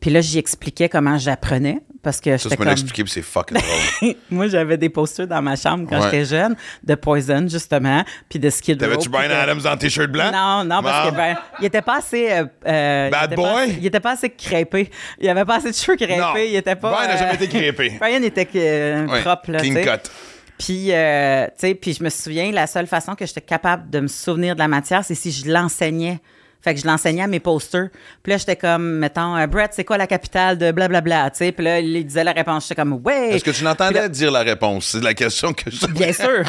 Puis 0.02 0.10
là, 0.10 0.20
j'y 0.20 0.40
expliquais 0.40 0.90
comment 0.90 1.18
j'apprenais, 1.18 1.80
parce 2.02 2.20
que 2.20 2.36
Ça, 2.36 2.50
tu 2.50 2.54
me 2.54 2.58
comme... 2.58 2.66
l'as 2.66 2.72
expliqué, 2.74 3.04
puis 3.04 3.14
c'est 3.14 3.22
fucking 3.22 3.56
drôle. 3.58 4.16
moi, 4.32 4.48
j'avais 4.48 4.76
des 4.76 4.90
posters 4.90 5.28
dans 5.28 5.42
ma 5.44 5.56
chambre 5.56 5.88
quand 5.88 5.98
Ouais. 6.00 6.06
j'étais 6.06 6.26
jeune, 6.26 6.56
de 6.84 6.96
Poison, 6.96 7.48
justement, 7.48 8.04
puis 8.28 8.40
de 8.40 8.50
Skid 8.50 8.82
Row. 8.82 8.90
T'avais-tu 8.90 9.10
Brian 9.10 9.30
Adams 9.30 9.60
dans 9.62 9.78
tes 9.78 9.90
shirts 9.92 10.12
blancs? 10.12 10.34
non, 10.34 10.64
non, 10.66 10.82
parce 10.82 11.08
Ah. 11.08 11.12
que 11.12 11.16
ben, 11.16 11.38
il 11.60 11.66
était 11.68 11.84
pas 11.84 11.98
assez. 12.00 12.32
euh, 12.32 12.46
euh, 12.66 13.10
Bad 13.12 13.30
il 13.30 13.34
était 13.34 13.36
pas 13.44 13.54
boy? 13.54 13.76
il 13.80 13.86
était 13.86 14.00
pas 14.00 14.12
assez 14.14 14.30
crêpé. 14.32 14.90
Il 15.20 15.30
avait 15.30 15.46
pas 15.46 15.58
assez 15.58 15.70
de 15.70 15.76
cheveux 15.76 15.96
crêpés. 15.96 16.18
Non. 16.18 16.34
Il 16.36 16.56
était 16.56 16.76
pas. 16.76 16.92
Brian 16.92 17.08
n'a 17.08 17.14
euh, 17.14 17.18
jamais 17.20 17.36
été 17.36 17.48
crêpé. 17.48 17.94
Brian 18.00 18.24
était 18.24 18.48
euh, 18.56 19.06
Ouais, 19.08 19.22
propre, 19.22 19.52
là. 19.52 19.60
Clean 19.60 19.70
tu 19.76 19.84
sais. 19.84 19.86
cut. 19.86 20.10
Puis, 20.58 20.88
euh, 20.92 21.46
tu 21.48 21.52
sais, 21.58 21.76
puis 21.76 21.94
je 21.94 22.04
me 22.04 22.10
souviens, 22.10 22.52
la 22.52 22.66
seule 22.68 22.88
façon 22.88 23.14
que 23.16 23.26
j'étais 23.26 23.42
capable 23.42 23.90
de 23.92 24.00
me 24.00 24.08
souvenir 24.08 24.56
de 24.56 24.60
la 24.60 24.68
matière, 24.68 25.04
c'est 25.06 25.16
si 25.16 25.32
je 25.32 25.48
l'enseignais 25.52 26.20
Fait 26.64 26.76
que 26.76 26.80
je 26.80 26.86
l'enseignais 26.86 27.24
à 27.24 27.28
mes 27.28 27.40
posters. 27.40 27.90
Puis 28.22 28.32
là, 28.32 28.38
j'étais 28.38 28.56
comme, 28.56 29.00
mettons, 29.00 29.36
euh, 29.36 29.48
Brett, 29.48 29.72
c'est 29.74 29.84
quoi 29.84 29.98
la 29.98 30.06
capitale 30.08 30.58
de 30.58 30.72
blablabla, 30.72 31.32
tu 31.32 31.38
sais? 31.38 31.52
Puis 31.52 31.66
là, 31.66 31.80
il 31.80 32.06
disait 32.06 32.24
la 32.24 32.34
réponse. 32.34 32.64
J'étais 32.68 32.76
comme, 32.82 33.02
ouais. 33.04 33.30
Est-ce 33.36 33.44
que 33.44 33.52
tu 33.52 33.64
l'entendais 33.64 34.08
dire 34.10 34.30
la 34.32 34.42
réponse? 34.42 34.86
C'est 34.92 35.04
la 35.04 35.14
question 35.14 35.54
que 35.54 35.72
je... 35.72 35.86
Bien 35.88 36.14
sûr, 36.14 36.44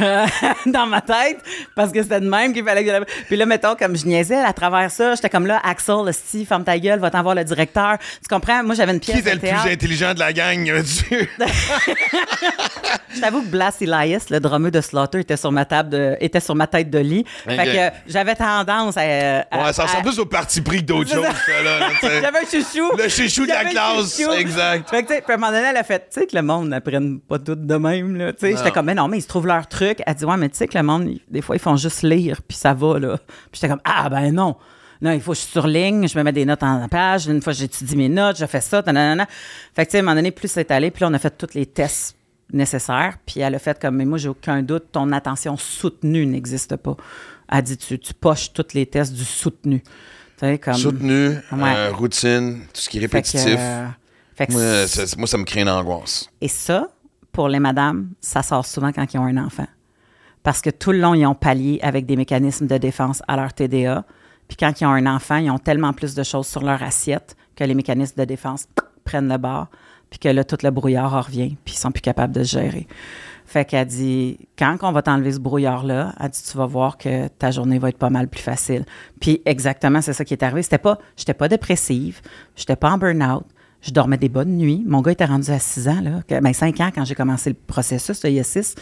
dans 0.67 0.87
ma 0.87 1.01
tête, 1.01 1.39
parce 1.75 1.93
que 1.93 2.03
c'était 2.03 2.21
de 2.21 2.29
même 2.29 2.53
qu'il 2.53 2.65
fallait 2.65 2.85
que 2.85 2.91
je... 2.91 3.23
Puis 3.27 3.37
là, 3.37 3.47
mettons, 3.47 3.75
comme 3.75 3.97
je 3.97 4.05
niaisais 4.07 4.37
à 4.43 4.53
travers 4.53 4.91
ça, 4.91 5.15
j'étais 5.15 5.31
comme 5.31 5.47
là, 5.47 5.61
Axel, 5.65 6.13
Steve, 6.13 6.47
ferme 6.47 6.65
ta 6.65 6.79
gueule, 6.79 6.99
va-t'en 6.99 7.23
voir 7.23 7.35
le 7.35 7.45
directeur. 7.45 7.97
Tu 8.23 8.29
comprends? 8.29 8.63
Moi, 8.63 8.75
j'avais 8.75 8.93
une 8.93 9.01
pièce 9.01 9.17
Qui 9.17 9.21
était 9.29 9.33
le 9.35 9.39
plus 9.41 9.71
intelligent 9.73 10.13
de 10.15 10.19
la 10.19 10.33
gang? 10.33 10.71
tu- 10.85 11.29
Je 13.15 13.21
t'avoue 13.21 13.43
que 13.43 13.49
Blas 13.49 13.75
Elias, 13.81 14.27
le 14.31 14.41
drummer 14.41 14.71
de 14.71 14.81
Slaughter, 14.81 15.21
était 15.21 15.37
sur 15.37 15.53
ma 15.53 15.65
table 15.65 15.91
de, 15.91 16.17
était 16.21 16.41
sur 16.41 16.55
ma 16.55 16.67
tête 16.67 16.91
de 16.91 16.99
lit. 16.99 17.25
Ok. 17.47 17.55
Fait 17.57 17.65
que 17.67 18.11
j'avais 18.13 18.35
tendance 18.35 18.97
à. 18.97 19.01
à- 19.51 19.65
Ouais, 19.67 19.73
ça 19.73 19.85
à- 19.85 19.87
plus 20.03 20.19
au 20.19 20.27
parti 20.27 20.61
pris 20.61 20.79
que 20.79 20.87
d'autres 20.87 21.11
choses, 21.11 21.25
ça. 21.25 21.63
là. 21.63 21.89
J'avais 22.03 22.39
un 22.39 22.45
chouchou. 22.45 22.91
Le 22.97 23.09
chouchou 23.09 23.43
de 23.45 23.49
la 23.49 23.65
classe, 23.65 24.21
exact. 24.39 24.91
Fait 24.91 25.03
que, 25.03 25.09
tu 25.09 25.15
sais, 25.15 25.23
puis 25.23 25.33
à 25.33 25.35
un 25.35 25.39
moment 25.39 25.53
donné, 25.53 25.67
elle 25.71 25.77
a 25.77 25.83
fait, 25.85 26.09
tu 26.11 26.21
sais, 26.21 26.27
que 26.27 26.37
le 26.37 26.43
monde 26.43 26.69
n'apprenne 26.69 27.21
pas 27.21 27.39
tout 27.39 27.55
de 27.55 27.75
même, 27.77 28.17
là. 28.17 28.33
Tu 28.33 28.41
sais, 28.41 28.57
j'étais 28.57 28.71
comme, 28.71 28.87
mais 28.87 28.95
non, 28.95 29.09
mais 29.09 29.19
ils 29.19 29.23
se 29.23 29.29
trouvent 29.29 29.47
leur 29.47 29.67
truc. 29.67 30.03
Elle 30.07 30.15
dit, 30.15 30.25
ouais, 30.25 30.37
mais 30.37 30.49
tu 30.49 30.57
sais 30.57 30.69
que 30.69 30.77
le 30.77 30.85
monde, 30.85 31.09
des 31.31 31.43
fois, 31.43 31.57
ils 31.57 31.61
font 31.61 31.77
juste 31.77 32.03
lire, 32.03 32.41
puis 32.47 32.57
ça 32.57 32.75
va, 32.75 32.99
là. 32.99 33.17
Puis 33.19 33.61
j'étais 33.61 33.69
comme, 33.69 33.83
ah, 33.85 34.09
ben 34.09 34.33
non. 34.33 34.57
Non, 35.01 35.11
il 35.11 35.21
faut 35.21 35.33
que 35.33 35.39
je 35.39 35.43
surligne, 35.43 36.07
je 36.07 36.17
me 36.17 36.23
mets 36.23 36.33
des 36.33 36.45
notes 36.45 36.63
en 36.63 36.87
page. 36.89 37.27
Une 37.27 37.43
fois, 37.43 37.53
j'étudie 37.53 37.97
mes 37.97 38.09
notes, 38.09 38.39
je 38.39 38.47
fais 38.47 38.61
ça, 38.61 38.83
nanana. 38.87 39.27
Fait 39.75 39.85
que, 39.85 39.91
tu 39.91 39.93
sais, 39.93 39.99
à 39.99 40.01
un 40.01 40.03
moment 40.05 40.15
donné, 40.15 40.31
plus 40.31 40.49
c'est 40.49 40.71
allé, 40.71 40.93
puis 40.93 41.01
là, 41.03 41.09
on 41.11 41.15
a 41.15 41.19
fait 41.19 41.37
tous 41.37 41.55
les 41.55 41.67
tests 41.67 42.17
nécessaires. 42.53 43.17
Puis 43.27 43.41
elle 43.41 43.55
a 43.55 43.59
fait 43.59 43.81
comme, 43.81 43.97
mais 43.97 44.05
moi, 44.05 44.19
j'ai 44.19 44.29
aucun 44.29 44.63
doute, 44.63 44.85
ton 44.93 45.11
attention 45.13 45.57
soutenue 45.57 46.27
n'existe 46.27 46.77
pas. 46.77 46.97
Elle 47.55 47.63
dit, 47.63 47.77
tu, 47.77 47.99
tu 47.99 48.15
poches 48.15 48.53
tous 48.53 48.75
les 48.75 48.87
tests 48.87 49.13
du 49.13 49.25
soutenu. 49.25 49.83
Comme. 50.61 50.75
Soutenu, 50.75 51.29
Ouais. 51.53 51.75
euh, 51.77 51.93
routine, 51.93 52.63
tout 52.75 52.81
ce 52.81 52.89
qui 52.89 52.99
est 52.99 53.03
Fait 53.03 53.09
que, 53.09 53.15
répétitif. 53.17 53.55
euh, 53.61 53.87
fait 54.35 54.47
que 54.49 54.53
Moi, 54.53 54.87
ça, 54.89 55.03
moi, 55.17 55.27
ça 55.29 55.39
me 55.39 55.45
crée 55.45 55.61
une 55.61 55.69
angoisse. 55.69 56.29
Et 56.41 56.49
ça, 56.49 56.89
pour 57.31 57.49
les 57.49 57.61
madames, 57.61 58.09
ça 58.21 58.43
sort 58.43 58.67
souvent 58.67 58.91
quand 58.91 59.15
ils 59.15 59.19
ont 59.19 59.25
un 59.27 59.37
enfant. 59.37 59.69
Parce 60.43 60.61
que 60.61 60.71
tout 60.71 60.91
le 60.91 60.99
long, 60.99 61.15
ils 61.15 61.25
ont 61.27 61.37
pallié 61.37 61.79
avec 61.83 62.07
des 62.07 62.17
mécanismes 62.17 62.67
de 62.67 62.77
défense 62.77 63.23
à 63.29 63.37
leur 63.37 63.53
TDA. 63.53 64.05
Puis 64.49 64.57
quand 64.57 64.81
ils 64.81 64.85
ont 64.85 64.91
un 64.91 65.07
enfant, 65.07 65.37
ils 65.37 65.49
ont 65.51 65.59
tellement 65.61 65.93
plus 65.93 66.17
de 66.17 66.25
choses 66.25 66.49
sur 66.49 66.63
leur 66.63 66.83
assiette 66.83 67.37
que 67.55 67.63
les 67.63 67.75
mécanismes 67.75 68.19
de 68.19 68.25
défense 68.25 68.67
prennent 69.05 69.29
le 69.29 69.39
bord. 69.39 69.69
Puis 70.11 70.19
que 70.19 70.29
là, 70.29 70.43
tout 70.43 70.59
le 70.65 70.71
brouillard 70.73 71.15
en 71.15 71.21
revient. 71.21 71.57
Puis 71.65 71.75
ils 71.75 71.79
sont 71.79 71.93
plus 71.93 72.01
capables 72.03 72.35
de 72.35 72.43
se 72.43 72.59
gérer. 72.59 72.89
Fait 73.47 73.65
qu'elle 73.65 73.87
dit, 73.87 74.39
quand 74.59 74.79
on 74.83 74.93
va 74.93 75.03
t'enlever 75.03 75.33
ce 75.33 75.39
brouillard-là, 75.39 76.15
elle 76.21 76.31
dit, 76.31 76.43
tu 76.43 76.57
vas 76.57 76.67
voir 76.67 76.97
que 76.97 77.29
ta 77.29 77.51
journée 77.51 77.79
va 77.79 77.89
être 77.89 77.99
pas 77.99 78.11
mal 78.11 78.29
plus 78.29 78.41
facile. 78.41 78.85
Puis 79.21 79.43
exactement, 79.45 80.01
c'est 80.01 80.13
ça 80.13 80.25
qui 80.25 80.35
est 80.35 80.43
arrivé. 80.43 80.63
C'était 80.63 80.79
pas, 80.79 80.99
j'étais 81.17 81.35
pas 81.35 81.49
dépressive, 81.49 82.21
j'étais 82.57 82.77
pas 82.77 82.91
en 82.91 82.99
burn-out, 82.99 83.45
je 83.83 83.91
dormais 83.91 84.17
des 84.17 84.29
bonnes 84.29 84.57
nuits. 84.57 84.83
Mon 84.87 85.01
gars 85.03 85.13
était 85.13 85.25
rendu 85.25 85.51
à 85.51 85.59
6 85.59 85.89
ans, 85.89 86.01
là. 86.01 86.21
que- 86.27 86.41
Ben, 86.41 86.53
5 86.53 86.81
ans 86.81 86.91
quand 86.95 87.05
j'ai 87.05 87.15
commencé 87.17 87.51
le 87.51 87.57
processus, 87.67 88.23
là, 88.23 88.31
il 88.31 88.37
y 88.37 88.41
a 88.41 88.45
6. 88.45 88.75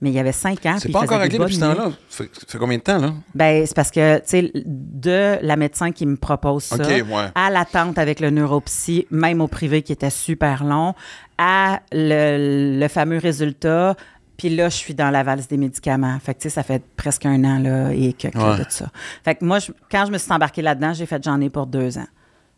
Mais 0.00 0.10
il 0.10 0.14
y 0.14 0.18
avait 0.18 0.32
5 0.32 0.66
ans. 0.66 0.76
C'est 0.80 0.90
pas 0.90 1.00
il 1.00 1.04
encore 1.04 1.20
réglé 1.20 1.38
depuis 1.38 1.54
ce 1.54 1.60
temps-là? 1.60 1.92
Ça 2.08 2.24
fait, 2.46 2.58
combien 2.58 2.78
de 2.78 2.82
temps, 2.82 2.98
là? 2.98 3.14
Ben, 3.34 3.64
c'est 3.66 3.74
parce 3.76 3.90
que, 3.90 4.16
tu 4.18 4.22
sais, 4.26 4.52
de 4.64 5.38
la 5.42 5.56
médecin 5.56 5.92
qui 5.92 6.06
me 6.06 6.16
propose 6.16 6.64
ça, 6.64 6.76
ouais. 6.76 7.02
à 7.34 7.50
l'attente 7.50 7.98
avec 7.98 8.20
le 8.20 8.30
neuropsy, 8.30 9.06
même 9.10 9.40
au 9.40 9.46
privé 9.48 9.82
qui 9.82 9.92
était 9.92 10.10
super 10.10 10.64
long, 10.64 10.94
à 11.38 11.80
le, 11.92 12.78
le 12.80 12.88
fameux 12.88 13.18
résultat, 13.18 13.94
puis 14.36 14.50
là, 14.50 14.68
je 14.68 14.76
suis 14.76 14.94
dans 14.94 15.10
la 15.10 15.22
valse 15.24 15.48
des 15.48 15.56
médicaments. 15.56 16.16
Fait 16.20 16.34
que, 16.34 16.40
tu 16.40 16.42
sais, 16.44 16.50
ça 16.54 16.62
fait 16.62 16.82
presque 16.96 17.26
un 17.26 17.42
an, 17.44 17.58
là, 17.58 17.92
et 17.92 18.12
que, 18.12 18.28
que 18.28 18.38
Ouais. 18.38 18.58
de 18.58 18.64
ça. 18.68 18.86
Fait 19.24 19.34
que 19.34 19.44
moi, 19.44 19.58
je- 19.58 19.72
quand 19.90 20.04
je 20.06 20.12
me 20.12 20.18
suis 20.18 20.32
embarquée 20.32 20.62
là-dedans, 20.62 20.92
j'ai 20.94 21.06
fait 21.06 21.22
j'en 21.22 21.40
ai 21.40 21.50
pour 21.50 21.66
deux 21.66 21.98
ans. 21.98 22.06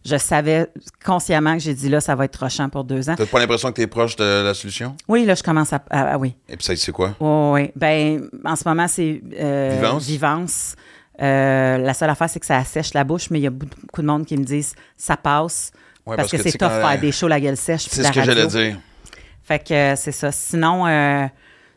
Je 0.04 0.16
savais 0.16 0.66
consciemment 1.04 1.52
que 1.54 1.58
j'ai 1.60 1.74
dit 1.74 1.88
là, 1.90 2.00
ça 2.00 2.14
va 2.14 2.24
être 2.24 2.36
rochant 2.36 2.68
pour 2.70 2.84
deux 2.84 3.10
ans. 3.10 3.14
T'as 3.16 3.26
pas 3.26 3.38
l'impression 3.38 3.68
que 3.68 3.74
t'es 3.74 3.86
proche 3.86 4.16
de 4.16 4.42
la 4.44 4.54
solution? 4.54 4.96
Oui, 5.08 5.26
là, 5.26 5.34
je 5.34 5.42
commence 5.42 5.72
à. 5.74 5.76
à- 5.90 6.14
ah 6.14 6.18
oui. 6.18 6.34
Et 6.48 6.56
puis 6.56 6.64
ça, 6.64 6.74
c'est 6.74 6.92
quoi? 6.92 7.14
Oui, 7.20 7.60
oui. 7.62 7.70
Ben, 7.76 8.28
en 8.44 8.56
ce 8.56 8.66
moment, 8.66 8.88
c'est 8.88 9.20
euh, 9.38 9.76
Vivance? 9.78 10.06
Vivance. 10.06 10.74
Euh, 11.20 11.76
la 11.76 11.92
seule 11.92 12.08
affaire, 12.08 12.30
c'est 12.30 12.40
que 12.40 12.46
ça 12.46 12.56
assèche 12.56 12.94
la 12.94 13.04
bouche, 13.04 13.28
mais 13.30 13.40
il 13.40 13.42
y 13.42 13.46
a 13.46 13.50
beaucoup 13.50 14.00
de 14.00 14.06
monde 14.06 14.24
qui 14.24 14.38
me 14.38 14.44
disent 14.44 14.74
ça 14.96 15.18
passe. 15.18 15.70
Ouais, 16.06 16.16
parce, 16.16 16.30
que, 16.30 16.38
tu 16.38 16.44
c'est 16.44 16.52
tough 16.52 16.68
quand- 16.68 16.80
faire 16.88 16.98
des 17.00 17.12
shows 17.12 17.28
la 17.28 17.38
gueule 17.40 17.58
sèche. 17.58 17.86
C'est 17.90 18.02
ce 18.02 18.10
que 18.10 18.22
j'allais 18.22 18.46
dire. 18.46 18.78
Fait 19.42 19.58
que 19.58 19.74
euh, 19.74 19.96
c'est 19.96 20.12
ça. 20.12 20.32
Sinon, 20.32 20.86
euh, 20.86 21.26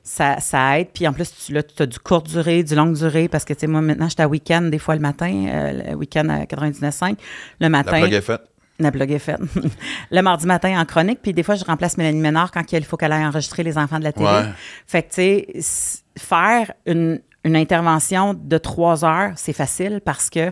ça, 0.04 0.40
ça 0.40 0.80
aide. 0.80 0.90
Puis 0.94 1.08
en 1.08 1.14
plus, 1.14 1.32
tu 1.48 1.58
as 1.58 1.86
du 1.86 2.00
court 2.00 2.22
durée, 2.22 2.64
du 2.64 2.76
longue 2.76 2.96
durée, 2.96 3.30
parce 3.30 3.46
que, 3.46 3.54
tu 3.54 3.62
sais, 3.62 3.68
moi, 3.68 3.82
maintenant, 3.82 4.10
j'étais 4.10 4.24
à 4.24 4.28
week-end, 4.28 4.64
des 4.64 4.80
fois 4.80 4.96
le 4.96 5.02
matin, 5.02 5.46
euh, 5.48 5.92
le 5.92 5.96
week-end 5.96 6.28
à 6.30 6.44
99.5. 6.44 7.16
Le 7.60 7.70
matin. 7.70 7.92
La 7.92 8.00
plug 8.00 8.14
est 8.14 8.22
faite. 8.22 8.42
La 8.80 8.92
blog 8.92 9.12
est 9.12 9.20
faite. 9.20 9.40
le 10.12 10.22
mardi 10.22 10.46
matin 10.46 10.80
en 10.80 10.86
chronique, 10.86 11.20
puis 11.22 11.32
des 11.32 11.44
fois, 11.44 11.56
je 11.56 11.64
remplace 11.64 11.96
Mélanie 11.98 12.20
Ménard 12.20 12.52
quand 12.52 12.64
il 12.72 12.84
faut 12.84 12.98
qu'elle 12.98 13.12
aille 13.12 13.26
enregistrer 13.26 13.64
les 13.64 13.78
enfants 13.78 14.00
de 14.00 14.04
la 14.04 14.12
télé. 14.12 14.26
Ouais. 14.26 14.46
Fait 14.88 15.04
que, 15.04 15.10
tu 15.10 15.62
sais, 15.62 16.04
faire 16.18 16.74
une, 16.86 17.22
une 17.44 17.56
intervention 17.56 18.34
de 18.34 18.58
trois 18.58 19.06
heures, 19.06 19.32
c'est 19.36 19.54
facile 19.54 20.02
parce 20.04 20.30
que 20.30 20.50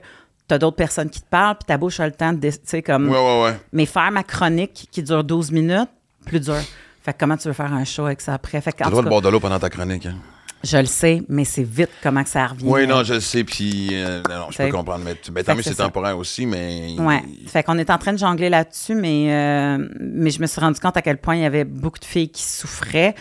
tu 0.47 0.53
as 0.53 0.59
d'autres 0.59 0.77
personnes 0.77 1.09
qui 1.09 1.21
te 1.21 1.27
parlent, 1.27 1.55
puis 1.55 1.65
ta 1.65 1.77
bouche 1.77 1.99
a 1.99 2.05
le 2.05 2.11
temps 2.11 2.31
de, 2.31 2.39
tu 2.39 2.57
sais, 2.63 2.81
comme... 2.83 3.09
Ouais, 3.09 3.17
ouais, 3.17 3.43
ouais. 3.43 3.59
Mais 3.73 3.87
faire 3.87 4.11
ma 4.11 4.23
chronique 4.23 4.87
qui 4.91 5.01
dure 5.01 5.23
12 5.23 5.51
minutes, 5.51 5.89
plus 6.25 6.39
dur. 6.39 6.61
Fait 7.03 7.13
que 7.13 7.17
comment 7.19 7.37
tu 7.37 7.47
veux 7.47 7.53
faire 7.53 7.73
un 7.73 7.83
show 7.83 8.05
avec 8.05 8.21
ça 8.21 8.33
après? 8.33 8.61
Fait 8.61 8.71
que, 8.71 8.77
T'as 8.77 8.91
en 8.91 9.01
le 9.01 9.09
boire 9.09 9.21
de 9.21 9.29
l'eau 9.29 9.39
pendant 9.39 9.59
ta 9.59 9.69
chronique. 9.69 10.05
Hein? 10.05 10.15
je 10.63 10.77
le 10.77 10.85
sais, 10.85 11.23
mais 11.27 11.43
c'est 11.43 11.63
vite 11.63 11.89
comment 12.03 12.23
que 12.23 12.29
ça 12.29 12.47
revient. 12.47 12.65
Oui, 12.67 12.87
non, 12.87 13.03
je 13.03 13.15
le 13.15 13.19
sais, 13.19 13.43
puis 13.43 13.89
euh, 13.93 14.21
non, 14.29 14.47
je 14.51 14.57
peux 14.57 14.69
comprendre. 14.69 15.03
Mais, 15.03 15.15
ben, 15.29 15.35
Fait 15.35 15.43
tant 15.43 15.55
mieux, 15.55 15.63
c'est 15.63 15.75
temporaire 15.75 16.17
aussi, 16.17 16.45
mais. 16.45 16.95
Ouais. 16.99 17.21
Fait 17.47 17.63
qu'on 17.63 17.77
est 17.77 17.89
en 17.89 17.97
train 17.97 18.13
de 18.13 18.19
jongler 18.19 18.49
là-dessus, 18.49 18.95
mais, 18.95 19.33
euh, 19.33 19.87
mais 19.99 20.29
je 20.29 20.41
me 20.41 20.47
suis 20.47 20.61
rendu 20.61 20.79
compte 20.79 20.97
à 20.97 21.01
quel 21.01 21.17
point 21.17 21.35
il 21.35 21.41
y 21.41 21.45
avait 21.45 21.63
beaucoup 21.63 21.99
de 21.99 22.05
filles 22.05 22.29
qui 22.29 22.43
souffraient 22.43 23.15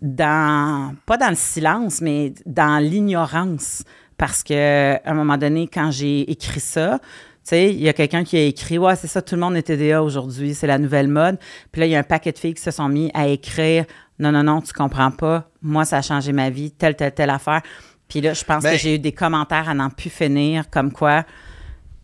dans, 0.00 0.94
pas 1.06 1.16
dans 1.16 1.30
le 1.30 1.36
silence, 1.36 2.00
mais 2.00 2.32
dans 2.44 2.78
l'ignorance. 2.82 3.82
Parce 4.16 4.42
que, 4.42 4.94
à 4.94 5.10
un 5.10 5.14
moment 5.14 5.36
donné, 5.36 5.68
quand 5.68 5.90
j'ai 5.90 6.30
écrit 6.30 6.60
ça, 6.60 7.00
tu 7.00 7.35
sais, 7.48 7.70
il 7.70 7.80
y 7.80 7.88
a 7.88 7.92
quelqu'un 7.92 8.24
qui 8.24 8.36
a 8.36 8.42
écrit 8.42 8.78
Ouais, 8.78 8.96
c'est 8.96 9.06
ça, 9.06 9.22
tout 9.22 9.34
le 9.34 9.40
monde 9.40 9.56
est 9.56 9.62
TDA 9.62 10.02
aujourd'hui, 10.02 10.54
c'est 10.54 10.66
la 10.66 10.78
nouvelle 10.78 11.08
mode. 11.08 11.38
Puis 11.72 11.80
là, 11.80 11.86
il 11.86 11.90
y 11.92 11.96
a 11.96 11.98
un 11.98 12.04
paquet 12.04 12.32
de 12.32 12.38
filles 12.38 12.54
qui 12.54 12.62
se 12.62 12.70
sont 12.70 12.88
mis 12.88 13.10
à 13.14 13.26
écrire 13.28 13.84
Non, 14.18 14.32
non, 14.32 14.42
non, 14.42 14.60
tu 14.60 14.72
comprends 14.72 15.10
pas. 15.10 15.48
Moi, 15.62 15.84
ça 15.84 15.98
a 15.98 16.02
changé 16.02 16.32
ma 16.32 16.50
vie, 16.50 16.70
telle, 16.70 16.96
telle, 16.96 17.12
telle 17.14 17.30
affaire. 17.30 17.62
Puis 18.08 18.20
là, 18.20 18.34
je 18.34 18.44
pense 18.44 18.62
Ben- 18.62 18.72
que 18.72 18.78
j'ai 18.78 18.94
eu 18.94 18.98
des 18.98 19.12
commentaires 19.12 19.68
à 19.68 19.74
n'en 19.74 19.90
plus 19.90 20.10
finir, 20.10 20.70
comme 20.70 20.92
quoi 20.92 21.24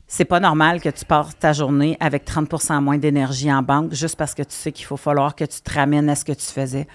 c'est 0.09 0.27
pas 0.27 0.41
normal 0.41 0.81
que 0.83 0.91
tu 0.91 1.07
passes 1.07 1.39
ta 1.39 1.55
journée 1.55 1.97
avec 1.99 2.27
30% 2.27 2.83
moins 2.83 2.99
d'énergie 2.99 3.51
en 3.51 3.63
banque 3.63 3.95
juste 3.95 4.17
parce 4.17 4.35
que 4.35 4.43
tu 4.43 4.55
sais 4.55 4.71
qu'il 4.71 4.85
faut 4.85 4.99
falloir 4.99 5.35
que 5.35 5.45
tu 5.45 5.63
te 5.63 5.73
ramènes 5.73 6.11
à 6.11 6.15
ce 6.15 6.25
que 6.27 6.33
tu 6.33 6.45
faisais. 6.45 6.87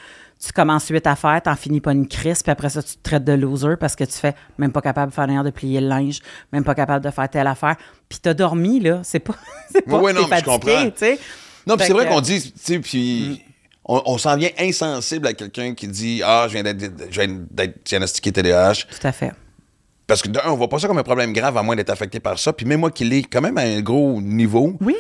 Tu 0.46 0.52
commences 0.54 0.88
huit 0.90 1.06
affaires, 1.08 1.42
t'en 1.42 1.56
finis 1.56 1.82
pas 1.82 1.94
une 1.94 2.08
crise, 2.08 2.44
puis 2.44 2.52
après 2.52 2.70
ça, 2.70 2.84
tu 2.84 2.96
te 2.96 3.02
traites 3.02 3.24
de 3.24 3.34
loser 3.34 3.76
parce 3.80 3.96
que 3.96 4.04
tu 4.04 4.14
fais 4.14 4.36
même 4.60 4.72
pas 4.72 4.82
capable 4.82 5.10
de 5.12 5.16
faire 5.16 5.26
l'air 5.28 5.44
de 5.44 5.50
plier 5.50 5.82
le 5.82 5.88
linge, 5.88 6.20
même 6.54 6.64
pas 6.64 6.76
capable 6.76 7.04
de 7.04 7.10
faire 7.10 7.28
telle 7.30 7.48
affaire. 7.48 7.76
Puis 8.08 8.20
t'as 8.22 8.34
dormi, 8.36 8.80
là. 8.80 9.00
C'est 9.04 9.20
pas. 9.20 9.34
c'est 9.72 9.82
pas 9.82 9.98
Ouais, 10.00 10.14
que 10.14 10.20
non, 10.20 10.28
je 10.32 10.44
comprends. 10.44 10.86
tu 10.86 10.92
sais. 10.96 11.20
Non, 11.66 11.76
puis 11.76 11.88
c'est 11.88 11.94
vrai 11.94 12.08
qu'on 12.08 12.22
dit, 12.22 12.40
tu 12.42 12.52
sais, 12.56 12.80
puis 12.80 13.42
on, 13.84 14.02
on 14.06 14.18
s'en 14.20 14.38
vient 14.38 14.50
insensible 14.60 15.26
à 15.28 15.34
quelqu'un 15.34 15.74
qui 15.74 15.88
dit 15.88 16.22
Ah, 16.24 16.46
je 16.48 16.54
viens 16.54 16.64
d'être 16.64 17.08
je 17.10 17.20
viens 17.22 17.40
d'être 17.50 17.84
diagnostiqué 17.84 18.32
TDAH. 18.32 18.74
Tout 18.90 19.08
à 19.08 19.12
fait. 19.12 19.32
Parce 20.06 20.22
que 20.22 20.30
d'un, 20.30 20.42
on 20.46 20.56
voit 20.56 20.70
pas 20.70 20.80
ça 20.80 20.88
comme 20.88 21.00
un 21.00 21.04
problème 21.04 21.34
grave 21.34 21.58
à 21.58 21.64
moins 21.64 21.76
d'être 21.76 21.90
affecté 21.90 22.20
par 22.20 22.38
ça. 22.40 22.54
Puis 22.54 22.66
même 22.66 22.80
moi 22.80 22.92
qui 22.92 23.04
l'ai 23.04 23.24
quand 23.24 23.42
même 23.42 23.58
à 23.58 23.62
un 23.62 23.82
gros 23.82 24.22
niveau, 24.22 24.78
Oui. 24.82 24.96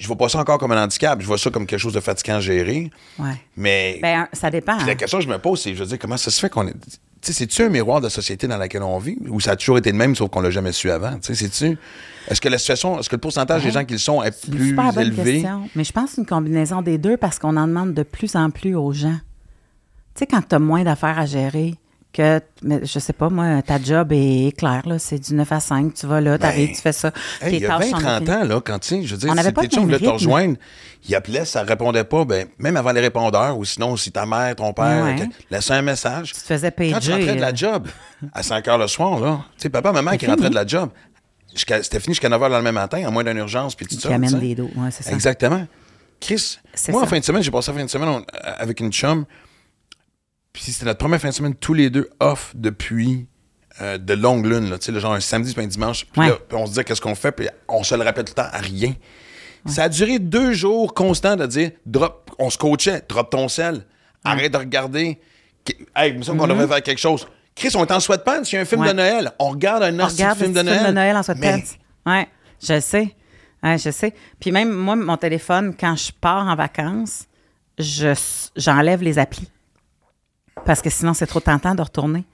Je 0.00 0.06
vois 0.06 0.16
pas 0.16 0.28
ça 0.28 0.38
encore 0.38 0.58
comme 0.58 0.72
un 0.72 0.82
handicap. 0.84 1.20
Je 1.20 1.26
vois 1.26 1.38
ça 1.38 1.50
comme 1.50 1.66
quelque 1.66 1.78
chose 1.80 1.92
de 1.94 2.00
fatigant 2.00 2.36
à 2.36 2.40
gérer. 2.40 2.90
Ouais. 3.18 3.34
Mais 3.56 3.98
Ben, 4.02 4.26
ça 4.32 4.50
dépend. 4.50 4.76
la 4.84 4.94
question 4.94 5.18
que 5.18 5.24
je 5.24 5.28
me 5.28 5.38
pose, 5.38 5.60
c'est, 5.60 5.74
je 5.74 5.80
veux 5.82 5.86
dire, 5.88 5.98
comment 5.98 6.16
ça 6.16 6.30
se 6.30 6.40
fait 6.40 6.48
qu'on 6.50 6.66
est. 6.66 6.72
Tu 6.72 6.88
sais, 7.20 7.32
c'est-tu 7.34 7.62
un 7.62 7.68
miroir 7.68 8.00
de 8.00 8.06
la 8.06 8.10
société 8.10 8.48
dans 8.48 8.56
laquelle 8.56 8.82
on 8.82 8.98
vit 8.98 9.16
ou 9.28 9.38
ça 9.40 9.52
a 9.52 9.56
toujours 9.56 9.78
été 9.78 9.92
le 9.92 9.96
même, 9.98 10.16
sauf 10.16 10.28
qu'on 10.30 10.40
l'a 10.40 10.50
jamais 10.50 10.72
su 10.72 10.90
avant? 10.90 11.12
Tu 11.18 11.34
sais, 11.34 11.48
c'est-tu. 11.48 11.78
Est-ce 12.28 12.40
que 12.40 12.48
la 12.48 12.58
situation, 12.58 12.98
est-ce 12.98 13.08
que 13.08 13.14
le 13.16 13.20
pourcentage 13.20 13.62
des 13.62 13.70
gens 13.70 13.84
qui 13.84 13.92
le 13.92 13.98
sont 13.98 14.22
est 14.22 14.48
plus 14.50 14.76
élevé? 14.98 15.32
question. 15.34 15.68
Mais 15.76 15.84
je 15.84 15.92
pense 15.92 16.16
une 16.18 16.26
combinaison 16.26 16.82
des 16.82 16.98
deux 16.98 17.16
parce 17.16 17.38
qu'on 17.38 17.56
en 17.56 17.68
demande 17.68 17.94
de 17.94 18.02
plus 18.02 18.34
en 18.34 18.50
plus 18.50 18.74
aux 18.74 18.92
gens. 18.92 19.18
Tu 20.14 20.20
sais, 20.20 20.26
quand 20.26 20.42
tu 20.48 20.54
as 20.54 20.58
moins 20.58 20.82
d'affaires 20.82 21.18
à 21.18 21.26
gérer, 21.26 21.74
que, 22.12 22.40
mais 22.62 22.84
je 22.84 22.98
sais 22.98 23.12
pas, 23.12 23.28
moi, 23.30 23.62
ta 23.62 23.80
job 23.82 24.12
est 24.12 24.56
claire, 24.56 24.82
là, 24.86 24.98
c'est 24.98 25.18
du 25.18 25.34
9 25.34 25.50
à 25.50 25.60
5, 25.60 25.94
tu 25.94 26.06
vas 26.06 26.20
là, 26.20 26.38
t'arrives, 26.38 26.68
Ben, 26.68 26.74
tu 26.76 26.80
fais 26.82 26.92
ça. 26.92 27.10
Hey, 27.40 27.56
il 27.56 27.62
y 27.62 27.66
a 27.66 27.68
tâches 27.78 27.90
20, 27.90 27.90
sont 27.90 27.96
30 27.98 28.06
infinies. 28.22 28.30
ans, 28.36 28.44
là, 28.44 28.60
quand 28.60 28.78
tu 28.80 28.88
sais, 28.88 29.02
je 29.02 29.14
veux 29.14 29.18
dire, 29.18 29.34
si 29.42 29.52
tes 29.54 29.66
chums 29.68 29.90
te 29.90 30.04
rejoindre, 30.08 30.56
ils 31.08 31.14
appelaient, 31.14 31.44
ça 31.44 31.62
répondait 31.62 32.04
pas, 32.04 32.24
ben, 32.24 32.46
même 32.58 32.76
avant 32.76 32.92
les 32.92 33.00
répondeurs, 33.00 33.56
ou 33.56 33.64
sinon, 33.64 33.96
si 33.96 34.12
ta 34.12 34.26
mère, 34.26 34.54
ton 34.56 34.72
père, 34.72 35.04
Ouais. 35.04 35.28
laissait 35.50 35.74
un 35.74 35.82
message. 35.82 36.32
Tu 36.32 36.40
te 36.40 36.46
faisais 36.46 36.70
pager. 36.70 36.92
Quand 36.92 37.00
tu 37.00 37.12
rentrais 37.12 37.34
de 37.36 37.40
la 37.40 37.48
euh, 37.48 37.54
job, 37.56 37.88
à 38.32 38.42
5 38.42 38.68
heures 38.68 38.78
le 38.78 38.86
soir, 38.88 39.18
là, 39.18 39.40
tu 39.56 39.62
sais, 39.62 39.68
papa, 39.70 39.92
maman 39.92 40.16
qui 40.16 40.26
rentrait 40.26 40.50
de 40.50 40.54
la 40.54 40.66
job, 40.66 40.90
c'était 41.54 42.00
fini 42.00 42.14
jusqu'à 42.14 42.28
9 42.28 42.42
heures 42.42 42.48
le 42.48 42.54
lendemain 42.56 42.72
matin, 42.72 43.02
à 43.06 43.10
moins 43.10 43.24
d'une 43.24 43.36
urgence, 43.38 43.74
puis 43.74 43.86
tout 43.86 43.96
Qui 43.96 44.00
ça. 44.02 44.14
amène 44.14 44.30
tu 44.30 44.36
sais. 44.36 44.40
des 44.40 44.54
dos, 44.54 44.70
ouais, 44.76 44.90
c'est 44.90 45.02
ça. 45.02 45.12
Exactement. 45.12 45.66
Chris, 46.20 46.58
moi, 46.90 47.02
en 47.02 47.06
fin 47.06 47.18
de 47.18 47.24
semaine, 47.24 47.42
j'ai 47.42 47.50
passé 47.50 47.72
la 47.72 47.78
fin 47.78 47.84
de 47.84 47.90
semaine 47.90 48.08
on- 48.08 48.24
avec 48.58 48.78
une 48.80 48.92
chum, 48.92 49.24
puis 50.52 50.62
c'était 50.64 50.84
notre 50.86 50.98
première 50.98 51.20
fin 51.20 51.28
de 51.28 51.34
semaine 51.34 51.54
tous 51.54 51.74
les 51.74 51.90
deux 51.90 52.08
off 52.20 52.52
depuis 52.54 53.26
euh, 53.80 53.96
de 53.98 54.12
longue 54.14 54.44
lune, 54.46 54.68
là, 54.70 54.78
tu 54.78 54.86
sais, 54.86 54.92
le 54.92 55.00
genre 55.00 55.14
un 55.14 55.20
samedi 55.20 55.54
puis 55.54 55.64
un 55.64 55.66
dimanche. 55.66 56.04
Puis 56.06 56.20
Ouais. 56.20 56.28
là, 56.28 56.34
puis 56.46 56.56
on 56.58 56.66
se 56.66 56.72
dit 56.74 56.84
qu'est-ce 56.84 57.00
qu'on 57.00 57.14
fait, 57.14 57.32
puis 57.32 57.48
on 57.68 57.82
se 57.82 57.94
le 57.94 58.02
répète 58.02 58.26
tout 58.26 58.34
le 58.36 58.42
temps 58.42 58.50
à 58.52 58.58
rien. 58.58 58.94
Ça 59.64 59.84
a 59.84 59.88
duré 59.88 60.18
deux 60.18 60.52
jours 60.52 60.92
constants 60.92 61.36
de 61.36 61.46
dire, 61.46 61.70
drop, 61.86 62.30
on 62.38 62.50
se 62.50 62.58
coachait, 62.58 63.02
drop 63.08 63.30
ton 63.30 63.48
sel, 63.48 63.86
arrête 64.24 64.52
de 64.52 64.58
regarder. 64.58 65.20
Hey, 65.94 66.10
il 66.12 66.18
me 66.18 66.22
semble 66.22 66.40
qu'on 66.40 66.48
devrait 66.48 66.66
faire 66.66 66.82
quelque 66.82 66.98
chose. 66.98 67.28
Chris, 67.54 67.70
on 67.76 67.84
est 67.84 67.92
en 67.92 68.00
sweatpants, 68.00 68.42
il 68.42 68.54
y 68.54 68.58
a 68.58 68.62
un 68.62 68.64
film 68.64 68.82
Mm-hmm. 68.82 68.88
De 68.88 68.92
Noël. 68.94 69.32
On 69.38 69.50
regarde 69.50 69.82
un 69.84 69.92
de 69.92 69.96
film 70.08 70.08
le 70.28 70.48
de 70.48 70.58
film 70.58 70.64
Noël. 70.64 70.86
de 70.88 70.92
Noël 70.92 71.16
en 71.16 71.22
sweatpants. 71.22 71.62
Mais- 72.06 72.12
Ouais, 72.12 72.28
je 72.60 72.80
sais. 72.80 73.14
Ouais, 73.62 73.78
je 73.78 73.90
sais. 73.90 74.12
Puis 74.40 74.50
même 74.50 74.72
moi, 74.72 74.96
mon 74.96 75.16
téléphone, 75.16 75.76
quand 75.78 75.94
je 75.94 76.10
pars 76.20 76.48
en 76.48 76.56
vacances, 76.56 77.26
je 77.78 78.12
j'enlève 78.56 79.02
les 79.02 79.20
applis. 79.20 79.48
Parce 80.64 80.82
que 80.82 80.90
sinon, 80.90 81.14
c'est 81.14 81.26
trop 81.26 81.40
tentant 81.40 81.74
de 81.74 81.82
retourner. 81.82 82.24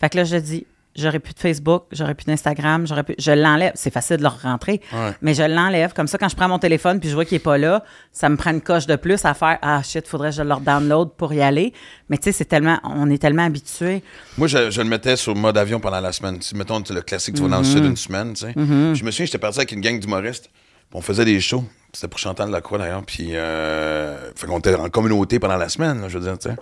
Fait 0.00 0.08
que 0.10 0.16
là, 0.18 0.24
je 0.24 0.36
dis, 0.36 0.66
j'aurais 0.94 1.18
plus 1.20 1.34
de 1.34 1.38
Facebook, 1.38 1.84
j'aurais 1.92 2.14
plus 2.14 2.24
d'Instagram, 2.24 2.86
j'aurais 2.86 3.02
plus. 3.04 3.14
Je 3.18 3.30
l'enlève. 3.30 3.72
C'est 3.74 3.92
facile 3.92 4.16
de 4.16 4.22
le 4.22 4.28
rentrer. 4.28 4.80
Ouais. 4.92 5.12
Mais 5.22 5.34
je 5.34 5.42
l'enlève. 5.42 5.92
Comme 5.92 6.06
ça, 6.08 6.18
quand 6.18 6.28
je 6.28 6.36
prends 6.36 6.48
mon 6.48 6.58
téléphone 6.58 7.00
puis 7.00 7.08
je 7.08 7.14
vois 7.14 7.24
qu'il 7.24 7.36
est 7.36 7.38
pas 7.38 7.58
là, 7.58 7.84
ça 8.12 8.28
me 8.28 8.36
prend 8.36 8.50
une 8.50 8.60
coche 8.62 8.86
de 8.86 8.96
plus 8.96 9.24
à 9.24 9.34
faire. 9.34 9.58
Ah 9.62 9.82
shit, 9.82 10.06
faudrait 10.08 10.30
que 10.30 10.36
je 10.36 10.42
le 10.42 10.54
download 10.64 11.10
pour 11.16 11.32
y 11.32 11.40
aller. 11.42 11.72
Mais 12.08 12.16
tu 12.18 12.24
sais, 12.24 12.32
c'est 12.32 12.44
tellement. 12.46 12.78
On 12.84 13.08
est 13.10 13.18
tellement 13.18 13.44
habitués. 13.44 14.02
Moi, 14.38 14.48
je, 14.48 14.70
je 14.70 14.80
le 14.82 14.88
mettais 14.88 15.16
sur 15.16 15.34
mode 15.36 15.56
avion 15.58 15.80
pendant 15.80 16.00
la 16.00 16.12
semaine. 16.12 16.38
Mettons, 16.54 16.82
le 16.90 17.00
classique, 17.02 17.34
tu 17.36 17.42
vas 17.42 17.48
dans 17.48 17.58
le 17.58 17.62
Mm-hmm. 17.64 17.72
sud 17.72 17.84
une 17.84 17.96
semaine, 17.96 18.32
tu 18.34 18.40
sais. 18.46 18.52
Puis 18.52 18.64
Je 18.66 19.04
me 19.04 19.10
souviens, 19.10 19.26
j'étais 19.26 19.38
parti 19.38 19.58
avec 19.58 19.72
une 19.72 19.80
gang 19.80 19.98
d'humoristes. 20.00 20.50
On 20.92 21.00
faisait 21.00 21.24
des 21.24 21.40
shows. 21.40 21.64
C'était 21.92 22.08
pour 22.08 22.18
Chantal 22.18 22.50
Lacroix, 22.50 22.78
d'ailleurs. 22.78 23.04
Puis, 23.04 23.30
euh, 23.32 24.32
fait 24.34 24.46
qu'on 24.46 24.58
était 24.58 24.74
en 24.74 24.88
communauté 24.90 25.38
pendant 25.38 25.56
la 25.56 25.68
semaine, 25.68 26.00
là, 26.02 26.08
je 26.08 26.18
veux 26.18 26.24
dire, 26.24 26.38
tu 26.38 26.48
sais. 26.50 26.56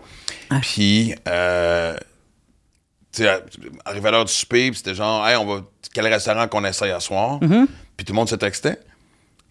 Puis, 0.60 1.14
euh, 1.28 1.96
tu 3.12 3.22
sais, 3.24 3.42
arrivé 3.84 4.08
à 4.08 4.10
l'heure 4.12 4.24
du 4.24 4.32
souper, 4.32 4.70
puis 4.70 4.78
c'était 4.78 4.94
genre, 4.94 5.26
hey, 5.26 5.36
on 5.36 5.44
va, 5.44 5.62
quel 5.92 6.06
restaurant 6.06 6.46
qu'on 6.48 6.64
essaye 6.64 6.90
à 6.92 7.00
soir? 7.00 7.38
Puis 7.96 8.04
tout 8.04 8.12
le 8.12 8.16
monde 8.16 8.28
se 8.28 8.36
textait. 8.36 8.78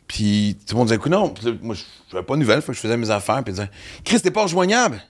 Puis 0.07 0.57
tout 0.67 0.76
le 0.76 0.78
monde 0.80 0.88
disait, 0.88 0.97
écoute, 0.97 1.11
non. 1.11 1.34
Moi, 1.61 1.76
je 1.76 1.84
n'avais 2.15 2.26
pas 2.26 2.36
de 2.36 2.39
nouvelles, 2.39 2.61
fait 2.61 2.67
que 2.67 2.74
je 2.74 2.80
faisais 2.80 2.97
mes 2.97 3.09
affaires. 3.09 3.43
Puis 3.43 3.53
ils 3.53 3.55
disaient, 3.55 3.69
Chris, 4.03 4.21
t'es 4.21 4.32
pas 4.32 4.43
rejoignable. 4.43 5.01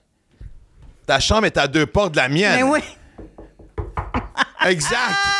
Ta 1.05 1.19
chambre 1.19 1.45
est 1.45 1.57
à 1.57 1.67
deux 1.67 1.85
portes 1.85 2.13
de 2.13 2.17
la 2.17 2.29
mienne. 2.29 2.55
Mais 2.55 2.63
oui. 2.63 2.79
Exact. 4.65 4.97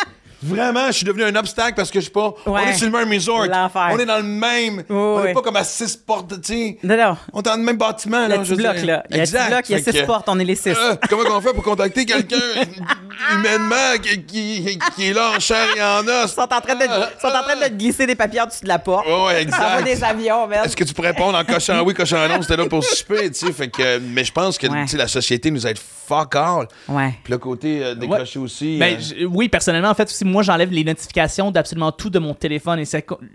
Vraiment, 0.44 0.88
je 0.88 0.92
suis 0.94 1.06
devenu 1.06 1.24
un 1.24 1.36
obstacle 1.36 1.74
parce 1.76 1.90
que 1.92 2.00
je 2.00 2.04
suis 2.06 2.12
pas. 2.12 2.34
On 2.46 2.52
Ouais. 2.54 2.70
est 2.70 2.74
sur 2.74 2.86
le 2.90 2.92
même 2.92 3.12
resort. 3.12 3.46
On 3.92 3.98
est 4.00 4.06
dans 4.06 4.18
le 4.18 4.24
même. 4.24 4.84
on 4.90 5.20
n'est 5.22 5.28
oui. 5.28 5.34
pas 5.34 5.42
comme 5.42 5.56
à 5.56 5.64
six 5.64 5.96
portes, 5.98 6.42
tu 6.42 6.54
sais. 6.54 6.78
Non, 6.84 6.98
non. 6.98 7.18
On 7.34 7.40
est 7.40 7.44
dans 7.44 7.56
le 7.56 7.64
même 7.64 7.78
bâtiment, 7.78 8.28
là. 8.28 8.38
Le 8.38 8.44
petit 8.44 8.56
bloc, 8.56 8.76
dire. 8.76 8.86
là. 8.86 9.04
Il 9.10 9.18
y 9.18 9.20
a 9.20 9.24
Exact. 9.24 9.48
bloc, 9.50 9.70
il 9.70 9.72
y 9.72 9.76
a 9.76 9.80
six 9.84 9.92
que, 9.92 10.06
portes, 10.06 10.28
on 10.30 10.40
est 10.40 10.44
les 10.46 10.56
six. 10.56 10.70
euh, 10.70 10.96
comment 11.10 11.24
on 11.38 11.42
fait 11.42 11.54
pour 11.54 11.64
contacter 11.64 12.06
quelqu'un 12.06 12.38
humainement 13.34 13.98
qui, 14.02 14.24
qui, 14.24 14.80
qui 14.96 15.08
est 15.10 15.14
là 15.14 15.32
en 15.36 15.40
chair 15.40 15.66
et 15.76 15.82
en 15.82 16.00
os? 16.08 16.26
Ils 16.26 16.30
sont 16.30 16.42
en 16.42 16.48
train 16.62 16.76
de, 16.76 16.84
ils 16.84 17.22
sont 17.22 17.28
en 17.28 17.44
train 17.44 17.56
de 17.56 17.64
te 17.68 17.74
glisser 17.74 18.06
des 18.06 18.16
papiers 18.16 18.42
en 18.42 18.46
dessous 18.48 18.64
de 18.64 18.68
la 18.68 18.80
porte. 18.80 19.06
Ouais, 19.06 19.26
ouais, 19.26 19.48
Ça 19.52 19.58
va 19.60 19.80
exact. 19.82 19.84
des 19.86 20.04
avions, 20.04 20.48
merde. 20.48 20.66
Est-ce 20.66 20.76
que 20.76 20.84
tu 20.84 20.94
pourrais 20.94 21.10
répondre 21.10 21.38
en 21.38 21.44
cochant 21.44 21.82
oui, 21.86 21.94
cochant 21.94 22.28
non? 22.28 22.42
C'était 22.42 22.58
là 22.58 22.66
pour 22.68 22.84
souper, 22.84 23.32
tu 23.32 23.46
sais. 23.46 23.52
Fait 23.54 23.70
que, 23.70 24.00
mais 24.00 24.24
je 24.24 24.32
pense 24.32 24.58
que 24.58 24.68
Ouais. 24.68 24.82
tu 24.84 24.90
sais, 24.90 24.98
la 24.98 25.08
société 25.08 25.52
nous 25.52 25.66
aide 25.68 25.78
fuck 25.78 26.36
all. 26.36 26.68
Ouais. 26.90 27.14
Puis 27.24 27.32
le 27.32 27.38
côté 27.38 27.84
euh, 27.84 27.96
décroché 27.96 28.40
aussi. 28.40 28.78
Ben, 28.78 28.98
euh, 29.22 29.26
oui, 29.26 29.48
personnellement, 29.50 29.90
en 29.90 29.94
fait, 29.94 30.04
aussi, 30.10 30.26
moi, 30.34 30.44
j'enlève 30.44 30.72
les 30.72 30.84
notifications 30.84 31.50
d'absolument 31.52 31.92
tout 31.94 32.10
de 32.10 32.20
mon 32.20 32.34
téléphone. 32.34 32.80
Et 32.80 32.84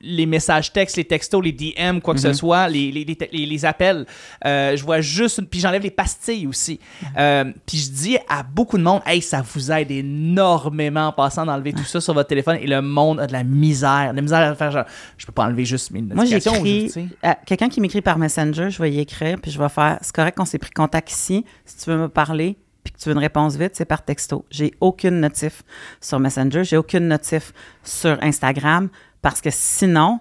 les 0.03 0.27
messages 0.27 0.73
textes, 0.73 0.97
les 0.97 1.05
textos, 1.05 1.43
les 1.43 1.53
DM, 1.53 2.01
quoi 2.01 2.13
que 2.15 2.21
ce 2.21 2.33
soit, 2.35 2.69
les, 2.69 2.91
les, 2.93 3.07
les, 3.33 3.65
appels. 3.65 4.05
Euh, 4.45 4.77
je 4.77 4.85
vois 4.85 5.01
juste. 5.01 5.39
une- 5.39 5.47
Puis 5.47 5.61
j'enlève 5.61 5.83
les 5.83 5.91
pastilles 5.91 6.47
aussi. 6.47 6.79
Euh, 7.17 7.45
puis 7.67 7.79
je 7.79 7.91
dis 7.91 8.19
à 8.29 8.43
beaucoup 8.43 8.77
de 8.77 8.83
monde, 8.83 9.01
hey, 9.07 9.23
ça 9.23 9.43
vous 9.43 9.73
aide 9.73 9.91
énormément 9.91 11.07
en 11.09 11.13
passant 11.13 11.47
d'enlever 11.47 11.73
tout 11.73 11.85
ça 11.85 12.01
sur 12.01 12.15
votre 12.15 12.29
téléphone. 12.29 12.59
Et 12.61 12.67
le 12.67 12.83
monde 12.83 13.21
a 13.21 13.27
de 13.27 13.33
la 13.33 13.45
misère. 13.45 14.11
De 14.11 14.17
la 14.17 14.23
misère 14.23 14.41
à 14.41 14.55
faire 14.55 14.71
genre, 14.71 14.85
je 15.17 15.25
peux 15.27 15.33
pas 15.33 15.45
enlever 15.45 15.65
juste 15.65 15.91
mes 15.91 16.03
Moi, 16.03 16.25
notifications. 16.25 16.55
j'écris. 16.65 16.91
sais. 16.91 17.07
à 17.23 17.35
Quelqu'un 17.35 17.69
qui 17.69 17.81
m'écrit 17.81 18.03
par 18.03 18.19
Messenger, 18.19 18.71
je 18.71 18.83
vais 18.83 18.91
y 18.93 18.99
écrire, 19.01 19.39
puis 19.41 19.51
je 19.51 19.59
vais 19.59 19.69
faire 19.69 19.99
c'est 20.03 20.15
correct 20.15 20.37
qu'on 20.37 20.45
s'est 20.45 20.59
pris 20.59 20.71
contact 20.71 21.11
ici. 21.11 21.45
Si 21.65 21.77
tu 21.85 21.91
veux 21.91 21.97
me 21.99 22.09
parler, 22.09 22.57
puis 22.91 22.93
que 22.93 22.99
tu 23.03 23.09
veux 23.09 23.15
une 23.15 23.21
réponse 23.21 23.57
vite, 23.57 23.73
c'est 23.75 23.85
par 23.85 24.05
texto. 24.05 24.45
J'ai 24.51 24.73
aucune 24.81 25.21
notif 25.21 25.63
sur 26.01 26.19
Messenger, 26.21 26.65
j'ai 26.65 26.77
aucune 26.77 27.09
notif 27.09 27.53
sur 27.85 28.19
Instagram, 28.23 28.89
parce 29.23 29.41
que 29.41 29.51
sinon, 29.53 30.21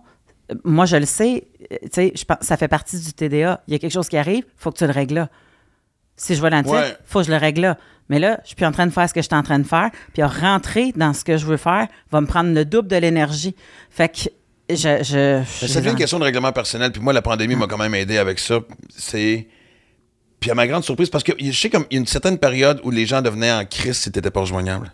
euh, 0.51 0.55
moi, 0.63 0.86
je 0.86 0.97
le 0.97 1.05
sais, 1.05 1.47
euh, 1.72 1.76
tu 1.84 1.89
sais, 1.93 2.13
ça 2.41 2.57
fait 2.57 2.68
partie 2.68 2.99
du 2.99 3.13
TDA. 3.13 3.61
Il 3.68 3.74
y 3.74 3.76
a 3.76 3.80
quelque 3.80 3.91
chose 3.93 4.09
qui 4.09 4.18
arrive, 4.18 4.43
il 4.45 4.53
faut 4.57 4.72
que 4.72 4.78
tu 4.78 4.86
le 4.86 4.91
règles 4.91 5.15
là. 5.15 5.30
Si 6.15 6.34
je 6.36 6.39
vois 6.39 6.49
l'antique, 6.49 6.72
il 6.74 6.78
Ouais. 6.78 6.97
faut 7.05 7.20
que 7.20 7.26
je 7.28 7.32
le 7.32 7.38
règle 7.38 7.61
là. 7.61 7.78
Mais 8.09 8.20
là, 8.20 8.39
je 8.43 8.47
suis 8.47 8.55
plus 8.55 8.65
en 8.65 8.72
train 8.72 8.88
de 8.88 8.91
faire 8.91 9.07
ce 9.07 9.13
que 9.13 9.22
je 9.22 9.28
suis 9.28 9.36
en 9.36 9.43
train 9.43 9.59
de 9.59 9.68
faire. 9.68 9.91
Puis 10.13 10.24
rentrer 10.24 10.91
dans 10.95 11.13
ce 11.13 11.24
que 11.24 11.38
je 11.38 11.45
veux 11.45 11.57
faire 11.57 11.88
va 12.09 12.22
me 12.22 12.26
prendre 12.26 12.53
le 12.53 12.65
double 12.65 12.88
de 12.88 12.95
l'énergie. 12.95 13.53
Fait 13.89 14.09
que 14.09 14.18
je. 14.70 14.76
je, 15.03 15.38
Mais 15.39 15.43
je- 15.61 15.68
ça 15.68 15.80
devient 15.80 15.91
une 15.91 15.97
question 15.97 16.18
de 16.18 16.24
règlement 16.24 16.51
personnel. 16.51 16.91
Puis 16.91 17.01
moi, 17.01 17.13
la 17.13 17.22
pandémie 17.22 17.55
m'a 17.55 17.68
quand 17.68 17.78
même 17.78 17.93
aidé 17.95 18.18
avec 18.18 18.39
ça. 18.39 18.59
C'est. 18.89 19.47
Puis 20.40 20.52
à 20.52 20.56
ma 20.56 20.68
grande 20.68 20.84
surprise, 20.84 21.10
parce 21.10 21.24
que 21.24 21.32
je 21.40 21.52
sais 21.52 21.70
comme 21.70 21.86
il 21.90 21.96
y 21.96 21.98
a 21.98 22.00
une 22.02 22.08
certaine 22.08 22.38
période 22.38 22.80
où 22.84 22.92
les 22.92 23.06
gens 23.06 23.22
devenaient 23.22 23.52
en 23.52 23.66
crise 23.66 23.98
si 23.98 24.12
t'étais 24.12 24.30
pas 24.32 24.42
rejoignable. 24.42 24.92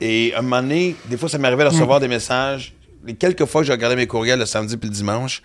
Et 0.00 0.32
à 0.34 0.38
un 0.38 0.42
moment 0.42 0.62
donné, 0.62 0.96
des 1.06 1.16
fois, 1.16 1.28
ça 1.28 1.38
m'arrivait 1.38 1.64
de 1.64 1.68
recevoir 1.68 2.00
des 2.00 2.08
messages. 2.08 2.74
Les 3.06 3.14
quelques 3.14 3.44
fois 3.44 3.60
que 3.60 3.66
j'ai 3.66 3.72
regardé 3.72 3.96
mes 3.96 4.06
courriels 4.06 4.38
le 4.38 4.46
samedi 4.46 4.76
puis 4.76 4.88
le 4.88 4.94
dimanche, 4.94 5.42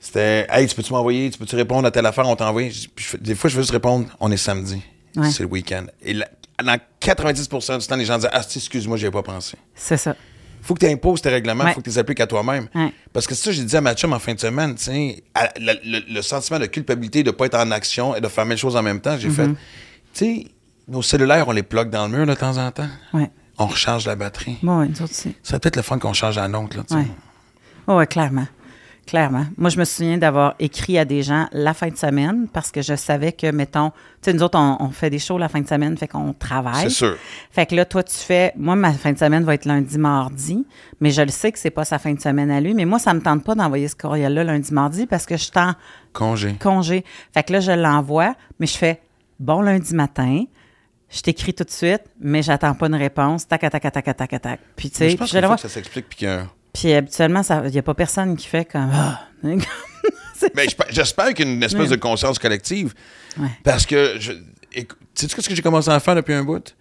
c'était 0.00 0.46
Hey, 0.50 0.66
tu 0.66 0.74
peux-tu 0.74 0.92
m'envoyer, 0.92 1.30
tu 1.30 1.38
peux-tu 1.38 1.56
répondre 1.56 1.86
à 1.86 1.90
telle 1.90 2.06
affaire, 2.06 2.26
on 2.28 2.36
fais- 2.96 3.18
Des 3.18 3.34
fois, 3.34 3.48
je 3.48 3.56
veux 3.56 3.62
juste 3.62 3.72
répondre 3.72 4.06
On 4.20 4.30
est 4.30 4.36
samedi. 4.36 4.82
Ouais. 5.16 5.30
C'est 5.30 5.44
le 5.44 5.48
week-end. 5.48 5.86
Et 6.02 6.14
dans 6.14 6.78
90% 7.00 7.78
du 7.78 7.86
temps, 7.86 7.96
les 7.96 8.04
gens 8.04 8.18
disent 8.18 8.28
Ah, 8.32 8.40
excuse-moi, 8.54 8.96
j'y 8.96 9.04
avais 9.06 9.12
pas 9.12 9.22
pensé 9.22 9.56
C'est 9.74 9.96
ça. 9.96 10.16
Faut 10.64 10.74
que 10.74 10.84
tu 10.86 10.90
imposes 10.92 11.20
tes 11.22 11.28
règlements, 11.28 11.64
Ouais. 11.64 11.72
faut 11.74 11.80
que 11.80 11.84
tu 11.84 11.90
les 11.90 11.98
appliques 11.98 12.20
à 12.20 12.26
toi-même. 12.26 12.68
Ouais. 12.74 12.92
Parce 13.12 13.26
que 13.26 13.34
ça, 13.34 13.52
j'ai 13.52 13.62
dit 13.64 13.76
à 13.76 13.80
ma 13.80 13.94
chum 13.94 14.12
en 14.12 14.18
fin 14.18 14.34
de 14.34 14.40
semaine, 14.40 14.74
tu 14.74 14.84
sais, 14.84 15.22
à- 15.34 15.50
le, 15.58 15.72
le- 15.84 16.12
le 16.14 16.22
sentiment 16.22 16.58
de 16.58 16.66
culpabilité 16.66 17.22
de 17.22 17.30
ne 17.30 17.34
pas 17.36 17.46
être 17.46 17.58
en 17.58 17.70
action 17.70 18.14
et 18.16 18.20
de 18.20 18.28
faire 18.28 18.44
mille 18.46 18.56
choses 18.58 18.76
en 18.76 18.82
même 18.82 19.00
temps, 19.00 19.16
j'ai 19.18 19.30
fait, 19.30 19.46
tu 19.46 19.54
sais, 20.12 20.44
nos 20.88 21.02
cellulaires, 21.02 21.48
on 21.48 21.52
les 21.52 21.62
plug 21.62 21.90
dans 21.90 22.06
le 22.08 22.16
mur 22.16 22.26
de 22.26 22.34
temps 22.34 22.56
en 22.58 22.70
temps. 22.70 22.88
Ouais. 23.12 23.30
On 23.58 23.66
recharge 23.66 24.06
la 24.06 24.16
batterie. 24.16 24.56
Bon, 24.62 24.80
ouais, 24.80 24.86
nous 24.88 24.94
autres 25.02 25.12
aussi. 25.12 25.34
C'est 25.42 25.58
peut-être 25.62 25.76
le 25.76 25.82
fun 25.82 25.98
qu'on 25.98 26.12
change 26.12 26.36
la 26.36 26.48
nôtre, 26.48 26.76
là, 26.76 26.82
tu 26.88 26.94
sais. 26.94 27.00
Ouais. 27.00 27.06
Oh, 27.86 27.94
ouais, 27.96 28.06
clairement. 28.06 28.46
Clairement. 29.06 29.44
Moi, 29.58 29.68
je 29.70 29.78
me 29.78 29.84
souviens 29.84 30.16
d'avoir 30.16 30.54
écrit 30.58 30.98
à 30.98 31.04
des 31.04 31.22
gens 31.22 31.46
la 31.52 31.74
fin 31.74 31.88
de 31.88 31.96
semaine 31.96 32.48
parce 32.52 32.70
que 32.70 32.80
je 32.80 32.94
savais 32.94 33.32
que, 33.32 33.50
mettons, 33.50 33.90
tu 33.90 33.96
sais, 34.22 34.32
nous 34.32 34.42
autres, 34.42 34.58
on, 34.58 34.78
on 34.80 34.90
fait 34.90 35.10
des 35.10 35.18
shows 35.18 35.36
la 35.36 35.48
fin 35.48 35.60
de 35.60 35.68
semaine, 35.68 35.96
fait 35.98 36.08
qu'on 36.08 36.32
travaille. 36.32 36.84
C'est 36.84 36.90
sûr. 36.90 37.16
Fait 37.50 37.66
que 37.66 37.74
là, 37.74 37.84
toi, 37.84 38.02
tu 38.02 38.14
fais. 38.14 38.52
Moi, 38.56 38.76
ma 38.76 38.92
fin 38.92 39.12
de 39.12 39.18
semaine 39.18 39.44
va 39.44 39.54
être 39.54 39.66
lundi, 39.66 39.98
mardi, 39.98 40.66
mais 41.00 41.10
je 41.10 41.20
le 41.22 41.28
sais 41.28 41.52
que 41.52 41.58
c'est 41.58 41.70
pas 41.70 41.84
sa 41.84 41.98
fin 41.98 42.14
de 42.14 42.20
semaine 42.20 42.50
à 42.50 42.60
lui. 42.60 42.72
Mais 42.72 42.86
moi, 42.86 42.98
ça 42.98 43.12
me 43.12 43.20
tente 43.20 43.44
pas 43.44 43.54
d'envoyer 43.54 43.88
ce 43.88 43.96
courriel-là 43.96 44.44
lundi, 44.44 44.72
mardi 44.72 45.06
parce 45.06 45.26
que 45.26 45.36
je 45.36 45.42
suis 45.42 45.52
en 45.56 45.74
Congé. 46.12 46.54
congé. 46.60 47.04
Fait 47.34 47.42
que 47.42 47.52
là, 47.52 47.60
je 47.60 47.72
l'envoie, 47.72 48.34
mais 48.58 48.66
je 48.66 48.78
fais 48.78 49.00
bon 49.38 49.60
lundi 49.60 49.94
matin. 49.94 50.44
Je 51.10 51.20
t'écris 51.20 51.52
tout 51.54 51.64
de 51.64 51.70
suite, 51.70 52.02
mais 52.18 52.42
j'attends 52.42 52.74
pas 52.74 52.86
une 52.86 52.94
réponse. 52.94 53.46
Tac, 53.46 53.60
tac, 53.60 53.70
tac, 53.70 53.92
tac, 53.92 54.16
tac, 54.16 54.40
tac. 54.40 54.60
Puis, 54.74 54.90
tu 54.90 54.96
sais, 54.96 55.10
Je 55.10 55.16
pense 55.16 55.30
je 55.30 55.40
faut 55.40 55.54
que 55.54 55.60
ça 55.60 55.68
s'explique 55.68 56.08
puis 56.08 56.18
que... 56.20 56.40
Puis 56.74 56.92
habituellement, 56.92 57.40
il 57.64 57.70
n'y 57.70 57.78
a 57.78 57.82
pas 57.82 57.94
personne 57.94 58.36
qui 58.36 58.46
fait 58.46 58.64
comme. 58.70 58.90
Ah. 58.92 59.20
Mais 60.54 60.66
j'espère- 60.90 61.32
qu'il 61.32 61.46
y 61.46 61.48
a 61.48 61.52
une 61.52 61.62
espèce 61.62 61.82
Ouais. 61.88 61.96
de 61.96 62.00
conscience 62.00 62.38
collective. 62.38 62.92
Ouais. 63.38 63.48
Parce 63.62 63.86
que, 63.86 64.16
je, 64.18 64.32
sais-tu 65.14 65.40
ce 65.40 65.48
que 65.48 65.54
j'ai 65.54 65.62
commencé 65.62 65.88
à 65.90 65.98
faire 66.00 66.14
depuis 66.14 66.34
un 66.34 66.42
bout? 66.44 66.74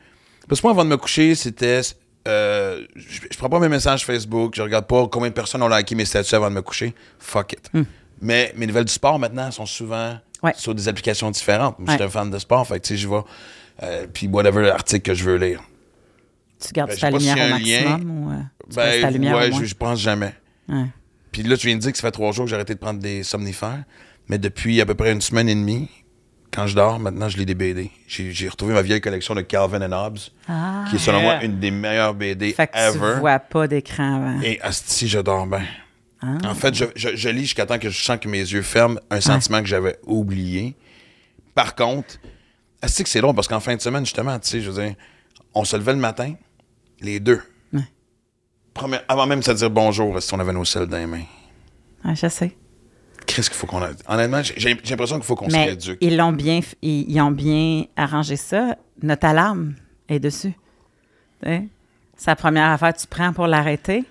Parce 0.50 0.60
que 0.60 0.68
moi, 0.68 0.72
avant 0.74 0.84
de 0.84 0.90
me 0.90 0.98
coucher, 0.98 1.36
c'était. 1.36 1.82
euh, 2.28 2.86
je, 2.96 3.22
je 3.32 3.38
prends 3.38 3.50
pas 3.50 3.60
mes 3.60 3.70
messages 3.70 4.06
Facebook, 4.06 4.54
je 4.56 4.62
regarde 4.62 4.86
pas 4.88 5.08
combien 5.08 5.30
de 5.30 5.34
personnes 5.34 5.62
ont 5.64 5.70
liké 5.70 5.96
mes 5.96 6.06
statuts 6.06 6.36
avant 6.36 6.50
de 6.50 6.56
me 6.56 6.62
coucher. 6.62 6.94
Fuck 7.20 7.54
it. 7.54 7.72
Mais 8.22 8.54
mes 8.58 8.66
nouvelles 8.68 8.86
du 8.86 8.94
sport 8.94 9.18
maintenant 9.20 9.50
sont 9.52 9.66
souvent 9.66 10.14
Hmm. 10.42 10.48
Ouais. 10.48 10.54
sur 10.58 10.76
des 10.76 10.90
applications 10.90 11.32
différentes. 11.32 11.80
Moi, 11.80 11.88
Je 11.92 11.94
suis 11.94 12.04
un 12.04 12.10
fan 12.10 12.30
de 12.30 12.38
sport, 12.38 12.68
fait 12.68 12.78
que 12.82 12.86
tu 12.88 12.96
sais, 12.96 13.02
je 13.02 13.08
vais. 13.08 13.22
euh, 13.84 14.08
puis 14.14 14.28
whatever 14.28 14.70
article 14.72 15.02
que 15.12 15.14
je 15.14 15.24
veux 15.24 15.38
lire. 15.38 15.62
Tu 16.66 16.74
gardes 16.74 16.90
Ben, 16.90 16.96
je 16.96 17.02
ta 17.02 17.08
sais 17.08 17.12
pas 17.12 17.18
lumière 17.20 17.38
a 17.38 17.50
au 17.50 17.54
un 17.56 17.60
lien. 17.60 17.90
maximum 17.90 18.24
ou 18.28 18.32
euh, 18.32 18.36
tu 18.70 18.76
passes 18.76 19.02
ta 19.02 19.08
Ben, 19.08 19.14
lumière 19.14 19.36
ouais, 19.38 19.48
au 19.48 19.52
moins? 19.52 19.60
je, 19.62 19.66
je 19.66 19.76
pense 19.76 20.00
jamais. 20.00 20.34
Ouais. 20.70 20.86
Puis 21.32 21.44
là, 21.44 21.58
tu 21.58 21.68
viens 21.68 21.76
de 21.76 21.82
dire 21.82 21.92
que 21.92 21.98
ça 21.98 22.04
fait 22.08 22.12
trois 22.12 22.32
jours 22.32 22.46
que 22.46 22.50
j'ai 22.50 22.56
arrêté 22.56 22.74
de 22.76 22.80
prendre 22.80 23.00
des 23.00 23.24
somnifères. 23.24 23.84
Mais 24.30 24.38
depuis 24.38 24.80
à 24.82 24.86
peu 24.86 24.94
près 24.96 25.12
une 25.12 25.20
semaine 25.22 25.50
et 25.50 25.56
demie, 25.56 25.90
quand 26.54 26.68
je 26.68 26.76
dors, 26.76 27.00
maintenant, 27.00 27.28
je 27.28 27.38
lis 27.38 27.46
des 27.48 27.56
BD. 27.56 27.90
J'ai 28.08 28.48
retrouvé 28.48 28.74
ma 28.74 28.82
vieille 28.84 29.02
collection 29.02 29.34
de 29.36 29.42
Calvin 29.42 29.82
and 29.82 29.92
Hobbes, 29.92 30.20
Ah. 30.48 30.86
qui 30.90 30.96
est 30.98 31.00
selon 31.00 31.22
moi 31.22 31.44
une 31.44 31.60
des 31.60 31.72
meilleures 31.72 32.14
BD 32.14 32.54
Fait 32.54 32.68
que 32.68 32.78
ever. 32.78 33.14
tu 33.16 33.20
vois 33.20 33.40
pas 33.40 33.68
d'écran 33.68 34.16
avant. 34.16 34.42
Et 34.42 34.62
asti, 34.62 35.08
je 35.08 35.20
dors 35.20 35.48
bien. 35.48 35.64
Ah. 36.22 36.38
En 36.46 36.54
fait, 36.56 36.74
je, 36.76 36.86
je- 36.96 37.16
je 37.16 37.30
lis 37.30 37.42
jusqu'à 37.42 37.66
temps 37.66 37.80
que 37.80 37.90
je 37.90 38.02
sens 38.02 38.18
que 38.20 38.30
mes 38.30 38.38
yeux 38.40 38.62
ferment 38.62 39.00
un 39.10 39.20
sentiment 39.20 39.60
que 39.62 39.68
j'avais 39.68 39.98
oublié. 40.06 40.76
Par 41.56 41.76
contre, 41.76 42.16
asti 42.82 43.04
que 43.04 43.10
c'est 43.10 43.20
drôle 43.22 43.36
parce 43.36 43.48
qu'en 43.48 43.60
fin 43.60 43.76
de 43.76 43.82
semaine, 43.82 44.06
justement, 44.06 44.38
tu 44.40 44.48
sais, 44.48 44.62
je 44.62 44.70
veux 44.70 44.82
dire, 44.86 44.96
on 45.54 45.66
se 45.66 45.76
levait 45.76 45.94
le 45.94 46.00
matin, 46.00 46.36
les 47.04 47.20
deux. 47.20 47.42
Ouais. 47.74 47.82
Première- 48.74 49.04
avant 49.08 49.26
même 49.28 49.40
de 49.40 49.44
se 49.46 49.52
dire 49.52 49.70
bonjour, 49.70 50.22
si 50.22 50.34
on 50.34 50.40
avait 50.40 50.54
nos 50.54 50.66
selles 50.66 50.88
dans 50.88 50.98
les 50.98 51.06
mains. 51.06 51.24
Ouais, 52.06 52.16
je 52.16 52.28
sais. 52.28 52.56
Qu'est-ce 53.26 53.50
qu'il 53.50 53.58
faut 53.58 53.68
qu'on 53.68 53.82
a. 53.82 53.90
Honnêtement, 54.08 54.42
j'ai 54.44 54.74
l'impression 54.74 55.16
qu'il 55.16 55.24
faut 55.26 55.36
qu'on 55.36 55.50
se 55.50 55.56
rééduque. 55.56 55.98
ils 56.02 56.18
l'ont 56.18 56.34
bien, 56.34 56.60
ils, 56.82 57.10
ils 57.10 57.22
ont 57.22 57.32
bien 57.32 57.86
arrangé 57.96 58.36
ça. 58.36 58.76
Notre 59.02 59.26
alarme 59.28 59.76
est 60.10 60.20
dessus. 60.20 60.54
C'est 61.42 62.28
la 62.28 62.36
première 62.36 62.70
affaire 62.72 62.94
que 62.94 63.00
tu 63.00 63.08
prends 63.08 63.34
pour 63.34 63.48
l'arrêter. 63.48 64.04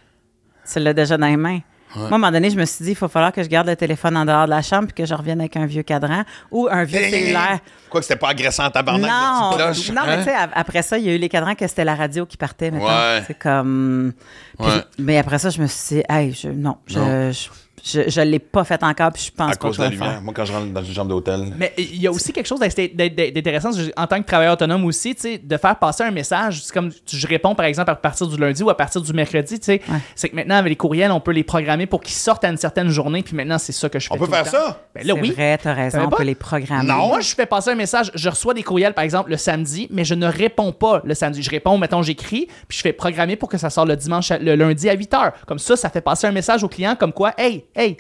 Tu 0.71 0.79
l'as 0.81 0.95
déjà 0.95 1.17
dans 1.19 1.27
les 1.27 1.37
mains. 1.37 1.61
Moi, 1.95 2.05
à 2.05 2.07
un 2.07 2.11
moment 2.11 2.31
donné, 2.33 2.51
je 2.51 2.57
me 2.59 2.65
suis 2.65 2.85
dit, 2.85 2.91
il 2.93 2.97
faut 2.97 3.09
falloir 3.09 3.33
que 3.33 3.43
je 3.43 3.49
garde 3.49 3.67
le 3.69 3.77
téléphone 3.77 4.17
en 4.17 4.25
dehors 4.25 4.45
de 4.47 4.51
la 4.51 4.63
chambre 4.63 4.87
puis 4.87 4.95
que 4.95 5.05
je 5.07 5.15
revienne 5.15 5.41
avec 5.41 5.57
un 5.57 5.67
vieux 5.67 5.83
cadran 5.83 6.23
ou 6.51 6.69
un 6.71 6.85
vieux 6.85 7.01
cellulaire. 7.01 7.59
Quoi 7.91 8.01
que 8.01 8.07
c'était 8.07 8.19
pas 8.19 8.29
agressant 8.31 8.65
en 8.65 8.71
tabarnak. 8.71 9.11
Non, 9.11 9.51
de 9.51 9.57
cloche, 9.57 9.91
non 9.91 10.03
mais 10.07 10.13
hein? 10.13 10.19
tu 10.19 10.25
sais, 10.25 10.35
après 10.55 10.83
ça, 10.83 10.97
il 10.99 11.05
y 11.05 11.11
a 11.11 11.15
eu 11.15 11.19
les 11.19 11.29
cadrans 11.29 11.55
que 11.55 11.67
c'était 11.67 11.85
la 11.85 11.95
radio 11.95 12.25
qui 12.27 12.37
partait. 12.37 12.71
mettons. 12.71 12.87
Ouais. 12.87 13.23
C'est 13.27 13.39
comme. 13.39 14.13
Puis- 14.59 14.67
Ouais. 14.67 14.85
Mais 14.99 15.19
après 15.19 15.39
ça, 15.39 15.51
je 15.51 15.61
me 15.61 15.67
suis 15.67 15.97
dit, 15.97 16.03
hey, 16.09 16.33
je, 16.33 16.49
non, 16.49 16.77
je, 16.87 16.99
Non. 16.99 17.33
je, 17.33 17.49
je, 17.85 18.09
je 18.09 18.21
l'ai 18.21 18.39
pas 18.39 18.65
fait 18.65 18.83
encore, 18.83 19.13
puis 19.13 19.25
je 19.27 19.31
pense 19.31 19.49
À 19.53 19.57
pas 19.57 19.57
cause 19.69 19.77
que 19.77 19.83
de 19.83 19.87
la 19.87 19.91
faire. 19.91 20.01
lumière. 20.07 20.23
Moi, 20.23 20.33
quand 20.35 20.45
je 20.45 20.53
rentre 20.53 20.67
dans 20.73 20.83
une 20.83 20.95
chambre 20.95 21.09
d'hôtel. 21.09 21.53
Mais 21.59 21.73
il 21.79 22.01
y 22.01 22.07
a 22.07 22.11
aussi 22.11 22.33
quelque 22.33 22.47
chose 22.47 22.61
d'int- 22.61 22.69
d'int- 22.95 23.33
d'intéressant 23.33 23.71
en 23.97 24.07
tant 24.07 24.21
que 24.21 24.27
travailleur 24.27 24.55
autonome 24.55 24.85
aussi, 24.85 25.15
tu 25.15 25.21
sais, 25.23 25.39
de 25.39 25.57
faire 25.57 25.77
passer 25.79 26.05
un 26.05 26.11
message. 26.11 26.63
C'est 26.63 26.73
comme 26.73 26.91
tu- 26.93 27.17
je 27.17 27.27
réponds 27.27 27.55
par 27.55 27.67
exemple 27.67 27.91
à 27.91 27.95
partir 27.97 28.27
du 28.27 28.37
lundi 28.37 28.63
ou 28.63 28.71
à 28.71 28.77
partir 28.77 29.01
du 29.01 29.13
mercredi, 29.13 29.59
tu 29.59 29.67
sais. 29.67 29.81
Ouais. 29.89 29.99
C'est 30.15 30.29
que 30.29 30.37
maintenant 30.37 30.57
avec 30.57 30.71
les 30.71 30.77
courriels, 30.77 31.11
on 31.11 31.21
peut 31.21 31.33
les 31.33 31.45
programmer 31.45 31.87
pour 31.87 32.01
qu'ils 32.03 32.15
sortent 32.15 32.45
à 32.45 32.49
une 32.49 32.57
certaine 32.57 32.89
journée. 32.89 33.23
Puis 33.23 33.35
maintenant, 33.37 33.59
c'est 33.59 33.73
ça 33.73 33.89
que 33.89 33.99
je 33.99 34.07
fais. 34.09 34.15
On 34.15 34.19
peut 34.19 34.27
tout 34.27 34.31
le 34.31 34.37
faire 34.37 34.45
temps. 34.45 34.67
ça? 34.69 34.81
Ben 34.95 35.07
là, 35.07 35.15
C'est 35.17 35.21
oui. 35.21 35.31
vrai, 35.33 35.59
t'as 35.59 35.73
raison, 35.75 35.91
Savais 35.99 36.07
on 36.07 36.11
pas? 36.11 36.17
peut 36.19 36.23
les 36.25 36.35
programmer. 36.35 36.89
Non. 36.89 37.09
Moi, 37.09 37.21
je 37.21 37.35
fais 37.35 37.47
passer 37.47 37.71
un 37.71 37.75
message. 37.75 38.11
Je 38.15 38.29
reçois 38.29 38.55
des 38.55 38.63
courriels, 38.63 38.95
par 38.95 39.05
exemple, 39.05 39.31
le 39.31 39.37
samedi, 39.37 39.89
mais 39.91 40.05
je 40.05 40.15
ne 40.15 40.27
réponds 40.27 40.73
pas 40.73 41.01
le 41.05 41.15
samedi. 41.15 41.43
Je 41.43 41.51
réponds, 41.51 41.79
mettons, 41.79 42.03
j'écris, 42.03 42.47
puis 42.69 42.79
je 42.79 42.83
fais 42.83 42.93
programmer 42.93 43.37
pour 43.37 43.49
que 43.49 43.59
ça 43.59 43.71
sorte 43.71 43.89
le 43.89 43.97
dimanche, 43.97 44.31
le 44.31 44.55
lundi 44.55 44.89
à 44.89 44.95
8 44.95 45.13
h. 45.13 45.33
Comme 45.47 45.59
ça, 45.59 45.77
ça 45.77 45.91
fait 45.91 46.01
passer 46.01 46.27
un 46.27 46.33
message 46.33 46.63
au 46.63 46.69
client 46.69 46.95
comme 46.99 47.13
quoi, 47.13 47.33
hey, 47.39 47.65
hey, 47.75 47.97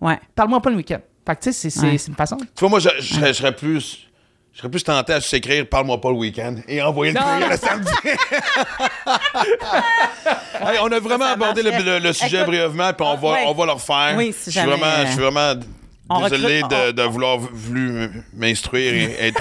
Ouais. 0.00 0.18
parle-moi 0.34 0.60
pas 0.60 0.70
le 0.70 0.76
week-end. 0.76 1.00
Fait 1.26 1.36
que, 1.36 1.40
tu 1.42 1.52
sais, 1.52 1.70
c'est- 1.70 1.70
c'est 1.80 1.86
Ouais. 1.86 1.96
une 2.08 2.14
façon. 2.16 2.36
Tu 2.38 2.46
vois, 2.60 2.68
moi, 2.68 2.78
je, 2.80 2.88
je 2.98 3.14
serais- 3.14 3.28
je 3.28 3.32
serais 3.38 3.54
plus. 3.54 4.08
Je 4.52 4.58
serais 4.58 4.68
plus 4.70 4.84
tenté 4.84 5.14
à 5.14 5.18
juste 5.20 5.32
écrire 5.32 5.66
Parle-moi 5.66 5.98
pas 5.98 6.10
le 6.10 6.16
week-end 6.16 6.56
et 6.68 6.82
envoyer 6.82 7.12
le 7.12 7.20
non. 7.20 7.48
le 7.48 7.56
samedi. 7.56 7.90
Hey, 10.60 10.78
on 10.80 10.86
a 10.92 11.00
vraiment 11.00 11.24
Ça 11.24 11.32
abordé 11.32 11.62
le, 11.62 11.70
marcherait. 11.70 11.98
le- 12.00 12.06
le 12.06 12.12
sujet 12.12 12.36
Écoute, 12.38 12.46
brièvement, 12.48 12.92
puis 12.92 13.06
on 13.06 13.16
va, 13.16 13.32
ouais. 13.32 13.44
on 13.46 13.54
va 13.54 13.66
le 13.66 13.72
refaire. 13.72 14.14
Oui, 14.16 14.32
si 14.32 14.46
je 14.46 14.50
suis 14.50 14.52
jamais, 14.60 14.76
vraiment, 14.76 15.06
je 15.06 15.10
suis 15.12 15.20
vraiment 15.20 15.54
on 16.16 16.28
désolé 16.28 16.62
recrute- 16.62 16.86
de, 16.86 16.90
de 16.92 17.02
vouloir 17.02 17.38
voulu 17.38 18.10
m'instruire 18.34 18.92
et 18.94 19.26
être 19.28 19.40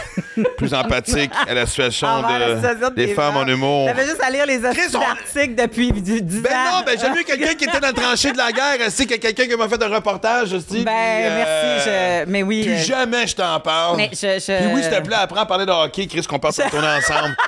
plus 0.57 0.73
empathique 0.73 1.31
à 1.48 1.53
la 1.53 1.65
situation 1.65 2.07
la 2.22 2.89
des 2.91 3.07
des 3.07 3.14
femmes 3.14 3.38
en 3.38 3.45
humour. 3.48 3.88
T'avais 3.88 4.06
juste 4.06 4.22
à 4.23 4.30
lire 4.30 4.45
les 4.45 4.64
articles 4.65 5.56
depuis 5.56 5.91
du- 5.91 6.22
10 6.22 6.41
Ben 6.41 6.49
ans. 6.52 6.77
non, 6.80 6.84
ben 6.85 6.98
j'aime 6.99 7.14
mieux 7.15 7.23
quelqu'un 7.23 7.53
qui 7.53 7.65
était 7.65 7.80
dans 7.80 7.88
le 7.89 7.93
tranché 7.93 8.31
de 8.31 8.38
la 8.38 8.52
guerre, 8.52 8.77
c'est 8.89 9.06
que 9.06 9.15
quelqu'un 9.15 9.45
qui 9.48 9.56
m'a 9.56 9.68
fait 9.68 9.81
un 9.84 9.88
reportage, 9.89 10.49
je 10.49 10.57
dis. 10.57 10.84
Ben, 10.84 11.34
merci, 11.35 11.89
je- 11.89 12.26
mais 12.30 12.43
oui, 12.43 12.64
Plus 12.64 12.72
euh, 12.73 12.84
jamais 12.84 13.27
je 13.27 13.35
t'en 13.35 13.60
parle. 13.60 13.98
Mais 13.98 14.10
je- 14.14 14.18
je- 14.39 14.57
Puis 14.65 14.73
oui, 14.73 14.84
s'il 14.84 14.91
te 14.91 15.02
plaît, 15.02 15.15
apprends 15.15 15.41
à 15.41 15.45
parler 15.45 15.65
de 15.65 15.72
hockey, 15.72 16.07
Chris, 16.07 16.23
qu'on 16.27 16.39
peut 16.39 16.48
retourner 16.49 16.88
ensemble. 16.88 17.35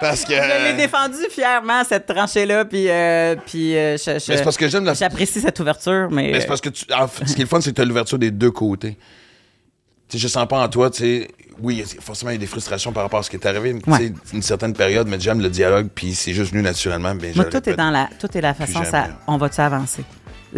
Parce 0.00 0.24
que. 0.24 0.34
Je 0.34 0.64
l'ai 0.64 0.74
défendu 0.74 1.16
fièrement, 1.30 1.82
cette 1.84 2.06
tranchée-là, 2.06 2.64
puis, 2.64 2.88
euh, 2.88 3.34
puis 3.46 3.76
euh, 3.76 3.96
je- 3.96 4.18
je- 4.18 4.32
Mais 4.32 4.42
parce 4.42 4.56
que 4.56 4.68
j'aime 4.68 4.84
la. 4.84 4.94
j'apprécie 4.94 5.40
cette 5.40 5.58
ouverture, 5.60 6.08
mais... 6.10 6.30
Mais 6.32 6.40
c'est 6.40 6.46
parce 6.46 6.60
que 6.60 6.68
tu. 6.68 6.84
ce 6.86 7.34
qui 7.34 7.40
est 7.40 7.44
le 7.44 7.46
fun, 7.46 7.60
c'est 7.60 7.70
que 7.70 7.76
tu 7.76 7.82
as 7.82 7.84
l'ouverture 7.84 8.18
des 8.18 8.30
deux 8.30 8.50
côtés. 8.50 8.96
Tu 10.08 10.16
sais, 10.16 10.22
je 10.22 10.28
sens 10.28 10.46
pas 10.48 10.62
en 10.62 10.68
toi, 10.68 10.90
tu 10.90 10.98
sais. 11.02 11.28
Oui, 11.60 11.84
forcément, 12.00 12.30
il 12.30 12.34
y 12.34 12.36
a 12.36 12.40
des 12.40 12.46
frustrations 12.46 12.92
par 12.92 13.02
rapport 13.02 13.18
à 13.18 13.22
ce 13.24 13.30
qui 13.30 13.36
est 13.36 13.44
arrivé, 13.44 13.76
tu 13.82 13.90
Ouais. 13.90 13.98
sais, 13.98 14.12
une 14.32 14.42
certaine 14.42 14.72
période, 14.74 15.08
mais 15.08 15.18
j'aime 15.18 15.40
le 15.40 15.50
dialogue, 15.50 15.88
puis 15.92 16.14
c'est 16.14 16.32
juste 16.32 16.52
venu 16.52 16.62
naturellement. 16.62 17.14
Moi, 17.34 17.44
tout 17.46 17.68
est 17.68 17.74
dans 17.76 17.90
la, 17.90 18.08
tout 18.20 18.28
est 18.38 18.40
la 18.40 18.54
façon, 18.54 18.84
ça, 18.84 19.08
on 19.26 19.36
va-tu 19.38 19.60
avancer? 19.60 20.04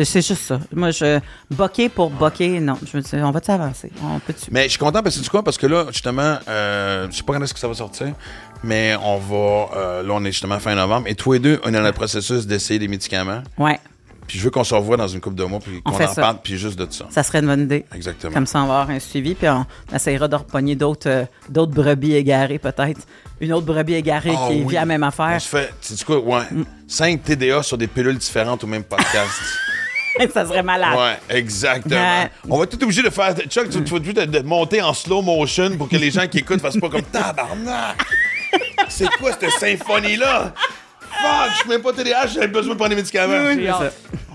C'est 0.05 0.25
juste 0.25 0.43
ça. 0.43 0.61
Moi, 0.73 0.93
je, 0.93 1.19
boquer 1.51 1.89
pour 1.89 2.11
boquer, 2.11 2.61
non. 2.61 2.79
Je 2.89 2.97
me 2.97 3.03
dis, 3.03 3.11
on 3.17 3.33
va-tu 3.33 3.51
avancer? 3.51 3.91
On 4.05 4.21
peut-tu? 4.21 4.45
Mais 4.53 4.65
je 4.65 4.69
suis 4.69 4.79
content 4.79 5.03
parce 5.03 5.17
que 5.19 5.25
tu 5.25 5.29
quoi 5.31 5.43
parce 5.43 5.59
que 5.59 5.67
là 5.67 5.87
justement 5.91 6.39
euh, 6.49 7.09
je 7.11 7.17
sais 7.17 7.23
pas 7.25 7.33
quand 7.33 7.43
est-ce 7.43 7.53
que 7.53 7.59
ça 7.59 7.67
va 7.67 7.75
sortir 7.75 8.13
mais 8.63 8.97
on 9.03 9.19
va 9.19 9.69
euh, 9.77 10.03
là 10.03 10.13
on 10.15 10.25
est 10.25 10.33
justement 10.33 10.59
fin 10.59 10.75
novembre 10.75 11.07
et 11.09 11.15
tous 11.15 11.33
les 11.33 11.39
deux 11.39 11.61
on 11.65 11.69
est 11.69 11.73
dans 11.73 11.83
le 11.83 11.93
processus 11.93 12.47
d'essayer 12.47 12.79
des 12.79 12.89
médicaments 12.89 13.43
Ouais, 13.59 13.79
puis 14.27 14.39
je 14.39 14.45
veux 14.45 14.51
qu'on 14.51 14.65
se 14.65 14.75
revoie 14.75 14.97
dans 14.97 15.09
une 15.09 15.21
couple 15.21 15.37
de 15.37 15.45
mois 15.45 15.61
puis 15.61 15.81
On 15.85 15.91
qu'on 15.93 16.05
en 16.05 16.09
ça. 16.15 16.21
parle 16.21 16.37
puis 16.43 16.57
juste 16.59 16.79
de 16.79 16.87
ça 16.91 17.07
ça 17.11 17.23
serait 17.23 17.39
une 17.41 17.47
bonne 17.47 17.63
idée. 17.63 17.85
exactement 17.95 18.33
Comme 18.35 18.47
ça, 18.47 18.63
on 18.63 18.67
va 18.67 18.81
avoir 18.83 18.91
un 18.91 19.01
suivi, 19.01 19.35
puis 19.35 19.49
on 19.49 19.65
essaiera 19.95 20.29
de 20.29 20.37
repogner 20.37 20.77
d'autres, 20.77 21.09
euh, 21.09 21.25
d'autres 21.49 21.73
brebis 21.73 22.15
égarées, 22.15 22.59
peut-être. 22.59 23.01
Une 23.41 23.53
autre 23.55 23.67
brebis 23.67 23.95
égarée 23.95 24.35
Ah 24.37 24.49
qui 24.49 24.57
oui. 24.59 24.65
vit 24.69 24.75
la 24.75 24.85
même 24.85 25.03
on 25.03 25.07
affaire. 25.09 25.41
se 25.41 25.49
fait 25.49 25.73
tu 25.81 25.97
sais 25.97 26.05
quoi? 26.05 26.19
Ouais 26.21 26.43
Mm. 26.53 26.63
5 26.87 27.23
TDA 27.25 27.63
sur 27.63 27.77
des 27.79 27.87
pilules 27.89 28.19
différentes 28.19 28.63
au 28.63 28.67
même 28.67 28.85
podcast 28.85 29.31
ça 30.35 30.45
serait 30.45 30.63
malade. 30.63 30.97
ouais 30.99 31.37
exactement 31.39 32.29
on 32.49 32.59
va 32.59 32.67
tout 32.67 32.83
obligé 32.83 33.01
de 33.03 33.11
faire 33.11 33.33
Chuck 33.49 33.71
tu, 33.71 33.79
vas 33.81 33.97
obligé 33.97 34.13
de, 34.13 34.25
de 34.27 34.41
monter 34.41 34.83
en 34.83 34.93
slow 34.93 35.23
motion 35.23 35.71
pour 35.79 35.89
que 35.89 35.97
les 35.97 36.11
gens 36.11 36.27
qui 36.27 36.39
écoutent 36.39 36.61
fassent 36.61 36.77
pas 36.79 36.89
comme 36.91 37.03
tabarnak 37.13 37.97
c'est 38.89 39.09
quoi 39.19 39.31
cette 39.39 39.51
symphonie-là? 39.53 40.53
Fuck, 41.01 41.51
je 41.53 41.57
suis 41.59 41.69
même 41.69 41.83
pas 41.83 41.93
TDAH, 41.93 42.27
j'avais 42.29 42.49
besoin 42.49 42.75
de 42.75 42.79
prendre 42.79 42.91
des 42.91 42.97
médicaments. 42.97 43.45
Oui. 43.47 43.69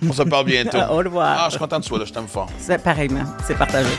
On 0.07 0.13
se 0.13 0.23
parle 0.23 0.45
bientôt. 0.45 0.77
Au 0.89 0.97
revoir. 0.97 1.37
Ah, 1.39 1.45
je 1.45 1.51
suis 1.51 1.59
content 1.59 1.79
de 1.79 1.85
toi, 1.85 1.99
là, 1.99 2.05
je 2.05 2.13
t'aime 2.13 2.27
fort. 2.27 2.49
C'est 2.59 2.81
pareillement, 2.81 3.23
c'est 3.47 3.57
partagé. 3.57 3.89